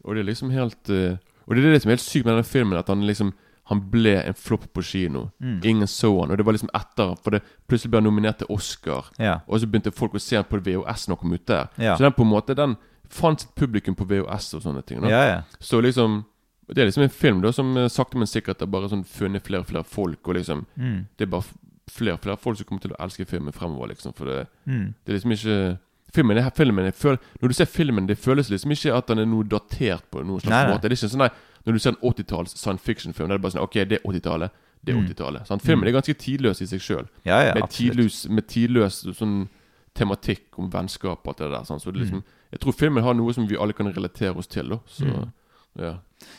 Og 0.05 0.15
det 0.15 0.21
er 0.21 0.25
liksom 0.33 0.51
helt 0.51 0.91
eh, 0.91 1.17
Og 1.47 1.55
det 1.57 1.65
er 1.65 1.73
det 1.73 1.83
som 1.83 1.89
er 1.91 1.97
helt 1.97 2.01
sykt 2.05 2.25
med 2.27 2.35
denne 2.35 2.45
filmen, 2.45 2.79
at 2.79 2.89
han 2.89 3.07
liksom 3.07 3.33
Han 3.69 3.81
ble 3.91 4.15
en 4.25 4.35
flopp 4.35 4.73
på 4.73 4.83
kino. 4.83 5.31
Mm. 5.43 5.61
Ingen 5.65 5.87
så 5.87 6.09
han, 6.21 6.31
og 6.31 6.37
det 6.39 6.45
var 6.47 6.53
liksom 6.53 6.71
etter 6.75 7.17
For 7.23 7.31
det 7.31 7.43
plutselig 7.69 7.91
ble 7.91 7.99
han 8.01 8.05
nominert 8.05 8.39
til 8.39 8.47
Oscar. 8.51 9.11
Ja. 9.19 9.41
Og 9.47 9.61
så 9.61 9.67
begynte 9.67 9.93
folk 9.93 10.13
å 10.15 10.19
se 10.21 10.37
han 10.37 10.45
på 10.45 10.61
VHS 10.61 11.09
når 11.09 11.17
han 11.17 11.21
kom 11.23 11.33
ut 11.33 11.47
der. 11.47 11.67
Ja. 11.79 11.97
Så 11.97 12.05
den 12.05 12.13
på 12.13 12.23
en 12.23 12.31
måte 12.33 12.55
Den 12.57 12.77
fant 13.11 13.41
sitt 13.41 13.55
publikum 13.57 13.95
på 13.95 14.05
VHS 14.05 14.55
og 14.55 14.63
sånne 14.63 14.83
ting. 14.85 15.03
Ja, 15.09 15.23
ja. 15.29 15.43
Så 15.61 15.81
liksom 15.81 16.25
Det 16.69 16.79
er 16.83 16.87
liksom 16.87 17.03
en 17.03 17.09
film 17.11 17.41
da 17.41 17.51
som 17.53 17.77
eh, 17.77 17.89
sakte, 17.89 18.16
men 18.16 18.27
sikkert 18.27 18.61
har 18.61 18.66
bare 18.66 18.89
sånn 18.89 19.05
funnet 19.05 19.43
flere 19.43 19.61
og 19.61 19.66
flere 19.66 19.85
folk, 19.85 20.29
og 20.29 20.35
liksom 20.35 20.66
Mm. 20.77 21.07
Det 21.16 21.27
er 21.27 21.31
bare 21.31 21.45
flere 21.89 22.12
og 22.14 22.21
flere 22.21 22.37
folk 22.37 22.57
som 22.59 22.66
kommer 22.66 22.83
til 22.83 22.91
å 22.93 22.97
elske 23.01 23.27
filmen 23.27 23.53
fremover. 23.53 23.89
liksom 23.89 24.12
For 24.14 24.25
det, 24.27 24.47
Mm. 24.66 24.95
det 25.05 25.12
er 25.12 25.19
liksom 25.19 25.33
ikke 25.33 25.79
Filmen, 26.11 26.39
her 26.43 26.51
filmen 26.51 26.91
føler, 26.93 27.19
Når 27.43 27.49
du 27.49 27.55
ser 27.55 27.64
filmen, 27.66 28.07
det 28.07 28.16
føles 28.19 28.49
liksom 28.51 28.71
ikke 28.73 28.97
at 28.97 29.07
den 29.09 29.19
er 29.19 29.25
noe 29.27 29.45
datert 29.45 30.03
på 30.11 30.25
noen 30.25 30.41
slags 30.41 30.49
Nei, 30.51 30.64
nei. 30.64 30.73
måte. 30.73 30.83
Det 30.89 30.93
er 30.93 30.97
ikke 31.07 31.11
sånn 31.12 31.19
nei, 31.19 31.29
Når 31.66 31.73
du 31.73 31.79
ser 31.79 31.91
en 31.91 31.97
80-talls 32.03 32.57
science 32.57 32.81
fiction-film, 32.83 33.29
det 33.29 33.35
er 33.35 33.39
bare 33.39 33.53
sånn 33.53 33.62
Ok, 33.62 33.73
det 33.75 33.93
er 33.93 34.09
80-tallet. 34.09 34.51
Det 34.85 34.95
er 34.95 34.99
Mm. 34.99 35.07
80-tallet. 35.09 35.49
Mm. 35.49 35.61
Filmen 35.61 35.89
er 35.89 35.93
ganske 36.01 36.14
tidløs 36.16 36.62
i 36.62 36.66
seg 36.66 36.81
sjøl. 36.81 37.09
Ja, 37.27 37.43
ja, 37.43 37.55
med, 37.55 37.64
tidløs, 37.69 38.29
med 38.31 38.47
tidløs 38.47 39.05
sånn 39.16 39.49
tematikk 39.95 40.59
om 40.59 40.71
vennskap 40.71 41.19
og 41.27 41.29
alt 41.29 41.39
det 41.39 41.51
der. 41.51 41.64
Sant? 41.64 41.83
Så 41.83 41.93
det 41.93 41.97
er 41.97 42.05
Mm. 42.05 42.11
liksom, 42.11 42.25
Jeg 42.53 42.61
tror 42.61 42.73
filmen 42.75 43.03
har 43.05 43.12
noe 43.12 43.33
som 43.35 43.47
vi 43.47 43.57
alle 43.57 43.75
kan 43.75 43.93
relatere 43.93 44.35
oss 44.37 44.47
til. 44.47 44.66
da 44.71 44.79
Så 44.87 45.05
Mm. 45.05 45.33
Ja. 45.79 45.95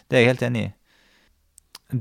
Det 0.09 0.17
er 0.17 0.23
jeg 0.25 0.29
helt 0.33 0.43
enig 0.49 0.61
i. 0.67 0.71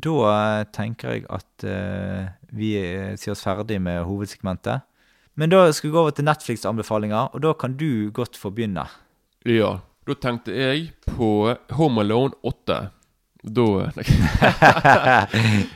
Da 0.04 0.64
tenker 0.74 1.14
jeg 1.14 1.24
at 1.32 1.64
uh, 1.64 2.26
vi 2.52 2.74
eh, 2.76 3.14
sier 3.16 3.32
oss 3.32 3.44
ferdig 3.46 3.78
med 3.80 4.02
hovedsegmentet. 4.04 4.82
Men 5.38 5.50
da 5.52 5.62
skal 5.72 5.88
vi 5.88 5.94
gå 5.94 6.00
over 6.02 6.10
til 6.16 6.26
Netflix-anbefalinger, 6.26 7.30
og 7.32 7.40
da 7.44 7.52
kan 7.54 7.76
du 7.78 8.10
godt 8.12 8.36
få 8.36 8.50
begynne. 8.50 8.84
ja. 9.46 9.78
Da 10.08 10.14
tenkte 10.16 10.54
jeg 10.56 10.86
på 11.04 11.26
Home 11.76 12.00
Alone 12.00 12.32
8. 12.42 12.76
Da 13.44 13.64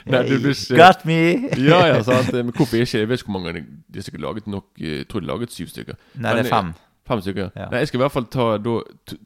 Nei, 0.08 0.22
du 0.24 0.38
blir 0.42 0.54
ikke- 0.54 0.76
Got 0.78 1.04
me! 1.04 1.18
Ja, 1.68 1.82
ja, 1.86 1.98
sant. 2.02 2.32
Men 2.32 2.48
hvorfor 2.56 2.76
ikke? 2.80 2.98
Jeg 2.98 3.08
vet 3.10 3.20
ikke 3.20 3.30
hvor 3.30 3.40
mange 3.40 3.52
De 3.60 3.98
har 3.98 4.02
sikkert 4.06 4.20
laget 4.24 4.46
nok 4.46 4.64
eh, 4.80 4.96
Jeg 5.02 5.08
tror 5.08 5.20
de 5.20 5.26
laget 5.26 5.52
syv 5.52 5.68
stykker. 5.68 5.94
Nei, 6.14 6.34
Men, 6.34 6.44
det 6.44 6.46
er 6.46 6.56
fem. 6.56 6.72
Fem 7.08 7.20
stykker? 7.20 7.50
Ja. 7.56 7.68
Nei, 7.70 7.78
jeg 7.82 7.88
skal 7.92 8.00
i 8.00 8.02
hvert 8.06 8.14
fall 8.16 8.26
ta 8.32 8.46
Da 8.64 8.74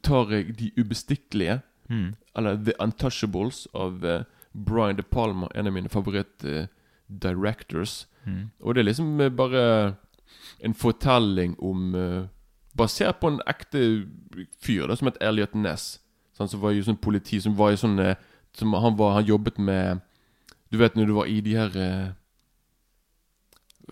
tar 0.02 0.34
jeg 0.34 0.56
De 0.58 0.70
ubestikkelige. 0.82 1.60
Mm. 1.90 2.14
Eller 2.36 2.56
The 2.66 2.72
Untouchables 2.82 3.66
av 3.74 4.04
uh, 4.04 4.22
Brian 4.52 4.96
De 4.96 5.02
Palma, 5.02 5.48
en 5.54 5.66
av 5.66 5.72
mine 5.72 5.88
favoritt-directors. 5.88 8.06
Mm. 8.26 8.50
Og 8.60 8.74
det 8.74 8.80
er 8.82 8.88
liksom 8.90 9.20
uh, 9.20 9.28
bare 9.30 9.94
en 10.64 10.74
fortelling 10.74 11.54
om 11.62 11.94
eh, 11.94 12.24
Basert 12.76 13.20
på 13.20 13.28
en 13.30 13.38
ekte 13.48 13.78
fyr 14.60 14.86
da 14.88 14.96
som 14.98 15.06
het 15.08 15.16
Elliot 15.24 15.54
Ness. 15.56 16.00
Sånn, 16.36 16.48
som 16.50 16.60
var 16.60 16.74
jo 16.76 16.82
sånn 16.84 16.98
politi 17.00 17.38
Som 17.40 17.54
var 17.56 17.72
i 17.72 17.78
sånn 17.80 17.96
eh, 18.02 18.16
som 18.56 18.74
han, 18.76 18.96
var, 18.98 19.14
han 19.16 19.24
jobbet 19.24 19.56
med 19.58 20.00
Du 20.72 20.76
vet 20.80 20.94
når 20.96 21.06
du 21.08 21.12
var 21.16 21.26
i 21.32 21.38
de 21.40 21.54
her 21.56 21.72
eh, 21.80 22.10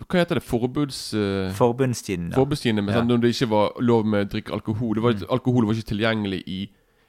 Hva 0.05 0.19
heter 0.21 0.37
det? 0.37 0.43
Forbuds... 0.45 0.99
eh, 1.17 1.49
Forbundstiden, 2.35 2.77
ja. 2.77 2.83
Men 2.83 2.93
Ja. 2.93 2.99
sånn, 2.99 3.09
når 3.13 3.17
det 3.23 3.31
ikke 3.33 3.49
var 3.55 3.73
lov 3.81 4.05
med 4.05 4.27
å 4.27 4.29
drikke 4.35 4.53
alkohol. 4.53 4.93
Det 4.99 5.03
var, 5.05 5.13
Mm. 5.15 5.25
Alkohol 5.37 5.65
var 5.65 5.73
ikke 5.79 5.91
tilgjengelig 5.95 6.41
i 6.45 6.59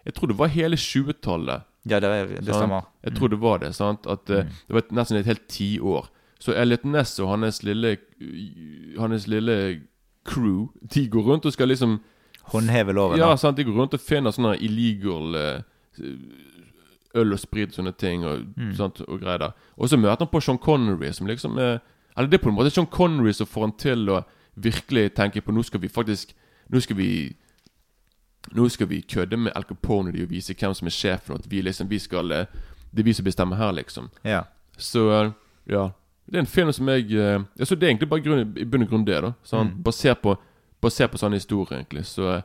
Jeg 0.07 0.15
tror 0.15 0.29
det 0.31 0.37
var 0.39 0.49
hele 0.55 0.77
20-tallet. 0.77 1.63
Ja, 1.87 1.99
det, 2.01 2.09
er- 2.11 2.41
det 2.41 2.55
stemmer. 2.55 2.87
Jeg 3.05 3.15
tror 3.17 3.29
det 3.31 3.39
var 3.43 3.59
det. 3.63 3.73
sant? 3.75 4.07
At 4.07 4.31
eh, 4.31 4.45
Mm. 4.45 4.51
Det 4.69 4.75
var 4.75 4.83
nesten 4.93 5.17
et 5.19 5.27
helt 5.27 5.47
tiår. 5.49 6.09
Så 6.39 6.53
Elliot 6.55 6.85
Ness 6.85 7.19
og 7.21 7.29
hans 7.33 7.63
lille 7.63 7.97
Hans 8.99 9.27
lille 9.27 9.81
crew 10.25 10.67
De 10.95 11.07
går 11.09 11.23
rundt 11.23 11.47
og 11.47 11.53
skal 11.53 11.69
liksom 11.69 12.01
Håndheve 12.53 12.93
loven. 12.95 13.19
Ja, 13.19 13.35
sant, 13.37 13.57
de 13.57 13.65
går 13.65 13.75
rundt 13.75 13.95
og 13.95 14.01
finner 14.01 14.31
sånne 14.31 14.57
illegal 14.63 15.35
eh, 15.35 15.63
øl 17.17 17.33
og 17.33 17.41
sprit 17.41 17.73
sånne 17.75 17.93
ting 17.99 18.25
og, 18.25 18.45
Mm. 18.57 18.75
sant, 18.77 19.01
og 19.09 19.21
greier 19.21 19.39
der. 19.39 19.53
Og 19.79 19.89
så 19.89 19.97
møter 19.99 20.19
han 20.19 20.29
på 20.29 20.41
Sean 20.43 20.59
Connery, 20.59 21.13
som 21.13 21.27
liksom 21.27 21.59
er 21.59 21.81
Eller 22.17 22.29
det 22.31 22.41
er 22.41 22.45
på 22.45 22.49
en 22.49 22.55
måte 22.57 22.71
Sean 22.71 22.87
Connery 22.87 23.33
som 23.33 23.47
får 23.47 23.61
han 23.61 23.73
til 23.79 24.07
å 24.09 24.25
virkelig 24.57 25.15
tenke 25.15 25.41
på 25.43 25.53
Nå 25.53 25.63
skal 25.65 25.81
vi 25.81 25.89
faktisk 25.89 26.33
Nå 26.71 26.81
skal 26.81 26.97
vi 26.97 27.35
Nå 28.55 28.69
skal 28.69 28.87
vi 28.89 29.01
kødde 29.03 29.37
med 29.37 29.53
Al 29.57 29.65
Capone 29.65 30.11
og 30.23 30.31
vise 30.31 30.55
hvem 30.55 30.75
som 30.75 30.87
er 30.87 30.91
sjefen, 30.95 31.35
og 31.35 31.41
at 31.45 31.51
vi 31.51 31.61
liksom 31.63 31.89
Vi 31.91 31.99
skal 31.99 32.31
eh, 32.33 32.47
Det 32.93 33.01
er 33.01 33.05
vi 33.05 33.13
som 33.13 33.25
bestemmer 33.25 33.57
her, 33.57 33.73
liksom. 33.73 34.11
Ja. 34.25 34.43
Så 34.79 35.11
eh, 35.11 35.31
ja. 35.67 35.89
Det 36.27 36.37
er 36.37 36.41
en 36.41 36.47
film 36.47 36.73
som 36.73 36.89
jeg 36.89 37.11
altså 37.59 37.75
Det 37.75 37.83
er 37.87 37.91
egentlig 37.91 38.09
bare 38.09 38.21
grunn, 38.21 38.55
i 38.59 38.65
bunn 38.65 38.83
og 38.83 38.89
grunn 38.89 39.05
det, 39.07 39.21
da. 39.23 39.33
Sånn, 39.45 39.73
Mm. 39.75 39.83
Basert 39.83 40.23
på 40.23 40.37
Basert 40.83 41.11
på 41.11 41.19
sånne 41.19 41.37
historier, 41.41 41.79
egentlig. 41.81 42.05
Så 42.07 42.43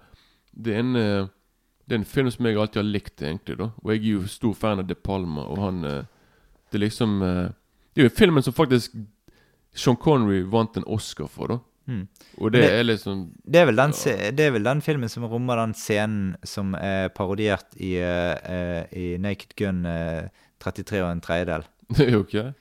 det 0.54 0.74
er 0.76 0.80
en 0.80 0.94
Det 0.94 1.96
er 1.96 2.00
en 2.00 2.06
film 2.06 2.30
som 2.32 2.46
jeg 2.46 2.58
alltid 2.58 2.76
har 2.84 2.84
likt, 2.92 3.22
egentlig. 3.22 3.58
da 3.58 3.72
Og 3.84 3.92
jeg 3.92 4.00
er 4.02 4.12
jo 4.14 4.28
stor 4.28 4.54
fan 4.54 4.80
av 4.80 4.88
De 4.88 4.96
Palma, 4.96 5.42
og 5.42 5.58
han 5.58 5.82
Det 5.82 6.74
er 6.74 6.80
liksom 6.86 7.20
Det 7.20 8.02
er 8.02 8.04
jo 8.04 8.10
filmen 8.10 8.44
som 8.44 8.54
faktisk 8.54 8.92
Sean 9.74 9.96
Connery 9.96 10.42
vant 10.44 10.76
en 10.78 10.84
Oscar 10.86 11.28
for, 11.28 11.48
da. 11.48 11.58
Mm. 11.92 12.08
Og 12.40 12.52
det, 12.56 12.62
det- 12.64 12.72
er 12.80 12.84
liksom 12.88 13.26
Det 13.44 13.62
er, 13.62 13.72
den, 13.76 13.92
det 14.38 14.46
er 14.48 14.56
vel 14.56 14.64
den 14.70 14.82
filmen 14.86 15.10
som 15.12 15.26
rommer 15.28 15.60
den 15.60 15.74
scenen 15.76 16.36
som 16.48 16.74
er 16.80 17.10
parodiert 17.18 17.68
i, 17.78 17.96
eh, 18.00 18.38
eh, 18.56 18.86
i 18.96 19.06
Naked 19.20 19.56
Gun 19.60 19.84
uh, 19.86 20.30
33 20.64 21.04
og 21.04 21.12
en 21.12 21.22
tredjedel. 21.22 21.68
Det 21.98 22.08
er 22.08 22.12
jo 22.16 22.24
ikke 22.24 22.44
det? 22.48 22.54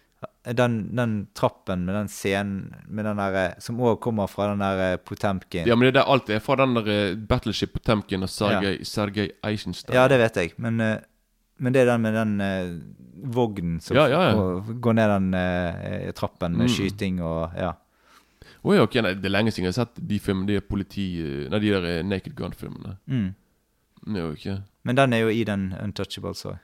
Den, 0.57 0.75
den 0.97 1.13
trappen 1.37 1.83
med 1.85 1.95
den 1.95 2.09
scenen 2.09 2.73
med 2.89 3.05
den 3.05 3.19
der, 3.21 3.35
eh, 3.37 3.59
som 3.61 3.77
òg 3.85 3.99
kommer 4.01 4.27
fra 4.29 4.49
den 4.51 4.63
der 4.65 4.81
eh, 4.93 4.97
Potemkin. 4.97 5.67
Ja, 5.69 5.77
men 5.77 5.87
det 5.87 5.93
er 5.95 5.99
der 6.01 6.11
alt 6.13 6.31
er 6.33 6.41
fra 6.41 6.57
den 6.63 6.75
der 6.79 6.89
eh, 6.89 7.15
Battleship 7.29 7.75
Potemkin 7.77 8.25
og 8.25 8.31
Sergej 8.33 8.81
Sergej 8.89 9.29
Eisenstein. 9.45 9.95
Ja, 9.95 10.09
det 10.09 10.19
vet 10.23 10.41
jeg, 10.41 10.55
men, 10.59 10.81
eh, 10.81 10.97
men 11.61 11.77
det 11.77 11.83
er 11.85 11.91
den 11.93 12.01
med 12.03 12.17
den 12.17 12.33
uh, 12.41 13.31
vognen 13.37 13.79
som 13.85 13.97
Ja, 14.01 14.07
ja, 14.09 14.21
ja. 14.31 14.61
går 14.81 14.97
ned 14.97 15.11
den 15.13 15.29
uh, 15.37 16.11
trappen 16.17 16.57
med 16.57 16.71
Mm. 16.71 16.75
skyting 16.75 17.21
og 17.23 17.53
Ja. 17.61 17.73
Å 18.63 18.75
ja, 18.77 18.83
ok, 18.85 18.95
nei, 19.03 19.15
Det 19.17 19.25
er 19.31 19.33
lenge 19.33 19.53
siden 19.55 19.69
jeg 19.69 19.73
har 19.75 19.87
sett 19.87 20.01
de 20.09 20.19
filmene, 20.21 20.47
de 20.47 20.61
politi... 20.61 21.05
Nei, 21.51 21.59
de 21.63 21.71
der 21.73 21.87
eh, 21.89 22.03
Naked 22.05 22.35
Gun-filmene. 22.37 22.97
Mm. 23.09 23.31
Det 24.07 24.17
er 24.21 24.27
jo 24.27 24.33
ikke 24.37 24.57
Men 24.85 24.97
den 24.97 25.13
er 25.17 25.19
jo 25.25 25.29
i 25.33 25.45
den 25.45 25.71
Untouchables 25.81 26.45
òg. 26.49 26.59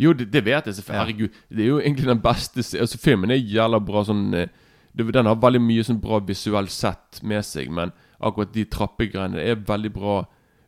Jo, 0.00 0.12
det, 0.16 0.30
det 0.32 0.42
vet 0.44 0.66
jeg 0.66 0.74
selvfølgelig. 0.78 0.96
Ja. 0.96 1.04
Herregud. 1.04 1.40
Det 1.56 1.64
er 1.64 1.68
jo 1.68 1.78
egentlig 1.80 2.08
den 2.08 2.22
beste 2.24 2.64
Altså, 2.80 2.98
Filmen 2.98 3.30
er 3.30 3.36
jævla 3.40 3.80
bra 3.84 4.02
sånn 4.08 4.24
eh, 4.34 4.48
Den 4.96 5.28
har 5.28 5.36
veldig 5.42 5.60
mye 5.60 5.84
sånn 5.84 6.00
bra 6.00 6.20
visuelt 6.24 6.72
sett 6.72 7.20
med 7.22 7.44
seg, 7.44 7.68
men 7.70 7.92
akkurat 8.24 8.52
de 8.54 8.64
trappegreiene 8.64 9.42
er 9.42 9.56
veldig 9.66 9.90
bra. 9.92 10.20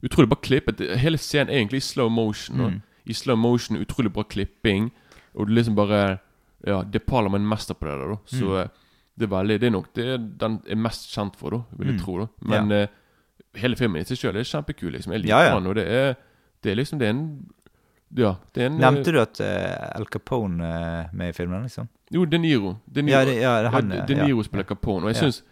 Utrolig 0.05 0.29
bra 0.29 0.39
klippet. 0.43 0.83
Hele 1.01 1.17
scenen 1.19 1.49
er 1.53 1.61
egentlig 1.63 1.81
i 1.81 1.87
slow 1.89 2.11
motion. 2.13 2.61
Og 2.61 2.71
Mm. 2.73 2.83
I 3.07 3.15
slow 3.15 3.37
motion 3.39 3.79
utrolig 3.79 4.13
bra 4.13 4.25
klipping. 4.27 4.91
Og 5.35 5.47
du 5.49 5.55
liksom 5.55 5.77
bare 5.79 6.19
Ja, 6.67 6.83
det 6.83 7.05
parler 7.07 7.31
er 7.31 7.37
en 7.37 7.47
mester 7.49 7.75
på 7.75 7.87
det 7.87 7.95
der, 8.01 8.09
da. 8.09 8.17
Så 8.27 8.45
Mm. 8.65 8.71
Eh, 9.17 9.19
det 9.19 9.27
er 9.27 9.35
veldig 9.37 9.61
Det 9.61 9.67
er 9.67 9.71
nok 9.71 9.93
det 9.95 10.39
den 10.39 10.61
er 10.69 10.77
mest 10.77 11.09
kjent 11.15 11.37
for, 11.37 11.51
da, 11.51 11.63
vil 11.79 11.89
jeg 11.89 11.97
Mm. 11.99 12.05
tro. 12.05 12.19
da 12.19 12.27
Men 12.43 12.73
eh, 12.73 12.87
hele 13.57 13.77
filmen 13.77 14.01
i 14.01 14.05
seg 14.05 14.19
sjøl 14.19 14.37
er 14.37 14.45
kjempekul, 14.45 14.93
liksom. 14.93 15.13
Jeg 15.13 15.23
liker 15.23 15.29
Ja, 15.29 15.43
ja. 15.49 15.55
den, 15.55 15.67
og 15.67 15.75
det 15.75 15.87
er 15.89 16.17
Det 16.63 16.73
er 16.73 16.77
liksom 16.77 16.99
Det 16.99 17.07
er 17.07 17.11
en 17.11 17.47
Ja, 18.17 18.37
det 18.55 18.63
er 18.63 18.67
en 18.67 18.79
Nevnte 18.79 19.13
du 19.13 19.21
at 19.21 19.41
uh, 19.41 19.97
Al 19.99 20.07
Capone 20.07 20.61
er 20.65 21.09
med 21.13 21.29
i 21.31 21.33
filmen, 21.33 21.63
liksom? 21.63 21.89
Jo, 22.13 22.25
De 22.25 22.39
Niro. 22.39 22.77
De 22.93 23.03
Niro, 23.03 23.19
Ja, 23.19 23.25
det- 23.25 23.41
ja, 23.43 23.69
han, 23.71 23.91
ja. 23.91 24.05
De 24.07 24.15
Niro 24.15 24.43
spiller 24.43 24.65
Capone. 24.65 25.03
Og 25.07 25.13
jeg 25.13 25.17
Ja. 25.17 25.29
syns 25.29 25.43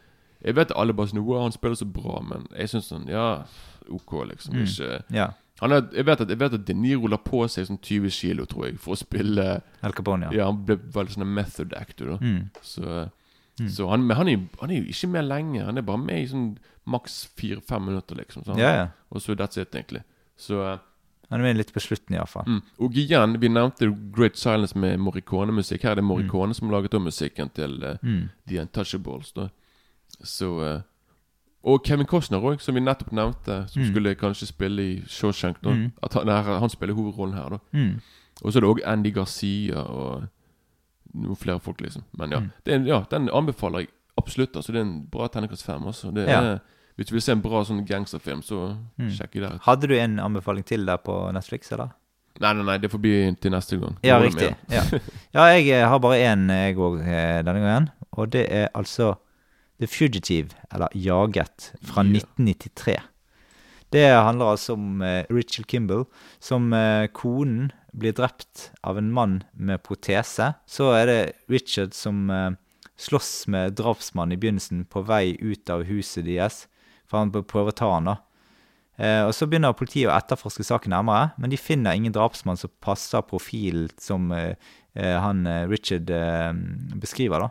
Jeg 0.45 0.55
vet 0.57 0.71
alle 0.77 0.93
bare 0.93 1.09
noe, 1.15 1.43
han 1.43 1.53
spiller 1.53 1.75
så 1.75 1.87
bra, 1.91 2.21
men 2.23 2.47
jeg 2.57 2.69
syns 2.69 2.89
sånn 2.93 3.09
Ja, 3.09 3.45
OK, 3.91 4.13
liksom. 4.29 4.55
Mm. 4.55 4.63
Ikke 4.67 5.03
Ja. 5.11 5.31
han 5.61 5.73
er, 5.73 5.89
jeg, 5.93 6.05
vet 6.05 6.21
at, 6.21 6.29
jeg 6.29 6.39
vet 6.39 6.53
at 6.55 6.65
De 6.67 6.75
Niro 6.75 7.07
la 7.09 7.17
på 7.17 7.49
seg 7.49 7.67
sånn 7.67 7.81
20 7.81 8.11
kilo, 8.11 8.45
tror 8.45 8.67
jeg, 8.67 8.79
for 8.79 8.93
å 8.95 8.97
spille 8.99 9.63
Al 9.83 9.93
Capone, 9.93 10.23
ja. 10.31 10.31
Ja, 10.33 10.45
han 10.47 10.65
ble 10.65 10.77
veldig 10.77 11.17
sånn 11.17 11.27
method 11.35 11.73
actor, 11.75 12.07
da. 12.07 12.17
Mm. 12.19 12.51
Så, 12.63 13.11
Mm. 13.61 13.69
så 13.71 13.89
han, 13.89 14.03
men 14.03 14.17
han 14.17 14.29
er, 14.29 14.41
han 14.61 14.71
er 14.71 14.81
jo 14.83 14.85
ikke 14.91 15.09
med 15.09 15.25
lenge. 15.29 15.65
Han 15.65 15.79
er 15.79 15.83
bare 15.83 15.99
med 15.99 16.23
i 16.23 16.27
sånn 16.27 16.59
maks 16.87 17.27
fire-fem 17.39 17.85
minutter, 17.87 18.17
liksom. 18.19 18.43
sånn. 18.45 18.59
Yeah, 18.59 18.75
yeah. 18.75 18.89
Og 19.11 19.23
så 19.23 19.35
that's 19.39 19.61
it, 19.61 19.75
egentlig. 19.75 20.03
Så 20.37 20.59
uh, 20.61 20.79
Han 21.31 21.41
er 21.41 21.45
med 21.45 21.57
litt 21.57 21.73
på 21.73 21.81
slutten, 21.81 22.15
iallfall. 22.17 22.45
Mm. 22.47 22.63
Og 22.81 22.97
igjen, 22.99 23.37
vi 23.41 23.49
nevnte 23.49 23.89
Great 24.17 24.37
Silence 24.37 24.75
med 24.79 24.99
Morricone-musikk. 24.99 25.83
Her 25.83 25.91
er 25.91 25.95
det 26.03 26.05
Morricone 26.05 26.55
som 26.55 26.71
laget 26.71 26.95
om 26.95 27.03
musikken 27.07 27.49
til 27.55 27.79
uh, 27.85 27.95
Mm. 28.03 28.29
The 28.49 28.61
Untouchables. 28.61 29.33
da 29.33 29.49
Så 30.23 30.51
uh, 30.61 30.81
Og 31.65 31.81
Kevin 31.87 32.07
Costner 32.07 32.39
òg, 32.45 32.61
som 32.61 32.75
vi 32.75 32.81
nettopp 32.81 33.13
nevnte, 33.13 33.65
som 33.69 33.83
Mm. 33.83 33.89
skulle 33.91 34.15
kanskje 34.15 34.47
spille 34.47 34.83
i 34.83 35.03
Shawshank. 35.09 35.63
da 35.65 35.71
Mm. 35.71 35.93
At 36.03 36.13
han, 36.15 36.27
nei, 36.27 36.43
han 36.43 36.69
spiller 36.71 36.95
hovedrollen 36.95 37.35
her, 37.35 37.49
da. 37.49 37.59
Mm. 37.73 38.01
Og 38.43 38.53
så 38.53 38.59
er 38.59 38.61
det 38.61 38.69
òg 38.71 38.81
Andy 38.85 39.11
Garcia 39.15 39.79
og 39.81 40.27
noen 41.15 41.37
flere 41.37 41.61
folk, 41.61 41.81
liksom. 41.81 42.05
Men 42.19 42.31
ja, 42.31 42.39
Mm. 42.41 42.51
er 42.67 42.87
ja 42.87 43.01
den 43.11 43.29
anbefaler 43.29 43.81
jeg 43.81 43.89
absolutt. 44.19 44.57
Altså 44.57 44.73
Det 44.73 44.77
er 44.81 44.85
en 44.87 45.07
bra 45.11 45.29
terningkast 45.29 45.65
fem. 45.65 45.83
Altså. 45.87 46.13
Det 46.15 46.29
Ja. 46.29 46.41
er, 46.41 46.61
Hvis 46.97 47.07
du 47.09 47.15
vil 47.15 47.23
se 47.23 47.33
en 47.33 47.41
bra 47.43 47.65
sånn 47.65 47.85
gangsterfilm, 47.85 48.41
så 48.43 48.77
Mm. 48.99 49.11
sjekk 49.11 49.33
det. 49.33 49.61
Hadde 49.63 49.89
du 49.89 49.95
en 49.99 50.19
anbefaling 50.19 50.65
til 50.65 50.87
der 50.87 50.97
på 50.99 51.33
Netflix, 51.33 51.73
eller? 51.73 51.91
Nei, 52.41 52.53
nei, 52.53 52.63
nei, 52.65 52.79
det 52.79 52.91
får 52.91 53.01
bli 53.01 53.35
til 53.35 53.51
neste 53.51 53.81
gang. 53.81 53.97
Ja, 54.05 54.21
riktig. 54.21 54.55
Ja, 54.71 54.83
ja 55.35 55.45
jeg 55.57 55.69
eh, 55.71 55.89
har 55.89 55.99
bare 55.99 56.21
én, 56.23 56.49
jeg 56.49 56.77
òg, 56.77 56.99
denne 57.05 57.45
gangen. 57.61 57.91
Og 58.13 58.31
det 58.31 58.47
er 58.53 58.69
altså 58.77 59.17
The 59.81 59.87
Fugitive, 59.89 60.51
eller 60.73 60.87
Jaget, 60.95 61.73
fra 61.83 62.03
Ja. 62.03 62.21
1993. 62.21 63.01
Det 63.93 64.03
handler 64.11 64.47
altså 64.47 64.73
om 64.75 65.03
uh, 65.03 65.23
Richard 65.31 65.67
Kimball, 65.67 66.05
som 66.41 66.73
uh, 66.73 67.07
konen 67.07 67.73
blir 67.95 68.15
drept 68.17 68.71
av 68.83 68.99
en 68.99 69.11
mann 69.15 69.41
med 69.53 69.83
protese. 69.87 70.53
Så 70.67 70.91
er 70.97 71.09
det 71.09 71.19
Richard 71.51 71.95
som 71.97 72.29
eh, 72.31 72.51
slåss 73.01 73.47
med 73.51 73.77
drapsmannen 73.79 74.37
i 74.37 74.41
begynnelsen 74.41 74.85
på 74.91 75.05
vei 75.07 75.35
ut 75.41 75.71
av 75.71 75.87
huset 75.89 76.27
deres, 76.27 76.65
for 77.07 77.23
han 77.23 77.33
prøver 77.35 77.73
å 77.73 77.79
ta 77.79 77.91
han 77.95 78.11
da. 78.11 78.19
Eh, 78.97 79.23
og 79.27 79.35
Så 79.35 79.49
begynner 79.51 79.75
politiet 79.77 80.11
å 80.11 80.15
etterforske 80.15 80.67
saken 80.67 80.95
nærmere, 80.95 81.33
men 81.39 81.51
de 81.51 81.59
finner 81.59 81.97
ingen 81.97 82.15
drapsmann 82.15 82.59
som 82.61 82.73
passer 82.85 83.25
profilen 83.27 83.91
som 83.99 84.31
eh, 84.35 84.55
eh, 84.95 85.17
han 85.19 85.47
eh, 85.47 85.67
Richard 85.71 86.11
eh, 86.11 86.53
beskriver. 87.01 87.47
da. 87.47 87.51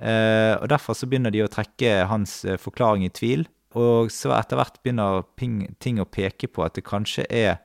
Og 0.00 0.68
Derfor 0.72 0.96
så 0.96 1.04
begynner 1.04 1.28
de 1.28 1.42
å 1.44 1.50
trekke 1.52 2.06
hans 2.08 2.38
forklaring 2.62 3.02
i 3.04 3.10
tvil. 3.12 3.42
Og 3.76 4.08
så 4.08 4.32
etter 4.32 4.56
hvert 4.56 4.78
begynner 4.80 5.26
ting 5.36 6.00
å 6.00 6.08
peke 6.08 6.48
på 6.48 6.64
at 6.64 6.78
det 6.78 6.86
kanskje 6.86 7.26
er 7.28 7.58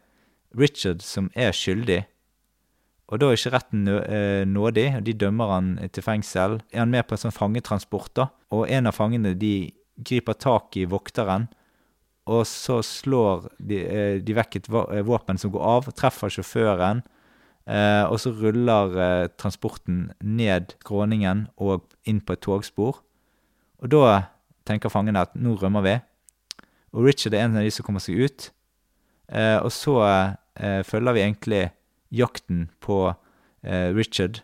Richard 0.55 1.03
som 1.03 1.29
er 1.35 1.55
skyldig. 1.55 2.03
Og 3.13 3.21
da 3.21 3.29
er 3.29 3.37
ikke 3.37 3.53
retten 3.53 3.85
eh, 3.87 4.43
nådig, 4.49 4.87
og 4.97 5.03
de 5.05 5.13
dømmer 5.13 5.51
han 5.53 5.73
til 5.93 6.05
fengsel. 6.05 6.57
Er 6.73 6.81
han 6.81 6.93
med 6.93 7.05
på 7.05 7.13
en 7.13 7.21
sånn 7.27 7.35
fangetransport, 7.35 8.15
da? 8.17 8.31
Og 8.55 8.65
en 8.73 8.89
av 8.89 8.95
fangene 8.97 9.35
de 9.37 9.69
griper 9.95 10.37
tak 10.41 10.77
i 10.81 10.87
vokteren, 10.89 11.45
og 12.25 12.41
så 12.49 12.79
slår 12.81 13.45
de, 13.61 13.81
eh, 13.85 14.15
de 14.25 14.37
vekk 14.37 14.57
et 14.57 14.69
eh, 14.71 15.03
våpen 15.05 15.37
som 15.37 15.53
går 15.53 15.67
av, 15.75 15.91
treffer 15.93 16.33
sjåføren, 16.33 17.05
og 17.65 18.19
så 18.21 18.29
ruller 18.29 18.91
transporten 19.41 20.11
ned 20.21 20.75
skråningen 20.83 21.39
og 21.57 21.87
inn 22.05 22.19
på 22.21 22.35
et 22.35 22.43
togspor. 22.45 22.99
Og 23.81 23.89
da 23.89 24.19
tenker 24.69 24.93
fangene 24.93 25.23
at 25.25 25.33
nå 25.33 25.55
rømmer 25.57 25.81
vi. 25.81 25.95
Og 26.93 27.07
Richard 27.07 27.33
er 27.33 27.47
en 27.47 27.57
av 27.57 27.65
de 27.65 27.71
som 27.73 27.87
kommer 27.87 28.03
seg 28.05 28.21
ut. 28.21 28.45
Og 29.33 29.71
så 29.73 29.95
følger 30.55 31.15
vi 31.15 31.21
egentlig 31.21 31.63
jakten 32.15 32.69
på 32.83 32.99
eh, 33.65 33.89
Richard. 33.95 34.41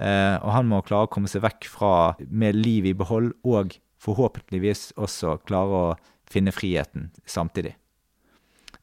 Eh, 0.00 0.36
og 0.40 0.50
han 0.54 0.68
må 0.70 0.80
klare 0.86 1.08
å 1.08 1.12
komme 1.12 1.30
seg 1.30 1.44
vekk 1.44 1.68
fra 1.70 1.92
med 2.28 2.58
liv 2.58 2.88
i 2.88 2.96
behold, 2.96 3.34
og 3.44 3.76
forhåpentligvis 4.00 4.94
også 5.00 5.38
klare 5.48 5.80
å 5.80 5.94
finne 6.30 6.54
friheten 6.54 7.10
samtidig. 7.28 7.74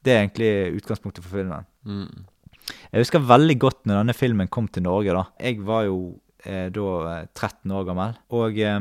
Det 0.04 0.14
er 0.14 0.22
egentlig 0.22 0.78
utgangspunktet 0.78 1.24
for 1.24 1.40
filmen. 1.40 1.66
Mm. 1.82 2.28
Jeg 2.92 3.02
husker 3.02 3.24
veldig 3.24 3.56
godt 3.60 3.86
når 3.88 4.02
denne 4.02 4.16
filmen 4.16 4.50
kom 4.52 4.68
til 4.70 4.84
Norge. 4.86 5.16
da. 5.16 5.24
Jeg 5.42 5.64
var 5.66 5.88
jo 5.88 5.98
eh, 6.44 6.68
da 6.70 6.90
eh, 7.16 7.24
13 7.34 7.72
år 7.74 7.88
gammel. 7.88 8.18
Og 8.38 8.60
eh, 8.62 8.78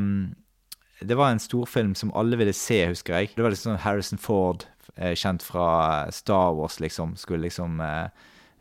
det 1.07 1.17
var 1.17 1.31
en 1.31 1.41
storfilm 1.41 1.95
som 1.97 2.13
alle 2.17 2.37
ville 2.39 2.53
se, 2.55 2.83
husker 2.91 3.17
jeg. 3.17 3.33
Det 3.35 3.45
var 3.45 3.55
liksom 3.55 3.79
Harrison 3.81 4.21
Ford, 4.21 4.67
eh, 4.67 4.76
kjent 5.15 5.43
fra 5.45 5.67
Star 6.11 6.53
Wars, 6.57 6.79
liksom. 6.79 7.15
Skulle 7.17 7.47
liksom 7.47 7.79
eh, 7.81 8.09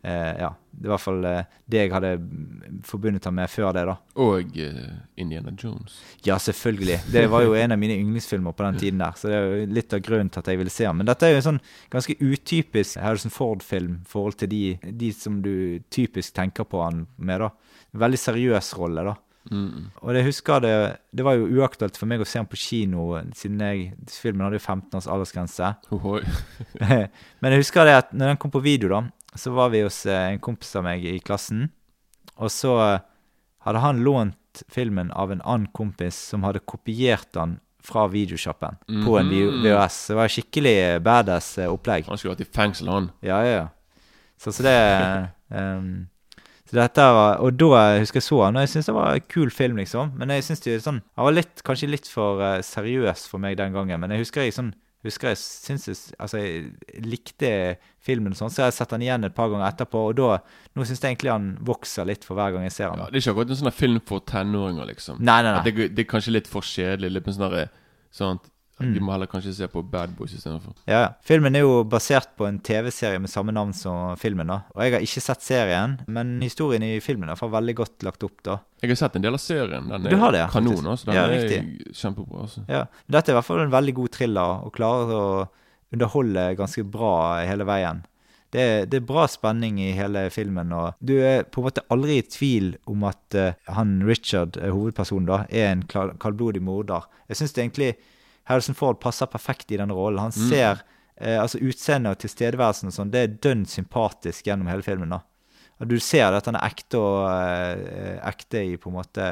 eh, 0.03 0.33
Ja. 0.39 0.55
Det 0.77 0.85
var 0.85 0.93
i 0.93 0.93
hvert 0.93 1.01
fall 1.01 1.25
eh, 1.25 1.45
det 1.65 1.79
jeg 1.79 1.89
hadde 1.89 2.09
forbundet 2.85 3.25
ham 3.25 3.33
med 3.39 3.49
før 3.49 3.71
det, 3.73 3.85
da. 3.89 3.95
Og 4.21 4.57
eh, 4.61 4.91
Indiana 5.17 5.49
Jones. 5.57 5.95
Ja, 6.27 6.37
selvfølgelig. 6.37 6.99
Det 7.11 7.23
var 7.31 7.41
jo 7.47 7.55
en 7.57 7.73
av 7.73 7.79
mine 7.81 7.95
yndlingsfilmer 7.97 8.53
på 8.53 8.63
den 8.67 8.77
tiden 8.77 9.01
der. 9.01 9.17
Så 9.17 9.31
det 9.31 9.39
er 9.39 9.47
jo 9.47 9.71
litt 9.73 9.95
av 9.97 10.03
grunnen 10.05 10.29
til 10.29 10.43
at 10.43 10.51
jeg 10.51 10.59
ville 10.61 10.73
se 10.73 10.85
den. 10.85 10.99
Men 10.99 11.09
dette 11.09 11.25
er 11.25 11.33
jo 11.33 11.39
en 11.41 11.47
sånn 11.47 11.61
ganske 11.89 12.13
utypisk 12.21 13.01
Harrison 13.01 13.33
Ford-film 13.33 14.03
i 14.03 14.11
forhold 14.11 14.37
til 14.37 14.51
de, 14.53 14.61
de 15.01 15.09
som 15.17 15.41
du 15.41 15.79
typisk 15.89 16.37
tenker 16.37 16.69
på 16.69 16.83
han 16.85 17.07
med, 17.17 17.41
da. 17.41 17.49
Veldig 17.97 18.21
seriøs 18.21 18.75
rolle, 18.77 19.07
da. 19.09 19.15
Mm. 19.51 19.89
Og 20.03 20.13
det 20.15 20.23
husker 20.27 20.63
det, 20.63 20.73
det 21.15 21.25
var 21.25 21.37
jo 21.37 21.47
uaktuelt 21.59 21.97
for 21.99 22.09
meg 22.09 22.23
å 22.23 22.27
se 22.27 22.39
den 22.39 22.49
på 22.49 22.59
kino, 22.59 23.09
siden 23.37 23.61
jeg, 23.63 23.91
filmen 24.11 24.45
hadde 24.45 24.59
jo 24.59 24.65
15 24.65 24.99
års 24.99 25.09
aldersgrense. 25.11 25.73
Men 27.41 27.55
jeg 27.55 27.63
husker 27.63 27.87
det 27.87 27.99
at 28.01 28.11
når 28.13 28.33
den 28.33 28.41
kom 28.41 28.53
på 28.53 28.63
video, 28.65 28.91
da, 28.91 29.03
så 29.37 29.53
var 29.55 29.71
vi 29.73 29.83
hos 29.85 30.01
eh, 30.09 30.33
en 30.33 30.41
kompis 30.43 30.73
av 30.79 30.85
meg 30.87 31.05
i 31.05 31.19
klassen. 31.23 31.67
Og 32.37 32.51
så 32.53 32.73
eh, 32.83 33.05
hadde 33.67 33.83
han 33.83 34.03
lånt 34.05 34.63
filmen 34.73 35.11
av 35.13 35.31
en 35.31 35.43
annen 35.45 35.71
kompis 35.75 36.17
som 36.31 36.45
hadde 36.47 36.65
kopiert 36.65 37.29
den 37.37 37.59
fra 37.87 38.07
videoshoppen 38.11 38.79
på 39.05 39.15
en. 39.19 39.29
VHS. 39.63 39.97
Det 40.09 40.17
var 40.17 40.33
skikkelig 40.33 40.77
badass 41.05 41.53
eh, 41.61 41.71
opplegg. 41.71 42.07
Han 42.09 42.19
skulle 42.19 42.35
vært 42.35 42.47
i 42.47 42.55
fengsel, 42.57 42.91
han. 42.91 43.11
Ja, 43.25 43.39
ja, 43.45 43.57
ja. 43.61 43.67
Så, 44.37 44.51
så 44.53 44.65
det 44.65 44.75
ehm, 45.49 46.07
så 46.67 46.75
dette 46.81 47.03
var, 47.15 47.37
Og 47.45 47.55
da 47.55 47.83
husker 48.01 48.19
jeg 48.19 48.25
så 48.27 48.41
han, 48.43 48.57
og 48.57 48.65
jeg 48.65 48.73
syntes 48.73 48.89
det 48.89 48.97
var 48.97 49.13
en 49.15 49.29
kul 49.31 49.51
film, 49.53 49.77
liksom. 49.79 50.11
Men 50.19 50.33
jeg 50.35 50.43
synes 50.43 50.63
det 50.65 50.81
sånn 50.83 50.99
Han 51.15 51.29
var 51.29 51.37
litt, 51.37 51.63
kanskje 51.63 51.89
litt 51.91 52.09
for 52.11 52.43
eh, 52.43 52.59
seriøs 52.65 53.27
for 53.31 53.39
meg 53.43 53.55
den 53.59 53.75
gangen, 53.75 54.01
men 54.03 54.11
jeg 54.11 54.25
husker 54.25 54.43
jeg 54.43 54.57
sånn 54.57 54.73
Husker 55.05 55.29
jeg 55.29 55.37
synes 55.39 55.83
jeg, 55.87 55.95
altså 56.19 56.39
jeg 56.41 57.03
likte 57.05 57.49
filmen, 58.03 58.33
og 58.33 58.39
sånn, 58.39 58.49
så 58.51 58.63
jeg 58.63 58.71
har 58.71 58.75
sett 58.75 58.91
den 58.95 59.05
igjen 59.05 59.27
et 59.27 59.35
par 59.37 59.51
ganger 59.51 59.69
etterpå. 59.69 60.01
Og 60.09 60.15
da, 60.17 60.39
nå 60.75 60.87
syns 60.89 60.99
jeg 60.99 61.13
egentlig 61.13 61.31
han 61.31 61.45
vokser 61.63 62.07
litt 62.09 62.25
for 62.27 62.35
hver 62.35 62.55
gang 62.55 62.65
jeg 62.65 62.73
ser 62.75 62.89
han. 62.89 63.03
Ja, 63.03 63.07
det 63.13 63.19
er 63.19 63.23
ikke 63.23 63.35
akkurat 63.35 63.53
en 63.53 63.59
sånn 63.61 63.75
film 63.77 64.01
for 64.09 64.25
tenåringer, 64.27 64.89
liksom. 64.89 65.21
Nei, 65.21 65.37
nei, 65.45 65.53
nei. 65.53 65.61
Det, 65.69 65.87
det 65.95 66.03
er 66.03 66.09
kanskje 66.09 66.33
litt 66.33 66.49
for 66.49 66.65
kjedelig. 66.65 67.13
Litt 67.13 67.29
sånn 67.29 67.45
derre 67.45 67.67
sånn 68.17 68.41
at 68.41 68.49
Mm. 68.79 68.93
Vi 68.93 68.99
må 69.01 69.11
heller 69.11 69.25
kanskje 69.25 69.53
se 69.57 69.67
på 69.67 69.81
Bad 69.89 70.11
Boys 70.17 70.33
istedenfor. 70.37 70.75
Ja, 70.85 70.99
ja. 71.01 71.07
Filmen 71.25 71.55
er 71.57 71.63
jo 71.65 71.83
basert 71.89 72.35
på 72.37 72.45
en 72.47 72.59
TV-serie 72.59 73.17
med 73.19 73.29
samme 73.31 73.51
navn 73.55 73.73
som 73.73 74.15
filmen. 74.21 74.45
da. 74.47 74.59
Og 74.75 74.83
Jeg 74.83 74.93
har 74.93 75.01
ikke 75.01 75.21
sett 75.25 75.41
serien, 75.41 75.95
men 76.07 76.39
historien 76.41 76.83
i 76.83 76.99
filmen 76.99 77.29
er 77.29 77.35
veldig 77.35 77.75
godt 77.75 78.03
lagt 78.03 78.23
opp. 78.23 78.43
da. 78.43 78.59
Jeg 78.81 78.91
har 78.91 78.95
sett 78.95 79.15
en 79.15 79.21
del 79.23 79.33
av 79.33 79.39
serien. 79.41 79.87
Den 79.89 80.05
er 80.05 80.09
Du 80.09 80.17
har 80.17 80.31
det, 80.31 80.49
kanon. 80.51 80.75
faktisk. 80.75 80.87
Altså. 80.87 81.05
Den 81.05 81.15
Ja, 81.15 81.23
er 81.25 81.41
riktig. 81.41 81.95
kjempebra. 81.95 82.41
altså. 82.41 82.65
Ja, 82.69 82.83
Dette 83.09 83.29
er 83.29 83.33
i 83.33 83.37
hvert 83.39 83.45
fall 83.45 83.59
en 83.61 83.71
veldig 83.71 83.93
god 83.95 84.11
thriller, 84.11 84.65
og 84.65 84.73
klarer 84.73 85.13
å 85.15 85.49
underholde 85.93 86.55
ganske 86.57 86.83
bra 86.83 87.43
hele 87.47 87.65
veien. 87.65 88.03
Det 88.51 88.61
er, 88.63 88.85
det 88.85 89.01
er 89.01 89.05
bra 89.05 89.25
spenning 89.27 89.77
i 89.83 89.91
hele 89.91 90.29
filmen, 90.31 90.71
og 90.71 90.93
du 91.03 91.17
er 91.19 91.43
på 91.43 91.59
en 91.59 91.65
måte 91.67 91.83
aldri 91.91 92.19
i 92.21 92.21
tvil 92.21 92.77
om 92.87 93.03
at 93.03 93.35
uh, 93.35 93.51
han 93.75 93.97
Richard, 94.07 94.55
eh, 94.55 94.71
hovedpersonen, 94.71 95.25
da, 95.27 95.41
er 95.51 95.73
en 95.73 95.83
kaldblodig 95.83 96.61
morder. 96.63 97.09
Jeg 97.27 97.41
syns 97.41 97.53
egentlig 97.57 97.89
Harrison 98.47 98.75
Ford 98.75 98.99
passer 99.03 99.27
perfekt 99.27 99.71
i 99.71 99.77
den 99.77 99.91
rollen. 99.91 100.19
Han 100.19 100.31
ser 100.35 100.81
eh, 101.19 101.35
altså 101.41 101.59
Utseendet 101.59 102.15
og 102.15 102.21
tilstedeværelsen 102.23 102.87
og 102.91 102.95
sånn, 102.95 103.11
det 103.11 103.23
er 103.25 103.35
dønn 103.43 103.65
sympatisk 103.67 104.47
gjennom 104.47 104.69
hele 104.71 104.85
filmen. 104.85 105.09
da. 105.15 105.19
Og 105.81 105.87
du 105.91 105.99
ser 106.01 106.33
at 106.33 106.45
han 106.49 106.55
er 106.57 106.65
ekte 106.71 106.97
og 106.97 107.27
eh, 107.29 108.17
ekte 108.25 108.63
i 108.73 108.77
på 108.81 108.89
en 108.89 108.95
måte 109.01 109.27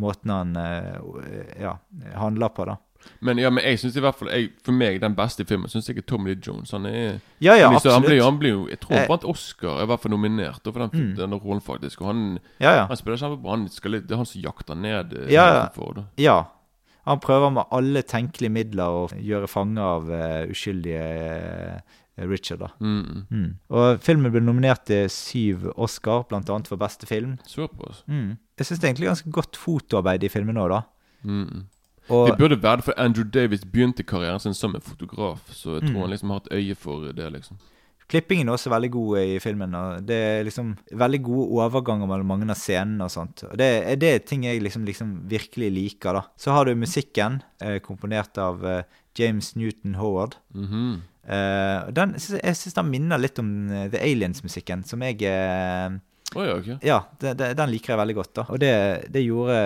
måten 0.00 0.30
han 0.32 0.54
eh, 0.56 1.60
ja, 1.60 1.74
handler 2.16 2.48
på, 2.56 2.64
da. 2.70 2.78
Men 3.18 3.36
ja, 3.42 3.50
men 3.50 3.64
jeg 3.66 3.80
synes 3.82 3.96
i 3.98 4.02
hvert 4.04 4.14
fall 4.14 4.28
jeg, 4.30 4.52
For 4.62 4.70
meg, 4.78 5.00
den 5.02 5.16
beste 5.18 5.42
filmen 5.44 5.66
syns 5.66 5.88
jeg 5.90 5.98
er 5.98 6.04
Tommy 6.06 6.30
Lee 6.30 6.38
Jones. 6.46 6.70
Han 6.70 6.86
er 6.86 7.16
Ja, 7.42 7.56
ja, 7.58 7.66
han, 7.66 7.74
han, 7.74 7.80
absolutt. 7.80 8.06
blir, 8.06 8.20
han 8.22 8.36
blir 8.38 8.52
jo 8.52 8.60
Jeg 8.70 8.78
tror 8.84 8.94
han 8.94 9.02
Eh. 9.02 9.08
vant 9.10 9.24
Oscar, 9.26 9.80
i 9.82 9.86
hvert 9.90 10.00
fall 10.04 10.12
nominert 10.14 10.62
for 10.62 10.78
den, 10.84 10.92
Mm. 10.94 11.16
denne 11.18 11.40
rollen, 11.42 11.60
faktisk. 11.66 12.00
Og 12.00 12.06
han, 12.12 12.38
Ja, 12.62 12.76
ja. 12.76 12.84
han 12.86 12.96
spiller 12.96 13.18
kjempebra. 13.18 13.50
Han 13.56 13.68
skal 13.74 13.90
Det 14.06 14.10
er 14.12 14.16
han 14.22 14.26
som 14.30 14.40
jakter 14.46 14.78
ned 14.78 15.12
eh, 15.18 15.32
Ja, 15.34 15.48
ja. 15.54 15.68
Ford. 15.74 15.98
Ja. 16.16 16.44
Han 17.08 17.20
prøver 17.20 17.50
med 17.50 17.64
alle 17.74 18.02
tenkelige 18.06 18.52
midler 18.54 18.84
å 18.94 19.08
gjøre 19.18 19.48
fange 19.50 19.82
av 19.82 20.06
uh, 20.10 20.44
uskyldige 20.52 21.02
uh, 21.02 22.26
Richard. 22.30 22.60
da. 22.62 22.68
Mm. 22.80 23.24
Mm. 23.30 23.48
Og 23.74 24.00
filmen 24.04 24.30
ble 24.34 24.42
nominert 24.44 24.84
til 24.86 25.08
syv 25.10 25.66
Oscar, 25.76 26.24
annet 26.30 26.68
for 26.70 26.78
beste 26.78 27.08
film. 27.10 27.38
Såpass. 27.48 28.04
Mm. 28.06 28.36
Jeg 28.58 28.66
syns 28.68 28.78
det 28.80 28.86
er 28.86 28.92
egentlig 28.92 29.10
ganske 29.10 29.32
godt 29.34 29.58
fotoarbeid 29.58 30.22
i 30.24 30.30
filmen 30.30 30.60
òg, 30.62 30.70
da. 30.76 30.82
Mm. 31.24 31.64
Og, 32.10 32.28
Det 32.28 32.38
burde 32.38 32.62
være 32.62 32.76
det, 32.80 32.84
for 32.84 32.94
Andrew 32.98 33.24
Davis 33.24 33.64
begynte 33.64 34.02
karrieren 34.02 34.40
sin 34.42 34.54
som 34.54 34.74
en 34.74 34.82
fotograf, 34.82 35.42
så 35.50 35.78
jeg 35.78 35.88
tror 35.88 35.96
Mm. 35.96 36.00
han 36.02 36.10
liksom 36.10 36.30
har 36.30 36.40
et 36.40 36.52
øye 36.52 36.74
for 36.74 37.12
det, 37.12 37.32
liksom. 37.32 37.58
Klippingen 38.12 38.50
er 38.50 38.56
også 38.58 38.68
veldig 38.72 38.90
god 38.92 39.18
i 39.22 39.38
filmen. 39.40 39.72
og 39.74 40.02
Det 40.04 40.16
er 40.20 40.44
liksom 40.44 40.74
veldig 41.00 41.22
gode 41.24 41.46
overganger 41.64 42.06
mellom 42.10 42.28
mange 42.28 42.48
av 42.52 42.58
scenene 42.60 43.06
og 43.06 43.10
sånt. 43.14 43.44
Og 43.48 43.56
det, 43.56 43.70
er- 43.86 43.96
det 43.96 44.10
ting 44.28 44.44
jeg 44.44 44.60
liksom, 44.62 44.84
liksom 44.84 45.14
virkelig 45.30 45.70
liker, 45.72 46.12
da. 46.20 46.22
Så 46.36 46.52
har 46.52 46.66
du 46.68 46.74
musikken, 46.76 47.40
eh, 47.64 47.78
komponert 47.80 48.36
av 48.38 48.60
eh, 48.68 48.82
James 49.16 49.54
Newton 49.56 49.94
Howard. 49.96 50.36
Mhm. 50.54 51.00
Eh, 51.22 51.90
den, 51.94 52.16
jeg 52.18 52.56
syns 52.58 52.74
den 52.74 52.88
minner 52.90 53.18
litt 53.22 53.38
om 53.38 53.48
eh, 53.70 53.88
The 53.92 54.00
Aliens-musikken, 54.02 54.84
som 54.84 55.00
jeg 55.06 55.22
Å 56.36 56.46
ja, 56.46 56.56
okay. 56.58 56.76
Ja, 56.86 56.98
det, 57.20 57.34
det, 57.40 57.52
den 57.58 57.72
liker 57.72 57.94
jeg 57.94 58.00
veldig 58.00 58.16
godt. 58.18 58.32
da 58.38 58.44
Og 58.48 58.60
det, 58.62 58.72
det 59.12 59.24
gjorde 59.24 59.58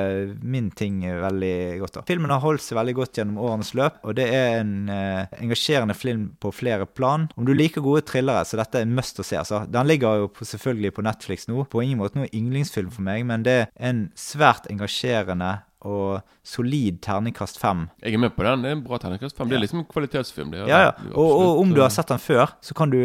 min 0.42 0.70
ting 0.76 1.00
veldig 1.04 1.56
godt. 1.82 1.98
da 1.98 2.04
Filmen 2.08 2.32
har 2.34 2.42
holdt 2.44 2.64
seg 2.64 2.78
veldig 2.80 2.96
godt 3.00 3.20
gjennom 3.20 3.40
årenes 3.42 3.72
løp, 3.78 4.00
og 4.06 4.16
det 4.18 4.26
er 4.34 4.60
en 4.60 4.74
eh, 4.92 5.36
engasjerende 5.42 5.96
film 5.96 6.28
på 6.42 6.52
flere 6.54 6.88
plan. 6.88 7.28
Om 7.36 7.48
du 7.48 7.54
liker 7.56 7.84
gode 7.84 8.04
thrillere, 8.08 8.44
så 8.48 8.58
dette 8.60 8.82
er 8.82 8.90
must 8.90 9.20
å 9.22 9.26
se. 9.26 9.38
altså 9.40 9.64
Den 9.70 9.88
ligger 9.90 10.24
jo 10.24 10.32
på, 10.32 10.46
selvfølgelig 10.48 10.94
på 10.96 11.06
Netflix 11.06 11.48
nå. 11.50 11.66
På 11.70 11.84
ingen 11.84 12.00
måte 12.02 12.20
noen 12.20 12.32
yndlingsfilm 12.32 12.92
for 12.94 13.06
meg, 13.06 13.26
men 13.28 13.46
det 13.46 13.56
er 13.64 13.70
en 13.90 14.06
svært 14.18 14.68
engasjerende 14.72 15.52
og 15.86 16.20
solid 16.46 16.98
terningkast 17.06 17.58
fem. 17.62 17.86
Jeg 18.02 18.14
er 18.14 18.18
med 18.22 18.34
på 18.36 18.42
den. 18.46 18.62
Det 18.64 18.70
er 18.72 18.76
en 18.76 18.84
bra 18.84 18.98
terningkast 19.02 19.36
fem. 19.38 19.48
Det 19.50 19.56
er 19.56 19.62
liksom 19.64 19.80
en 19.84 19.88
kvalitetsfilm. 19.90 20.50
Det 20.52 20.60
er 20.64 20.68
Ja, 20.70 20.80
ja. 20.88 20.90
Og, 21.14 21.30
og 21.40 21.60
om 21.62 21.72
du 21.74 21.80
har 21.80 21.88
sett 21.94 22.08
den 22.10 22.18
før, 22.22 22.52
så 22.62 22.74
kan 22.74 22.90
du 22.90 22.98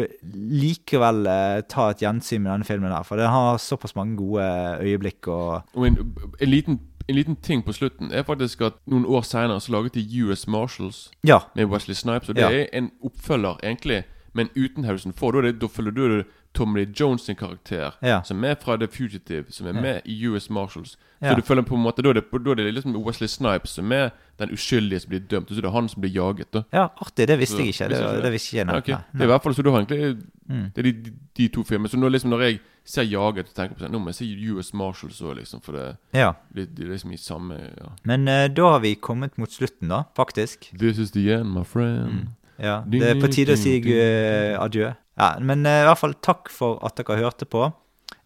likevel 0.52 1.26
eh, 1.26 1.60
ta 1.70 1.90
et 1.92 2.02
gjensyn 2.02 2.42
med 2.44 2.52
denne 2.52 2.68
filmen 2.68 2.92
her. 2.94 3.04
For 3.06 3.20
den 3.20 3.30
har 3.32 3.58
såpass 3.62 3.94
mange 3.98 4.16
gode 4.20 4.46
øyeblikk 4.82 5.28
og 5.32 5.62
Og 5.74 5.86
en, 5.86 5.98
en, 6.40 6.48
liten, 6.50 6.80
en 7.08 7.14
liten 7.18 7.36
ting 7.36 7.62
på 7.66 7.72
slutten 7.76 8.12
er 8.12 8.22
faktisk 8.28 8.60
at 8.68 8.78
noen 8.86 9.06
år 9.06 9.24
seinere 9.26 9.60
så 9.60 9.72
laget 9.72 9.94
de 9.98 10.04
US 10.26 10.46
Marshals 10.46 11.10
Ja. 11.26 11.40
med 11.56 11.66
Wesley 11.72 11.94
Snipes. 11.94 12.28
Og 12.28 12.34
det 12.36 12.42
Ja. 12.42 12.50
er 12.50 12.66
en 12.72 12.90
oppfølger, 13.04 13.58
egentlig, 13.62 14.04
men 14.34 14.48
uten 14.56 14.84
Harrison 14.84 15.12
Ford. 15.12 15.34
Da, 15.42 15.52
da 15.52 15.66
følger 15.68 15.90
du 15.92 16.08
det 16.18 16.26
Tommy 16.54 16.80
Lee 16.84 16.92
Jones 17.00 17.22
sin 17.22 17.36
karakter, 17.36 17.92
Ja. 18.02 18.20
som 18.22 18.44
er 18.44 18.54
fra 18.60 18.76
The 18.76 18.86
Fugitive, 18.86 19.44
som 19.50 19.66
er 19.66 19.72
med 19.72 20.00
i 20.04 20.26
US 20.26 20.50
Marshals. 20.50 20.96
Så 21.22 21.36
du 21.36 21.42
føler 21.42 21.62
på 21.62 21.74
en 21.76 21.82
måte 21.82 22.02
Da 22.02 22.08
er 22.10 22.12
det, 22.14 22.24
da 22.32 22.50
er 22.50 22.54
det 22.54 22.74
liksom 22.74 22.96
Wesley 23.06 23.28
Snipes 23.28 23.70
som 23.70 23.92
er 23.92 24.10
den 24.38 24.50
uskyldige 24.50 25.00
som 25.00 25.08
blir 25.10 25.20
dømt, 25.20 25.50
og 25.50 25.54
så 25.54 25.58
er 25.58 25.62
det 25.62 25.72
han 25.72 25.88
som 25.88 26.00
blir 26.02 26.10
jaget. 26.12 26.50
da 26.52 26.62
Ja, 26.72 26.88
artig. 27.00 27.28
Det 27.28 27.38
visste 27.38 27.56
Så- 27.56 27.62
jeg 27.62 27.68
ikke. 27.68 27.88
Det, 27.88 28.16
du 28.16 28.22
det 28.22 28.32
visste 28.32 28.56
ikke 28.56 28.58
jeg. 28.58 28.66
Ja, 28.68 28.76
Okay. 28.76 28.96
Det 29.12 29.20
er 29.20 29.24
i 29.24 29.26
hvert 29.26 29.42
fall 29.42 29.54
så 29.54 29.62
du 29.62 29.70
har 29.70 29.80
egentlig 29.84 30.22
Mm. 30.50 30.72
Det 30.74 30.78
er 30.78 30.82
de, 30.82 30.92
de, 30.92 31.12
de 31.36 31.48
to 31.48 31.62
filmene. 31.62 31.88
Så 31.88 31.96
nå 31.96 32.08
liksom 32.10 32.30
når 32.30 32.40
jeg 32.42 32.60
ser 32.84 33.02
Jaget, 33.04 33.46
og 33.48 33.54
tenker 33.54 33.74
på 33.76 33.80
sånn 33.80 33.92
Nå 33.92 33.98
må 34.00 34.06
jeg 34.08 34.14
se 34.14 34.52
US 34.52 34.74
Marshals 34.74 35.20
òg, 35.22 35.36
liksom, 35.38 35.62
for 35.62 35.72
det, 35.72 35.96
Ja. 36.12 36.32
det, 36.54 36.74
det 36.74 36.84
er 36.84 36.90
liksom 36.90 37.12
i 37.12 37.16
samme 37.16 37.54
ja. 37.54 37.88
Men 38.04 38.28
uh, 38.28 38.48
da 38.48 38.62
har 38.72 38.80
vi 38.80 38.94
kommet 38.96 39.38
mot 39.38 39.48
slutten, 39.48 39.88
da, 39.88 40.02
faktisk. 40.16 40.72
This 40.76 40.98
is 40.98 41.10
the 41.12 41.30
end, 41.32 41.54
my 41.54 41.62
friend. 41.64 42.28
Ja, 42.62 42.80
Det 42.86 43.02
er 43.02 43.20
på 43.20 43.30
tide 43.32 43.56
å 43.56 43.60
si 43.60 43.78
adjø. 43.82 44.92
Ja, 45.18 45.34
men 45.42 45.66
eh, 45.66 45.82
i 45.82 45.86
hvert 45.88 46.00
fall 46.00 46.14
takk 46.24 46.48
for 46.52 46.78
at 46.86 46.96
dere 46.96 47.18
hørte 47.20 47.46
på. 47.48 47.66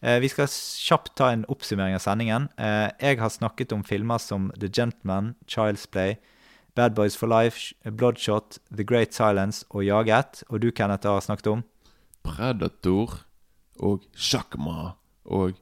Eh, 0.04 0.20
vi 0.22 0.28
skal 0.30 0.46
kjapt 0.46 1.14
ta 1.18 1.32
en 1.32 1.46
oppsummering 1.50 1.96
av 1.96 2.04
sendingen. 2.04 2.48
Eh, 2.60 2.88
jeg 3.00 3.18
har 3.18 3.32
snakket 3.32 3.72
om 3.74 3.82
filmer 3.86 4.22
som 4.22 4.50
The 4.58 4.68
Gentleman, 4.70 5.34
Child's 5.50 5.86
Play, 5.90 6.18
Bad 6.76 6.94
Boys 6.94 7.16
for 7.16 7.30
Life, 7.32 7.72
Bloodshot, 7.84 8.60
The 8.70 8.84
Great 8.84 9.16
Silence 9.16 9.64
og 9.70 9.86
Jaget. 9.86 10.44
Og 10.50 10.60
du, 10.62 10.70
Kenneth, 10.70 11.08
har 11.08 11.24
snakket 11.24 11.50
om 11.50 11.64
Predator 12.26 13.22
og 13.80 14.04
Sjakma 14.14 14.96
og 15.24 15.56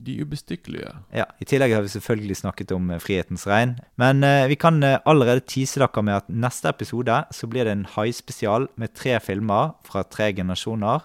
De 0.00 0.14
ubestykkelige. 0.24 0.94
Ja, 1.12 1.26
I 1.40 1.46
tillegg 1.48 1.74
har 1.76 1.82
vi 1.84 1.92
selvfølgelig 1.92 2.38
snakket 2.40 2.72
om 2.72 2.88
eh, 2.90 3.00
Frihetens 3.02 3.44
regn. 3.48 3.74
Men 4.00 4.24
eh, 4.24 4.46
vi 4.48 4.56
kan 4.56 4.80
eh, 4.86 4.96
allerede 5.04 5.44
tease 5.44 5.82
dere 5.82 6.04
med 6.06 6.22
at 6.22 6.30
neste 6.32 6.72
episode 6.72 7.18
så 7.36 7.48
blir 7.50 7.68
det 7.68 7.74
en 7.76 7.88
haispesial 7.96 8.70
med 8.80 8.94
tre 8.96 9.18
filmer 9.20 9.74
fra 9.84 10.02
tre 10.08 10.32
generasjoner. 10.32 11.04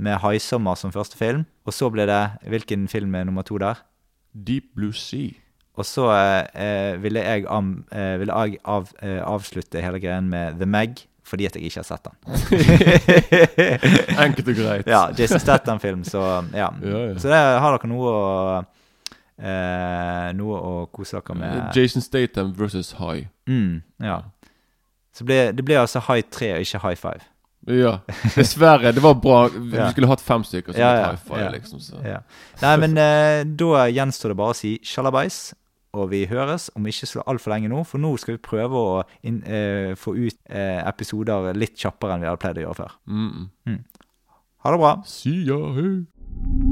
Med 0.00 0.16
'Haisommer' 0.16 0.78
som 0.80 0.92
første 0.92 1.16
film. 1.16 1.44
Og 1.66 1.76
så 1.76 1.90
blir 1.90 2.06
det 2.08 2.30
Hvilken 2.48 2.88
film 2.88 3.14
er 3.14 3.24
nummer 3.24 3.42
to 3.42 3.58
der? 3.58 3.84
Deep 4.32 4.72
Blue 4.74 4.94
Sea. 4.94 5.36
Og 5.76 5.84
så 5.84 6.08
eh, 6.08 6.46
eh, 6.56 7.02
ville 7.02 7.20
jeg, 7.20 7.44
am, 7.48 7.84
ville 7.92 8.32
jeg 8.32 8.58
av, 8.64 8.88
avslutte 9.02 9.80
hele 9.80 10.00
greien 10.00 10.28
med 10.28 10.56
The 10.56 10.66
Meg, 10.66 11.04
fordi 11.30 11.46
at 11.48 11.56
jeg 11.56 11.70
ikke 11.70 11.80
har 11.80 11.88
sett 11.88 12.04
den. 12.08 12.14
Enkelt 14.24 14.50
og 14.52 14.58
greit. 14.58 14.90
ja, 14.90 15.02
Jason 15.18 15.40
Statham-film, 15.42 16.04
så 16.04 16.24
ja. 16.52 16.68
Ja, 16.82 17.04
ja. 17.12 17.16
Så 17.22 17.30
det 17.32 17.40
har 17.62 17.76
dere 17.78 17.90
noe 17.90 18.10
å 18.10 18.26
eh, 19.40 20.28
Noe 20.36 20.60
å 20.60 20.74
kose 20.92 21.20
dere 21.20 21.38
med. 21.38 21.70
Jason 21.76 22.04
Statham 22.04 22.52
versus 22.58 22.92
High. 22.98 23.28
Mm, 23.48 23.80
ja. 24.04 24.20
Så 25.16 25.26
ble, 25.26 25.50
det 25.56 25.64
ble 25.66 25.78
altså 25.80 26.02
High 26.06 26.26
3 26.30 26.54
og 26.56 26.66
ikke 26.66 26.82
High 26.84 26.98
5. 27.00 27.28
Ja. 27.70 27.98
Dessverre. 28.34 28.92
Det 28.96 29.02
var 29.04 29.14
bra. 29.20 29.40
Vi 29.52 29.80
skulle 29.92 30.08
hatt 30.08 30.22
fem 30.24 30.44
stykker 30.46 30.72
som 30.72 30.80
Ja, 30.80 30.92
ja, 30.96 31.08
high 31.10 31.24
five, 31.28 31.50
liksom. 31.52 31.80
Så. 31.84 31.98
Ja. 32.06 32.22
Nei, 32.62 32.76
men 32.80 32.96
eh, 32.98 33.42
da 33.44 33.84
gjenstår 33.92 34.32
det 34.32 34.38
bare 34.40 34.54
å 34.54 34.56
si 34.56 34.76
sjalabais. 34.86 35.40
Og 35.98 36.10
vi 36.12 36.22
høres 36.30 36.68
om 36.78 36.86
ikke 36.86 37.08
så 37.08 37.24
altfor 37.26 37.54
lenge 37.54 37.70
nå, 37.72 37.82
for 37.88 37.98
nå 38.02 38.12
skal 38.22 38.36
vi 38.36 38.44
prøve 38.46 38.78
å 38.78 39.00
inn, 39.26 39.42
eh, 39.42 39.96
få 39.98 40.14
ut 40.14 40.38
eh, 40.46 40.78
episoder 40.86 41.50
litt 41.58 41.74
kjappere 41.74 42.14
enn 42.14 42.22
vi 42.22 42.30
hadde 42.30 42.42
pleid 42.44 42.62
å 42.62 42.66
gjøre 42.68 42.80
før. 42.84 42.98
Mm 43.06 43.50
-mm. 43.66 43.80
Ha 44.62 44.70
det 44.70 44.78
bra. 44.78 45.02
See 45.04 45.46
ya, 45.46 45.58
hey. 45.74 46.69